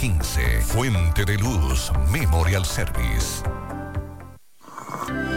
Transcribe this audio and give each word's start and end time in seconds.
15. 0.00 0.60
Fuente 0.60 1.24
de 1.24 1.36
Luz 1.38 1.90
Memorial 2.12 2.64
Service. 2.64 3.42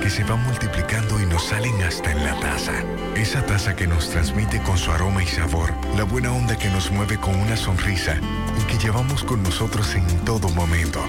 Que 0.04 0.08
se 0.08 0.24
va 0.24 0.36
multiplicando 0.36 1.20
y 1.20 1.26
nos 1.26 1.46
salen 1.46 1.82
hasta 1.82 2.12
en 2.12 2.24
la 2.24 2.40
taza. 2.40 2.74
Esa 3.16 3.44
taza 3.44 3.76
que 3.76 3.88
nos 3.88 4.12
transmite 4.12 4.62
con 4.62 4.78
su 4.78 4.92
aroma 4.92 5.24
y 5.24 5.26
sabor 5.26 5.72
la 5.98 6.04
buena 6.04 6.32
onda 6.32 6.56
que 6.56 6.70
nos 6.70 6.92
mueve 6.92 7.18
con 7.18 7.36
una 7.40 7.58
sonrisa 7.58 8.20
y 8.62 8.64
que 8.66 8.78
llevamos 8.78 9.24
con 9.24 9.42
nosotros 9.42 9.96
en 9.96 10.06
todo 10.26 10.48
momento. 10.50 11.04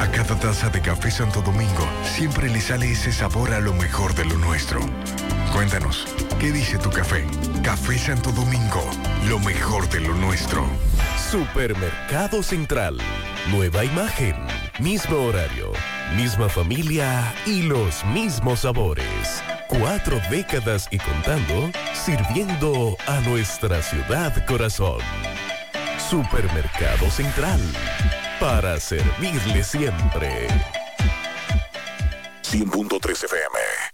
A 0.00 0.10
cada 0.10 0.38
taza 0.38 0.68
de 0.68 0.82
café 0.82 1.10
Santo 1.10 1.40
Domingo 1.40 1.88
siempre 2.04 2.50
le 2.50 2.60
sale 2.60 2.92
ese 2.92 3.10
sabor 3.10 3.54
a 3.54 3.60
lo 3.60 3.72
mejor 3.72 4.14
de 4.14 4.26
lo 4.26 4.36
nuestro. 4.36 4.80
Cuéntanos, 5.54 6.06
¿qué 6.38 6.52
dice 6.52 6.76
tu 6.76 6.90
café? 6.90 7.26
Café 7.62 7.96
Santo 7.96 8.32
Domingo, 8.32 8.84
lo 9.28 9.38
mejor 9.38 9.88
de 9.88 10.00
lo 10.00 10.14
nuestro. 10.14 10.66
Supermercado 11.32 12.42
Central. 12.42 12.98
Nueva 13.50 13.86
imagen, 13.86 14.36
mismo 14.80 15.16
horario, 15.16 15.72
misma 16.14 16.46
familia 16.46 17.32
y 17.46 17.62
los 17.62 18.04
mismos 18.04 18.60
sabores. 18.60 19.42
Cuatro 19.66 20.20
décadas 20.30 20.88
y 20.90 20.98
contando, 20.98 21.70
sirviendo 21.94 22.98
a 23.06 23.18
nuestra 23.20 23.80
ciudad 23.82 24.44
corazón. 24.44 25.00
Supermercado 26.10 27.10
Central. 27.10 27.62
Para 28.38 28.78
servirle 28.78 29.64
siempre. 29.64 30.48
100.3 32.42 33.24
FM. 33.24 33.91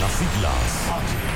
Las 0.00 0.12
siglas 0.12 1.35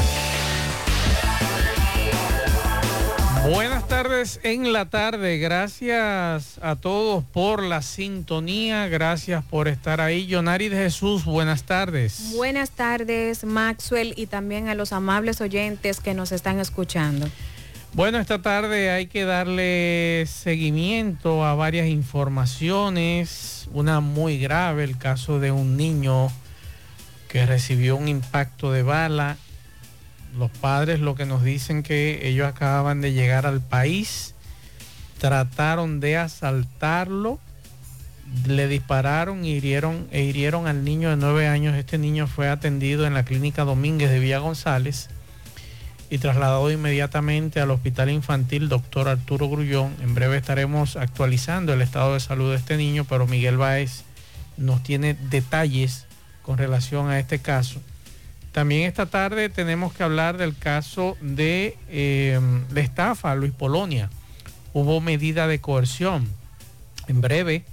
Buenas 3.51 3.85
tardes 3.85 4.39
en 4.43 4.71
la 4.71 4.85
tarde. 4.85 5.37
Gracias 5.37 6.57
a 6.61 6.77
todos 6.77 7.25
por 7.25 7.61
la 7.61 7.81
sintonía. 7.81 8.87
Gracias 8.87 9.43
por 9.43 9.67
estar 9.67 9.99
ahí. 9.99 10.25
Yonari 10.25 10.69
de 10.69 10.77
Jesús, 10.77 11.25
buenas 11.25 11.63
tardes. 11.63 12.31
Buenas 12.33 12.69
tardes, 12.71 13.43
Maxwell, 13.43 14.13
y 14.15 14.27
también 14.27 14.69
a 14.69 14.73
los 14.73 14.93
amables 14.93 15.41
oyentes 15.41 15.99
que 15.99 16.13
nos 16.13 16.31
están 16.31 16.61
escuchando. 16.61 17.27
Bueno, 17.91 18.19
esta 18.19 18.41
tarde 18.41 18.89
hay 18.89 19.07
que 19.07 19.25
darle 19.25 20.23
seguimiento 20.27 21.43
a 21.43 21.53
varias 21.53 21.87
informaciones. 21.87 23.67
Una 23.73 23.99
muy 23.99 24.39
grave, 24.39 24.85
el 24.85 24.97
caso 24.97 25.41
de 25.41 25.51
un 25.51 25.75
niño 25.75 26.31
que 27.27 27.45
recibió 27.45 27.97
un 27.97 28.07
impacto 28.07 28.71
de 28.71 28.83
bala 28.83 29.35
los 30.37 30.51
padres 30.51 30.99
lo 30.99 31.15
que 31.15 31.25
nos 31.25 31.43
dicen 31.43 31.83
que 31.83 32.27
ellos 32.27 32.47
acababan 32.47 33.01
de 33.01 33.13
llegar 33.13 33.45
al 33.45 33.61
país, 33.61 34.33
trataron 35.19 35.99
de 35.99 36.17
asaltarlo, 36.17 37.39
le 38.47 38.67
dispararon 38.67 39.43
hirieron, 39.43 40.07
e 40.11 40.23
hirieron 40.23 40.67
al 40.67 40.83
niño 40.83 41.09
de 41.09 41.17
nueve 41.17 41.47
años. 41.47 41.75
Este 41.75 41.97
niño 41.97 42.27
fue 42.27 42.49
atendido 42.49 43.05
en 43.05 43.13
la 43.13 43.23
clínica 43.23 43.63
Domínguez 43.63 44.09
de 44.09 44.19
Villa 44.19 44.39
González 44.39 45.09
y 46.09 46.17
trasladado 46.17 46.71
inmediatamente 46.71 47.59
al 47.61 47.71
Hospital 47.71 48.09
Infantil 48.09 48.67
Doctor 48.67 49.07
Arturo 49.07 49.49
Grullón. 49.49 49.95
En 50.01 50.13
breve 50.13 50.37
estaremos 50.37 50.95
actualizando 50.95 51.73
el 51.73 51.81
estado 51.81 52.13
de 52.13 52.19
salud 52.19 52.51
de 52.51 52.57
este 52.57 52.77
niño, 52.77 53.05
pero 53.07 53.27
Miguel 53.27 53.57
Báez 53.57 54.03
nos 54.57 54.83
tiene 54.83 55.13
detalles 55.13 56.05
con 56.41 56.57
relación 56.57 57.09
a 57.09 57.19
este 57.19 57.39
caso. 57.39 57.79
También 58.51 58.83
esta 58.83 59.05
tarde 59.05 59.49
tenemos 59.49 59.93
que 59.93 60.03
hablar 60.03 60.37
del 60.37 60.57
caso 60.57 61.17
de 61.21 61.77
la 62.71 62.81
estafa 62.81 63.31
a 63.31 63.35
Luis 63.35 63.53
Polonia. 63.53 64.09
Hubo 64.73 64.99
medida 65.01 65.47
de 65.47 65.59
coerción. 65.59 66.27
En 67.07 67.21
breve 67.21 67.63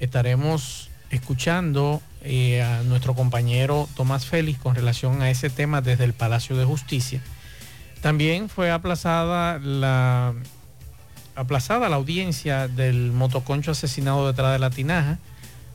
estaremos 0.00 0.90
escuchando 1.10 2.02
eh, 2.22 2.62
a 2.62 2.82
nuestro 2.82 3.14
compañero 3.14 3.88
Tomás 3.96 4.26
Félix 4.26 4.58
con 4.58 4.74
relación 4.74 5.22
a 5.22 5.30
ese 5.30 5.50
tema 5.50 5.80
desde 5.80 6.04
el 6.04 6.12
Palacio 6.12 6.56
de 6.56 6.64
Justicia. 6.64 7.22
También 8.00 8.48
fue 8.48 8.70
aplazada 8.70 9.58
la, 9.58 10.34
aplazada 11.34 11.88
la 11.88 11.96
audiencia 11.96 12.68
del 12.68 13.12
motoconcho 13.12 13.70
asesinado 13.70 14.26
detrás 14.26 14.52
de 14.52 14.58
la 14.58 14.70
tinaja. 14.70 15.18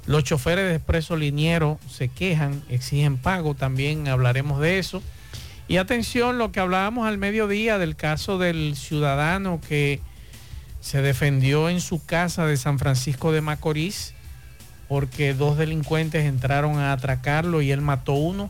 Los 0.05 0.23
choferes 0.23 0.67
de 0.67 0.75
expreso 0.75 1.15
liniero 1.15 1.79
se 1.89 2.09
quejan, 2.09 2.61
exigen 2.69 3.17
pago, 3.17 3.55
también 3.55 4.07
hablaremos 4.07 4.59
de 4.59 4.79
eso. 4.79 5.01
Y 5.67 5.77
atención, 5.77 6.37
lo 6.37 6.51
que 6.51 6.59
hablábamos 6.59 7.07
al 7.07 7.17
mediodía 7.17 7.77
del 7.77 7.95
caso 7.95 8.37
del 8.37 8.75
ciudadano 8.75 9.61
que 9.67 10.01
se 10.81 11.01
defendió 11.01 11.69
en 11.69 11.79
su 11.79 12.05
casa 12.05 12.45
de 12.45 12.57
San 12.57 12.79
Francisco 12.79 13.31
de 13.31 13.39
Macorís 13.39 14.13
porque 14.93 15.33
dos 15.33 15.57
delincuentes 15.57 16.25
entraron 16.25 16.77
a 16.77 16.91
atracarlo 16.91 17.61
y 17.61 17.71
él 17.71 17.81
mató 17.81 18.13
uno, 18.13 18.49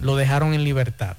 lo 0.00 0.14
dejaron 0.14 0.54
en 0.54 0.62
libertad. 0.62 1.16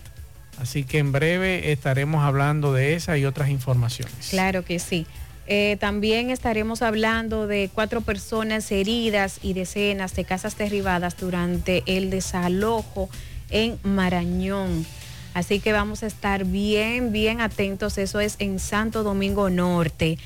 Así 0.59 0.83
que 0.83 0.99
en 0.99 1.11
breve 1.11 1.71
estaremos 1.71 2.23
hablando 2.23 2.71
de 2.73 2.95
esa 2.95 3.17
y 3.17 3.25
otras 3.25 3.49
informaciones. 3.49 4.29
Claro 4.29 4.63
que 4.63 4.79
sí. 4.79 5.05
Eh, 5.47 5.77
también 5.79 6.29
estaremos 6.29 6.81
hablando 6.81 7.47
de 7.47 7.69
cuatro 7.73 8.01
personas 8.01 8.69
heridas 8.71 9.39
y 9.41 9.53
decenas 9.53 10.13
de 10.13 10.25
casas 10.25 10.57
derribadas 10.57 11.15
durante 11.17 11.83
el 11.85 12.09
desalojo 12.09 13.09
en 13.49 13.79
Marañón. 13.83 14.85
Así 15.33 15.59
que 15.59 15.71
vamos 15.71 16.03
a 16.03 16.07
estar 16.07 16.45
bien, 16.45 17.11
bien 17.11 17.39
atentos. 17.39 17.97
Eso 17.97 18.19
es 18.19 18.35
en 18.39 18.59
Santo 18.59 19.03
Domingo 19.03 19.49
Norte. 19.49 20.17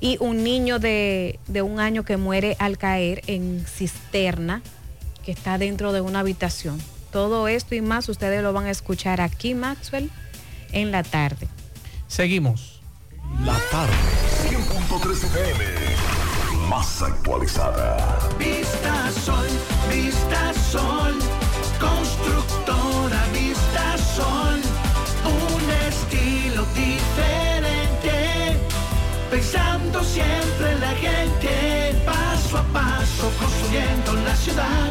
Y 0.00 0.16
un 0.20 0.42
niño 0.44 0.78
de, 0.78 1.38
de 1.46 1.60
un 1.60 1.78
año 1.78 2.04
que 2.04 2.16
muere 2.16 2.56
al 2.58 2.78
caer 2.78 3.22
en 3.26 3.64
cisterna, 3.66 4.62
que 5.24 5.32
está 5.32 5.58
dentro 5.58 5.92
de 5.92 6.00
una 6.00 6.20
habitación. 6.20 6.80
Todo 7.12 7.48
esto 7.48 7.74
y 7.74 7.82
más 7.82 8.08
ustedes 8.08 8.42
lo 8.42 8.52
van 8.54 8.66
a 8.66 8.70
escuchar 8.70 9.20
aquí, 9.20 9.54
Maxwell, 9.54 10.10
en 10.72 10.90
la 10.90 11.02
tarde. 11.02 11.48
Seguimos. 12.06 12.80
La 13.44 13.58
tarde. 13.70 13.94
100.3 14.88 15.24
FM. 15.24 15.64
Más 16.68 17.02
actualizada. 17.02 18.18
Vista 18.38 19.10
Sol, 19.24 19.48
Vista 19.90 20.54
Sol, 20.70 21.18
constructora 21.78 23.22
Vista 23.32 23.98
Sol, 23.98 24.60
un 25.24 25.70
estilo 25.88 26.64
diferente, 26.74 28.58
pensando 29.30 30.02
siempre 30.02 30.72
en 30.72 30.80
la 30.80 30.94
gente, 30.94 32.02
paso 32.06 32.58
a 32.58 32.62
paso 32.72 33.30
construyendo 33.38 34.14
la 34.14 34.36
ciudad, 34.36 34.90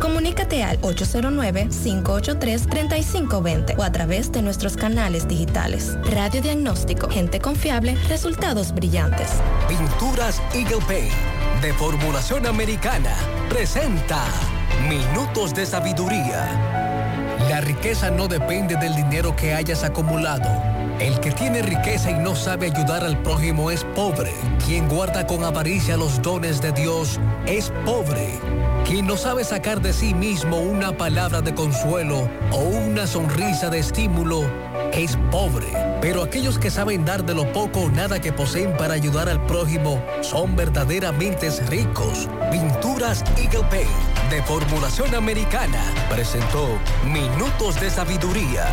comunícate 0.00 0.64
al 0.64 0.80
809-583-3520 0.80 3.78
o 3.78 3.84
a 3.84 3.92
través 3.92 4.32
de 4.32 4.42
nuestros 4.42 4.76
canales 4.76 5.28
digitales. 5.28 5.96
Radiodiagnóstico, 6.10 7.08
gente 7.08 7.38
confiable, 7.40 7.94
resultados 8.08 8.74
brillantes. 8.74 9.28
Pinturas 9.68 10.42
Eagle 10.52 10.84
Paint 10.88 11.14
de 11.62 11.72
formulación 11.74 12.44
americana 12.46 13.14
presenta 13.48 14.24
Minutos 14.88 15.54
de 15.54 15.64
Sabiduría. 15.64 16.85
La 17.48 17.60
riqueza 17.60 18.10
no 18.10 18.26
depende 18.26 18.74
del 18.76 18.96
dinero 18.96 19.36
que 19.36 19.54
hayas 19.54 19.84
acumulado. 19.84 20.48
El 20.98 21.20
que 21.20 21.30
tiene 21.30 21.62
riqueza 21.62 22.10
y 22.10 22.14
no 22.14 22.34
sabe 22.34 22.66
ayudar 22.66 23.04
al 23.04 23.22
prójimo 23.22 23.70
es 23.70 23.84
pobre. 23.94 24.32
Quien 24.66 24.88
guarda 24.88 25.26
con 25.26 25.44
avaricia 25.44 25.96
los 25.96 26.20
dones 26.22 26.60
de 26.60 26.72
Dios 26.72 27.20
es 27.46 27.72
pobre. 27.84 28.40
Quien 28.84 29.06
no 29.06 29.16
sabe 29.16 29.44
sacar 29.44 29.80
de 29.80 29.92
sí 29.92 30.12
mismo 30.12 30.56
una 30.56 30.96
palabra 30.96 31.40
de 31.40 31.54
consuelo 31.54 32.28
o 32.50 32.58
una 32.58 33.06
sonrisa 33.06 33.70
de 33.70 33.78
estímulo 33.78 34.42
es 34.92 35.16
pobre. 35.30 35.68
Pero 36.00 36.24
aquellos 36.24 36.58
que 36.58 36.70
saben 36.70 37.04
dar 37.04 37.24
de 37.24 37.34
lo 37.34 37.52
poco 37.52 37.82
o 37.82 37.90
nada 37.90 38.20
que 38.20 38.32
poseen 38.32 38.76
para 38.76 38.94
ayudar 38.94 39.28
al 39.28 39.44
prójimo 39.46 40.02
son 40.20 40.56
verdaderamente 40.56 41.48
ricos. 41.68 42.28
Pinturas 42.50 43.22
Eagle 43.36 43.64
Paint 43.70 44.15
de 44.30 44.42
formulación 44.42 45.14
americana 45.14 45.82
presentó 46.08 46.78
Minutos 47.04 47.80
de 47.80 47.90
Sabiduría. 47.90 48.66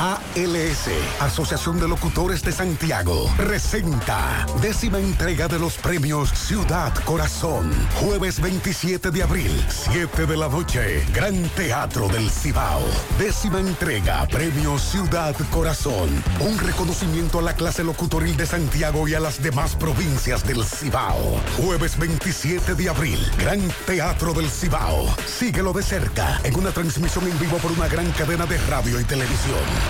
ALS, 0.00 0.88
Asociación 1.20 1.78
de 1.78 1.86
Locutores 1.86 2.42
de 2.42 2.52
Santiago, 2.52 3.30
presenta 3.36 4.46
décima 4.62 4.98
entrega 4.98 5.46
de 5.46 5.58
los 5.58 5.76
premios 5.76 6.30
Ciudad 6.30 6.94
Corazón. 7.04 7.70
Jueves 7.96 8.40
27 8.40 9.10
de 9.10 9.22
abril, 9.22 9.52
7 9.68 10.24
de 10.24 10.36
la 10.38 10.48
noche, 10.48 11.04
Gran 11.12 11.50
Teatro 11.50 12.08
del 12.08 12.30
Cibao. 12.30 12.80
Décima 13.18 13.60
entrega, 13.60 14.26
Premio 14.28 14.78
Ciudad 14.78 15.36
Corazón. 15.50 16.08
Un 16.40 16.58
reconocimiento 16.58 17.38
a 17.38 17.42
la 17.42 17.52
clase 17.52 17.84
locutoril 17.84 18.38
de 18.38 18.46
Santiago 18.46 19.06
y 19.06 19.12
a 19.12 19.20
las 19.20 19.42
demás 19.42 19.76
provincias 19.76 20.46
del 20.46 20.64
Cibao. 20.64 21.38
Jueves 21.58 21.98
27 21.98 22.74
de 22.74 22.88
abril, 22.88 23.18
Gran 23.38 23.60
Teatro 23.84 24.32
del 24.32 24.48
Cibao. 24.48 25.14
Síguelo 25.26 25.74
de 25.74 25.82
cerca 25.82 26.40
en 26.42 26.56
una 26.56 26.70
transmisión 26.70 27.26
en 27.26 27.38
vivo 27.38 27.58
por 27.58 27.72
una 27.72 27.86
gran 27.86 28.10
cadena 28.12 28.46
de 28.46 28.56
radio 28.66 28.98
y 28.98 29.04
televisión. 29.04 29.89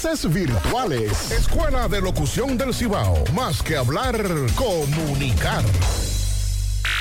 virtuales. 0.29 1.31
Escuela 1.31 1.87
de 1.87 2.01
Locución 2.01 2.57
del 2.57 2.73
Cibao. 2.73 3.23
Más 3.35 3.61
que 3.61 3.77
hablar, 3.77 4.17
comunicar. 4.55 5.63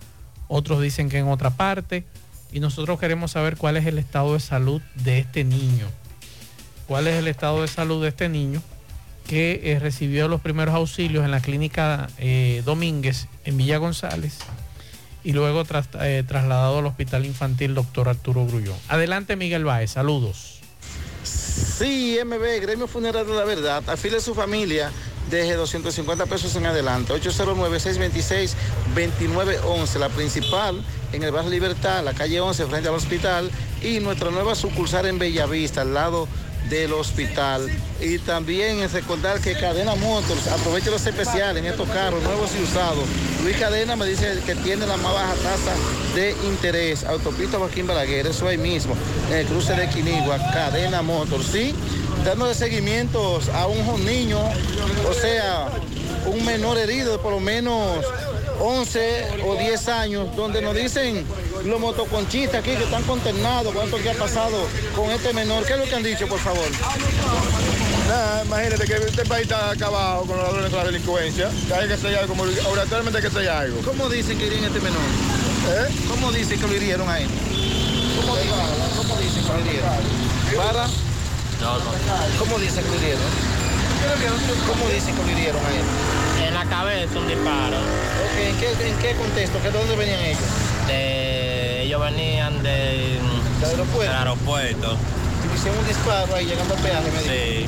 otros 0.48 0.80
dicen 0.80 1.10
que 1.10 1.18
en 1.18 1.28
otra 1.28 1.50
parte 1.50 2.06
y 2.50 2.60
nosotros 2.60 2.98
queremos 2.98 3.32
saber 3.32 3.58
cuál 3.58 3.76
es 3.76 3.84
el 3.84 3.98
estado 3.98 4.32
de 4.32 4.40
salud 4.40 4.80
de 4.94 5.18
este 5.18 5.44
niño. 5.44 5.86
¿Cuál 6.88 7.08
es 7.08 7.16
el 7.16 7.28
estado 7.28 7.60
de 7.60 7.68
salud 7.68 8.00
de 8.00 8.08
este 8.08 8.30
niño 8.30 8.62
que 9.30 9.60
eh, 9.62 9.78
recibió 9.78 10.26
los 10.26 10.40
primeros 10.40 10.75
auxilios 10.75 11.25
en 11.25 11.30
la 11.30 11.38
clínica 11.38 12.10
eh, 12.18 12.62
Domínguez 12.64 13.28
en 13.44 13.56
Villa 13.56 13.78
González 13.78 14.38
y 15.22 15.34
luego 15.34 15.62
eh, 16.00 16.25
trasladado 16.26 16.80
al 16.80 16.87
Hospital 16.87 17.25
Infantil 17.25 17.76
Doctor 17.76 18.08
Arturo 18.08 18.44
Grullón? 18.44 18.75
Adelante 18.88 19.37
Miguel 19.37 19.64
Báez, 19.64 19.92
saludos. 19.92 20.58
Sí, 21.22 22.18
MB, 22.25 22.60
Gremio 22.60 22.88
Funeral 22.88 23.25
de 23.25 23.32
la 23.32 23.44
Verdad, 23.44 23.88
afile 23.88 24.16
a 24.16 24.20
su 24.20 24.34
familia 24.34 24.90
desde 25.30 25.54
250 25.54 26.26
pesos 26.26 26.56
en 26.56 26.66
adelante. 26.66 27.12
809-626-2911, 27.12 29.99
la 30.00 30.08
principal 30.08 30.82
en 31.12 31.22
el 31.22 31.30
barrio 31.30 31.50
Libertad, 31.50 32.02
la 32.02 32.14
calle 32.14 32.40
11 32.40 32.66
frente 32.66 32.88
al 32.88 32.96
hospital 32.96 33.49
y 33.80 34.00
nuestra 34.00 34.32
nueva 34.32 34.56
sucursal 34.56 35.06
en 35.06 35.20
Bellavista, 35.20 35.82
al 35.82 35.94
lado 35.94 36.26
del 36.68 36.92
hospital. 36.92 37.68
Y 38.00 38.18
también 38.18 38.80
es 38.80 38.92
recordar 38.92 39.40
que 39.40 39.54
Cadena 39.54 39.94
Motors 39.94 40.46
aprovecha 40.48 40.90
los 40.90 41.06
especiales 41.06 41.62
en 41.62 41.70
estos 41.70 41.88
carros 41.88 42.22
nuevos 42.22 42.50
y 42.58 42.62
usados. 42.62 43.04
Luis 43.42 43.56
Cadena 43.56 43.96
me 43.96 44.06
dice 44.06 44.38
que 44.46 44.54
tiene 44.54 44.86
la 44.86 44.96
más 44.96 45.12
baja 45.12 45.34
tasa 45.34 45.74
de 46.14 46.34
interés. 46.46 47.04
Autopista 47.04 47.58
Joaquín 47.58 47.86
Balaguer, 47.86 48.26
eso 48.26 48.46
ahí 48.48 48.58
mismo, 48.58 48.94
en 49.30 49.38
el 49.38 49.46
cruce 49.46 49.74
de 49.74 49.88
Quinigua, 49.88 50.38
Cadena 50.52 51.02
Motors, 51.02 51.46
¿sí? 51.46 51.74
Dándole 52.24 52.54
seguimientos 52.54 53.48
a 53.48 53.66
un 53.66 54.04
niño, 54.04 54.38
o 55.08 55.14
sea, 55.14 55.68
un 56.26 56.44
menor 56.44 56.78
herido 56.78 57.12
de 57.12 57.18
por 57.18 57.32
lo 57.32 57.40
menos 57.40 58.04
11 58.60 59.42
o 59.46 59.56
10 59.56 59.88
años, 59.88 60.36
donde 60.36 60.60
nos 60.60 60.74
dicen 60.74 61.24
los 61.64 61.80
motoconchistas 61.80 62.60
aquí 62.60 62.70
que 62.76 62.84
están 62.84 63.02
consternados 63.04 63.74
con 63.74 63.84
esto 63.84 63.96
que 63.98 64.10
ha 64.10 64.14
pasado 64.14 64.66
con 64.94 65.10
este 65.10 65.32
menor. 65.32 65.64
¿Qué 65.64 65.74
es 65.74 65.78
lo 65.78 65.84
que 65.84 65.94
han 65.94 66.02
dicho, 66.02 66.26
por 66.26 66.38
favor? 66.38 66.66
Nada, 68.08 68.44
imagínate 68.44 68.84
que 68.86 68.94
este 68.94 69.24
país 69.24 69.42
está 69.42 69.70
acabado 69.70 70.24
con 70.24 70.36
los 70.36 70.46
ladrones 70.46 70.70
de 70.70 70.76
la 70.76 70.84
delincuencia. 70.84 71.50
Que 71.68 71.74
hay 71.74 71.88
que 71.88 71.94
hacer 71.94 72.16
algo, 72.16 72.28
como 72.28 72.42
obligatoriamente 72.42 73.18
hay 73.18 73.22
que 73.22 73.28
hacer 73.28 73.48
algo. 73.48 73.80
¿Cómo 73.82 74.08
dicen 74.08 74.38
que 74.38 74.46
irían 74.46 74.64
este 74.64 74.80
menor? 74.80 75.00
¿Eh? 75.70 75.94
¿Cómo 76.08 76.32
dicen 76.32 76.60
que 76.60 76.66
lo 76.66 76.74
hirieron 76.74 77.08
a 77.08 77.20
él? 77.20 77.28
¿Cómo, 78.20 78.36
dicen, 78.36 78.52
¿Cómo 78.96 79.16
dicen 79.16 79.44
que 79.44 79.52
lo 79.52 79.60
hirieron? 79.60 79.90
¿Para? 80.56 80.86
No, 81.60 81.78
no. 81.78 81.90
¿Cómo 82.38 82.58
dicen 82.58 82.84
que 82.84 82.90
lo 82.90 82.96
hirieron? 82.96 83.22
¿Cómo 84.66 84.88
dicen 84.92 85.14
que 85.14 85.22
lo 85.22 85.30
hirieron 85.30 85.64
a 85.64 85.68
él? 85.68 86.46
En 86.48 86.54
la 86.54 86.64
cabeza 86.64 87.18
un 87.18 87.28
disparo. 87.28 87.76
¿en 88.40 88.56
qué, 88.56 88.88
en 88.88 88.96
qué 88.98 89.14
contexto? 89.14 89.58
¿De 89.60 89.70
dónde 89.70 89.96
venían 89.96 90.20
ellos? 90.20 90.42
De, 90.86 91.50
ellos 91.82 92.00
venían 92.00 92.62
de, 92.62 93.18
¿Del 93.60 93.70
aeropuerto? 93.70 94.00
del 94.00 94.12
aeropuerto. 94.12 94.96
Hicieron 95.54 95.78
un 95.78 95.88
disparo 95.88 96.34
ahí 96.34 96.46
llegando 96.46 96.75
al 96.75 96.80
peaje, 96.80 97.10
me 97.10 97.20
Sí. 97.20 97.66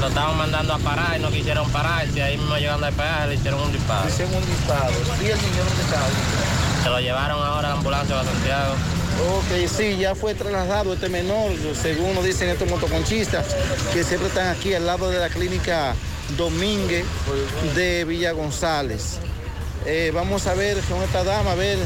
Lo 0.00 0.08
estaban 0.08 0.36
mandando 0.36 0.74
a 0.74 0.78
parar 0.78 1.16
y 1.16 1.22
no 1.22 1.30
quisieron 1.30 1.70
pararse. 1.70 2.22
Ahí 2.22 2.36
mismo 2.36 2.56
llegando 2.56 2.86
al 2.86 2.92
peaje 2.92 3.28
le 3.28 3.34
hicieron 3.36 3.60
un 3.60 3.72
disparo. 3.72 4.08
Hicieron 4.08 4.34
un 4.34 4.46
disparo. 4.46 4.90
¿Y 5.22 5.26
el 5.26 5.36
niño 5.40 5.64
dónde 5.64 5.82
estaba? 5.82 6.06
Se 6.82 6.88
lo 6.88 7.00
llevaron 7.00 7.38
ahora 7.44 7.68
a 7.68 7.70
la 7.72 7.76
ambulancia 7.78 8.18
a 8.20 8.24
Santiago. 8.24 8.74
Ok, 9.36 9.68
sí, 9.68 9.96
ya 9.98 10.14
fue 10.16 10.34
trasladado 10.34 10.94
este 10.94 11.08
menor, 11.08 11.52
según 11.80 12.14
nos 12.14 12.24
dicen 12.24 12.48
estos 12.48 12.68
motoconchistas, 12.68 13.46
que 13.92 14.02
siempre 14.02 14.28
están 14.28 14.48
aquí 14.48 14.74
al 14.74 14.86
lado 14.86 15.10
de 15.10 15.18
la 15.20 15.28
clínica 15.28 15.94
Domínguez 16.36 17.04
de 17.76 18.04
Villa 18.04 18.32
González. 18.32 19.18
Eh, 19.86 20.10
vamos 20.14 20.46
a 20.48 20.54
ver 20.54 20.78
con 20.88 21.00
esta 21.02 21.22
dama, 21.22 21.52
a 21.52 21.54
ver. 21.54 21.78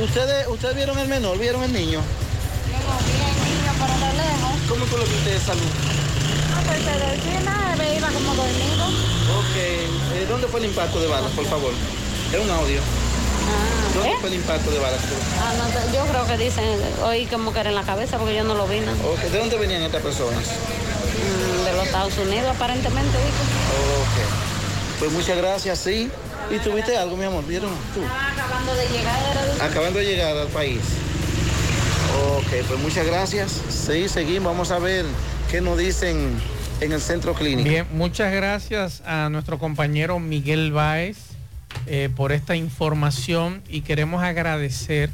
¿Ustedes, 0.00 0.46
¿Ustedes 0.48 0.74
vieron 0.74 0.98
el 0.98 1.08
menor? 1.08 1.38
¿Vieron 1.38 1.62
el 1.62 1.72
niño? 1.72 2.00
Yo 2.00 2.78
no 2.82 2.98
vi 3.06 3.12
el 3.12 3.36
niño, 3.46 3.72
pero 3.78 3.94
de 3.94 4.12
lejos. 4.18 4.54
¿Cómo 4.68 4.84
tú 4.86 4.96
lo 4.96 5.04
viste 5.04 5.30
de 5.30 5.40
salud? 5.40 5.62
No, 5.62 6.62
pues 6.66 6.78
se 6.82 6.90
decía, 6.90 7.74
me 7.78 7.96
iba 7.96 8.08
como 8.08 8.34
dormido. 8.34 8.86
Ok, 9.38 9.54
eh, 9.56 10.26
¿dónde 10.28 10.48
fue 10.48 10.60
el 10.60 10.66
impacto 10.66 11.00
de 11.00 11.06
balas, 11.06 11.30
por 11.32 11.44
favor? 11.46 11.72
Era 12.32 12.42
un 12.42 12.50
audio. 12.50 12.80
¿Dónde 13.94 14.10
¿eh? 14.10 14.16
fue 14.20 14.28
el 14.30 14.34
impacto 14.36 14.70
de 14.70 14.78
balas? 14.80 15.00
Ah, 15.40 15.52
no 15.58 15.66
sé, 15.68 15.96
yo 15.96 16.04
creo 16.06 16.26
que 16.26 16.38
dicen, 16.38 16.64
oí 17.04 17.26
como 17.26 17.52
que 17.52 17.60
era 17.60 17.68
en 17.68 17.76
la 17.76 17.84
cabeza 17.84 18.18
porque 18.18 18.34
yo 18.34 18.42
no 18.44 18.54
lo 18.54 18.66
vi. 18.66 18.80
¿no? 18.80 18.92
Ok, 18.92 19.20
¿de 19.20 19.38
dónde 19.38 19.56
venían 19.58 19.82
estas 19.82 20.02
personas? 20.02 20.42
Mm, 20.44 21.64
de 21.66 21.72
los 21.72 21.86
Estados 21.86 22.18
Unidos 22.18 22.50
aparentemente. 22.50 23.16
dijo. 23.18 23.42
Ok. 24.02 24.98
Pues 24.98 25.12
muchas 25.12 25.36
gracias, 25.36 25.78
sí. 25.78 26.10
¿Y 26.50 26.58
tuviste 26.58 26.96
algo, 26.96 27.16
mi 27.16 27.24
amor? 27.24 27.46
¿Vieron? 27.46 27.70
¿Tú? 27.94 28.00
Ah, 28.08 28.32
acabando 28.32 28.74
de 28.74 28.88
llegar. 28.88 29.62
Acabando 29.62 29.98
de 29.98 30.04
llegar 30.04 30.36
al 30.36 30.48
país. 30.48 30.80
Ok, 32.36 32.66
pues 32.68 32.80
muchas 32.80 33.06
gracias. 33.06 33.60
Sí, 33.68 34.08
seguimos. 34.08 34.52
Vamos 34.52 34.70
a 34.70 34.78
ver 34.78 35.04
qué 35.50 35.60
nos 35.60 35.78
dicen 35.78 36.36
en 36.80 36.92
el 36.92 37.00
centro 37.00 37.34
clínico. 37.34 37.68
Bien, 37.68 37.86
muchas 37.92 38.32
gracias 38.32 39.02
a 39.06 39.28
nuestro 39.30 39.58
compañero 39.58 40.18
Miguel 40.20 40.72
Báez 40.72 41.18
eh, 41.86 42.08
por 42.14 42.32
esta 42.32 42.56
información 42.56 43.62
y 43.68 43.82
queremos 43.82 44.22
agradecer 44.22 45.10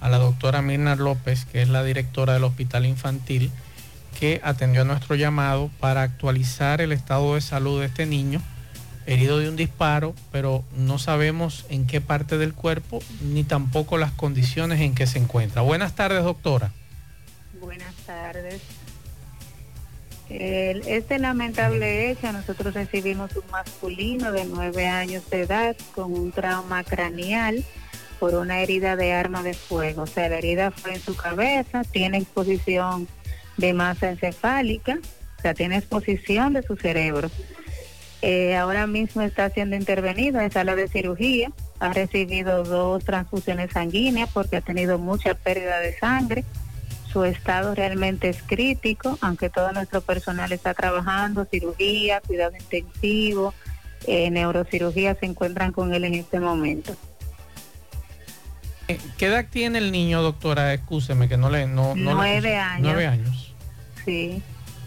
a 0.00 0.08
la 0.08 0.18
doctora 0.18 0.62
Mirna 0.62 0.96
López, 0.96 1.44
que 1.44 1.62
es 1.62 1.68
la 1.68 1.84
directora 1.84 2.34
del 2.34 2.44
Hospital 2.44 2.86
Infantil, 2.86 3.50
que 4.18 4.40
atendió 4.42 4.84
nuestro 4.84 5.14
llamado 5.14 5.70
para 5.80 6.02
actualizar 6.02 6.80
el 6.80 6.92
estado 6.92 7.34
de 7.34 7.40
salud 7.40 7.80
de 7.80 7.86
este 7.86 8.06
niño, 8.06 8.42
herido 9.06 9.38
de 9.38 9.48
un 9.48 9.56
disparo, 9.56 10.14
pero 10.30 10.64
no 10.76 10.98
sabemos 10.98 11.66
en 11.68 11.86
qué 11.86 12.00
parte 12.00 12.38
del 12.38 12.54
cuerpo 12.54 13.00
ni 13.22 13.44
tampoco 13.44 13.98
las 13.98 14.12
condiciones 14.12 14.80
en 14.80 14.94
que 14.94 15.06
se 15.06 15.18
encuentra. 15.18 15.62
Buenas 15.62 15.94
tardes, 15.94 16.22
doctora. 16.24 16.72
Buenas 17.60 17.94
tardes. 18.06 18.60
Este 20.28 21.18
lamentable 21.18 22.10
hecho, 22.10 22.32
nosotros 22.32 22.72
recibimos 22.72 23.36
un 23.36 23.44
masculino 23.50 24.32
de 24.32 24.46
nueve 24.46 24.86
años 24.86 25.28
de 25.28 25.42
edad 25.42 25.76
con 25.94 26.12
un 26.12 26.32
trauma 26.32 26.84
craneal 26.84 27.64
por 28.18 28.34
una 28.34 28.60
herida 28.60 28.96
de 28.96 29.12
arma 29.12 29.42
de 29.42 29.52
fuego. 29.52 30.02
O 30.02 30.06
sea, 30.06 30.28
la 30.28 30.38
herida 30.38 30.70
fue 30.70 30.94
en 30.94 31.00
su 31.00 31.16
cabeza, 31.16 31.82
tiene 31.84 32.18
exposición 32.18 33.08
de 33.58 33.74
masa 33.74 34.10
encefálica, 34.10 34.98
o 35.38 35.42
sea, 35.42 35.54
tiene 35.54 35.76
exposición 35.76 36.54
de 36.54 36.62
su 36.62 36.76
cerebro. 36.76 37.30
Eh, 38.22 38.54
ahora 38.56 38.86
mismo 38.86 39.22
está 39.22 39.50
siendo 39.50 39.74
intervenido 39.74 40.40
en 40.40 40.50
sala 40.52 40.76
de 40.76 40.86
cirugía. 40.88 41.50
Ha 41.80 41.92
recibido 41.92 42.62
dos 42.62 43.04
transfusiones 43.04 43.72
sanguíneas 43.72 44.30
porque 44.32 44.56
ha 44.56 44.60
tenido 44.60 44.98
mucha 44.98 45.34
pérdida 45.34 45.80
de 45.80 45.98
sangre. 45.98 46.44
Su 47.12 47.24
estado 47.24 47.74
realmente 47.74 48.28
es 48.28 48.42
crítico, 48.42 49.18
aunque 49.20 49.50
todo 49.50 49.72
nuestro 49.72 50.00
personal 50.00 50.52
está 50.52 50.72
trabajando, 50.72 51.44
cirugía, 51.44 52.20
cuidado 52.20 52.52
intensivo, 52.56 53.52
eh, 54.06 54.30
neurocirugía 54.30 55.14
se 55.16 55.26
encuentran 55.26 55.72
con 55.72 55.92
él 55.92 56.04
en 56.04 56.14
este 56.14 56.40
momento. 56.40 56.96
Eh, 58.88 58.98
¿Qué 59.18 59.26
edad 59.26 59.46
tiene 59.50 59.78
el 59.78 59.92
niño, 59.92 60.22
doctora? 60.22 60.72
Excúseme 60.72 61.28
que 61.28 61.36
no 61.36 61.50
le... 61.50 61.66
No, 61.66 61.94
no 61.94 61.94
le 61.96 62.02
Nueve 62.14 62.36
escuché. 62.36 62.56
años. 62.56 62.82
Nueve 62.82 63.06
años. 63.06 63.54
Sí. 64.04 64.42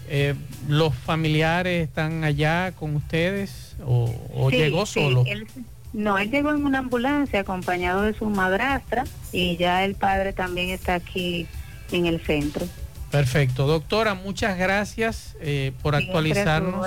Eh, 0.08 0.34
¿Los 0.68 0.94
familiares 0.94 1.86
están 1.88 2.22
allá 2.24 2.72
con 2.72 2.94
ustedes 2.96 3.76
o, 3.84 4.14
o 4.34 4.50
Sí, 4.50 4.56
llegó 4.56 4.86
sí, 4.86 5.00
solo? 5.00 5.24
él- 5.26 5.46
no, 5.92 6.18
él 6.18 6.30
llegó 6.30 6.50
en 6.50 6.64
una 6.64 6.78
ambulancia 6.80 7.40
acompañado 7.40 8.02
de 8.02 8.12
su 8.14 8.26
madrastra 8.28 9.04
y 9.32 9.56
ya 9.56 9.84
el 9.84 9.94
padre 9.94 10.32
también 10.32 10.70
está 10.70 10.94
aquí 10.94 11.46
en 11.90 12.06
el 12.06 12.20
centro. 12.20 12.66
Perfecto. 13.10 13.66
Doctora, 13.66 14.14
muchas 14.14 14.58
gracias 14.58 15.36
eh, 15.40 15.72
por 15.82 15.94
actualizarnos, 15.94 16.86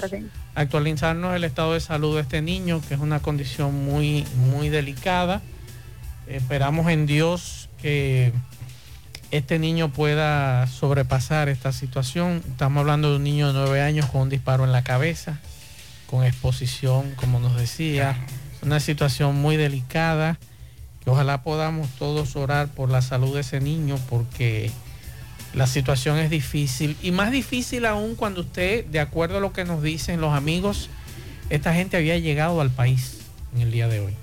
actualizarnos 0.54 1.36
el 1.36 1.44
estado 1.44 1.74
de 1.74 1.80
salud 1.80 2.16
de 2.16 2.22
este 2.22 2.42
niño, 2.42 2.82
que 2.88 2.94
es 2.94 3.00
una 3.00 3.20
condición 3.20 3.84
muy, 3.84 4.26
muy 4.52 4.70
delicada. 4.70 5.42
Esperamos 6.28 6.92
en 6.92 7.06
Dios 7.08 7.70
que 7.82 8.32
este 9.32 9.60
niño 9.60 9.90
pueda 9.90 10.66
sobrepasar 10.68 11.50
esta 11.50 11.72
situación. 11.72 12.44
Estamos 12.50 12.82
hablando 12.82 13.12
de 13.12 13.18
un 13.18 13.24
niño 13.24 13.48
de 13.48 13.54
nueve 13.54 13.82
años 13.82 14.08
con 14.08 14.22
un 14.22 14.30
disparo 14.30 14.64
en 14.64 14.72
la 14.72 14.84
cabeza, 14.84 15.40
con 16.08 16.26
exposición, 16.26 17.14
como 17.16 17.40
nos 17.40 17.56
decía. 17.56 18.18
Una 18.62 18.80
situación 18.80 19.36
muy 19.36 19.56
delicada. 19.56 20.40
Que 21.04 21.10
ojalá 21.10 21.44
podamos 21.44 21.88
todos 21.98 22.36
orar 22.36 22.68
por 22.68 22.90
la 22.90 23.02
salud 23.02 23.34
de 23.34 23.42
ese 23.42 23.62
niño, 23.62 23.98
porque 24.10 24.72
la 25.54 25.68
situación 25.68 26.18
es 26.18 26.30
difícil. 26.30 26.98
Y 27.02 27.12
más 27.12 27.32
difícil 27.32 27.86
aún 27.86 28.16
cuando 28.16 28.42
usted, 28.42 28.86
de 28.86 29.00
acuerdo 29.00 29.38
a 29.38 29.40
lo 29.40 29.54
que 29.54 29.64
nos 29.64 29.82
dicen 29.82 30.20
los 30.20 30.34
amigos, 30.34 30.90
esta 31.50 31.74
gente 31.74 31.98
había 31.98 32.18
llegado 32.18 32.62
al 32.62 32.70
país 32.70 33.20
en 33.56 33.62
el 33.62 33.72
día 33.72 33.88
de 33.88 34.00
hoy. 34.00 34.14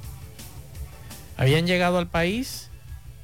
Habían 1.36 1.66
llegado 1.66 1.98
al 1.98 2.08
país, 2.08 2.70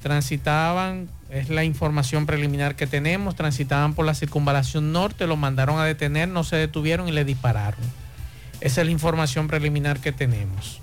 transitaban, 0.03 1.09
es 1.29 1.49
la 1.49 1.63
información 1.63 2.27
preliminar 2.27 2.75
que 2.75 2.85
tenemos, 2.85 3.35
transitaban 3.35 3.95
por 3.95 4.05
la 4.05 4.13
circunvalación 4.13 4.91
norte, 4.91 5.25
lo 5.25 5.37
mandaron 5.37 5.79
a 5.79 5.85
detener, 5.85 6.27
no 6.27 6.43
se 6.43 6.57
detuvieron 6.57 7.07
y 7.07 7.13
le 7.13 7.25
dispararon. 7.25 7.79
Esa 8.59 8.81
es 8.81 8.85
la 8.85 8.91
información 8.91 9.47
preliminar 9.47 9.99
que 9.99 10.11
tenemos. 10.11 10.81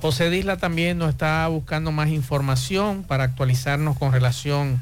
José 0.00 0.30
Disla 0.30 0.58
también 0.58 0.98
nos 0.98 1.08
está 1.08 1.46
buscando 1.48 1.90
más 1.90 2.10
información 2.10 3.02
para 3.02 3.24
actualizarnos 3.24 3.98
con 3.98 4.12
relación 4.12 4.80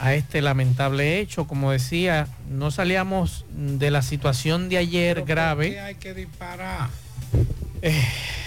a 0.00 0.14
este 0.14 0.40
lamentable 0.40 1.18
hecho. 1.18 1.48
Como 1.48 1.72
decía, 1.72 2.28
no 2.48 2.70
salíamos 2.70 3.44
de 3.50 3.90
la 3.90 4.02
situación 4.02 4.68
de 4.68 4.78
ayer 4.78 5.24
grave. 5.24 5.66
¿Por 5.66 5.74
qué 5.74 5.80
hay 5.80 5.94
que 5.96 6.14
disparar? 6.14 6.88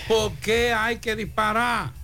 ¿Por 0.07 0.31
qué 0.35 0.73
hay 0.73 0.97
que 0.97 1.15
disparar? 1.17 2.00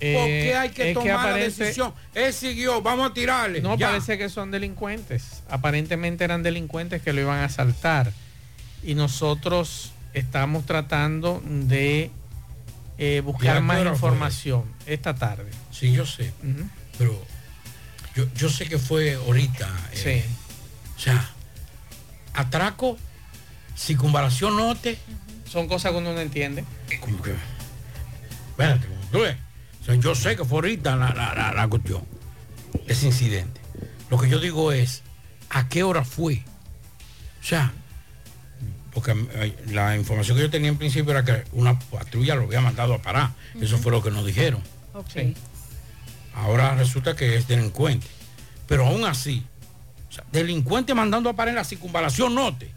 ¿Por 0.00 0.26
qué 0.26 0.54
hay 0.56 0.70
que 0.70 0.90
Eh, 0.90 0.94
tomar 0.94 1.30
la 1.30 1.34
decisión? 1.36 1.92
Él 2.14 2.32
siguió, 2.32 2.80
vamos 2.82 3.10
a 3.10 3.14
tirarle. 3.14 3.60
No, 3.60 3.76
ya. 3.76 3.88
parece 3.88 4.16
que 4.16 4.28
son 4.28 4.50
delincuentes. 4.50 5.42
Aparentemente 5.50 6.22
eran 6.24 6.42
delincuentes 6.42 7.02
que 7.02 7.12
lo 7.12 7.20
iban 7.20 7.38
a 7.40 7.44
asaltar. 7.46 8.12
Y 8.84 8.94
nosotros 8.94 9.92
estamos 10.14 10.66
tratando 10.66 11.42
de 11.44 12.10
eh, 12.96 13.14
¿Y 13.14 13.18
a 13.18 13.22
buscar 13.22 13.60
más 13.62 13.82
fue? 13.82 13.90
información 13.92 14.64
esta 14.86 15.14
tarde. 15.16 15.50
Sí, 15.72 15.92
yo 15.92 16.06
sé. 16.06 16.32
Pero 16.96 17.20
yo, 18.14 18.24
yo 18.34 18.48
sé 18.48 18.66
que 18.68 18.78
fue 18.78 19.14
ahorita. 19.14 19.68
eh, 19.94 20.24
O 20.96 21.00
sea, 21.00 21.28
atraco, 22.34 22.96
circunvalación 23.76 24.56
norte. 24.56 24.98
Son 25.50 25.66
cosas 25.66 25.92
que 25.92 25.98
uno 25.98 26.12
no 26.12 26.20
entiende. 26.20 26.64
Como 27.00 27.20
que. 27.22 27.34
Espérate, 28.50 28.86
tú 29.10 29.20
ves. 29.20 29.36
O 29.80 29.84
sea, 29.84 29.94
yo 29.94 30.14
sé 30.14 30.36
que 30.36 30.44
fue 30.44 30.58
ahorita 30.58 30.96
la, 30.96 31.10
la- 31.14 31.34
la- 31.34 31.52
la 31.52 31.68
cuestión. 31.68 32.02
Ese 32.86 33.06
incidente. 33.06 33.60
Lo 34.10 34.18
que 34.18 34.28
yo 34.28 34.38
digo 34.38 34.72
es, 34.72 35.02
¿a 35.50 35.68
qué 35.68 35.82
hora 35.82 36.04
fue? 36.04 36.42
O 37.40 37.44
sea, 37.44 37.72
porque 38.92 39.14
la 39.68 39.96
información 39.96 40.36
que 40.36 40.42
yo 40.42 40.50
tenía 40.50 40.68
en 40.68 40.76
principio 40.78 41.12
era 41.12 41.24
que 41.24 41.44
una 41.52 41.78
patrulla 41.78 42.34
lo 42.34 42.44
había 42.44 42.60
mandado 42.60 42.94
a 42.94 43.02
parar. 43.02 43.30
Eso 43.60 43.78
fue 43.78 43.92
lo 43.92 44.02
que 44.02 44.10
nos 44.10 44.26
dijeron. 44.26 44.62
Sí. 45.12 45.34
Ahora 46.34 46.74
resulta 46.74 47.14
que 47.16 47.36
es 47.36 47.46
delincuente. 47.48 48.06
Pero 48.66 48.86
aún 48.86 49.04
así, 49.04 49.44
o 50.08 50.12
sea, 50.12 50.24
delincuente 50.32 50.94
mandando 50.94 51.30
a 51.30 51.34
parar 51.34 51.50
en 51.50 51.54
la 51.56 51.64
circunvalación 51.64 52.34
norte. 52.34 52.70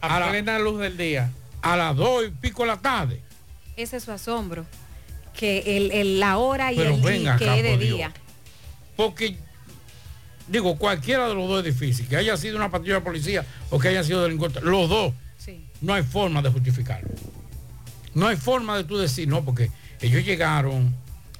A, 0.00 0.20
la- 0.20 0.30
plena 0.30 0.58
luz 0.58 0.80
del 0.80 0.96
día. 0.96 1.30
A 1.62 1.76
las 1.76 1.96
dos 1.96 2.24
y 2.26 2.30
pico 2.30 2.62
de 2.62 2.68
la 2.68 2.76
tarde. 2.80 3.22
Ese 3.76 3.96
es 3.96 4.04
su 4.04 4.12
asombro. 4.12 4.66
Que 5.36 5.76
el, 5.76 5.92
el- 5.92 6.20
la 6.20 6.38
hora 6.38 6.72
y 6.72 6.76
Pero 6.76 6.94
el 6.94 7.00
venga 7.02 7.36
y 7.36 7.38
que 7.38 7.56
es 7.58 7.62
de 7.62 7.78
Dios. 7.78 7.96
día. 7.98 8.12
Porque, 8.96 9.36
digo, 10.48 10.76
cualquiera 10.76 11.28
de 11.28 11.34
los 11.34 11.48
dos 11.48 11.64
es 11.66 11.74
difícil. 11.78 12.08
Que 12.08 12.16
haya 12.16 12.36
sido 12.36 12.56
una 12.56 12.70
patrulla 12.70 12.94
de 12.94 13.00
policía 13.02 13.44
o 13.70 13.78
que 13.78 13.88
haya 13.88 14.02
sido 14.02 14.22
delincuente. 14.22 14.60
Los 14.62 14.88
dos. 14.88 15.12
No 15.82 15.92
hay 15.92 16.02
forma 16.02 16.40
de 16.40 16.48
justificarlo. 16.50 17.10
No 18.14 18.26
hay 18.28 18.36
forma 18.36 18.76
de 18.78 18.84
tú 18.84 18.96
decir, 18.96 19.28
no, 19.28 19.44
porque 19.44 19.70
ellos 20.00 20.24
llegaron 20.24 20.94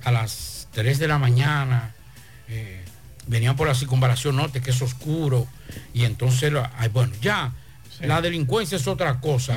a 0.05 0.13
las 0.13 0.69
3 0.73 0.99
de 0.99 1.09
la 1.09 1.17
mañana, 1.19 1.95
eh, 2.49 2.85
venían 3.27 3.57
por 3.57 3.67
la 3.67 3.75
circunvalación 3.75 4.37
norte, 4.37 4.61
que 4.61 4.71
es 4.73 4.83
oscuro, 4.83 5.47
y 5.95 6.05
entonces, 6.05 6.53
ay, 6.77 6.91
bueno, 6.91 7.15
ya, 7.23 7.55
la 8.01 8.21
delincuencia 8.21 8.77
es 8.77 8.87
otra 8.87 9.19
cosa. 9.21 9.57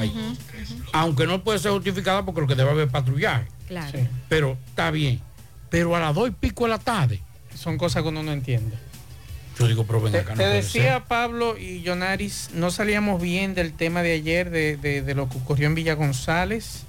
Aunque 0.93 1.27
no 1.27 1.43
puede 1.43 1.59
ser 1.59 1.71
justificada 1.71 2.23
porque 2.23 2.39
lo 2.39 2.47
que 2.47 2.55
debe 2.55 2.69
haber 2.71 2.87
patrullaje. 2.87 3.45
Claro. 3.69 3.97
Pero 4.27 4.57
está 4.67 4.91
bien. 4.91 5.21
Pero 5.69 5.95
a 5.95 5.99
las 6.01 6.13
dos 6.13 6.27
y 6.27 6.31
pico 6.31 6.65
de 6.65 6.71
la 6.71 6.79
tarde. 6.79 7.21
Son 7.55 7.77
cosas 7.77 8.03
que 8.03 8.09
uno 8.09 8.21
no 8.23 8.31
entiende. 8.33 8.75
Yo 9.57 9.67
digo, 9.67 9.85
pero 9.85 10.01
venga 10.01 10.17
Te, 10.19 10.23
acá, 10.23 10.31
no 10.31 10.37
te 10.37 10.43
puede 10.43 10.55
decía 10.55 10.93
ser. 10.95 11.03
Pablo 11.03 11.57
y 11.57 11.81
Yonaris, 11.81 12.49
no 12.53 12.71
salíamos 12.71 13.21
bien 13.21 13.53
del 13.55 13.73
tema 13.73 14.01
de 14.01 14.13
ayer, 14.13 14.49
de, 14.49 14.75
de- 14.77 15.01
de 15.01 15.15
lo 15.15 15.29
que 15.29 15.37
ocurrió 15.37 15.67
en 15.67 15.75
Villa 15.75 15.93
González, 15.95 16.83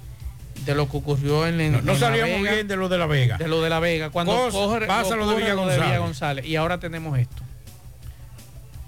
de 0.64 0.74
lo 0.74 0.88
que 0.88 0.96
ocurrió 0.96 1.46
en, 1.46 1.60
en- 1.60 1.72
No, 1.72 1.82
no 1.82 1.92
en 1.94 2.00
La 2.00 2.06
salíamos 2.08 2.40
Vega, 2.42 2.52
bien 2.54 2.68
de 2.68 2.76
lo 2.76 2.88
de 2.88 2.98
la 2.98 3.06
Vega. 3.06 3.36
De 3.38 3.48
lo 3.48 3.60
de 3.60 3.70
La 3.70 3.80
Vega. 3.80 4.10
Cuando 4.10 4.32
Cosa- 4.50 4.86
pasa 4.86 5.16
lo 5.16 5.28
de 5.28 5.36
Villa 5.36 5.54
González. 5.98 6.46
Y 6.46 6.56
ahora 6.56 6.78
tenemos 6.80 7.18
esto. 7.18 7.42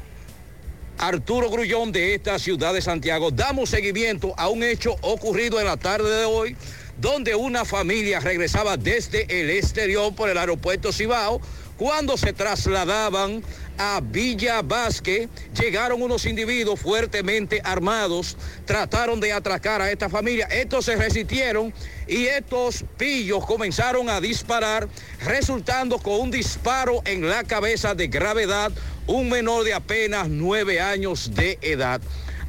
Arturo 0.99 1.49
Grullón 1.49 1.93
de 1.93 2.15
esta 2.15 2.39
ciudad 2.39 2.75
de 2.75 2.83
Santiago. 2.83 3.31
Damos 3.31 3.71
seguimiento 3.71 4.35
a 4.37 4.49
un 4.49 4.65
hecho 4.65 4.97
ocurrido 5.03 5.61
en 5.61 5.67
la 5.67 5.77
tarde 5.77 6.11
de 6.11 6.25
hoy, 6.25 6.57
donde 6.97 7.37
una 7.37 7.65
familia 7.65 8.19
regresaba 8.19 8.77
desde 8.77 9.41
el 9.41 9.51
exterior 9.51 10.13
por 10.15 10.29
el 10.29 10.39
aeropuerto 10.39 10.93
Cibao. 10.93 11.41
Cuando 11.79 12.17
se 12.17 12.33
trasladaban 12.33 13.41
a 13.79 14.01
Villa 14.03 14.63
Vázquez, 14.63 15.29
llegaron 15.55 16.03
unos 16.03 16.27
individuos 16.27 16.81
fuertemente 16.81 17.61
armados, 17.63 18.37
trataron 18.65 19.21
de 19.21 19.33
atracar 19.33 19.81
a 19.81 19.89
esta 19.93 20.09
familia. 20.09 20.47
Estos 20.47 20.87
se 20.87 20.97
resistieron 20.97 21.73
y 22.09 22.27
estos 22.27 22.85
pillos 22.97 23.47
comenzaron 23.47 24.11
a 24.11 24.21
disparar, 24.21 24.89
resultando 25.25 25.99
con 25.99 26.15
un 26.15 26.31
disparo 26.33 27.01
en 27.05 27.29
la 27.29 27.45
cabeza 27.45 27.95
de 27.95 28.09
gravedad, 28.09 28.73
un 29.07 29.29
menor 29.29 29.63
de 29.63 29.75
apenas 29.75 30.29
nueve 30.29 30.81
años 30.81 31.33
de 31.37 31.61
edad. 31.63 32.01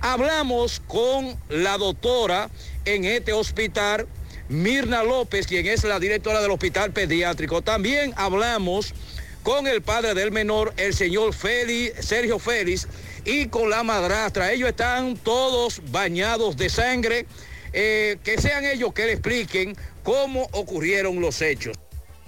Hablamos 0.02 0.82
con 0.88 1.38
la 1.50 1.78
doctora 1.78 2.50
en 2.84 3.06
este 3.06 3.34
hospital, 3.34 4.08
Mirna 4.48 5.04
López, 5.04 5.46
quien 5.46 5.68
es 5.68 5.84
la 5.84 6.00
directora 6.00 6.42
del 6.42 6.50
hospital 6.50 6.92
pediátrico. 6.92 7.62
También 7.62 8.14
hablamos 8.16 8.96
con 9.44 9.68
el 9.68 9.82
padre 9.82 10.14
del 10.14 10.32
menor, 10.32 10.74
el 10.78 10.94
señor 10.94 11.34
Félix, 11.34 12.06
Sergio 12.06 12.40
Félix, 12.40 12.88
y 13.26 13.48
con 13.48 13.70
la 13.70 13.84
madrastra. 13.84 14.52
Ellos 14.52 14.70
están 14.70 15.16
todos 15.18 15.82
bañados 15.92 16.58
de 16.58 16.70
sangre. 16.70 17.26
Eh, 17.74 18.18
que 18.24 18.40
sean 18.42 18.66
ellos 18.66 18.94
que 18.94 19.06
le 19.06 19.14
expliquen 19.14 19.76
cómo 20.04 20.48
ocurrieron 20.54 21.22
los 21.22 21.42
hechos. 21.42 21.78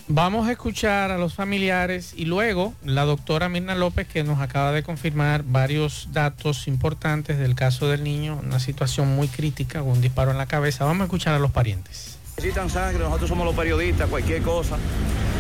Vamos 0.08 0.48
a 0.48 0.52
escuchar 0.52 1.10
a 1.12 1.18
los 1.18 1.36
familiares 1.36 2.14
y 2.16 2.26
luego 2.26 2.74
la 2.84 3.06
doctora 3.06 3.48
Mirna 3.48 3.76
López 3.76 4.08
que 4.08 4.24
nos 4.24 4.42
acaba 4.42 4.72
de 4.74 4.84
confirmar 4.84 5.44
varios 5.44 6.10
datos 6.12 6.68
importantes 6.68 7.38
del 7.38 7.56
caso 7.56 7.88
del 7.88 8.04
niño, 8.04 8.40
una 8.44 8.60
situación 8.60 9.16
muy 9.16 9.30
crítica, 9.30 9.82
un 9.84 10.02
disparo 10.02 10.32
en 10.32 10.38
la 10.38 10.48
cabeza. 10.48 10.84
Vamos 10.84 11.02
a 11.02 11.06
escuchar 11.06 11.34
a 11.34 11.40
los 11.40 11.52
parientes. 11.52 12.18
Necesitan 12.36 12.70
sangre, 12.70 13.04
nosotros 13.04 13.30
somos 13.30 13.46
los 13.46 13.56
periodistas, 13.56 14.10
cualquier 14.10 14.42
cosa. 14.42 14.78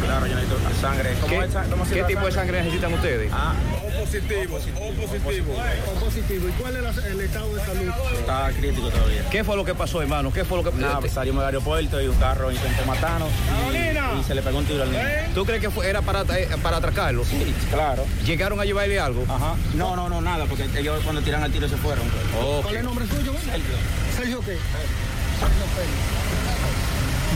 Claro, 0.03 0.25
yo 0.27 0.35
necesito 0.35 0.59
sangre. 0.81 1.09
¿Cómo 1.21 1.27
¿Qué, 1.39 1.45
esa- 1.45 1.63
cómo 1.63 1.83
qué 1.85 2.03
tipo 2.03 2.25
de 2.25 2.31
sangre? 2.31 2.33
sangre 2.33 2.57
necesitan 2.63 2.93
ustedes? 2.93 3.31
Ah, 3.33 3.53
O 3.75 3.99
positivo, 4.01 4.41
o 4.41 4.57
positivo, 4.57 5.53
o 5.87 5.99
positivo. 5.99 6.49
¿Y 6.49 6.51
cuál 6.53 6.75
es 6.75 6.97
el 7.05 7.21
estado 7.21 7.55
de 7.55 7.61
salud? 7.65 7.91
está 8.19 8.49
crítico 8.59 8.89
todavía. 8.89 9.23
¿Qué 9.29 9.43
fue 9.43 9.55
lo 9.55 9.63
que 9.65 9.75
pasó, 9.75 10.01
hermano? 10.01 10.33
¿Qué 10.33 10.43
fue 10.43 10.57
lo 10.61 10.63
que 10.69 10.77
Nada, 10.77 10.99
pues 10.99 11.13
salimos 11.13 11.41
del 11.41 11.47
aeropuerto 11.47 12.01
y 12.01 12.07
un 12.07 12.15
carro 12.17 12.51
intentó 12.51 12.83
matarnos 12.85 13.29
y, 13.73 14.19
y 14.19 14.23
se 14.23 14.33
le 14.35 14.41
pegó 14.41 14.57
un 14.57 14.65
tiro 14.65 14.83
al 14.83 14.91
niño. 14.91 15.03
¿Tú 15.35 15.45
crees 15.45 15.61
que 15.61 15.69
fue- 15.69 15.87
era 15.89 16.01
para, 16.01 16.21
eh, 16.37 16.47
para 16.61 16.77
atracarlo? 16.77 17.23
Sí, 17.23 17.53
claro. 17.69 18.05
¿Llegaron 18.25 18.59
a 18.59 18.65
llevarle 18.65 18.99
algo? 18.99 19.23
Ajá. 19.29 19.55
No, 19.75 19.95
no, 19.95 20.09
no, 20.09 20.19
nada, 20.21 20.45
porque 20.45 20.65
ellos 20.75 20.99
cuando 21.03 21.21
tiran 21.21 21.43
el 21.43 21.51
tiro 21.51 21.67
se 21.69 21.77
fueron. 21.77 22.05
Ok. 22.07 22.63
¿Cuál 22.63 22.73
es 22.75 22.79
el 22.79 22.85
nombre 22.85 23.05
suyo? 23.07 23.33
Sergio. 23.33 23.75
Sergio 24.17 24.39
qué? 24.41 24.57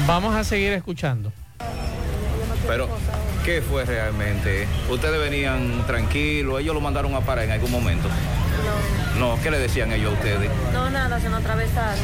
Vamos 0.08 0.36
a 0.36 0.44
seguir 0.44 0.74
escuchando. 0.74 1.32
Pero, 2.68 2.90
¿qué 3.44 3.62
fue 3.62 3.86
realmente? 3.86 4.68
¿Ustedes 4.90 5.20
venían 5.20 5.86
tranquilos? 5.86 6.62
¿Ellos 6.62 6.74
lo 6.74 6.82
mandaron 6.82 7.14
a 7.16 7.22
parar 7.22 7.46
en 7.46 7.52
algún 7.52 7.72
momento? 7.72 8.10
No, 9.20 9.40
¿qué 9.42 9.52
le 9.52 9.60
decían 9.60 9.92
ellos 9.92 10.12
a 10.12 10.14
ustedes? 10.14 10.50
No, 10.74 10.90
nada, 10.90 11.20
se 11.20 11.30
nos 11.30 11.42
atravesaron. 11.42 12.04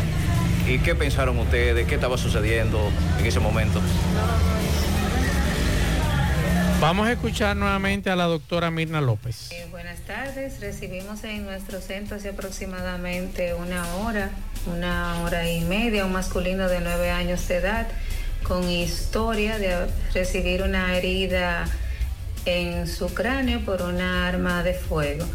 ¿Y 0.68 0.80
qué 0.80 0.96
pensaron 0.96 1.38
ustedes? 1.40 1.88
¿Qué 1.88 1.96
estaba 1.96 2.18
sucediendo 2.18 2.92
en 3.20 3.26
ese 3.26 3.40
momento? 3.40 3.82
Vamos 6.80 7.08
a 7.08 7.12
escuchar 7.12 7.56
nuevamente 7.56 8.10
a 8.10 8.16
la 8.16 8.26
doctora 8.26 8.72
Mirna 8.72 9.02
López. 9.02 9.52
Eh, 9.52 9.68
buenas 9.70 10.00
tardes, 10.00 10.60
recibimos 10.60 11.24
en 11.24 11.46
nuestro 11.46 11.80
centro 11.80 12.18
hace 12.18 12.30
aproximadamente 12.30 13.54
una 13.54 13.86
hora, 13.98 14.32
una 14.66 15.22
hora 15.22 15.48
y 15.48 15.62
media, 15.62 16.06
un 16.06 16.14
masculino 16.14 16.68
de 16.68 16.80
nueve 16.80 17.12
años 17.12 17.48
de 17.48 17.58
edad 17.58 17.88
con 18.48 18.70
historia 18.70 19.58
de 19.58 19.88
recibir 20.14 20.62
una 20.64 20.96
herida 20.96 21.66
en 22.46 22.88
su 22.88 23.14
cráneo 23.14 23.62
por 23.62 23.82
una 23.82 24.28
arma 24.28 24.64
de 24.64 24.74
fuego. 24.74 25.26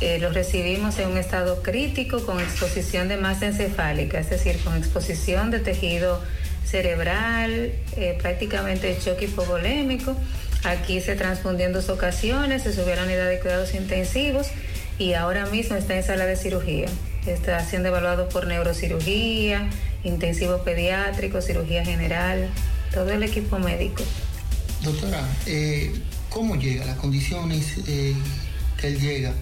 Eh, 0.00 0.18
lo 0.18 0.30
recibimos 0.30 0.98
en 0.98 1.10
un 1.10 1.18
estado 1.18 1.62
crítico 1.62 2.24
con 2.26 2.40
exposición 2.40 3.08
de 3.08 3.16
masa 3.16 3.46
encefálica, 3.46 4.18
es 4.18 4.28
decir, 4.28 4.58
con 4.64 4.76
exposición 4.76 5.50
de 5.50 5.60
tejido 5.60 6.20
cerebral, 6.64 7.72
eh, 7.96 8.18
prácticamente 8.20 8.98
choque 9.02 9.26
hipovolémico. 9.26 10.16
Aquí 10.64 11.00
se 11.00 11.14
transfundió 11.14 11.66
en 11.66 11.72
dos 11.72 11.88
ocasiones, 11.90 12.62
se 12.62 12.72
subió 12.72 12.94
a 12.94 12.96
la 12.96 13.04
unidad 13.04 13.28
de 13.28 13.38
cuidados 13.38 13.74
intensivos 13.74 14.48
y 14.98 15.12
ahora 15.12 15.46
mismo 15.46 15.76
está 15.76 15.94
en 15.94 16.02
sala 16.02 16.26
de 16.26 16.36
cirugía. 16.36 16.86
Está 17.26 17.60
siendo 17.64 17.88
evaluado 17.88 18.28
por 18.28 18.46
neurocirugía, 18.46 19.68
intensivo 20.04 20.58
pediátrico, 20.62 21.40
cirugía 21.40 21.84
general, 21.84 22.48
todo 22.92 23.10
el 23.10 23.22
equipo 23.22 23.58
médico. 23.58 24.02
Doctora, 24.82 25.26
eh, 25.46 25.92
¿cómo 26.28 26.56
llega? 26.56 26.84
Las 26.84 26.96
condiciones 26.96 27.78
eh, 27.88 28.14
que 28.80 28.88
él 28.88 29.00
llega, 29.00 29.32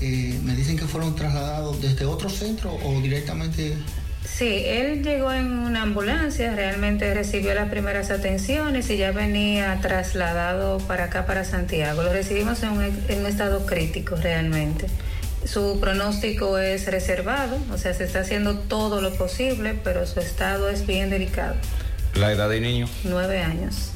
eh, 0.00 0.38
me 0.44 0.54
dicen 0.54 0.76
que 0.78 0.86
fueron 0.86 1.14
trasladados 1.16 1.82
desde 1.82 2.04
otro 2.04 2.30
centro 2.30 2.72
o 2.84 3.00
directamente... 3.00 3.74
Sí, 4.24 4.62
él 4.66 5.02
llegó 5.02 5.32
en 5.32 5.46
una 5.46 5.82
ambulancia, 5.82 6.54
realmente 6.54 7.12
recibió 7.14 7.54
las 7.54 7.70
primeras 7.70 8.10
atenciones 8.10 8.90
y 8.90 8.96
ya 8.96 9.10
venía 9.10 9.78
trasladado 9.80 10.78
para 10.78 11.04
acá, 11.04 11.24
para 11.24 11.44
Santiago. 11.44 12.02
Lo 12.02 12.12
recibimos 12.12 12.62
en 12.62 12.70
un, 12.70 12.82
en 13.08 13.20
un 13.20 13.26
estado 13.26 13.64
crítico 13.64 14.16
realmente. 14.16 14.86
Su 15.50 15.80
pronóstico 15.80 16.58
es 16.58 16.84
reservado, 16.86 17.58
o 17.72 17.78
sea, 17.78 17.94
se 17.94 18.04
está 18.04 18.20
haciendo 18.20 18.58
todo 18.58 19.00
lo 19.00 19.14
posible, 19.14 19.78
pero 19.82 20.06
su 20.06 20.20
estado 20.20 20.68
es 20.68 20.86
bien 20.86 21.08
delicado. 21.08 21.54
¿La 22.14 22.32
edad 22.32 22.50
del 22.50 22.62
niño? 22.62 22.86
Nueve 23.04 23.40
años. 23.42 23.92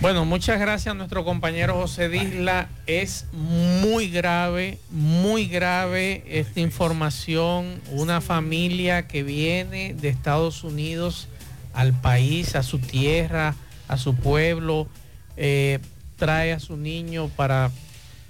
Bueno, 0.00 0.24
muchas 0.24 0.58
gracias 0.58 0.92
a 0.92 0.94
nuestro 0.94 1.22
compañero 1.22 1.74
José 1.74 2.08
Disla. 2.08 2.68
Es 2.86 3.26
muy 3.32 4.08
grave, 4.08 4.78
muy 4.90 5.46
grave 5.46 6.24
esta 6.26 6.60
información. 6.60 7.82
Una 7.90 8.22
familia 8.22 9.06
que 9.06 9.22
viene 9.22 9.92
de 9.92 10.08
Estados 10.08 10.64
Unidos 10.64 11.28
al 11.74 11.92
país, 11.92 12.56
a 12.56 12.62
su 12.62 12.78
tierra, 12.78 13.54
a 13.88 13.98
su 13.98 14.14
pueblo, 14.14 14.88
eh, 15.36 15.80
trae 16.16 16.54
a 16.54 16.60
su 16.60 16.78
niño 16.78 17.28
para, 17.28 17.70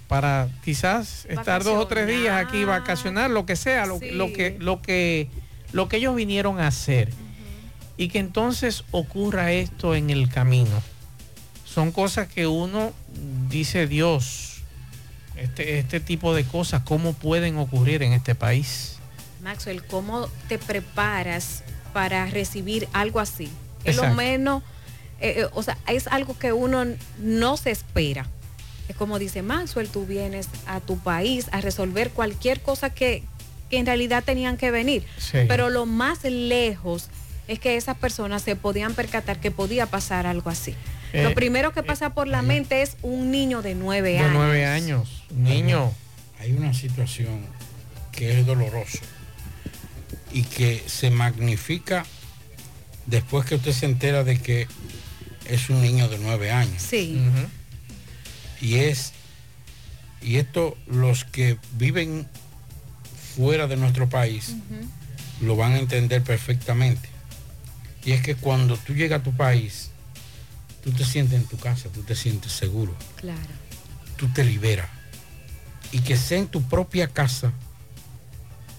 para 0.08 0.48
quizás 0.64 1.26
estar 1.28 1.64
dos 1.64 1.78
o 1.78 1.86
tres 1.86 2.06
días 2.06 2.44
aquí, 2.44 2.64
vacacionar, 2.64 3.30
lo 3.30 3.46
que 3.46 3.56
sea, 3.56 3.86
lo, 3.86 3.98
lo 4.12 4.32
que, 4.32 4.56
lo 4.58 4.82
que, 4.82 5.28
lo 5.72 5.88
que 5.88 5.96
ellos 5.96 6.14
vinieron 6.14 6.60
a 6.60 6.66
hacer. 6.66 7.10
Y 7.96 8.08
que 8.08 8.18
entonces 8.18 8.84
ocurra 8.90 9.52
esto 9.52 9.94
en 9.94 10.10
el 10.10 10.28
camino 10.28 10.82
son 11.74 11.90
cosas 11.90 12.28
que 12.28 12.46
uno 12.46 12.92
dice, 13.48 13.88
Dios, 13.88 14.62
este, 15.36 15.80
este 15.80 15.98
tipo 15.98 16.32
de 16.32 16.44
cosas, 16.44 16.82
¿cómo 16.84 17.14
pueden 17.14 17.58
ocurrir 17.58 18.04
en 18.04 18.12
este 18.12 18.36
país? 18.36 18.98
Maxwell, 19.42 19.84
¿cómo 19.84 20.28
te 20.48 20.58
preparas 20.58 21.64
para 21.92 22.26
recibir 22.26 22.88
algo 22.92 23.18
así? 23.18 23.50
Es 23.82 23.96
lo 23.96 24.14
menos, 24.14 24.62
eh, 25.20 25.34
eh, 25.38 25.46
o 25.52 25.64
sea, 25.64 25.76
es 25.88 26.06
algo 26.06 26.38
que 26.38 26.52
uno 26.52 26.84
no 27.18 27.56
se 27.56 27.72
espera. 27.72 28.28
Es 28.88 28.96
como 28.96 29.18
dice 29.18 29.42
Maxwell, 29.42 29.88
tú 29.88 30.06
vienes 30.06 30.48
a 30.66 30.80
tu 30.80 30.98
país 30.98 31.46
a 31.52 31.60
resolver 31.60 32.10
cualquier 32.10 32.60
cosa 32.60 32.90
que, 32.90 33.22
que 33.70 33.78
en 33.78 33.86
realidad 33.86 34.22
tenían 34.24 34.56
que 34.56 34.70
venir. 34.70 35.04
Sí. 35.18 35.38
Pero 35.48 35.70
lo 35.70 35.86
más 35.86 36.24
lejos 36.24 37.08
es 37.48 37.58
que 37.58 37.76
esas 37.76 37.96
personas 37.96 38.42
se 38.42 38.56
podían 38.56 38.94
percatar 38.94 39.40
que 39.40 39.50
podía 39.50 39.86
pasar 39.86 40.26
algo 40.26 40.50
así. 40.50 40.74
Eh, 41.12 41.22
lo 41.22 41.34
primero 41.34 41.72
que 41.72 41.82
pasa 41.82 42.10
por 42.10 42.26
la 42.26 42.42
mente 42.42 42.82
es 42.82 42.96
un 43.02 43.30
niño 43.30 43.62
de 43.62 43.74
nueve 43.74 44.12
De 44.12 44.18
años. 44.18 44.32
nueve 44.34 44.66
años, 44.66 45.24
niño. 45.34 45.92
Hay 46.40 46.52
una 46.52 46.74
situación 46.74 47.40
que 48.12 48.38
es 48.38 48.46
dolorosa 48.46 48.98
y 50.32 50.42
que 50.42 50.82
se 50.86 51.10
magnifica 51.10 52.04
después 53.06 53.46
que 53.46 53.54
usted 53.54 53.72
se 53.72 53.86
entera 53.86 54.24
de 54.24 54.38
que 54.40 54.66
es 55.48 55.70
un 55.70 55.80
niño 55.82 56.08
de 56.08 56.18
nueve 56.18 56.50
años. 56.50 56.82
Sí. 56.82 57.20
Y 58.64 58.76
es, 58.76 59.12
y 60.22 60.36
esto 60.36 60.74
los 60.86 61.24
que 61.26 61.58
viven 61.76 62.26
fuera 63.36 63.66
de 63.66 63.76
nuestro 63.76 64.08
país 64.08 64.54
lo 65.42 65.54
van 65.54 65.72
a 65.72 65.78
entender 65.78 66.22
perfectamente. 66.22 67.10
Y 68.06 68.12
es 68.12 68.22
que 68.22 68.34
cuando 68.34 68.78
tú 68.78 68.94
llegas 68.94 69.20
a 69.20 69.22
tu 69.22 69.32
país, 69.36 69.90
tú 70.82 70.92
te 70.92 71.04
sientes 71.04 71.38
en 71.38 71.46
tu 71.46 71.58
casa, 71.58 71.90
tú 71.92 72.02
te 72.04 72.14
sientes 72.14 72.52
seguro, 72.52 72.94
Claro. 73.16 73.38
tú 74.16 74.28
te 74.28 74.44
liberas. 74.44 74.88
Y 75.92 75.98
que 76.00 76.16
sea 76.16 76.38
en 76.38 76.46
tu 76.46 76.62
propia 76.62 77.08
casa, 77.08 77.52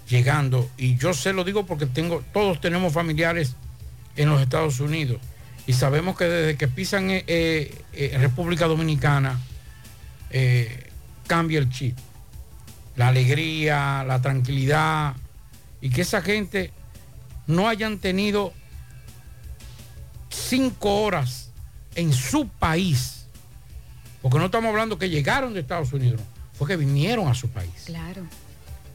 llegando, 0.09 0.67
y 0.77 0.97
yo 0.97 1.13
se 1.13 1.31
lo 1.31 1.43
digo 1.43 1.67
porque 1.67 1.85
tengo, 1.85 2.23
todos 2.33 2.59
tenemos 2.59 2.91
familiares 2.91 3.53
en 4.15 4.29
los 4.29 4.41
Estados 4.41 4.79
Unidos, 4.79 5.19
y 5.67 5.73
sabemos 5.73 6.17
que 6.17 6.25
desde 6.25 6.57
que 6.57 6.67
pisan 6.67 7.09
eh, 7.11 7.23
eh, 7.27 7.83
eh, 7.93 8.17
República 8.19 8.65
Dominicana, 8.65 9.39
eh, 10.37 10.91
cambia 11.27 11.59
el 11.59 11.69
chip. 11.69 11.97
La 12.97 13.07
alegría, 13.07 14.03
la 14.05 14.21
tranquilidad, 14.21 15.15
y 15.79 15.89
que 15.89 16.01
esa 16.01 16.21
gente 16.21 16.71
no 17.47 17.69
hayan 17.69 17.99
tenido 17.99 18.51
cinco 20.29 21.03
horas 21.03 21.49
en 21.95 22.11
su 22.13 22.47
país, 22.49 23.27
porque 24.21 24.37
no 24.37 24.45
estamos 24.45 24.69
hablando 24.69 24.97
que 24.97 25.09
llegaron 25.09 25.53
de 25.53 25.61
Estados 25.61 25.93
Unidos, 25.93 26.19
fue 26.53 26.67
que 26.67 26.75
vinieron 26.75 27.27
a 27.29 27.33
su 27.33 27.49
país 27.49 27.83
Claro. 27.85 28.23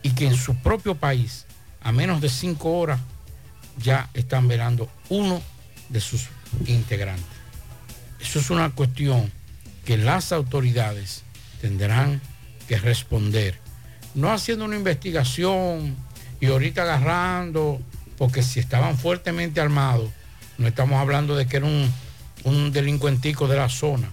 y 0.02 0.10
que 0.10 0.26
en 0.26 0.36
su 0.36 0.56
propio 0.56 0.94
país, 0.94 1.46
a 1.82 1.90
menos 1.92 2.20
de 2.20 2.28
cinco 2.28 2.78
horas, 2.78 3.00
ya 3.78 4.10
están 4.12 4.46
velando 4.46 4.90
uno 5.08 5.40
de 5.88 6.00
sus 6.00 6.28
integrantes. 6.66 7.24
Eso 8.20 8.40
es 8.40 8.50
una 8.50 8.70
cuestión 8.70 9.32
que 9.86 9.96
las 9.96 10.32
autoridades 10.32 11.22
tendrán 11.60 12.20
que 12.66 12.78
responder, 12.78 13.58
no 14.14 14.32
haciendo 14.32 14.64
una 14.64 14.76
investigación 14.76 15.96
Y 16.40 16.46
ahorita 16.46 16.82
agarrando, 16.82 17.80
porque 18.16 18.42
si 18.42 18.60
estaban 18.60 18.96
fuertemente 18.96 19.60
armados, 19.60 20.10
no 20.56 20.66
estamos 20.66 20.98
hablando 20.98 21.36
de 21.36 21.46
que 21.46 21.58
era 21.58 21.66
un, 21.66 21.92
un 22.44 22.72
delincuentico 22.72 23.46
de 23.46 23.56
la 23.56 23.68
zona, 23.68 24.10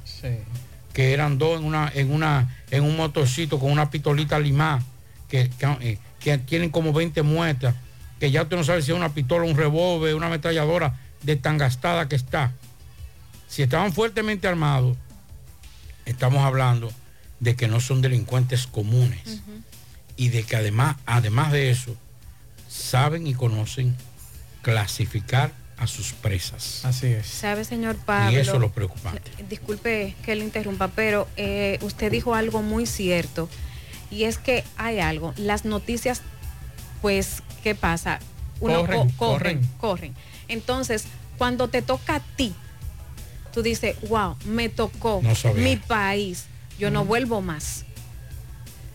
que 0.92 1.14
eran 1.14 1.38
dos 1.38 1.60
en 1.60 1.66
una, 1.66 1.90
en 1.96 2.12
una, 2.12 2.54
en 2.70 2.84
un 2.84 2.98
motorcito 2.98 3.60
con 3.60 3.72
una 3.72 3.90
pistolita 3.90 4.40
limá, 4.40 4.84
que, 5.30 5.50
que, 5.58 5.78
eh, 5.80 5.98
que 6.20 6.38
tienen 6.40 6.70
como 6.70 6.92
20 6.92 7.22
muestras, 7.22 7.76
que 8.20 8.30
ya 8.30 8.42
usted 8.42 8.58
no 8.58 8.64
sabe 8.66 8.82
si 8.82 8.92
es 8.92 8.98
una 8.98 9.14
pistola, 9.14 9.46
un 9.46 9.56
revólver, 9.56 10.14
una 10.16 10.28
ametralladora 10.28 11.00
de 11.24 11.38
tan 11.38 11.58
gastada 11.58 12.10
que 12.10 12.18
está. 12.18 12.52
Si 13.48 13.62
estaban 13.62 13.94
fuertemente 13.94 14.50
armados, 14.50 14.98
estamos 16.06 16.44
hablando 16.44 16.92
de 17.40 17.56
que 17.56 17.68
no 17.68 17.80
son 17.80 18.02
delincuentes 18.02 18.68
comunes 18.68 19.42
y 20.16 20.30
de 20.30 20.44
que 20.44 20.56
además, 20.56 20.98
además 21.06 21.52
de 21.52 21.70
eso, 21.70 21.96
saben 22.68 23.28
y 23.28 23.34
conocen 23.34 23.96
clasificar 24.62 25.52
a 25.78 25.86
sus 25.88 26.14
presas. 26.14 26.84
Así 26.86 27.08
es. 27.08 27.28
¿Sabe, 27.28 27.64
señor 27.64 27.96
Pablo? 27.98 28.32
Y 28.32 28.36
eso 28.38 28.56
es 28.56 28.60
lo 28.62 28.72
preocupante. 28.72 29.32
Disculpe 29.48 30.16
que 30.24 30.36
le 30.36 30.44
interrumpa, 30.44 30.88
pero 30.90 31.28
eh, 31.38 31.78
usted 31.82 32.12
dijo 32.12 32.34
algo 32.34 32.62
muy 32.64 32.86
cierto. 32.88 33.48
Y 34.10 34.24
es 34.24 34.38
que 34.40 34.64
hay 34.78 35.00
algo. 35.00 35.34
Las 35.38 35.66
noticias, 35.66 36.22
pues, 37.02 37.44
¿qué 37.64 37.76
pasa? 37.76 38.20
Uno 38.60 38.82
Corren, 38.82 39.10
co- 39.10 39.16
corren, 39.18 39.70
corren. 39.78 40.14
Entonces, 40.48 41.04
cuando 41.38 41.68
te 41.68 41.84
toca 41.84 42.16
a 42.16 42.20
ti, 42.22 42.54
tú 43.54 43.62
dices, 43.62 43.96
wow, 44.10 44.36
me 44.46 44.70
tocó 44.70 45.22
No 45.22 45.54
mi 45.54 45.76
país, 45.76 46.46
yo 46.80 46.92
no 46.92 47.06
vuelvo 47.06 47.42
más. 47.42 47.86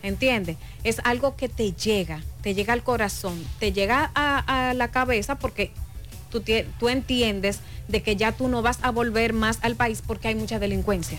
¿Entiendes? 0.01 0.57
Es 0.83 0.99
algo 1.05 1.35
que 1.37 1.47
te 1.47 1.71
llega, 1.71 2.21
te 2.41 2.53
llega 2.53 2.73
al 2.73 2.83
corazón, 2.83 3.41
te 3.59 3.71
llega 3.71 4.11
a, 4.15 4.69
a 4.69 4.73
la 4.73 4.89
cabeza 4.89 5.39
porque 5.39 5.71
tú, 6.29 6.43
tú 6.79 6.89
entiendes 6.89 7.59
de 7.87 8.01
que 8.01 8.15
ya 8.15 8.31
tú 8.31 8.49
no 8.49 8.61
vas 8.61 8.79
a 8.81 8.91
volver 8.91 9.33
más 9.33 9.59
al 9.61 9.75
país 9.75 10.03
porque 10.05 10.27
hay 10.27 10.35
mucha 10.35 10.59
delincuencia. 10.59 11.17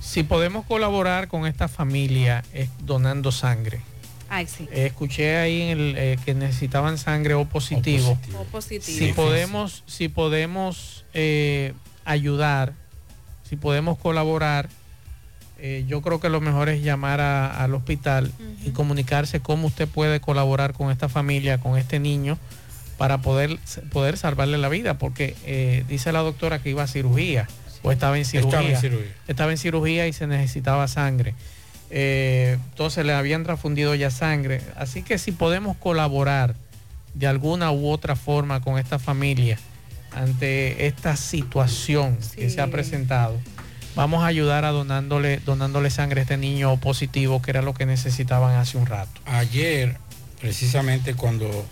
Si 0.00 0.22
podemos 0.22 0.64
colaborar 0.64 1.28
con 1.28 1.46
esta 1.46 1.68
familia 1.68 2.42
es 2.54 2.70
donando 2.84 3.32
sangre. 3.32 3.82
Ay, 4.30 4.46
sí. 4.46 4.68
Eh, 4.70 4.86
escuché 4.86 5.36
ahí 5.36 5.60
en 5.62 5.68
el, 5.78 5.94
eh, 5.98 6.18
que 6.24 6.34
necesitaban 6.34 6.98
sangre 6.98 7.34
O 7.34 7.44
positivo. 7.46 8.16
O 8.38 8.44
positivo. 8.44 8.98
Si 8.98 9.12
podemos, 9.12 9.82
si 9.86 10.08
podemos 10.08 11.04
eh, 11.12 11.74
ayudar, 12.04 12.74
si 13.48 13.56
podemos 13.56 13.98
colaborar, 13.98 14.68
eh, 15.60 15.84
yo 15.86 16.00
creo 16.02 16.20
que 16.20 16.28
lo 16.28 16.40
mejor 16.40 16.68
es 16.68 16.82
llamar 16.82 17.20
a- 17.20 17.62
al 17.62 17.74
hospital 17.74 18.32
y 18.64 18.70
comunicarse 18.70 19.40
cómo 19.40 19.66
usted 19.68 19.86
puede 19.88 20.20
colaborar 20.20 20.72
con 20.72 20.90
esta 20.90 21.08
familia, 21.08 21.58
con 21.58 21.76
este 21.78 21.98
niño, 22.00 22.38
para 22.98 23.18
poder, 23.18 23.58
poder 23.92 24.16
salvarle 24.18 24.58
la 24.58 24.68
vida, 24.68 24.98
porque 24.98 25.34
eh, 25.46 25.84
dice 25.88 26.12
la 26.12 26.20
doctora 26.20 26.60
que 26.62 26.70
iba 26.70 26.82
a 26.82 26.86
cirugía 26.86 27.48
o 27.82 27.90
estaba 27.92 28.18
en 28.18 28.24
cirugía. 28.26 28.58
Estaba 28.60 28.68
en 28.74 28.80
cirugía. 28.80 29.12
Estaba 29.28 29.50
en 29.52 29.58
cirugía 29.58 30.06
y 30.06 30.12
se 30.12 30.26
necesitaba 30.26 30.86
sangre. 30.88 31.34
Eh, 31.90 32.58
entonces 32.70 33.04
le 33.06 33.12
habían 33.14 33.42
transfundido 33.44 33.94
ya 33.94 34.10
sangre. 34.10 34.60
Así 34.76 35.02
que 35.02 35.16
si 35.18 35.32
podemos 35.32 35.76
colaborar 35.78 36.54
de 37.14 37.26
alguna 37.26 37.70
u 37.72 37.88
otra 37.88 38.16
forma 38.16 38.60
con 38.60 38.78
esta 38.78 38.98
familia 38.98 39.58
ante 40.14 40.86
esta 40.86 41.16
situación 41.16 42.16
que 42.36 42.50
se 42.50 42.60
ha 42.60 42.66
presentado, 42.66 43.38
vamos 43.96 44.22
a 44.22 44.26
ayudar 44.26 44.64
a 44.64 44.70
donándole, 44.70 45.38
donándole 45.38 45.90
sangre 45.90 46.20
a 46.20 46.22
este 46.22 46.36
niño 46.36 46.76
positivo, 46.78 47.40
que 47.42 47.50
era 47.50 47.62
lo 47.62 47.74
que 47.74 47.86
necesitaban 47.86 48.56
hace 48.56 48.78
un 48.78 48.86
rato. 48.86 49.20
Ayer, 49.26 49.96
precisamente 50.40 51.14
cuando 51.14 51.66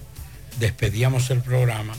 despedíamos 0.58 1.30
el 1.30 1.40
programa, 1.40 1.94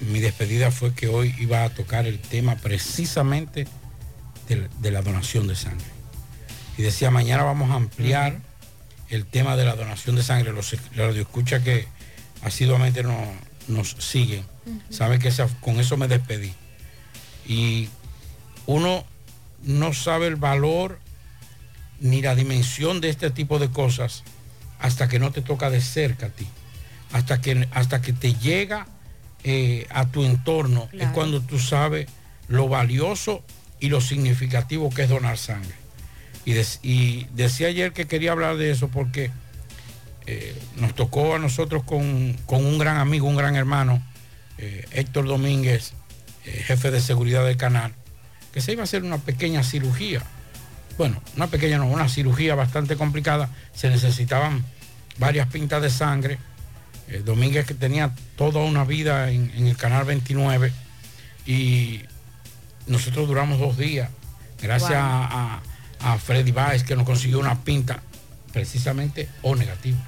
mi 0.00 0.20
despedida 0.20 0.70
fue 0.70 0.94
que 0.94 1.06
hoy 1.08 1.34
iba 1.38 1.64
a 1.64 1.70
tocar 1.70 2.06
el 2.06 2.18
tema 2.18 2.56
precisamente 2.56 3.66
de, 4.48 4.68
de 4.80 4.90
la 4.90 5.00
donación 5.02 5.46
de 5.46 5.54
sangre. 5.54 5.86
Y 6.76 6.82
decía, 6.82 7.10
mañana 7.10 7.44
vamos 7.44 7.70
a 7.70 7.74
ampliar 7.74 8.38
el 9.10 9.26
tema 9.26 9.56
de 9.56 9.64
la 9.64 9.76
donación 9.76 10.16
de 10.16 10.22
sangre. 10.22 10.52
Los 10.52 10.74
radioescuchas 10.96 11.62
que 11.62 11.86
asiduamente 12.42 13.02
nos, 13.04 13.16
nos 13.68 13.90
siguen, 13.98 14.44
saben 14.90 15.20
que 15.20 15.28
esa- 15.28 15.48
con 15.60 15.78
eso 15.78 15.96
me 15.96 16.08
despedí. 16.08 16.52
Y 17.46 17.88
uno 18.66 19.04
no 19.64 19.92
sabe 19.92 20.26
el 20.26 20.36
valor 20.36 20.98
ni 22.00 22.20
la 22.20 22.34
dimensión 22.34 23.00
de 23.00 23.08
este 23.08 23.30
tipo 23.30 23.58
de 23.58 23.70
cosas 23.70 24.24
hasta 24.80 25.08
que 25.08 25.18
no 25.18 25.30
te 25.30 25.40
toca 25.40 25.70
de 25.70 25.80
cerca 25.80 26.26
a 26.26 26.30
ti, 26.30 26.46
hasta 27.12 27.40
que, 27.40 27.68
hasta 27.70 28.02
que 28.02 28.12
te 28.12 28.34
llega 28.34 28.86
eh, 29.44 29.86
a 29.90 30.06
tu 30.06 30.24
entorno, 30.24 30.88
es 30.92 31.08
cuando 31.10 31.40
tú 31.40 31.58
sabes 31.58 32.08
lo 32.48 32.68
valioso 32.68 33.44
y 33.78 33.88
lo 33.88 34.00
significativo 34.00 34.90
que 34.90 35.02
es 35.02 35.08
donar 35.08 35.38
sangre. 35.38 35.74
Y, 36.44 37.24
decía 37.34 37.68
ayer 37.68 37.92
que 37.92 38.06
quería 38.06 38.32
hablar 38.32 38.56
de 38.56 38.72
eso 38.72 38.88
porque 38.88 39.30
eh, 40.26 40.60
nos 40.76 40.94
tocó 40.96 41.36
a 41.36 41.38
nosotros 41.38 41.84
con, 41.84 42.36
con 42.46 42.66
un 42.66 42.78
gran 42.78 42.96
amigo, 42.96 43.28
un 43.28 43.36
gran 43.36 43.54
hermano, 43.54 44.02
eh, 44.58 44.84
Héctor 44.90 45.26
Domínguez, 45.26 45.94
jefe 46.42 46.90
de 46.90 47.00
seguridad 47.00 47.44
del 47.44 47.56
canal, 47.56 47.94
que 48.52 48.60
se 48.60 48.72
iba 48.72 48.82
a 48.82 48.84
hacer 48.84 49.02
una 49.02 49.18
pequeña 49.18 49.62
cirugía. 49.62 50.22
Bueno, 50.98 51.20
una 51.36 51.46
pequeña 51.46 51.78
no, 51.78 51.86
una 51.86 52.08
cirugía 52.08 52.54
bastante 52.54 52.96
complicada. 52.96 53.48
Se 53.74 53.88
necesitaban 53.88 54.64
varias 55.18 55.48
pintas 55.48 55.80
de 55.82 55.90
sangre. 55.90 56.38
Eh, 57.08 57.22
Domínguez 57.24 57.66
que 57.66 57.74
tenía 57.74 58.14
toda 58.36 58.60
una 58.60 58.84
vida 58.84 59.30
en, 59.30 59.50
en 59.56 59.66
el 59.66 59.76
canal 59.76 60.04
29 60.04 60.72
y 61.46 62.02
nosotros 62.86 63.26
duramos 63.26 63.58
dos 63.58 63.76
días. 63.76 64.10
Gracias 64.60 64.90
Wow. 64.90 64.98
a, 65.00 66.18
Freddy 66.18 66.52
Báez 66.52 66.84
que 66.84 66.94
nos 66.96 67.04
consiguió 67.06 67.38
una 67.38 67.60
pinta 67.62 68.00
precisamente 68.52 69.28
O 69.42 69.54
negativo, 69.56 69.98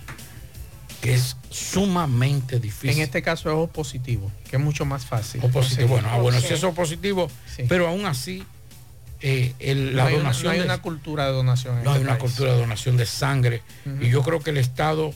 que 1.04 1.14
es 1.14 1.36
sumamente 1.50 2.58
difícil. 2.58 2.90
En 2.96 3.00
este 3.02 3.20
caso 3.22 3.50
es 3.50 3.54
O 3.56 3.66
positivo, 3.66 4.30
que 4.48 4.56
es 4.56 4.62
mucho 4.62 4.84
más 4.86 5.04
fácil. 5.04 5.40
O 5.44 5.48
positivo. 5.50 5.88
Bueno, 5.88 6.08
ah, 6.10 6.18
bueno, 6.18 6.40
si 6.40 6.54
es 6.54 6.64
O 6.64 6.72
positivo, 6.72 7.30
pero 7.68 7.86
aún 7.88 8.06
así, 8.06 8.42
eh, 9.20 9.54
el- 9.58 9.90
No 9.90 9.96
la 9.98 10.06
hay 10.06 10.14
una- 10.14 10.22
donación 10.24 10.44
no 10.44 10.50
hay 10.52 10.58
de- 10.60 10.64
una 10.64 10.78
cultura 10.82 11.26
de 11.26 11.32
donación. 11.32 11.78
en 11.78 11.84
no 11.84 11.90
hay 11.90 11.96
este 12.00 12.08
una 12.10 12.18
cultura 12.18 12.52
de 12.54 12.58
donación 12.58 12.96
de 12.96 13.06
sangre. 13.06 13.62
Y 14.00 14.08
yo 14.08 14.22
creo 14.22 14.40
que 14.40 14.50
el 14.50 14.56
Estado, 14.56 15.12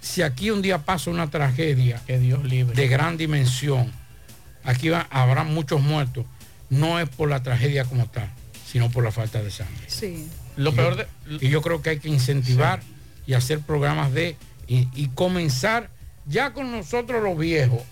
si 0.00 0.20
aquí 0.22 0.50
un 0.50 0.60
día 0.62 0.78
pasa 0.84 1.10
una 1.10 1.30
tragedia 1.30 2.00
que 2.06 2.18
Dios 2.18 2.44
libre. 2.44 2.74
de 2.76 2.88
gran 2.88 3.16
dimensión, 3.16 3.90
aquí 4.62 4.90
va- 4.90 5.06
habrá 5.10 5.44
muchos 5.44 5.80
muertos, 5.80 6.26
no 6.68 7.00
es 7.00 7.08
por 7.08 7.28
la 7.30 7.42
tragedia 7.42 7.84
como 7.84 8.06
tal, 8.06 8.30
sino 8.70 8.90
por 8.90 9.02
la 9.04 9.10
falta 9.10 9.42
de 9.42 9.50
sangre. 9.50 9.84
Sí. 9.88 10.28
Lo 10.56 10.70
Y 10.70 10.74
peor 10.74 10.96
yo- 10.96 11.36
de- 11.38 11.46
y 11.46 11.48
yo 11.48 11.62
creo 11.62 11.80
que 11.82 11.90
hay 11.90 11.98
que 11.98 12.08
incentivar 12.08 12.80
y 13.26 13.32
hacer 13.34 13.60
programas 13.60 14.12
de 14.12 14.36
y, 14.66 14.88
y 14.94 15.08
comenzar 15.08 15.90
ya 16.26 16.52
con 16.52 16.70
nosotros 16.72 17.22
los 17.22 17.36
viejos. 17.38 17.82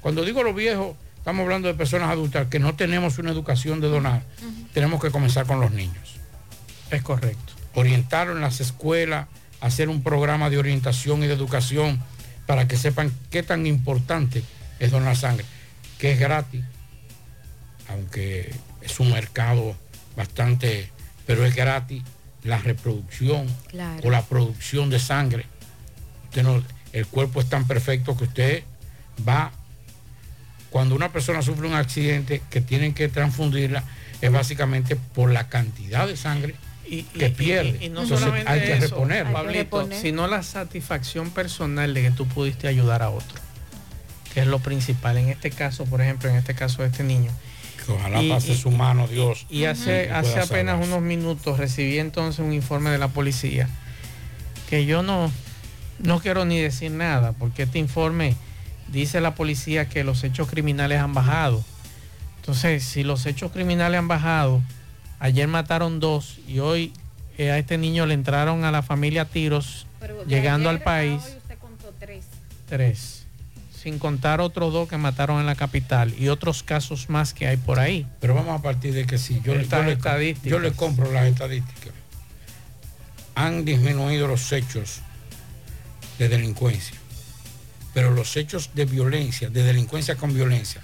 Cuando 0.00 0.24
digo 0.24 0.42
los 0.42 0.54
viejos, 0.54 0.96
estamos 1.18 1.42
hablando 1.42 1.68
de 1.68 1.74
personas 1.74 2.10
adultas 2.10 2.48
que 2.48 2.58
no 2.58 2.74
tenemos 2.76 3.18
una 3.18 3.30
educación 3.30 3.80
de 3.80 3.88
donar. 3.88 4.22
Tenemos 4.72 5.00
que 5.02 5.10
comenzar 5.10 5.46
con 5.46 5.60
los 5.60 5.70
niños. 5.72 6.16
Es 6.90 7.02
correcto. 7.02 7.52
Orientarlos 7.74 8.36
en 8.36 8.42
las 8.42 8.60
escuelas, 8.60 9.26
hacer 9.60 9.88
un 9.88 10.02
programa 10.02 10.50
de 10.50 10.58
orientación 10.58 11.22
y 11.22 11.26
de 11.26 11.34
educación 11.34 12.00
para 12.46 12.68
que 12.68 12.76
sepan 12.76 13.12
qué 13.30 13.42
tan 13.42 13.66
importante 13.66 14.44
es 14.78 14.90
donar 14.92 15.16
sangre, 15.16 15.44
que 15.98 16.12
es 16.12 16.18
gratis, 16.20 16.62
aunque 17.88 18.52
es 18.82 19.00
un 19.00 19.12
mercado 19.12 19.76
bastante, 20.16 20.90
pero 21.26 21.44
es 21.44 21.54
gratis 21.54 22.02
la 22.44 22.58
reproducción 22.58 23.46
Claro. 23.68 24.00
o 24.04 24.10
la 24.10 24.22
producción 24.22 24.90
de 24.90 25.00
sangre. 25.00 25.46
Usted 26.36 26.42
no, 26.50 26.62
el 26.92 27.06
cuerpo 27.06 27.40
es 27.40 27.48
tan 27.48 27.66
perfecto 27.66 28.14
que 28.14 28.24
usted 28.24 28.62
va, 29.26 29.52
cuando 30.68 30.94
una 30.94 31.10
persona 31.10 31.40
sufre 31.40 31.66
un 31.66 31.72
accidente 31.72 32.42
que 32.50 32.60
tienen 32.60 32.92
que 32.92 33.08
transfundirla, 33.08 33.84
es 34.20 34.30
básicamente 34.30 34.96
por 34.96 35.30
la 35.32 35.48
cantidad 35.48 36.06
de 36.06 36.14
sangre 36.18 36.54
que 37.18 37.30
pierde. 37.30 37.78
Y, 37.80 37.86
y 37.86 37.88
no 37.88 38.02
Entonces, 38.02 38.18
solamente 38.20 38.50
hay 38.52 38.60
que 38.60 38.72
eso, 38.74 38.80
reponer. 38.96 39.32
Pablito, 39.32 39.88
sino 39.98 40.26
la 40.26 40.42
satisfacción 40.42 41.30
personal 41.30 41.94
de 41.94 42.02
que 42.02 42.10
tú 42.10 42.26
pudiste 42.28 42.68
ayudar 42.68 43.02
a 43.02 43.08
otro, 43.08 43.38
que 44.34 44.40
es 44.40 44.46
lo 44.46 44.58
principal. 44.58 45.16
En 45.16 45.30
este 45.30 45.50
caso, 45.50 45.86
por 45.86 46.02
ejemplo, 46.02 46.28
en 46.28 46.36
este 46.36 46.54
caso 46.54 46.82
de 46.82 46.88
este 46.88 47.02
niño. 47.02 47.30
Que 47.86 47.92
ojalá 47.92 48.22
Y- 48.22 48.28
pase 48.28 48.52
y- 48.52 48.58
su 48.58 48.70
mano, 48.70 49.08
Dios. 49.08 49.46
Y 49.48 49.64
hace, 49.64 50.10
apenas 50.12 50.48
salvarse. 50.48 50.86
unos 50.86 51.00
minutos 51.00 51.56
recibí 51.56 51.98
entonces 51.98 52.40
un 52.44 52.52
informe 52.52 52.90
de 52.90 52.98
la 52.98 53.08
policía 53.08 53.70
que 54.68 54.84
yo 54.84 55.02
no, 55.02 55.32
no 55.98 56.20
quiero 56.20 56.44
ni 56.44 56.60
decir 56.60 56.90
nada, 56.90 57.32
porque 57.32 57.62
este 57.64 57.78
informe 57.78 58.34
dice 58.88 59.20
la 59.20 59.34
policía 59.34 59.88
que 59.88 60.04
los 60.04 60.22
hechos 60.24 60.48
criminales 60.48 61.00
han 61.00 61.14
bajado. 61.14 61.64
Entonces, 62.40 62.84
si 62.84 63.02
los 63.02 63.26
hechos 63.26 63.50
criminales 63.52 63.98
han 63.98 64.08
bajado, 64.08 64.62
ayer 65.18 65.48
mataron 65.48 65.98
dos 66.00 66.38
y 66.46 66.60
hoy 66.60 66.92
eh, 67.38 67.50
a 67.50 67.58
este 67.58 67.76
niño 67.78 68.06
le 68.06 68.14
entraron 68.14 68.64
a 68.64 68.70
la 68.70 68.82
familia 68.82 69.22
a 69.22 69.24
tiros 69.24 69.86
llegando 70.28 70.68
al 70.70 70.80
país. 70.80 71.20
Tres. 72.68 73.24
Sin 73.80 73.98
contar 74.00 74.40
otros 74.40 74.72
dos 74.72 74.88
que 74.88 74.96
mataron 74.96 75.38
en 75.38 75.46
la 75.46 75.54
capital 75.54 76.12
y 76.18 76.28
otros 76.28 76.62
casos 76.64 77.08
más 77.08 77.32
que 77.34 77.46
hay 77.46 77.56
por 77.56 77.78
ahí. 77.78 78.06
Pero 78.20 78.34
vamos 78.34 78.58
a 78.58 78.62
partir 78.62 78.92
de 78.94 79.06
que 79.06 79.16
sí, 79.18 79.40
yo, 79.44 79.54
le, 79.54 79.62
Estas 79.62 79.80
yo 79.80 79.86
le- 79.86 79.92
estadísticas. 79.92 80.50
yo 80.50 80.58
le 80.58 80.72
compro 80.72 81.10
las 81.12 81.26
estadísticas. 81.26 81.92
Han 83.36 83.64
disminuido 83.64 84.26
los 84.26 84.50
hechos 84.52 85.00
de 86.18 86.28
delincuencia, 86.28 86.96
pero 87.94 88.10
los 88.10 88.36
hechos 88.36 88.70
de 88.74 88.84
violencia, 88.84 89.48
de 89.48 89.62
delincuencia 89.62 90.16
con 90.16 90.34
violencia, 90.34 90.82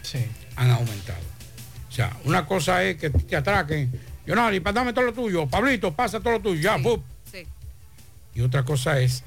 han 0.57 0.71
aumentado. 0.71 1.21
O 1.89 1.93
sea, 1.93 2.17
una 2.25 2.47
cosa 2.47 2.83
es 2.85 2.97
que 2.97 3.11
te 3.11 3.37
atraquen, 3.37 3.93
yo 4.27 4.35
no, 4.35 4.51
dame 4.73 4.93
todo 4.93 5.07
lo 5.07 5.13
tuyo, 5.13 5.47
Pablito, 5.47 5.93
pasa 5.93 6.21
todo 6.21 6.35
lo 6.35 6.41
tuyo, 6.41 6.61
ya, 6.61 6.79
¡pum! 6.79 7.03
Y 8.35 8.41
otra 8.41 8.65
cosa 8.65 9.01
es 9.01 9.25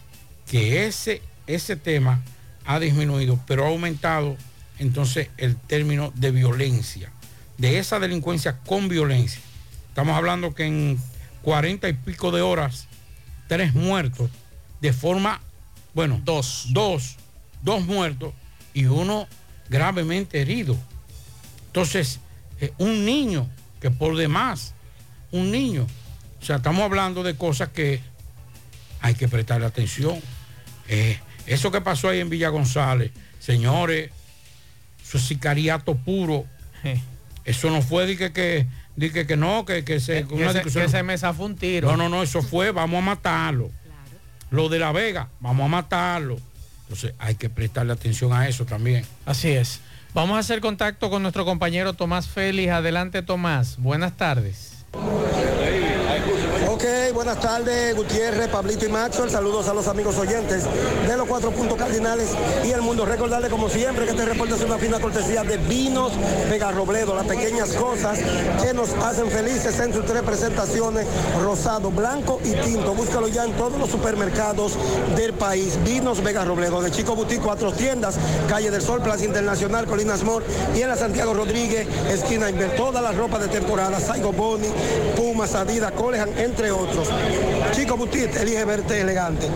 que 0.49 0.87
ese, 0.87 1.21
ese 1.47 1.75
tema 1.75 2.21
ha 2.65 2.79
disminuido, 2.79 3.39
pero 3.45 3.65
ha 3.65 3.69
aumentado 3.69 4.35
entonces 4.79 5.29
el 5.37 5.55
término 5.55 6.11
de 6.15 6.31
violencia, 6.31 7.11
de 7.57 7.77
esa 7.77 7.99
delincuencia 7.99 8.57
con 8.65 8.89
violencia. 8.89 9.41
Estamos 9.89 10.17
hablando 10.17 10.53
que 10.53 10.65
en 10.65 10.99
cuarenta 11.41 11.87
y 11.87 11.93
pico 11.93 12.31
de 12.31 12.41
horas, 12.41 12.87
tres 13.47 13.73
muertos, 13.73 14.31
de 14.81 14.91
forma, 14.91 15.41
bueno, 15.95 16.21
dos, 16.23 16.67
dos, 16.69 17.15
dos 17.63 17.83
muertos 17.85 18.33
y 18.73 18.85
uno 18.85 19.27
gravemente 19.69 20.41
herido. 20.41 20.77
Entonces, 21.67 22.19
eh, 22.61 22.71
un 22.77 23.05
niño, 23.05 23.49
que 23.81 23.89
por 23.89 24.15
demás, 24.15 24.73
un 25.31 25.49
niño. 25.51 25.87
O 26.41 26.45
sea, 26.45 26.57
estamos 26.57 26.83
hablando 26.83 27.23
de 27.23 27.35
cosas 27.35 27.69
que 27.69 28.01
hay 29.01 29.15
que 29.15 29.27
prestarle 29.27 29.65
atención. 29.65 30.19
Eh, 30.87 31.19
eso 31.47 31.71
que 31.71 31.81
pasó 31.81 32.09
ahí 32.09 32.19
en 32.19 32.29
Villa 32.29 32.49
González, 32.49 33.11
señores, 33.39 34.11
es 35.13 35.21
sicariato 35.21 35.95
puro. 35.95 36.45
Eso 37.45 37.69
no 37.69 37.81
fue 37.81 38.05
de 38.05 38.17
que, 38.17 38.31
que, 38.33 38.67
de 38.95 39.11
que, 39.11 39.25
que 39.27 39.37
no, 39.37 39.65
que, 39.65 39.83
que 39.83 39.99
se... 39.99 40.25
Que 40.27 40.35
se- 40.53 40.61
que 40.63 40.89
se 40.89 41.03
me 41.03 41.17
zafó 41.17 41.45
un 41.45 41.55
tiro. 41.55 41.89
No, 41.91 41.97
no, 41.97 42.09
no, 42.09 42.23
eso 42.23 42.41
fue, 42.41 42.71
vamos 42.71 42.99
a 42.99 43.01
matarlo. 43.05 43.71
Lo 44.51 44.69
de 44.69 44.79
La 44.79 44.91
Vega, 44.91 45.29
vamos 45.39 45.65
a 45.65 45.67
matarlo. 45.67 46.37
Entonces 46.83 47.13
hay 47.17 47.35
que 47.35 47.49
prestarle 47.49 47.93
atención 47.93 48.31
a 48.33 48.47
eso 48.47 48.65
también. 48.65 49.05
Así 49.25 49.49
es. 49.49 49.81
Vamos 50.13 50.37
a 50.37 50.39
hacer 50.39 50.61
contacto 50.61 51.09
con 51.09 51.21
nuestro 51.21 51.43
compañero 51.43 51.93
Tomás 51.93 52.27
Félix. 52.27 52.71
Adelante, 52.71 53.21
Tomás. 53.21 53.77
Buenas 53.77 54.15
tardes. 54.15 54.85
Buenas 57.15 57.39
tardes, 57.39 57.95
Gutiérrez, 57.95 58.47
Pablito 58.47 58.85
y 58.85 58.89
Maxwell. 58.89 59.31
Saludos 59.31 59.67
a 59.67 59.73
los 59.73 59.87
amigos 59.87 60.17
oyentes 60.19 60.65
de 61.07 61.17
los 61.17 61.27
cuatro 61.27 61.49
puntos 61.49 61.79
cardinales 61.79 62.29
y 62.63 62.69
el 62.69 62.83
mundo. 62.83 63.05
Recordarle, 63.05 63.49
como 63.49 63.69
siempre, 63.69 64.05
que 64.05 64.11
este 64.11 64.23
reporte 64.23 64.53
es 64.53 64.61
una 64.61 64.77
fina 64.77 64.99
cortesía 64.99 65.43
de 65.43 65.57
Vinos 65.57 66.13
Vega 66.47 66.71
Robledo, 66.71 67.15
las 67.15 67.25
pequeñas 67.25 67.71
cosas 67.71 68.19
que 68.61 68.71
nos 68.75 68.93
hacen 69.03 69.31
felices 69.31 69.79
en 69.79 69.93
sus 69.93 70.05
tres 70.05 70.21
presentaciones, 70.21 71.07
rosado, 71.41 71.89
blanco 71.89 72.39
y 72.43 72.51
tinto. 72.51 72.93
Búscalo 72.93 73.29
ya 73.29 73.45
en 73.45 73.53
todos 73.53 73.79
los 73.79 73.89
supermercados 73.89 74.73
del 75.15 75.33
país. 75.33 75.79
Vinos 75.83 76.21
Vega 76.21 76.45
Robledo, 76.45 76.83
de 76.83 76.91
Chico 76.91 77.15
Boutique, 77.15 77.41
cuatro 77.41 77.71
tiendas, 77.71 78.15
Calle 78.47 78.69
del 78.69 78.83
Sol, 78.83 79.01
Plaza 79.01 79.25
Internacional, 79.25 79.87
Colinas 79.87 80.21
Mor 80.21 80.43
y 80.75 80.81
en 80.81 80.89
la 80.89 80.97
Santiago 80.97 81.33
Rodríguez, 81.33 81.87
esquina 82.11 82.47
Inver. 82.47 82.75
Toda 82.75 83.01
la 83.01 83.11
ropa 83.11 83.39
de 83.39 83.47
temporada, 83.47 83.99
Saigo 83.99 84.31
Boni, 84.33 84.67
Pumas, 85.15 85.55
Adidas, 85.55 85.91
Colehan, 85.93 86.29
entre 86.37 86.71
otros. 86.71 86.74
Chico 87.71 87.97
Boutique, 87.97 88.41
elige 88.41 88.63
verte 88.65 89.01
elegante. 89.01 89.47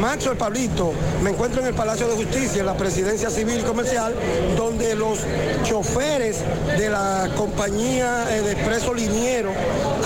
Maxo 0.00 0.30
el 0.30 0.36
Pablito, 0.36 0.92
me 1.22 1.30
encuentro 1.30 1.60
en 1.60 1.68
el 1.68 1.74
Palacio 1.74 2.06
de 2.08 2.14
Justicia, 2.14 2.60
en 2.60 2.66
la 2.66 2.76
Presidencia 2.76 3.30
Civil 3.30 3.64
Comercial, 3.64 4.14
donde 4.56 4.94
los 4.94 5.18
choferes 5.64 6.38
de 6.78 6.88
la 6.88 7.30
compañía 7.36 8.26
eh, 8.30 8.42
de 8.42 8.52
Expreso 8.52 8.94
Liniero, 8.94 9.50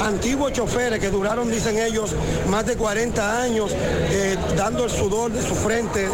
antiguos 0.05 0.53
choferes 0.53 0.99
que 0.99 1.11
duraron, 1.11 1.51
dicen 1.51 1.79
ellos, 1.79 2.15
más 2.49 2.67
de 2.67 2.77
40 2.77 3.43
años, 3.43 3.73
eh, 3.75 4.37
dando 4.57 4.85
el 4.85 4.91
sudor 4.91 5.31
de 5.31 5.43
su 5.43 5.55
frente, 5.55 6.09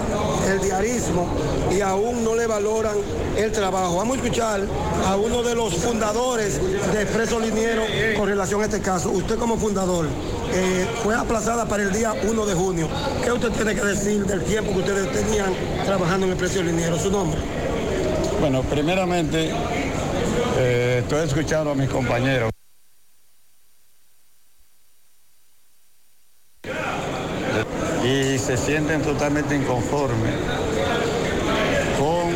el 0.50 0.60
diarismo, 0.60 1.28
y 1.70 1.80
aún 1.80 2.24
no 2.24 2.34
le 2.34 2.46
valoran 2.46 2.96
el 3.36 3.52
trabajo. 3.52 3.96
Vamos 3.96 4.18
a 4.18 4.20
escuchar 4.22 4.60
a 5.06 5.16
uno 5.16 5.42
de 5.42 5.54
los 5.54 5.74
fundadores 5.74 6.60
de 6.92 7.02
Expreso 7.02 7.38
Liniero 7.38 7.82
con 8.16 8.28
relación 8.28 8.60
a 8.62 8.64
este 8.64 8.80
caso. 8.80 9.10
Usted 9.10 9.38
como 9.38 9.56
fundador, 9.56 10.06
eh, 10.54 10.86
fue 11.02 11.14
aplazada 11.16 11.66
para 11.66 11.82
el 11.82 11.92
día 11.92 12.12
1 12.12 12.46
de 12.46 12.54
junio. 12.54 12.88
¿Qué 13.22 13.32
usted 13.32 13.50
tiene 13.50 13.74
que 13.74 13.82
decir 13.82 14.24
del 14.24 14.42
tiempo 14.44 14.72
que 14.72 14.78
ustedes 14.78 15.12
tenían 15.12 15.52
trabajando 15.84 16.26
en 16.26 16.32
Expreso 16.32 16.62
Liniero? 16.62 16.98
¿Su 16.98 17.10
nombre? 17.10 17.40
Bueno, 18.40 18.62
primeramente, 18.62 19.50
eh, 20.58 21.00
estoy 21.02 21.26
escuchando 21.26 21.72
a 21.72 21.74
mis 21.74 21.88
compañeros. 21.88 22.50
Y 28.04 28.38
se 28.38 28.56
sienten 28.56 29.02
totalmente 29.02 29.56
inconformes 29.56 30.34
con 31.98 32.32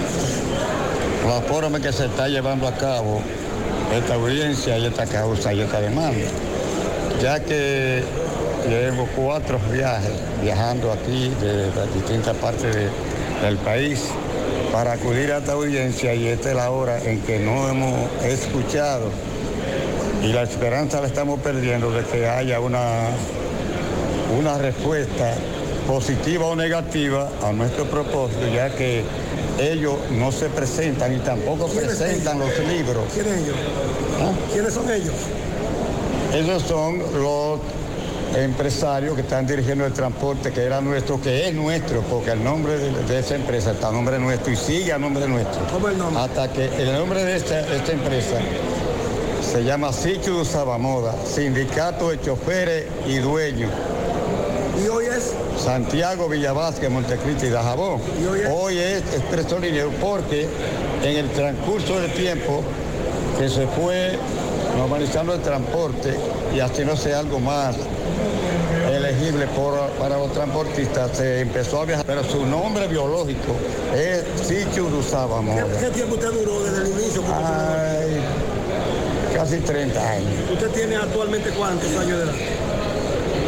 la 1.29 1.41
forma 1.43 1.79
que 1.79 1.93
se 1.93 2.07
está 2.07 2.27
llevando 2.27 2.67
a 2.67 2.73
cabo 2.75 3.21
esta 3.95 4.15
audiencia 4.15 4.79
y 4.79 4.87
esta 4.87 5.07
causa 5.07 5.53
y 5.53 5.61
esta 5.61 5.81
demanda, 5.81 6.27
ya 7.23 7.41
que 7.41 8.03
llevo 8.69 9.09
cuatro 9.17 9.59
viajes 9.73 10.13
viajando 10.43 10.93
aquí 10.93 11.31
de 11.41 11.67
las 11.75 11.93
distintas 11.95 12.37
partes 12.37 12.75
de- 12.75 12.89
del 13.45 13.57
país 13.59 14.01
para 14.73 14.93
acudir 14.93 15.33
a 15.33 15.39
esta 15.39 15.53
audiencia 15.53 16.15
y 16.15 16.27
esta 16.29 16.51
es 16.51 16.57
la 16.57 16.71
hora 16.71 16.99
en 17.03 17.21
que 17.23 17.39
no 17.39 17.69
hemos 17.69 17.95
escuchado 18.25 19.11
y 20.23 20.33
la 20.33 20.43
esperanza 20.43 21.01
la 21.01 21.07
estamos 21.07 21.41
perdiendo 21.41 21.91
de 21.93 22.03
que 22.05 22.29
haya 22.29 22.61
una, 22.61 23.07
una 24.39 24.59
respuesta 24.59 25.35
positiva 25.87 26.47
o 26.47 26.57
negativa 26.57 27.29
a 27.43 27.53
nuestro 27.53 27.85
propósito, 27.85 28.47
ya 28.53 28.69
que 28.71 29.05
ellos 29.61 29.95
no 30.11 30.31
se 30.33 30.49
presentan 30.51 31.15
y 31.15 31.19
tampoco 31.21 31.67
presentan 31.69 32.39
los 32.41 32.51
libros. 32.69 33.05
¿Quiénes 33.15 33.33
ellos? 33.39 33.57
¿Quiénes 34.53 34.75
son 34.75 34.91
ellos? 34.91 35.15
Esos 36.35 36.63
son 36.63 36.99
los 36.99 37.61
empresarios 38.37 39.15
que 39.15 39.23
están 39.23 39.47
dirigiendo 39.47 39.87
el 39.87 39.93
transporte 39.93 40.53
que 40.53 40.63
era 40.63 40.81
nuestro, 40.81 41.21
que 41.21 41.49
es 41.49 41.55
nuestro, 41.55 42.03
porque 42.03 42.33
el 42.33 42.45
nombre 42.45 42.79
de, 42.79 42.91
de 43.05 43.19
esa 43.19 43.35
empresa 43.35 43.73
está 43.73 43.89
a 43.89 43.93
nombre 43.93 44.19
nuestro 44.19 44.53
y 44.53 44.57
sigue 44.57 44.93
a 44.93 44.99
nombre 44.99 45.27
nuestro. 45.27 45.61
¿Cómo 45.73 45.89
el 45.89 45.97
nombre? 45.97 46.23
Hasta 46.23 46.53
que 46.53 46.67
el 46.67 46.93
nombre 46.93 47.25
de 47.25 47.37
esta, 47.37 47.61
esta 47.61 47.93
empresa 47.93 48.37
se 49.51 49.65
llama 49.65 49.93
Sichu 49.93 50.45
Sabamoda, 50.45 51.15
Sindicato 51.25 52.11
de 52.11 52.21
Choferes 52.21 52.85
y 53.07 53.17
Dueños. 53.17 53.71
¿Y 54.85 54.89
hoy 54.89 55.07
es? 55.07 55.33
Santiago 55.59 56.29
Villavásquez, 56.29 56.91
Montecristi 56.91 57.47
y 57.47 57.51
Dajabón. 57.51 58.01
hoy 58.53 58.79
es 58.79 58.99
Expreso 59.15 59.59
Linero 59.59 59.91
porque 60.01 60.47
en 61.03 61.17
el 61.17 61.31
transcurso 61.31 61.99
del 61.99 62.13
tiempo 62.13 62.63
que 63.39 63.49
se 63.49 63.67
fue 63.69 64.19
normalizando 64.77 65.35
el 65.35 65.41
transporte 65.41 66.15
y 66.55 66.61
haciéndose 66.61 67.15
algo 67.15 67.41
más 67.41 67.77
elegible 68.91 69.47
por- 69.49 69.89
para 69.99 70.17
los 70.19 70.33
transportistas, 70.33 71.17
se 71.17 71.41
empezó 71.41 71.83
a 71.83 71.85
viajar, 71.85 72.05
pero 72.07 72.25
su 72.25 72.45
nombre 72.47 72.87
biológico 72.89 73.55
es 73.95 74.25
Sichu 74.47 75.03
Sábamo. 75.03 75.57
¿Qué 75.81 75.91
tiempo 75.91 76.15
usted 76.15 76.31
duró 76.33 76.63
desde 76.65 76.83
el 76.83 77.01
inicio? 77.01 77.23
Ay, 77.27 78.21
casi 79.35 79.59
30 79.59 80.11
años. 80.11 80.33
¿Usted 80.53 80.69
tiene 80.71 80.97
actualmente 80.97 81.51
cuántos 81.51 81.91
años 81.97 82.19
de 82.19 82.25
edad? 82.25 82.35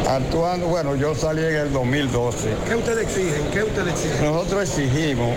Actuando, 0.09 0.67
bueno, 0.67 0.97
yo 0.97 1.15
salí 1.15 1.43
en 1.43 1.55
el 1.57 1.73
2012. 1.73 2.49
¿Qué 2.69 2.75
ustedes 2.75 3.05
exigen? 3.05 3.43
¿Qué 3.53 3.63
ustedes 3.63 3.93
exigen? 3.93 4.25
Nosotros 4.33 4.63
exigimos 4.63 5.31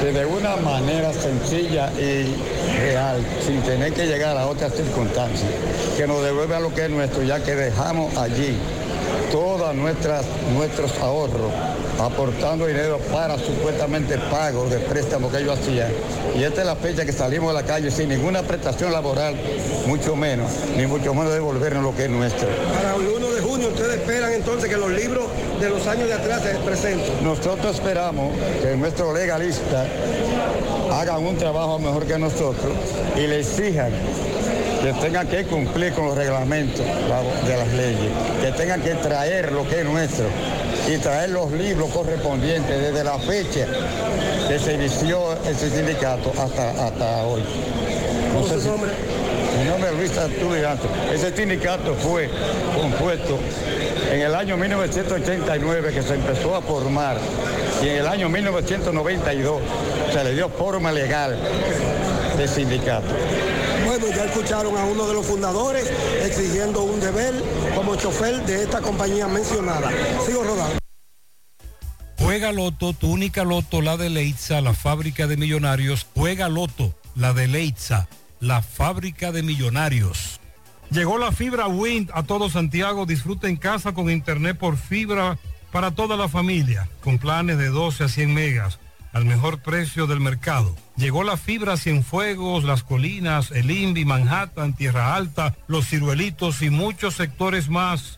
que 0.00 0.12
de 0.12 0.26
una 0.26 0.56
manera 0.56 1.12
sencilla 1.12 1.90
y 1.98 2.34
real, 2.78 3.24
sin 3.44 3.60
tener 3.62 3.92
que 3.92 4.06
llegar 4.06 4.36
a 4.36 4.46
otras 4.46 4.72
circunstancias, 4.74 5.50
que 5.96 6.06
nos 6.06 6.22
devuelvan 6.22 6.62
lo 6.62 6.72
que 6.72 6.84
es 6.84 6.90
nuestro, 6.90 7.22
ya 7.22 7.42
que 7.42 7.54
dejamos 7.54 8.16
allí 8.16 8.56
todos 9.32 9.74
nuestros 9.74 10.98
ahorros, 11.00 11.52
aportando 11.98 12.66
dinero 12.66 12.98
para 13.12 13.36
supuestamente 13.38 14.16
pago 14.30 14.66
de 14.66 14.78
préstamos 14.78 15.32
que 15.32 15.38
ellos 15.38 15.58
hacían. 15.58 15.90
Y 16.36 16.42
esta 16.44 16.60
es 16.60 16.66
la 16.66 16.76
fecha 16.76 17.04
que 17.04 17.12
salimos 17.12 17.50
a 17.50 17.54
la 17.54 17.64
calle 17.64 17.90
sin 17.90 18.08
ninguna 18.08 18.42
prestación 18.42 18.92
laboral, 18.92 19.34
mucho 19.86 20.14
menos, 20.14 20.50
ni 20.76 20.86
mucho 20.86 21.12
menos 21.14 21.32
devolvernos 21.32 21.82
lo 21.82 21.94
que 21.96 22.04
es 22.04 22.10
nuestro. 22.10 22.48
Para 22.74 22.94
el 22.94 23.08
1 23.08 23.30
de 23.32 23.40
junio 23.40 23.68
ustedes 23.68 23.96
esperan 23.96 24.32
entonces 24.32 24.68
que 24.70 24.76
los 24.76 24.90
libros 24.90 25.24
de 25.60 25.68
los 25.70 25.86
años 25.86 26.06
de 26.08 26.14
atrás 26.14 26.42
se 26.42 26.54
presenten. 26.58 27.12
Nosotros 27.24 27.74
esperamos 27.74 28.32
que 28.62 28.76
nuestros 28.76 29.12
legalistas 29.14 29.86
hagan 30.92 31.24
un 31.26 31.36
trabajo 31.36 31.78
mejor 31.78 32.06
que 32.06 32.18
nosotros 32.18 32.72
y 33.16 33.26
le 33.26 33.40
exijan 33.40 33.90
que 34.82 34.92
tengan 35.00 35.26
que 35.26 35.44
cumplir 35.44 35.92
con 35.92 36.06
los 36.06 36.16
reglamentos 36.16 36.86
la- 37.08 37.48
de 37.48 37.56
las 37.56 37.68
leyes, 37.74 38.12
que 38.40 38.52
tengan 38.52 38.80
que 38.80 38.94
traer 38.94 39.50
lo 39.50 39.66
que 39.68 39.80
es 39.80 39.84
nuestro, 39.84 40.26
y 40.88 40.96
traer 40.98 41.30
los 41.30 41.50
libros 41.52 41.90
correspondientes 41.90 42.80
desde 42.80 43.04
la 43.04 43.18
fecha 43.18 43.66
que 44.48 44.58
se 44.58 44.74
inició 44.74 45.34
ese 45.44 45.70
sindicato 45.70 46.32
hasta, 46.38 46.86
hasta 46.86 47.24
hoy. 47.24 47.42
¿Cómo 48.32 48.46
es 48.46 48.62
su 48.62 48.68
nombre? 48.68 48.90
Mi 49.58 49.68
nombre 49.68 49.90
es 49.90 49.96
Luis 49.96 50.16
Arturo 50.16 50.54
Ese 51.12 51.36
sindicato 51.36 51.94
fue 51.94 52.30
compuesto 52.80 53.38
en 54.10 54.20
el 54.20 54.34
año 54.34 54.56
1989 54.56 55.92
que 55.92 56.02
se 56.02 56.14
empezó 56.14 56.54
a 56.54 56.62
formar 56.62 57.16
y 57.82 57.88
en 57.88 57.96
el 57.96 58.06
año 58.06 58.28
1992 58.28 59.60
se 60.12 60.24
le 60.24 60.34
dio 60.34 60.48
forma 60.48 60.92
legal 60.92 61.36
de 62.36 62.48
sindicato. 62.48 63.08
Bueno, 63.84 64.06
ya 64.14 64.26
escucharon 64.26 64.76
a 64.76 64.84
uno 64.84 65.08
de 65.08 65.14
los 65.14 65.26
fundadores 65.26 65.90
exigiendo 66.22 66.82
un 66.82 67.00
deber 67.00 67.34
como 67.74 67.96
chofer 67.96 68.42
de 68.46 68.62
esta 68.62 68.80
compañía 68.80 69.26
mencionada. 69.26 69.90
Sigo 70.24 70.44
rodando. 70.44 70.77
Juega 72.28 72.52
Loto, 72.52 72.92
tu 72.92 73.10
única 73.10 73.42
Loto, 73.42 73.80
la 73.80 73.96
de 73.96 74.10
Leitza, 74.10 74.60
la 74.60 74.74
fábrica 74.74 75.26
de 75.26 75.38
millonarios. 75.38 76.06
Juega 76.14 76.50
Loto, 76.50 76.94
la 77.14 77.32
de 77.32 77.48
Leitza, 77.48 78.06
la 78.38 78.60
fábrica 78.60 79.32
de 79.32 79.42
millonarios. 79.42 80.38
Llegó 80.90 81.16
la 81.16 81.32
fibra 81.32 81.68
Wind 81.68 82.10
a 82.12 82.24
todo 82.24 82.50
Santiago. 82.50 83.06
Disfruta 83.06 83.48
en 83.48 83.56
casa 83.56 83.94
con 83.94 84.10
internet 84.10 84.58
por 84.58 84.76
fibra 84.76 85.38
para 85.72 85.92
toda 85.92 86.18
la 86.18 86.28
familia, 86.28 86.86
con 87.02 87.16
planes 87.16 87.56
de 87.56 87.68
12 87.68 88.04
a 88.04 88.08
100 88.08 88.34
megas 88.34 88.78
al 89.14 89.24
mejor 89.24 89.62
precio 89.62 90.06
del 90.06 90.20
mercado. 90.20 90.76
Llegó 90.96 91.24
la 91.24 91.38
fibra 91.38 91.78
Cienfuegos, 91.78 92.62
Las 92.62 92.82
Colinas, 92.82 93.50
El 93.52 93.70
Invi, 93.70 94.04
Manhattan, 94.04 94.74
Tierra 94.74 95.14
Alta, 95.14 95.56
Los 95.66 95.88
Ciruelitos 95.88 96.60
y 96.60 96.68
muchos 96.68 97.14
sectores 97.14 97.70
más. 97.70 98.17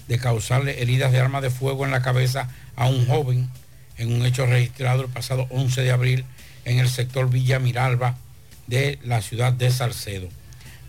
de 0.07 0.17
causarle 0.17 0.81
heridas 0.81 1.11
de 1.11 1.19
arma 1.19 1.41
de 1.41 1.49
fuego 1.49 1.85
en 1.85 1.91
la 1.91 2.01
cabeza 2.01 2.49
a 2.75 2.87
un 2.87 3.05
joven 3.05 3.49
en 3.97 4.13
un 4.13 4.25
hecho 4.25 4.45
registrado 4.45 5.03
el 5.03 5.09
pasado 5.09 5.47
11 5.51 5.81
de 5.81 5.91
abril 5.91 6.25
en 6.65 6.79
el 6.79 6.89
sector 6.89 7.29
Villa 7.29 7.59
Miralba 7.59 8.17
de 8.67 8.99
la 9.03 9.21
ciudad 9.21 9.53
de 9.53 9.69
Salcedo. 9.69 10.27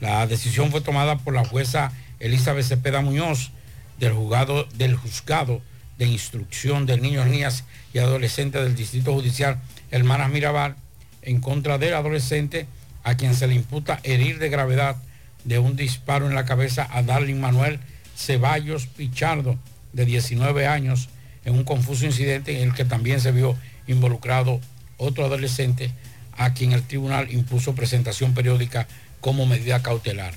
La 0.00 0.26
decisión 0.26 0.70
fue 0.70 0.80
tomada 0.80 1.18
por 1.18 1.34
la 1.34 1.44
jueza 1.44 1.92
Elizabeth 2.20 2.64
Cepeda 2.64 3.00
Muñoz 3.00 3.50
del 3.98 4.12
juzgado, 4.12 4.64
del 4.74 4.96
juzgado 4.96 5.60
de 5.98 6.06
instrucción 6.06 6.86
de 6.86 6.96
niños, 6.98 7.26
niñas 7.26 7.64
y 7.92 7.98
adolescentes 7.98 8.62
del 8.62 8.74
Distrito 8.74 9.12
Judicial 9.12 9.60
Hermanas 9.90 10.30
Mirabal 10.30 10.76
en 11.22 11.40
contra 11.40 11.78
del 11.78 11.94
adolescente 11.94 12.66
a 13.04 13.16
quien 13.16 13.34
se 13.34 13.46
le 13.46 13.54
imputa 13.54 14.00
herir 14.02 14.38
de 14.38 14.48
gravedad 14.48 14.96
de 15.44 15.58
un 15.58 15.76
disparo 15.76 16.26
en 16.26 16.34
la 16.34 16.44
cabeza 16.44 16.88
a 16.90 17.02
Darling 17.02 17.40
Manuel 17.40 17.80
Ceballos 18.16 18.86
Pichardo, 18.86 19.58
de 19.92 20.04
19 20.04 20.66
años, 20.66 21.08
en 21.44 21.54
un 21.54 21.64
confuso 21.64 22.06
incidente 22.06 22.62
en 22.62 22.68
el 22.68 22.74
que 22.74 22.84
también 22.84 23.20
se 23.20 23.32
vio 23.32 23.56
involucrado 23.86 24.60
otro 24.96 25.24
adolescente 25.24 25.90
a 26.36 26.54
quien 26.54 26.72
el 26.72 26.82
tribunal 26.82 27.32
impuso 27.32 27.74
presentación 27.74 28.34
periódica 28.34 28.86
como 29.20 29.46
medida 29.46 29.82
cautelar. 29.82 30.34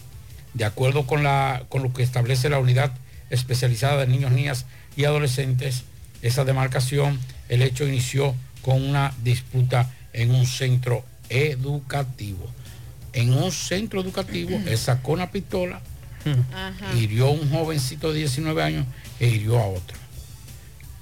De 0.53 0.65
acuerdo 0.65 1.05
con, 1.05 1.23
la, 1.23 1.63
con 1.69 1.83
lo 1.83 1.93
que 1.93 2.03
establece 2.03 2.49
la 2.49 2.59
unidad 2.59 2.91
especializada 3.29 4.01
de 4.01 4.07
niños, 4.07 4.31
niñas 4.31 4.65
y 4.95 5.05
adolescentes, 5.05 5.83
esa 6.21 6.43
demarcación, 6.43 7.19
el 7.49 7.61
hecho 7.61 7.87
inició 7.87 8.35
con 8.61 8.81
una 8.81 9.13
disputa 9.23 9.91
en 10.13 10.31
un 10.31 10.45
centro 10.45 11.03
educativo. 11.29 12.45
En 13.13 13.33
un 13.33 13.51
centro 13.51 14.01
educativo, 14.01 14.59
él 14.65 14.77
sacó 14.77 15.13
una 15.13 15.31
pistola, 15.31 15.81
hirió 16.97 17.27
a 17.27 17.31
un 17.31 17.49
jovencito 17.49 18.11
de 18.11 18.19
19 18.19 18.61
años 18.61 18.85
e 19.19 19.27
hirió 19.27 19.57
a 19.59 19.67
otro. 19.67 19.97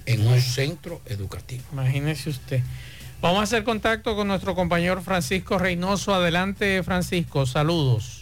En 0.05 0.27
un 0.27 0.39
centro 0.41 1.01
educativo. 1.05 1.63
Imagínese 1.71 2.29
usted. 2.29 2.61
Vamos 3.21 3.39
a 3.39 3.43
hacer 3.43 3.63
contacto 3.63 4.17
con 4.17 4.27
nuestro 4.27 4.53
compañero 4.53 5.01
Francisco 5.01 5.57
Reynoso. 5.57 6.13
Adelante, 6.13 6.83
Francisco. 6.83 7.45
Saludos. 7.45 8.21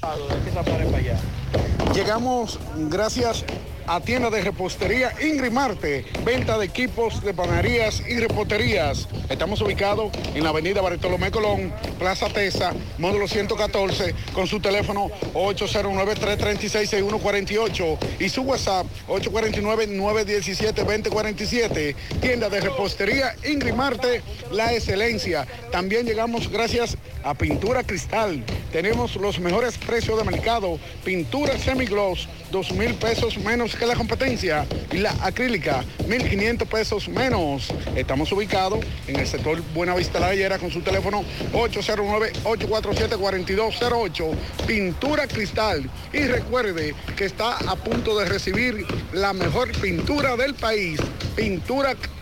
Llegamos 1.95 2.59
gracias 2.87 3.43
a 3.91 3.99
tienda 3.99 4.29
de 4.29 4.41
repostería 4.41 5.11
Ingrid 5.21 5.51
Marte, 5.51 6.05
venta 6.23 6.57
de 6.57 6.65
equipos 6.65 7.21
de 7.21 7.33
panaderías 7.33 8.01
y 8.07 8.21
reposterías. 8.21 9.09
Estamos 9.29 9.59
ubicados 9.59 10.13
en 10.33 10.45
la 10.45 10.51
avenida 10.51 10.79
Bartolomé 10.79 11.29
Colón, 11.29 11.73
Plaza 11.99 12.29
Tesa, 12.29 12.71
módulo 12.99 13.27
114, 13.27 14.15
con 14.31 14.47
su 14.47 14.61
teléfono 14.61 15.09
809-336-6148 15.33 17.97
y 18.21 18.29
su 18.29 18.43
WhatsApp 18.43 18.87
849-917-2047. 19.09 21.93
Tienda 22.21 22.47
de 22.47 22.61
repostería 22.61 23.35
Ingrid 23.43 23.73
Marte, 23.73 24.21
la 24.53 24.73
excelencia. 24.73 25.45
También 25.69 26.05
llegamos 26.05 26.49
gracias 26.49 26.95
a 27.25 27.33
Pintura 27.33 27.83
Cristal. 27.83 28.41
Tenemos 28.71 29.17
los 29.17 29.37
mejores 29.39 29.77
precios 29.77 30.17
de 30.17 30.23
mercado. 30.23 30.79
Pintura 31.03 31.57
semigloss, 31.57 32.29
2 32.51 32.73
mil 32.73 32.93
pesos 32.95 33.37
menos 33.37 33.75
que 33.75 33.85
la 33.85 33.95
competencia. 33.95 34.65
Y 34.91 34.97
la 34.97 35.11
acrílica, 35.21 35.85
1.500 36.07 36.67
pesos 36.67 37.07
menos. 37.07 37.69
Estamos 37.95 38.29
ubicados 38.31 38.79
en 39.07 39.19
el 39.19 39.27
sector 39.27 39.61
Buenavista 39.73 40.19
La 40.19 40.27
Gallera 40.27 40.59
con 40.59 40.69
su 40.69 40.81
teléfono 40.81 41.23
809-847-4208. 41.53 44.35
Pintura 44.67 45.25
Cristal. 45.27 45.89
Y 46.11 46.25
recuerde 46.25 46.93
que 47.15 47.23
está 47.25 47.55
a 47.55 47.75
punto 47.75 48.19
de 48.19 48.25
recibir 48.25 48.85
la 49.13 49.33
mejor 49.33 49.71
pintura 49.79 50.35
del 50.35 50.53
país. 50.53 50.99
Pintura 51.35 51.95
Cristal. 51.95 52.20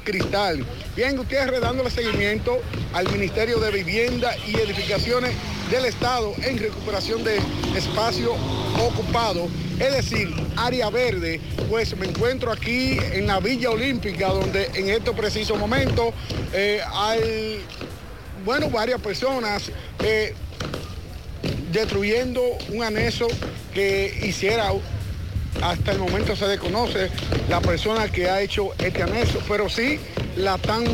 Bien, 0.96 1.16
Gutiérrez 1.16 1.62
dándole 1.62 1.92
seguimiento 1.92 2.60
al 2.94 3.10
Ministerio 3.12 3.60
de 3.60 3.72
Vivienda 3.72 4.36
y 4.48 4.56
Edificaciones 4.56 5.32
del 5.70 5.86
Estado 5.86 6.34
en 6.44 6.58
recuperación 6.58 7.24
de 7.24 7.40
espacio 7.76 8.34
ocupado, 8.80 9.48
es 9.80 9.94
decir, 9.94 10.34
área 10.56 10.90
verde, 10.90 11.40
pues 11.70 11.96
me 11.96 12.08
encuentro 12.08 12.52
aquí 12.52 12.98
en 13.14 13.28
la 13.28 13.40
Villa 13.40 13.70
Olímpica, 13.70 14.30
donde 14.30 14.66
en 14.74 14.90
estos 14.90 15.16
precisos 15.16 15.58
momentos 15.60 16.14
eh, 16.54 16.82
hay, 16.92 17.62
bueno, 18.44 18.70
varias 18.70 19.00
personas 19.00 19.72
eh, 20.04 20.34
destruyendo 21.72 22.42
un 22.70 22.84
anexo 22.84 23.28
que 23.74 24.20
hiciera 24.24 24.72
hasta 25.62 25.92
el 25.92 26.00
momento 26.00 26.36
se 26.36 26.48
desconoce 26.48 27.10
la 27.50 27.62
persona 27.62 28.08
que 28.10 28.30
ha 28.30 28.42
hecho 28.42 28.72
este 28.78 29.04
anexo, 29.04 29.40
pero 29.48 29.70
sí 29.70 30.00
la 30.38 30.56
están 30.56 30.86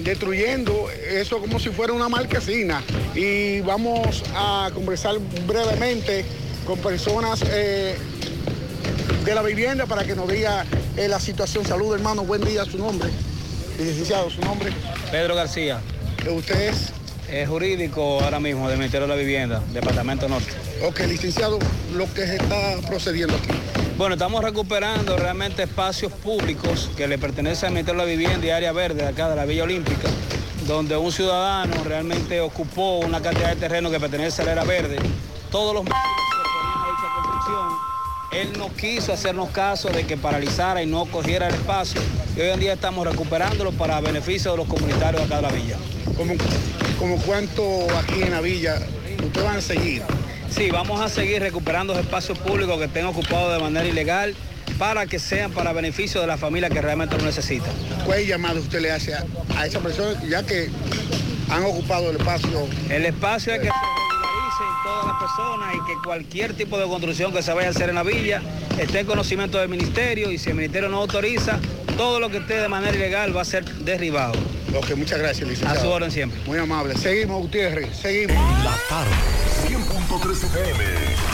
destruyendo, 0.00 0.88
eso 0.90 1.38
como 1.38 1.58
si 1.58 1.70
fuera 1.70 1.92
una 1.92 2.08
marquesina. 2.08 2.82
Y 3.14 3.60
vamos 3.60 4.22
a 4.34 4.70
conversar 4.74 5.16
brevemente 5.46 6.24
con 6.66 6.78
personas 6.78 7.42
eh, 7.50 7.96
de 9.24 9.34
la 9.34 9.42
vivienda 9.42 9.86
para 9.86 10.04
que 10.04 10.14
nos 10.14 10.28
diga 10.28 10.64
eh, 10.96 11.08
la 11.08 11.20
situación. 11.20 11.64
Saludos 11.64 11.96
hermano, 11.96 12.24
buen 12.24 12.44
día, 12.44 12.64
su 12.64 12.78
nombre. 12.78 13.08
Licenciado, 13.78 14.30
su 14.30 14.40
nombre. 14.40 14.72
Pedro 15.10 15.34
García. 15.34 15.80
¿Usted 16.30 16.68
es? 16.68 16.92
Es 17.34 17.48
jurídico 17.48 18.20
ahora 18.22 18.38
mismo 18.38 18.68
del 18.68 18.78
Ministerio 18.78 19.08
de 19.08 19.12
la 19.12 19.20
Vivienda, 19.20 19.60
Departamento 19.72 20.28
Norte. 20.28 20.52
Ok, 20.86 21.00
licenciado, 21.00 21.58
lo 21.92 22.04
que 22.14 22.28
se 22.28 22.36
está 22.36 22.76
procediendo 22.86 23.34
aquí. 23.34 23.48
Bueno, 23.98 24.14
estamos 24.14 24.44
recuperando 24.44 25.16
realmente 25.16 25.64
espacios 25.64 26.12
públicos 26.12 26.92
que 26.96 27.08
le 27.08 27.18
pertenecen 27.18 27.66
al 27.66 27.72
Ministerio 27.72 28.02
de 28.02 28.06
la 28.06 28.12
Vivienda 28.16 28.46
y 28.46 28.50
Área 28.50 28.70
Verde 28.70 29.02
de 29.02 29.08
acá 29.08 29.28
de 29.28 29.34
la 29.34 29.46
Villa 29.46 29.64
Olímpica, 29.64 30.08
donde 30.68 30.96
un 30.96 31.10
ciudadano 31.10 31.74
realmente 31.82 32.40
ocupó 32.40 33.00
una 33.00 33.20
cantidad 33.20 33.48
de 33.48 33.56
terreno 33.56 33.90
que 33.90 33.98
pertenece 33.98 34.42
a 34.42 34.44
la 34.44 34.52
Área 34.52 34.64
Verde. 34.64 34.98
Todos 35.50 35.74
los 35.74 35.84
él 38.30 38.52
no 38.56 38.68
quiso 38.74 39.12
hacernos 39.12 39.50
caso 39.50 39.88
de 39.88 40.06
que 40.06 40.16
paralizara 40.16 40.84
y 40.84 40.86
no 40.86 41.04
cogiera 41.06 41.48
el 41.48 41.54
espacio. 41.54 42.00
Y 42.36 42.42
hoy 42.42 42.50
en 42.50 42.60
día 42.60 42.74
estamos 42.74 43.04
recuperándolo 43.04 43.72
para 43.72 44.00
beneficio 44.00 44.52
de 44.52 44.56
los 44.56 44.68
comunitarios 44.68 45.20
de 45.20 45.26
acá 45.26 45.36
de 45.36 45.42
la 45.42 45.52
villa. 45.52 45.76
¿Cómo, 46.98 47.16
como 47.16 47.22
cuánto 47.22 47.86
aquí 47.98 48.22
en 48.22 48.30
la 48.30 48.40
villa 48.40 48.78
ustedes 49.24 49.46
van 49.46 49.56
a 49.56 49.60
seguir? 49.60 50.02
Sí, 50.50 50.70
vamos 50.70 51.00
a 51.00 51.08
seguir 51.08 51.40
recuperando 51.40 51.94
los 51.94 52.02
espacios 52.04 52.38
públicos 52.38 52.78
que 52.78 52.84
estén 52.84 53.06
ocupados 53.06 53.52
de 53.52 53.60
manera 53.60 53.86
ilegal 53.86 54.34
para 54.78 55.06
que 55.06 55.18
sean 55.18 55.50
para 55.52 55.72
beneficio 55.72 56.20
de 56.20 56.26
la 56.26 56.36
familia 56.36 56.70
que 56.70 56.80
realmente 56.80 57.16
lo 57.16 57.24
necesita. 57.24 57.66
¿Cuál 58.04 58.26
llamado 58.26 58.60
usted 58.60 58.80
le 58.80 58.90
hace 58.90 59.14
a, 59.14 59.24
a 59.56 59.66
esas 59.66 59.82
personas 59.82 60.22
ya 60.28 60.42
que 60.42 60.68
han 61.50 61.64
ocupado 61.64 62.10
el 62.10 62.16
espacio? 62.16 62.68
El 62.90 63.04
espacio 63.06 63.54
es 63.54 63.60
que 63.60 63.70
todas 64.84 65.06
las 65.06 65.16
personas 65.18 65.74
y 65.74 65.86
que 65.86 65.94
cualquier 66.04 66.54
tipo 66.54 66.78
de 66.78 66.86
construcción 66.86 67.32
que 67.32 67.42
se 67.42 67.52
vaya 67.52 67.68
a 67.68 67.70
hacer 67.70 67.88
en 67.88 67.94
la 67.94 68.02
villa 68.02 68.42
esté 68.78 69.00
en 69.00 69.06
conocimiento 69.06 69.58
del 69.58 69.68
ministerio 69.68 70.30
y 70.30 70.38
si 70.38 70.50
el 70.50 70.56
ministerio 70.56 70.88
no 70.88 70.98
autoriza, 70.98 71.58
todo 71.96 72.20
lo 72.20 72.28
que 72.28 72.38
esté 72.38 72.58
de 72.58 72.68
manera 72.68 72.94
ilegal 72.94 73.36
va 73.36 73.42
a 73.42 73.44
ser 73.44 73.64
derribado. 73.64 74.34
Ok, 74.76 74.96
muchas 74.96 75.18
gracias, 75.18 75.48
licenciado. 75.48 75.78
A 75.78 75.82
su 75.82 75.88
orden 75.88 76.10
siempre. 76.10 76.40
Muy 76.46 76.58
amable. 76.58 76.96
Seguimos, 76.96 77.40
Gutiérrez, 77.42 77.88
seguimos. 77.96 78.36
La 78.64 78.76
tarde, 78.88 79.12
100.3 79.68 80.44
FM 80.44 81.33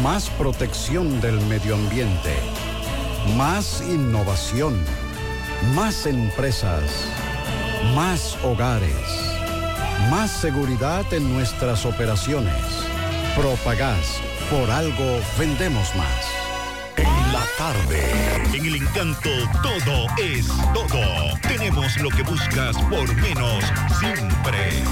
más 0.00 0.30
protección 0.30 1.20
del 1.20 1.40
medio 1.42 1.74
ambiente. 1.74 2.34
Más 3.36 3.82
innovación. 3.82 4.82
Más 5.74 6.06
empresas. 6.06 6.82
Más 7.94 8.36
hogares. 8.42 8.92
Más 10.10 10.30
seguridad 10.30 11.04
en 11.12 11.32
nuestras 11.32 11.84
operaciones. 11.84 12.54
Propagás. 13.36 14.20
Por 14.50 14.70
algo 14.70 15.20
vendemos 15.38 15.94
más. 15.96 16.42
En 16.96 17.32
la 17.32 17.44
tarde, 17.56 18.02
en 18.52 18.66
el 18.66 18.76
encanto 18.76 19.30
todo 19.62 20.06
es 20.18 20.48
todo. 20.74 21.38
Tenemos 21.42 21.96
lo 21.98 22.10
que 22.10 22.22
buscas 22.22 22.76
por 22.90 23.14
menos 23.16 23.64
siempre. 23.98 24.82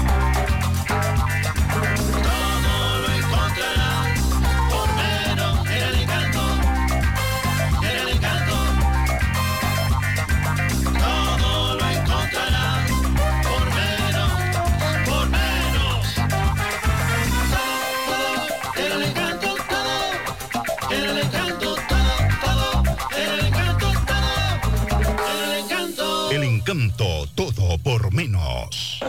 Por 27.77 28.13
menos. 28.13 28.99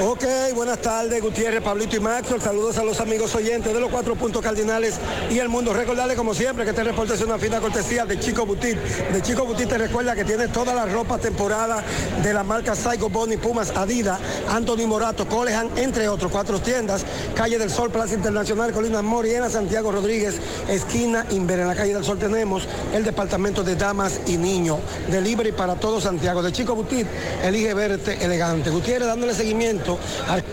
Ok, 0.00 0.24
buenas 0.54 0.80
tardes, 0.80 1.22
Gutiérrez, 1.22 1.62
Pablito 1.62 1.96
y 1.96 2.00
Maxwell. 2.00 2.40
Saludos 2.40 2.78
a 2.78 2.82
los 2.82 2.98
amigos 3.00 3.34
oyentes 3.34 3.72
de 3.72 3.78
los 3.78 3.90
cuatro 3.90 4.16
puntos 4.16 4.42
cardinales 4.42 4.94
y 5.30 5.38
el 5.38 5.50
mundo. 5.50 5.74
Recordarle, 5.74 6.16
como 6.16 6.34
siempre, 6.34 6.64
que 6.64 6.70
este 6.70 6.82
reporte 6.82 7.14
es 7.14 7.20
una 7.20 7.38
fina 7.38 7.60
cortesía 7.60 8.06
de 8.06 8.18
Chico 8.18 8.46
Butit. 8.46 8.78
De 8.78 9.20
Chico 9.20 9.44
Butit 9.44 9.68
te 9.68 9.76
recuerda 9.76 10.14
que 10.14 10.24
tiene 10.24 10.48
toda 10.48 10.74
la 10.74 10.86
ropa 10.86 11.18
temporada 11.18 11.84
de 12.22 12.32
la 12.32 12.42
marca 12.42 12.74
Psycho 12.74 13.10
Bonnie, 13.10 13.36
Pumas, 13.36 13.70
Adidas, 13.76 14.18
Anthony 14.48 14.86
Morato, 14.86 15.28
Colehan, 15.28 15.68
entre 15.76 16.08
otros. 16.08 16.32
Cuatro 16.32 16.58
tiendas, 16.58 17.04
Calle 17.34 17.58
del 17.58 17.70
Sol, 17.70 17.90
Plaza 17.90 18.14
Internacional, 18.14 18.72
Colina 18.72 19.02
Moriena, 19.02 19.50
Santiago 19.50 19.92
Rodríguez, 19.92 20.36
esquina 20.68 21.26
Inver. 21.30 21.60
En 21.60 21.68
la 21.68 21.76
Calle 21.76 21.92
del 21.92 22.04
Sol 22.04 22.18
tenemos 22.18 22.66
el 22.94 23.04
departamento 23.04 23.62
de 23.62 23.76
damas 23.76 24.20
y 24.26 24.38
niños. 24.38 24.78
Delivery 25.10 25.52
para 25.52 25.74
todo 25.74 26.00
Santiago. 26.00 26.42
De 26.42 26.50
Chico 26.50 26.74
Butit, 26.74 27.06
elige 27.44 27.74
verte 27.74 28.24
elegante. 28.24 28.70
Gutiérrez 28.70 29.06
dándole 29.06 29.34
seguimiento 29.34 29.81
al 30.28 30.44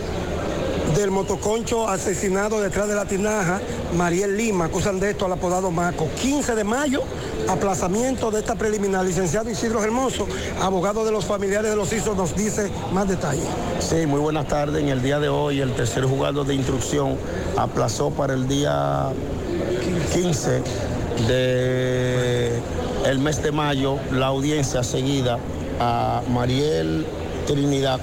del 0.95 1.11
motoconcho 1.11 1.87
asesinado 1.87 2.59
detrás 2.61 2.87
de 2.87 2.95
la 2.95 3.05
tinaja, 3.05 3.61
Mariel 3.95 4.35
Lima, 4.35 4.65
acusan 4.65 4.99
de 4.99 5.11
esto 5.11 5.25
al 5.25 5.33
apodado 5.33 5.69
Maco. 5.71 6.07
15 6.19 6.55
de 6.55 6.63
mayo, 6.63 7.03
aplazamiento 7.47 8.31
de 8.31 8.39
esta 8.39 8.55
preliminar. 8.55 9.05
Licenciado 9.05 9.49
Isidro 9.49 9.83
Hermoso, 9.83 10.27
abogado 10.61 11.05
de 11.05 11.11
los 11.11 11.25
familiares 11.25 11.69
de 11.69 11.77
los 11.77 11.93
ISO, 11.93 12.15
nos 12.15 12.35
dice 12.35 12.71
más 12.91 13.07
detalles. 13.07 13.45
Sí, 13.79 14.07
muy 14.07 14.19
buenas 14.19 14.47
tardes. 14.47 14.81
En 14.81 14.89
el 14.89 15.01
día 15.01 15.19
de 15.19 15.29
hoy, 15.29 15.61
el 15.61 15.73
tercer 15.73 16.05
juzgado 16.05 16.43
de 16.43 16.55
instrucción 16.55 17.17
aplazó 17.55 18.09
para 18.09 18.33
el 18.33 18.47
día 18.47 19.09
15 20.13 20.61
de 21.27 22.59
el 23.05 23.19
mes 23.19 23.41
de 23.41 23.51
mayo 23.51 23.97
la 24.11 24.27
audiencia 24.27 24.83
seguida 24.83 25.39
a 25.79 26.21
Mariel 26.29 27.05
Trinidad, 27.47 27.99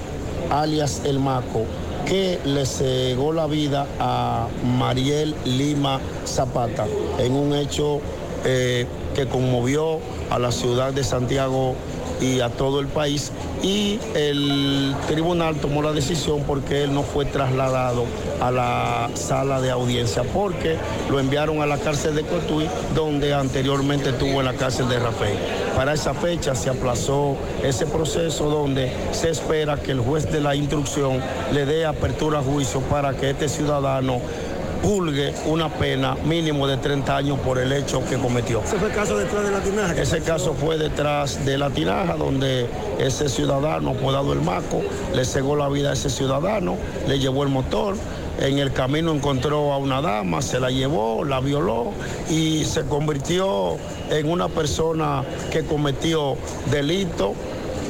alias 0.49 1.01
El 1.05 1.19
Maco, 1.19 1.65
que 2.05 2.39
le 2.45 2.65
cegó 2.65 3.33
la 3.33 3.47
vida 3.47 3.87
a 3.99 4.47
Mariel 4.77 5.35
Lima 5.45 5.99
Zapata 6.25 6.85
en 7.19 7.33
un 7.33 7.53
hecho 7.55 7.99
eh, 8.45 8.85
que 9.15 9.27
conmovió 9.27 9.99
a 10.29 10.39
la 10.39 10.51
ciudad 10.51 10.93
de 10.93 11.03
Santiago 11.03 11.75
y 12.21 12.39
a 12.39 12.49
todo 12.49 12.79
el 12.79 12.87
país 12.87 13.31
y 13.63 13.99
el 14.15 14.95
tribunal 15.07 15.55
tomó 15.55 15.81
la 15.81 15.91
decisión 15.91 16.43
porque 16.45 16.83
él 16.83 16.93
no 16.93 17.03
fue 17.03 17.25
trasladado 17.25 18.05
a 18.41 18.51
la 18.51 19.09
sala 19.13 19.61
de 19.61 19.71
audiencia 19.71 20.23
porque 20.23 20.77
lo 21.09 21.19
enviaron 21.19 21.61
a 21.61 21.65
la 21.65 21.77
cárcel 21.77 22.15
de 22.15 22.23
Cotuí 22.23 22.67
donde 22.95 23.33
anteriormente 23.33 24.09
estuvo 24.09 24.39
en 24.39 24.45
la 24.45 24.53
cárcel 24.53 24.89
de 24.89 24.99
Rafael. 24.99 25.37
Para 25.75 25.93
esa 25.93 26.13
fecha 26.13 26.55
se 26.55 26.69
aplazó 26.69 27.37
ese 27.63 27.85
proceso 27.85 28.49
donde 28.49 28.91
se 29.11 29.29
espera 29.29 29.77
que 29.77 29.91
el 29.91 29.99
juez 29.99 30.31
de 30.31 30.41
la 30.41 30.55
instrucción 30.55 31.21
le 31.53 31.65
dé 31.65 31.85
apertura 31.85 32.39
a 32.39 32.43
juicio 32.43 32.81
para 32.81 33.13
que 33.13 33.31
este 33.31 33.47
ciudadano 33.49 34.19
pulgue 34.81 35.33
una 35.45 35.69
pena 35.69 36.15
mínimo 36.25 36.67
de 36.67 36.77
30 36.77 37.15
años 37.15 37.39
por 37.39 37.57
el 37.57 37.71
hecho 37.71 38.03
que 38.05 38.17
cometió. 38.17 38.61
¿Ese 38.63 38.77
fue 38.77 38.89
el 38.89 38.95
caso 38.95 39.17
detrás 39.17 39.43
de 39.43 39.51
la 39.51 39.59
tinaja? 39.59 39.93
Ese 39.93 40.21
caso 40.21 40.53
fue 40.53 40.77
detrás 40.77 41.45
de 41.45 41.57
la 41.57 41.69
tinaja 41.69 42.15
donde 42.15 42.67
ese 42.99 43.29
ciudadano 43.29 43.91
apodado 43.91 44.33
el 44.33 44.41
Maco 44.41 44.81
le 45.13 45.25
cegó 45.25 45.55
la 45.55 45.69
vida 45.69 45.91
a 45.91 45.93
ese 45.93 46.09
ciudadano, 46.09 46.77
le 47.07 47.19
llevó 47.19 47.43
el 47.43 47.49
motor. 47.49 47.95
En 48.39 48.59
el 48.59 48.71
camino 48.71 49.11
encontró 49.13 49.73
a 49.73 49.77
una 49.77 49.99
dama, 49.99 50.43
se 50.43 50.59
la 50.59 50.69
llevó, 50.69 51.25
la 51.25 51.39
violó 51.39 51.91
y 52.29 52.65
se 52.65 52.83
convirtió 52.83 53.77
en 54.11 54.29
una 54.29 54.47
persona 54.47 55.23
que 55.51 55.65
cometió 55.65 56.37
delito 56.69 57.33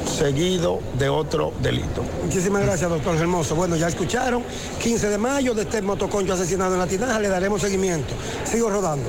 seguido 0.08 0.80
de 0.98 1.08
otro 1.08 1.52
delito. 1.62 2.02
Muchísimas 2.24 2.62
gracias, 2.62 2.90
doctor 2.90 3.16
Hermoso. 3.16 3.54
Bueno, 3.54 3.76
ya 3.76 3.88
escucharon, 3.88 4.42
15 4.82 5.08
de 5.08 5.18
mayo 5.18 5.54
de 5.54 5.62
este 5.62 5.82
motoconcho 5.82 6.32
asesinado 6.32 6.74
en 6.74 6.80
la 6.80 6.86
tinaja, 6.86 7.18
le 7.18 7.28
daremos 7.28 7.60
seguimiento. 7.60 8.14
Sigo 8.44 8.70
rodando. 8.70 9.08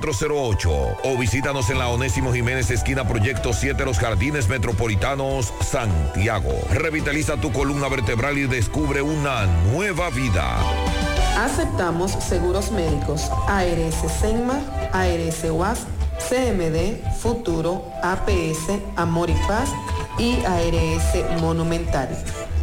408 0.00 0.70
o 1.04 1.18
visítanos 1.18 1.68
en 1.68 1.78
la 1.78 1.88
Onésimo 1.88 2.32
Jiménez 2.32 2.70
esquina 2.70 3.06
Proyecto 3.06 3.52
7 3.52 3.84
Los 3.84 3.98
Jardines 3.98 4.48
Metropolitanos, 4.48 5.52
Santiago. 5.60 6.52
Revitaliza 6.70 7.36
tu 7.36 7.52
columna 7.52 7.88
vertebral 7.88 8.38
y 8.38 8.46
descubre 8.46 9.02
una 9.02 9.44
nueva 9.72 10.08
vida. 10.10 10.56
Aceptamos 11.36 12.12
seguros 12.12 12.72
médicos 12.72 13.30
ARS 13.46 13.94
Senma, 14.20 14.60
ARS 14.92 15.44
UAS, 15.44 15.86
CMD, 16.28 17.18
Futuro, 17.18 17.84
APS, 18.02 18.80
Amor 18.96 19.28
y 19.28 19.34
Paz 19.46 19.70
y 20.18 20.36
ARS 20.46 21.40
Monumental. 21.42 22.08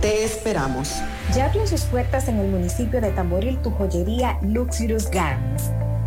Te 0.02 0.24
esperamos. 0.24 0.92
Ya 1.36 1.46
abrió 1.46 1.68
sus 1.68 1.82
puertas 1.82 2.28
en 2.30 2.40
el 2.40 2.48
municipio 2.48 3.00
de 3.00 3.12
Tamboril 3.12 3.60
tu 3.60 3.70
joyería 3.72 4.40
Luxurious 4.42 5.10
Garments 5.12 5.72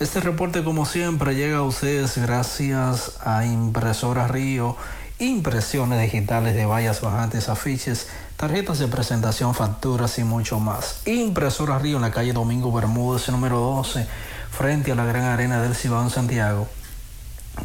Este 0.00 0.20
reporte, 0.20 0.62
como 0.62 0.86
siempre, 0.86 1.34
llega 1.34 1.58
a 1.58 1.62
ustedes 1.62 2.18
gracias 2.18 3.18
a 3.24 3.44
Impresora 3.44 4.28
Río, 4.28 4.76
impresiones 5.18 6.00
digitales 6.00 6.54
de 6.54 6.66
vallas 6.66 7.00
bajantes, 7.00 7.48
afiches, 7.48 8.08
tarjetas 8.36 8.78
de 8.78 8.88
presentación, 8.88 9.54
facturas 9.54 10.18
y 10.18 10.24
mucho 10.24 10.60
más. 10.60 11.06
Impresora 11.06 11.78
Río 11.78 11.96
en 11.96 12.02
la 12.02 12.12
calle 12.12 12.32
Domingo 12.32 12.72
Bermúdez, 12.72 13.28
número 13.28 13.58
12, 13.58 14.06
frente 14.50 14.92
a 14.92 14.94
la 14.94 15.04
Gran 15.04 15.24
Arena 15.24 15.60
del 15.60 15.74
Cibao 15.74 16.02
en 16.02 16.10
Santiago. 16.10 16.68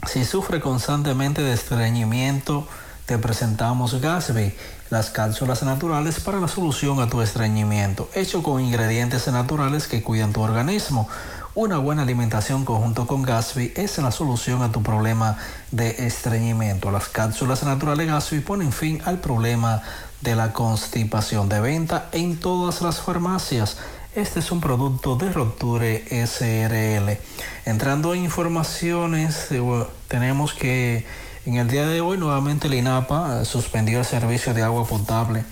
Si 0.07 0.23
sufre 0.23 0.61
constantemente 0.61 1.41
de 1.41 1.51
estreñimiento, 1.53 2.65
te 3.05 3.17
presentamos 3.17 3.99
Gasby, 4.01 4.55
las 4.89 5.09
cápsulas 5.09 5.61
naturales 5.63 6.21
para 6.21 6.39
la 6.39 6.47
solución 6.47 7.01
a 7.01 7.09
tu 7.09 7.21
estreñimiento, 7.21 8.09
hecho 8.13 8.41
con 8.41 8.61
ingredientes 8.61 9.27
naturales 9.27 9.87
que 9.87 10.01
cuidan 10.01 10.31
tu 10.31 10.39
organismo. 10.41 11.09
Una 11.55 11.77
buena 11.77 12.01
alimentación 12.01 12.65
conjunto 12.65 13.07
con 13.07 13.21
Gasby 13.21 13.71
es 13.77 13.97
la 13.99 14.11
solución 14.11 14.61
a 14.61 14.73
tu 14.73 14.83
problema 14.83 15.37
de 15.71 16.05
estreñimiento. 16.05 16.91
Las 16.91 17.07
cápsulas 17.07 17.63
naturales 17.63 18.07
Gasby 18.07 18.41
ponen 18.41 18.73
fin 18.73 19.01
al 19.05 19.21
problema 19.21 19.81
de 20.19 20.35
la 20.35 20.51
constipación 20.51 21.47
de 21.47 21.61
venta 21.61 22.09
en 22.11 22.41
todas 22.41 22.81
las 22.81 22.99
farmacias. 22.99 23.77
Este 24.15 24.41
es 24.41 24.51
un 24.51 24.59
producto 24.59 25.15
de 25.15 25.31
Rupture 25.31 26.03
SRL. 26.27 27.19
Entrando 27.63 28.13
en 28.13 28.25
informaciones, 28.25 29.49
eh, 29.51 29.85
tenemos 30.09 30.53
que 30.53 31.05
en 31.45 31.55
el 31.55 31.69
día 31.69 31.87
de 31.87 32.01
hoy 32.01 32.17
nuevamente 32.17 32.67
el 32.67 32.73
INAPA 32.73 33.43
eh, 33.43 33.45
suspendió 33.45 33.99
el 33.99 34.05
servicio 34.05 34.53
de 34.53 34.61
agua 34.61 34.85
potable 34.85 35.45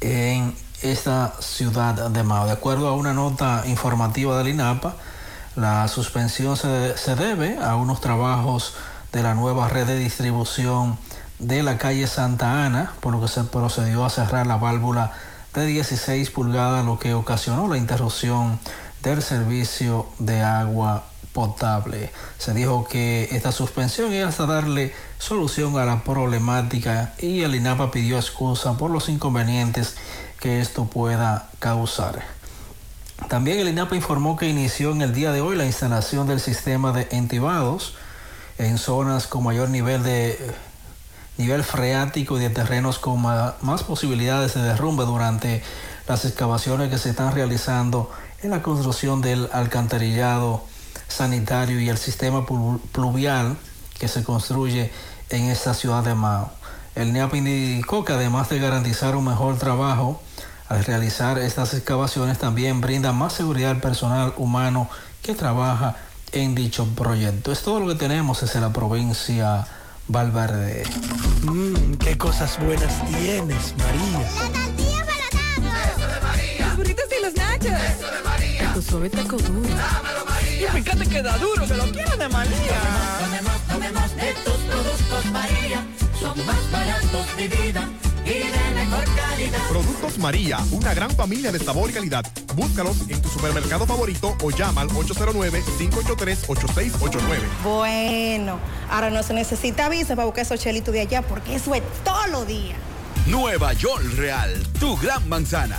en 0.00 0.54
esta 0.82 1.34
ciudad 1.40 2.10
de 2.10 2.22
Mao. 2.22 2.46
De 2.46 2.52
acuerdo 2.52 2.88
a 2.88 2.94
una 2.94 3.12
nota 3.12 3.64
informativa 3.66 4.38
del 4.38 4.48
INAPA, 4.48 4.94
la 5.56 5.88
suspensión 5.88 6.56
se, 6.56 6.96
se, 6.96 7.16
debe 7.16 7.58
a 7.58 7.76
unos 7.76 8.00
trabajos 8.00 8.74
de 9.12 9.22
la 9.22 9.34
nueva 9.34 9.68
red 9.68 9.86
de 9.86 9.98
distribución 9.98 10.98
de 11.38 11.62
la 11.62 11.78
calle 11.78 12.06
Santa 12.06 12.64
Ana, 12.64 12.92
por 13.00 13.12
lo 13.12 13.20
que 13.20 13.28
se 13.28 13.44
procedió 13.44 14.04
a 14.04 14.10
cerrar 14.10 14.46
la 14.46 14.56
válvula 14.56 15.12
de 15.54 15.66
16 15.66 16.30
pulgadas, 16.30 16.84
lo 16.84 16.98
que 16.98 17.14
ocasionó 17.14 17.68
la 17.68 17.78
interrupción 17.78 18.58
del 19.02 19.22
servicio 19.22 20.06
de 20.18 20.42
agua 20.42 21.04
potable. 21.32 22.10
Se 22.38 22.54
dijo 22.54 22.86
que 22.88 23.28
esta 23.32 23.52
suspensión 23.52 24.12
iba 24.12 24.28
hasta 24.28 24.46
darle 24.46 24.92
solución 25.18 25.78
a 25.78 25.84
la 25.84 26.02
problemática 26.02 27.14
y 27.18 27.42
el 27.42 27.54
INAPA 27.54 27.90
pidió 27.90 28.16
excusa 28.16 28.76
por 28.76 28.90
los 28.90 29.08
inconvenientes 29.08 29.96
que 30.40 30.60
esto 30.60 30.84
pueda 30.84 31.50
causar. 31.58 32.22
También 33.28 33.58
el 33.58 33.68
INAPA 33.68 33.96
informó 33.96 34.36
que 34.36 34.48
inició 34.48 34.92
en 34.92 35.02
el 35.02 35.12
día 35.12 35.32
de 35.32 35.40
hoy 35.40 35.56
la 35.56 35.66
instalación 35.66 36.26
del 36.26 36.40
sistema 36.40 36.92
de 36.92 37.08
entibados 37.10 37.94
en 38.58 38.78
zonas 38.78 39.26
con 39.26 39.44
mayor 39.44 39.68
nivel 39.68 40.02
de 40.02 40.38
nivel 41.36 41.62
freático 41.62 42.36
y 42.36 42.40
de 42.40 42.50
terrenos 42.50 42.98
con 42.98 43.22
más 43.22 43.82
posibilidades 43.84 44.54
de 44.54 44.62
derrumbe 44.62 45.04
durante 45.04 45.62
las 46.08 46.24
excavaciones 46.24 46.90
que 46.90 46.98
se 46.98 47.10
están 47.10 47.32
realizando 47.32 48.10
en 48.42 48.50
la 48.50 48.62
construcción 48.62 49.20
del 49.20 49.48
alcantarillado 49.52 50.64
sanitario 51.06 51.80
y 51.80 51.88
el 51.88 51.98
sistema 51.98 52.44
pluvial 52.92 53.56
que 53.98 54.08
se 54.08 54.24
construye 54.24 54.90
en 55.30 55.44
esta 55.44 55.74
ciudad 55.74 56.02
de 56.02 56.14
Mao. 56.14 56.57
El 56.98 57.12
NEAP 57.12 57.36
indicó 57.36 58.04
que 58.04 58.12
además 58.12 58.48
de 58.48 58.58
garantizar 58.58 59.14
un 59.14 59.26
mejor 59.26 59.56
trabajo 59.56 60.20
al 60.68 60.84
realizar 60.84 61.38
estas 61.38 61.72
excavaciones, 61.74 62.38
también 62.38 62.80
brinda 62.80 63.12
más 63.12 63.34
seguridad 63.34 63.70
al 63.70 63.80
personal 63.80 64.34
humano 64.36 64.88
que 65.22 65.36
trabaja 65.36 65.94
en 66.32 66.56
dicho 66.56 66.88
proyecto. 66.96 67.52
Es 67.52 67.62
todo 67.62 67.78
lo 67.78 67.86
que 67.86 67.94
tenemos 67.94 68.40
desde 68.40 68.60
la 68.60 68.72
provincia 68.72 69.64
Valverde. 70.08 70.82
Mmm, 71.42 71.94
qué 71.98 72.18
cosas 72.18 72.58
buenas 72.58 72.92
tienes, 73.06 73.74
María. 73.78 74.18
La 74.18 74.64
tortilla 74.66 75.06
para 75.06 75.92
Eso 75.92 76.14
de 76.14 76.20
María. 76.20 76.66
Los 76.66 76.76
burritos 76.78 77.04
y 77.16 77.24
los 77.24 77.34
nachos. 77.36 77.66
Eso 77.66 78.10
de 78.10 78.22
María. 78.24 78.74
Tu 78.74 78.82
suave 78.82 79.10
taco 79.10 79.36
duro. 79.36 79.68
Dámelo, 79.68 80.24
María. 80.26 80.68
Y 80.76 80.82
fíjate 80.82 81.06
que 81.06 81.22
da 81.22 81.38
duro, 81.38 81.64
que 81.64 81.74
lo 81.74 81.84
quiero 81.92 82.16
de 82.16 82.28
María. 82.28 82.80
Tomemos, 83.20 83.60
tomemos, 83.68 84.16
de 84.16 84.34
tus 84.44 84.54
productos, 84.54 85.24
María. 85.26 85.86
Son 86.20 86.46
más 86.46 86.70
baratos 86.72 87.36
de 87.36 87.48
vida 87.48 87.88
y 88.24 88.30
de 88.30 88.70
mejor 88.74 89.04
calidad. 89.14 89.58
Productos 89.68 90.18
María, 90.18 90.58
una 90.72 90.92
gran 90.94 91.10
familia 91.10 91.52
de 91.52 91.60
sabor 91.60 91.90
y 91.90 91.92
calidad. 91.92 92.24
Búscalos 92.54 93.08
en 93.08 93.22
tu 93.22 93.28
supermercado 93.28 93.86
favorito 93.86 94.36
o 94.42 94.50
llama 94.50 94.80
al 94.80 94.88
809-583-8689. 94.88 97.20
Bueno, 97.62 98.58
ahora 98.90 99.10
no 99.10 99.22
se 99.22 99.32
necesita 99.32 99.88
visa 99.88 100.16
para 100.16 100.26
buscar 100.26 100.42
esos 100.42 100.58
chelitos 100.60 100.92
de 100.92 100.98
allá 101.00 101.22
porque 101.22 101.54
eso 101.54 101.72
es 101.74 101.82
todo 102.04 102.26
lo 102.26 102.44
día. 102.44 102.74
Nueva 103.26 103.72
York 103.74 104.02
Real, 104.16 104.60
tu 104.80 104.96
gran 104.96 105.28
manzana. 105.28 105.78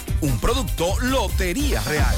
Un 0.21 0.39
producto 0.39 0.99
Lotería 1.01 1.81
Real. 1.81 2.15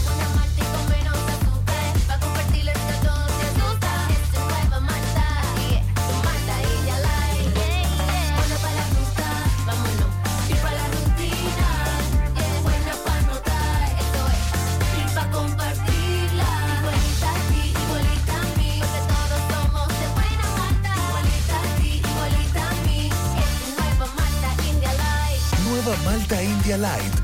Malta 26.06 26.41
India 26.41 26.78
Light 26.78 27.22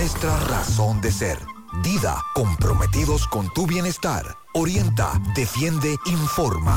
nuestra 0.01 0.35
razón 0.47 0.99
de 0.99 1.11
ser. 1.11 1.37
Dida, 1.83 2.17
comprometidos 2.33 3.27
con 3.27 3.53
tu 3.53 3.67
bienestar. 3.67 4.25
Orienta, 4.55 5.21
defiende, 5.35 5.95
informa. 6.07 6.75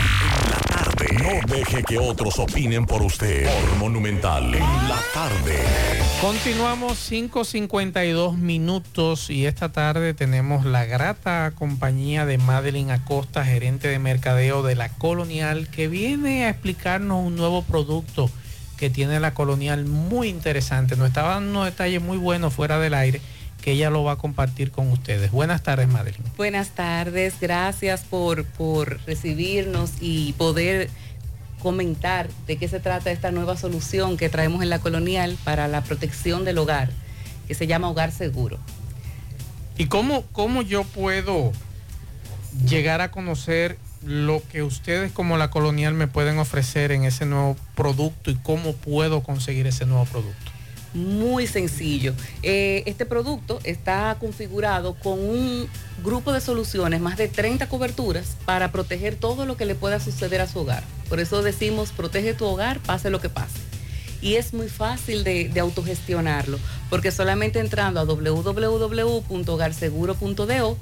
No 1.23 1.55
deje 1.55 1.83
que 1.85 1.99
otros 1.99 2.39
opinen 2.39 2.85
por 2.85 3.01
usted. 3.01 3.47
Por 3.47 3.79
Monumental. 3.79 4.55
En 4.55 4.61
la 4.61 4.99
tarde. 5.15 5.59
Continuamos 6.21 7.11
5.52 7.11 8.37
minutos 8.37 9.31
y 9.31 9.47
esta 9.47 9.73
tarde 9.73 10.13
tenemos 10.13 10.67
la 10.67 10.85
grata 10.85 11.51
compañía 11.55 12.27
de 12.27 12.37
Madeline 12.37 12.91
Acosta, 12.91 13.43
gerente 13.43 13.89
de 13.89 13.99
mercadeo 13.99 14.63
de 14.63 14.75
la 14.75 14.91
Colonial, 14.91 15.69
que 15.69 15.89
viene 15.89 16.45
a 16.45 16.51
explicarnos 16.51 17.25
un 17.25 17.37
nuevo 17.37 17.63
producto 17.63 18.29
que 18.85 18.91
tiene 18.91 19.19
la 19.19 19.33
Colonial 19.33 19.87
muy 19.87 20.29
interesante. 20.29 20.95
Nos 20.95 21.09
estaba 21.09 21.31
dando 21.31 21.53
unos 21.53 21.65
detalles 21.65 22.03
muy 22.03 22.19
buenos 22.19 22.53
fuera 22.53 22.79
del 22.79 22.93
aire 22.93 23.23
que 23.63 23.73
ella 23.73 23.89
lo 23.89 24.05
va 24.05 24.13
a 24.13 24.17
compartir 24.17 24.73
con 24.73 24.91
ustedes. 24.93 25.31
Buenas 25.31 25.63
tardes, 25.63 25.89
Madeline. 25.89 26.23
Buenas 26.37 26.69
tardes, 26.73 27.37
gracias 27.41 28.03
por, 28.03 28.45
por 28.45 29.01
recibirnos 29.07 29.93
y 30.03 30.35
poder 30.35 30.91
comentar 31.63 32.29
de 32.47 32.59
qué 32.59 32.69
se 32.69 32.79
trata 32.79 33.11
esta 33.11 33.31
nueva 33.31 33.57
solución 33.57 34.19
que 34.19 34.29
traemos 34.29 34.63
en 34.63 34.69
la 34.69 34.81
colonial 34.81 35.39
para 35.45 35.67
la 35.67 35.83
protección 35.83 36.45
del 36.45 36.59
hogar, 36.59 36.91
que 37.49 37.55
se 37.55 37.67
llama 37.67 37.89
Hogar 37.89 38.13
Seguro. 38.13 38.59
¿Y 39.79 39.87
cómo, 39.87 40.25
cómo 40.33 40.61
yo 40.61 40.85
puedo 40.85 41.53
llegar 42.69 43.01
a 43.01 43.11
conocer 43.11 43.79
lo 44.05 44.43
que 44.51 44.63
ustedes 44.63 45.13
como 45.13 45.37
la 45.37 45.51
colonial 45.51 45.95
me 45.95 46.07
pueden 46.07 46.39
ofrecer 46.39 46.93
en 46.93 47.05
ese 47.05 47.27
nuevo 47.27 47.57
producto 47.75 48.31
y 48.31 48.37
cómo 48.37 48.75
puedo 48.75 49.23
conseguir 49.23 49.67
ese 49.67 49.87
nuevo 49.87 50.05
producto? 50.05 50.55
Muy 50.95 51.47
sencillo. 51.49 52.15
Eh, 52.43 52.85
este 52.87 53.05
producto 53.05 53.59
está 53.65 54.17
configurado 54.21 54.95
con 54.95 55.19
un 55.19 55.69
grupo 56.05 56.33
de 56.33 56.41
soluciones, 56.41 57.01
más 57.01 57.17
de 57.17 57.27
30 57.27 57.69
coberturas, 57.69 58.37
para 58.45 58.71
proteger 58.71 59.17
todo 59.17 59.45
lo 59.45 59.57
que 59.57 59.67
le 59.67 59.75
pueda 59.75 59.99
suceder 59.99 60.41
a 60.41 60.47
su 60.47 60.61
hogar. 60.61 60.85
Por 61.09 61.19
eso 61.19 61.43
decimos, 61.43 61.91
protege 61.91 62.35
tu 62.35 62.45
hogar, 62.45 62.79
pase 62.79 63.11
lo 63.11 63.21
que 63.21 63.29
pase. 63.29 63.59
Y 64.23 64.37
es 64.37 64.55
muy 64.55 64.69
fácil 64.69 65.25
de, 65.25 65.51
autogestionarlo, 65.61 66.61
porque 66.91 67.11
solamente 67.11 67.59
entrando 67.59 67.99
a 68.01 68.05
www.hogarseguro.do, 68.05 70.79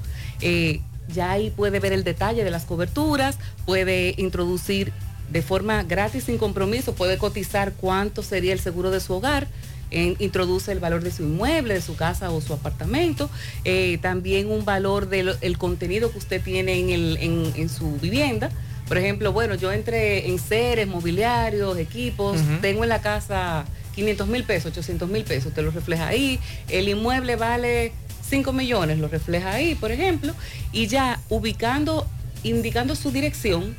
ya 1.07 1.31
ahí 1.31 1.49
puede 1.49 1.79
ver 1.79 1.93
el 1.93 2.03
detalle 2.03 2.43
de 2.43 2.51
las 2.51 2.65
coberturas, 2.65 3.37
puede 3.65 4.15
introducir 4.17 4.91
de 5.29 5.41
forma 5.41 5.83
gratis, 5.83 6.25
sin 6.25 6.37
compromiso, 6.37 6.93
puede 6.95 7.17
cotizar 7.17 7.73
cuánto 7.73 8.21
sería 8.23 8.53
el 8.53 8.59
seguro 8.59 8.91
de 8.91 8.99
su 8.99 9.13
hogar, 9.13 9.47
en- 9.89 10.15
introduce 10.19 10.71
el 10.71 10.79
valor 10.79 11.03
de 11.03 11.11
su 11.11 11.23
inmueble, 11.23 11.75
de 11.75 11.81
su 11.81 11.95
casa 11.95 12.31
o 12.31 12.41
su 12.41 12.53
apartamento, 12.53 13.29
eh, 13.63 13.99
también 14.01 14.49
un 14.51 14.65
valor 14.65 15.07
del 15.09 15.35
el 15.41 15.57
contenido 15.57 16.11
que 16.11 16.17
usted 16.17 16.41
tiene 16.41 16.79
en, 16.79 16.89
el- 16.89 17.17
en- 17.21 17.53
en 17.55 17.69
su 17.69 17.97
vivienda. 17.99 18.49
Por 18.87 18.97
ejemplo, 18.97 19.31
bueno, 19.31 19.55
yo 19.55 19.71
entré 19.71 20.27
en 20.27 20.39
seres, 20.39 20.87
mobiliarios, 20.87 21.77
equipos, 21.77 22.37
tengo 22.61 22.83
en 22.83 22.89
la 22.89 23.01
casa 23.01 23.65
500 23.95 24.27
mil 24.27 24.43
pesos, 24.43 24.71
800 24.71 25.07
mil 25.09 25.23
pesos, 25.23 25.53
te 25.53 25.61
lo 25.61 25.71
refleja 25.71 26.07
ahí. 26.07 26.39
El 26.67 26.89
inmueble 26.89 27.35
vale 27.37 27.93
5 28.29 28.53
millones, 28.53 28.99
lo 28.99 29.07
refleja 29.07 29.51
ahí, 29.51 29.75
por 29.75 29.91
ejemplo. 29.91 30.33
Y 30.71 30.87
ya 30.87 31.19
ubicando, 31.29 32.07
indicando 32.43 32.95
su 32.95 33.11
dirección, 33.11 33.75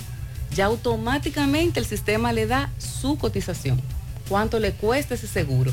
ya 0.55 0.67
automáticamente 0.67 1.81
el 1.81 1.87
sistema 1.87 2.33
le 2.33 2.47
da 2.47 2.71
su 2.79 3.19
cotización, 3.19 3.81
cuánto 4.29 4.61
le 4.61 4.73
cuesta 4.73 5.15
ese 5.15 5.27
seguro. 5.27 5.73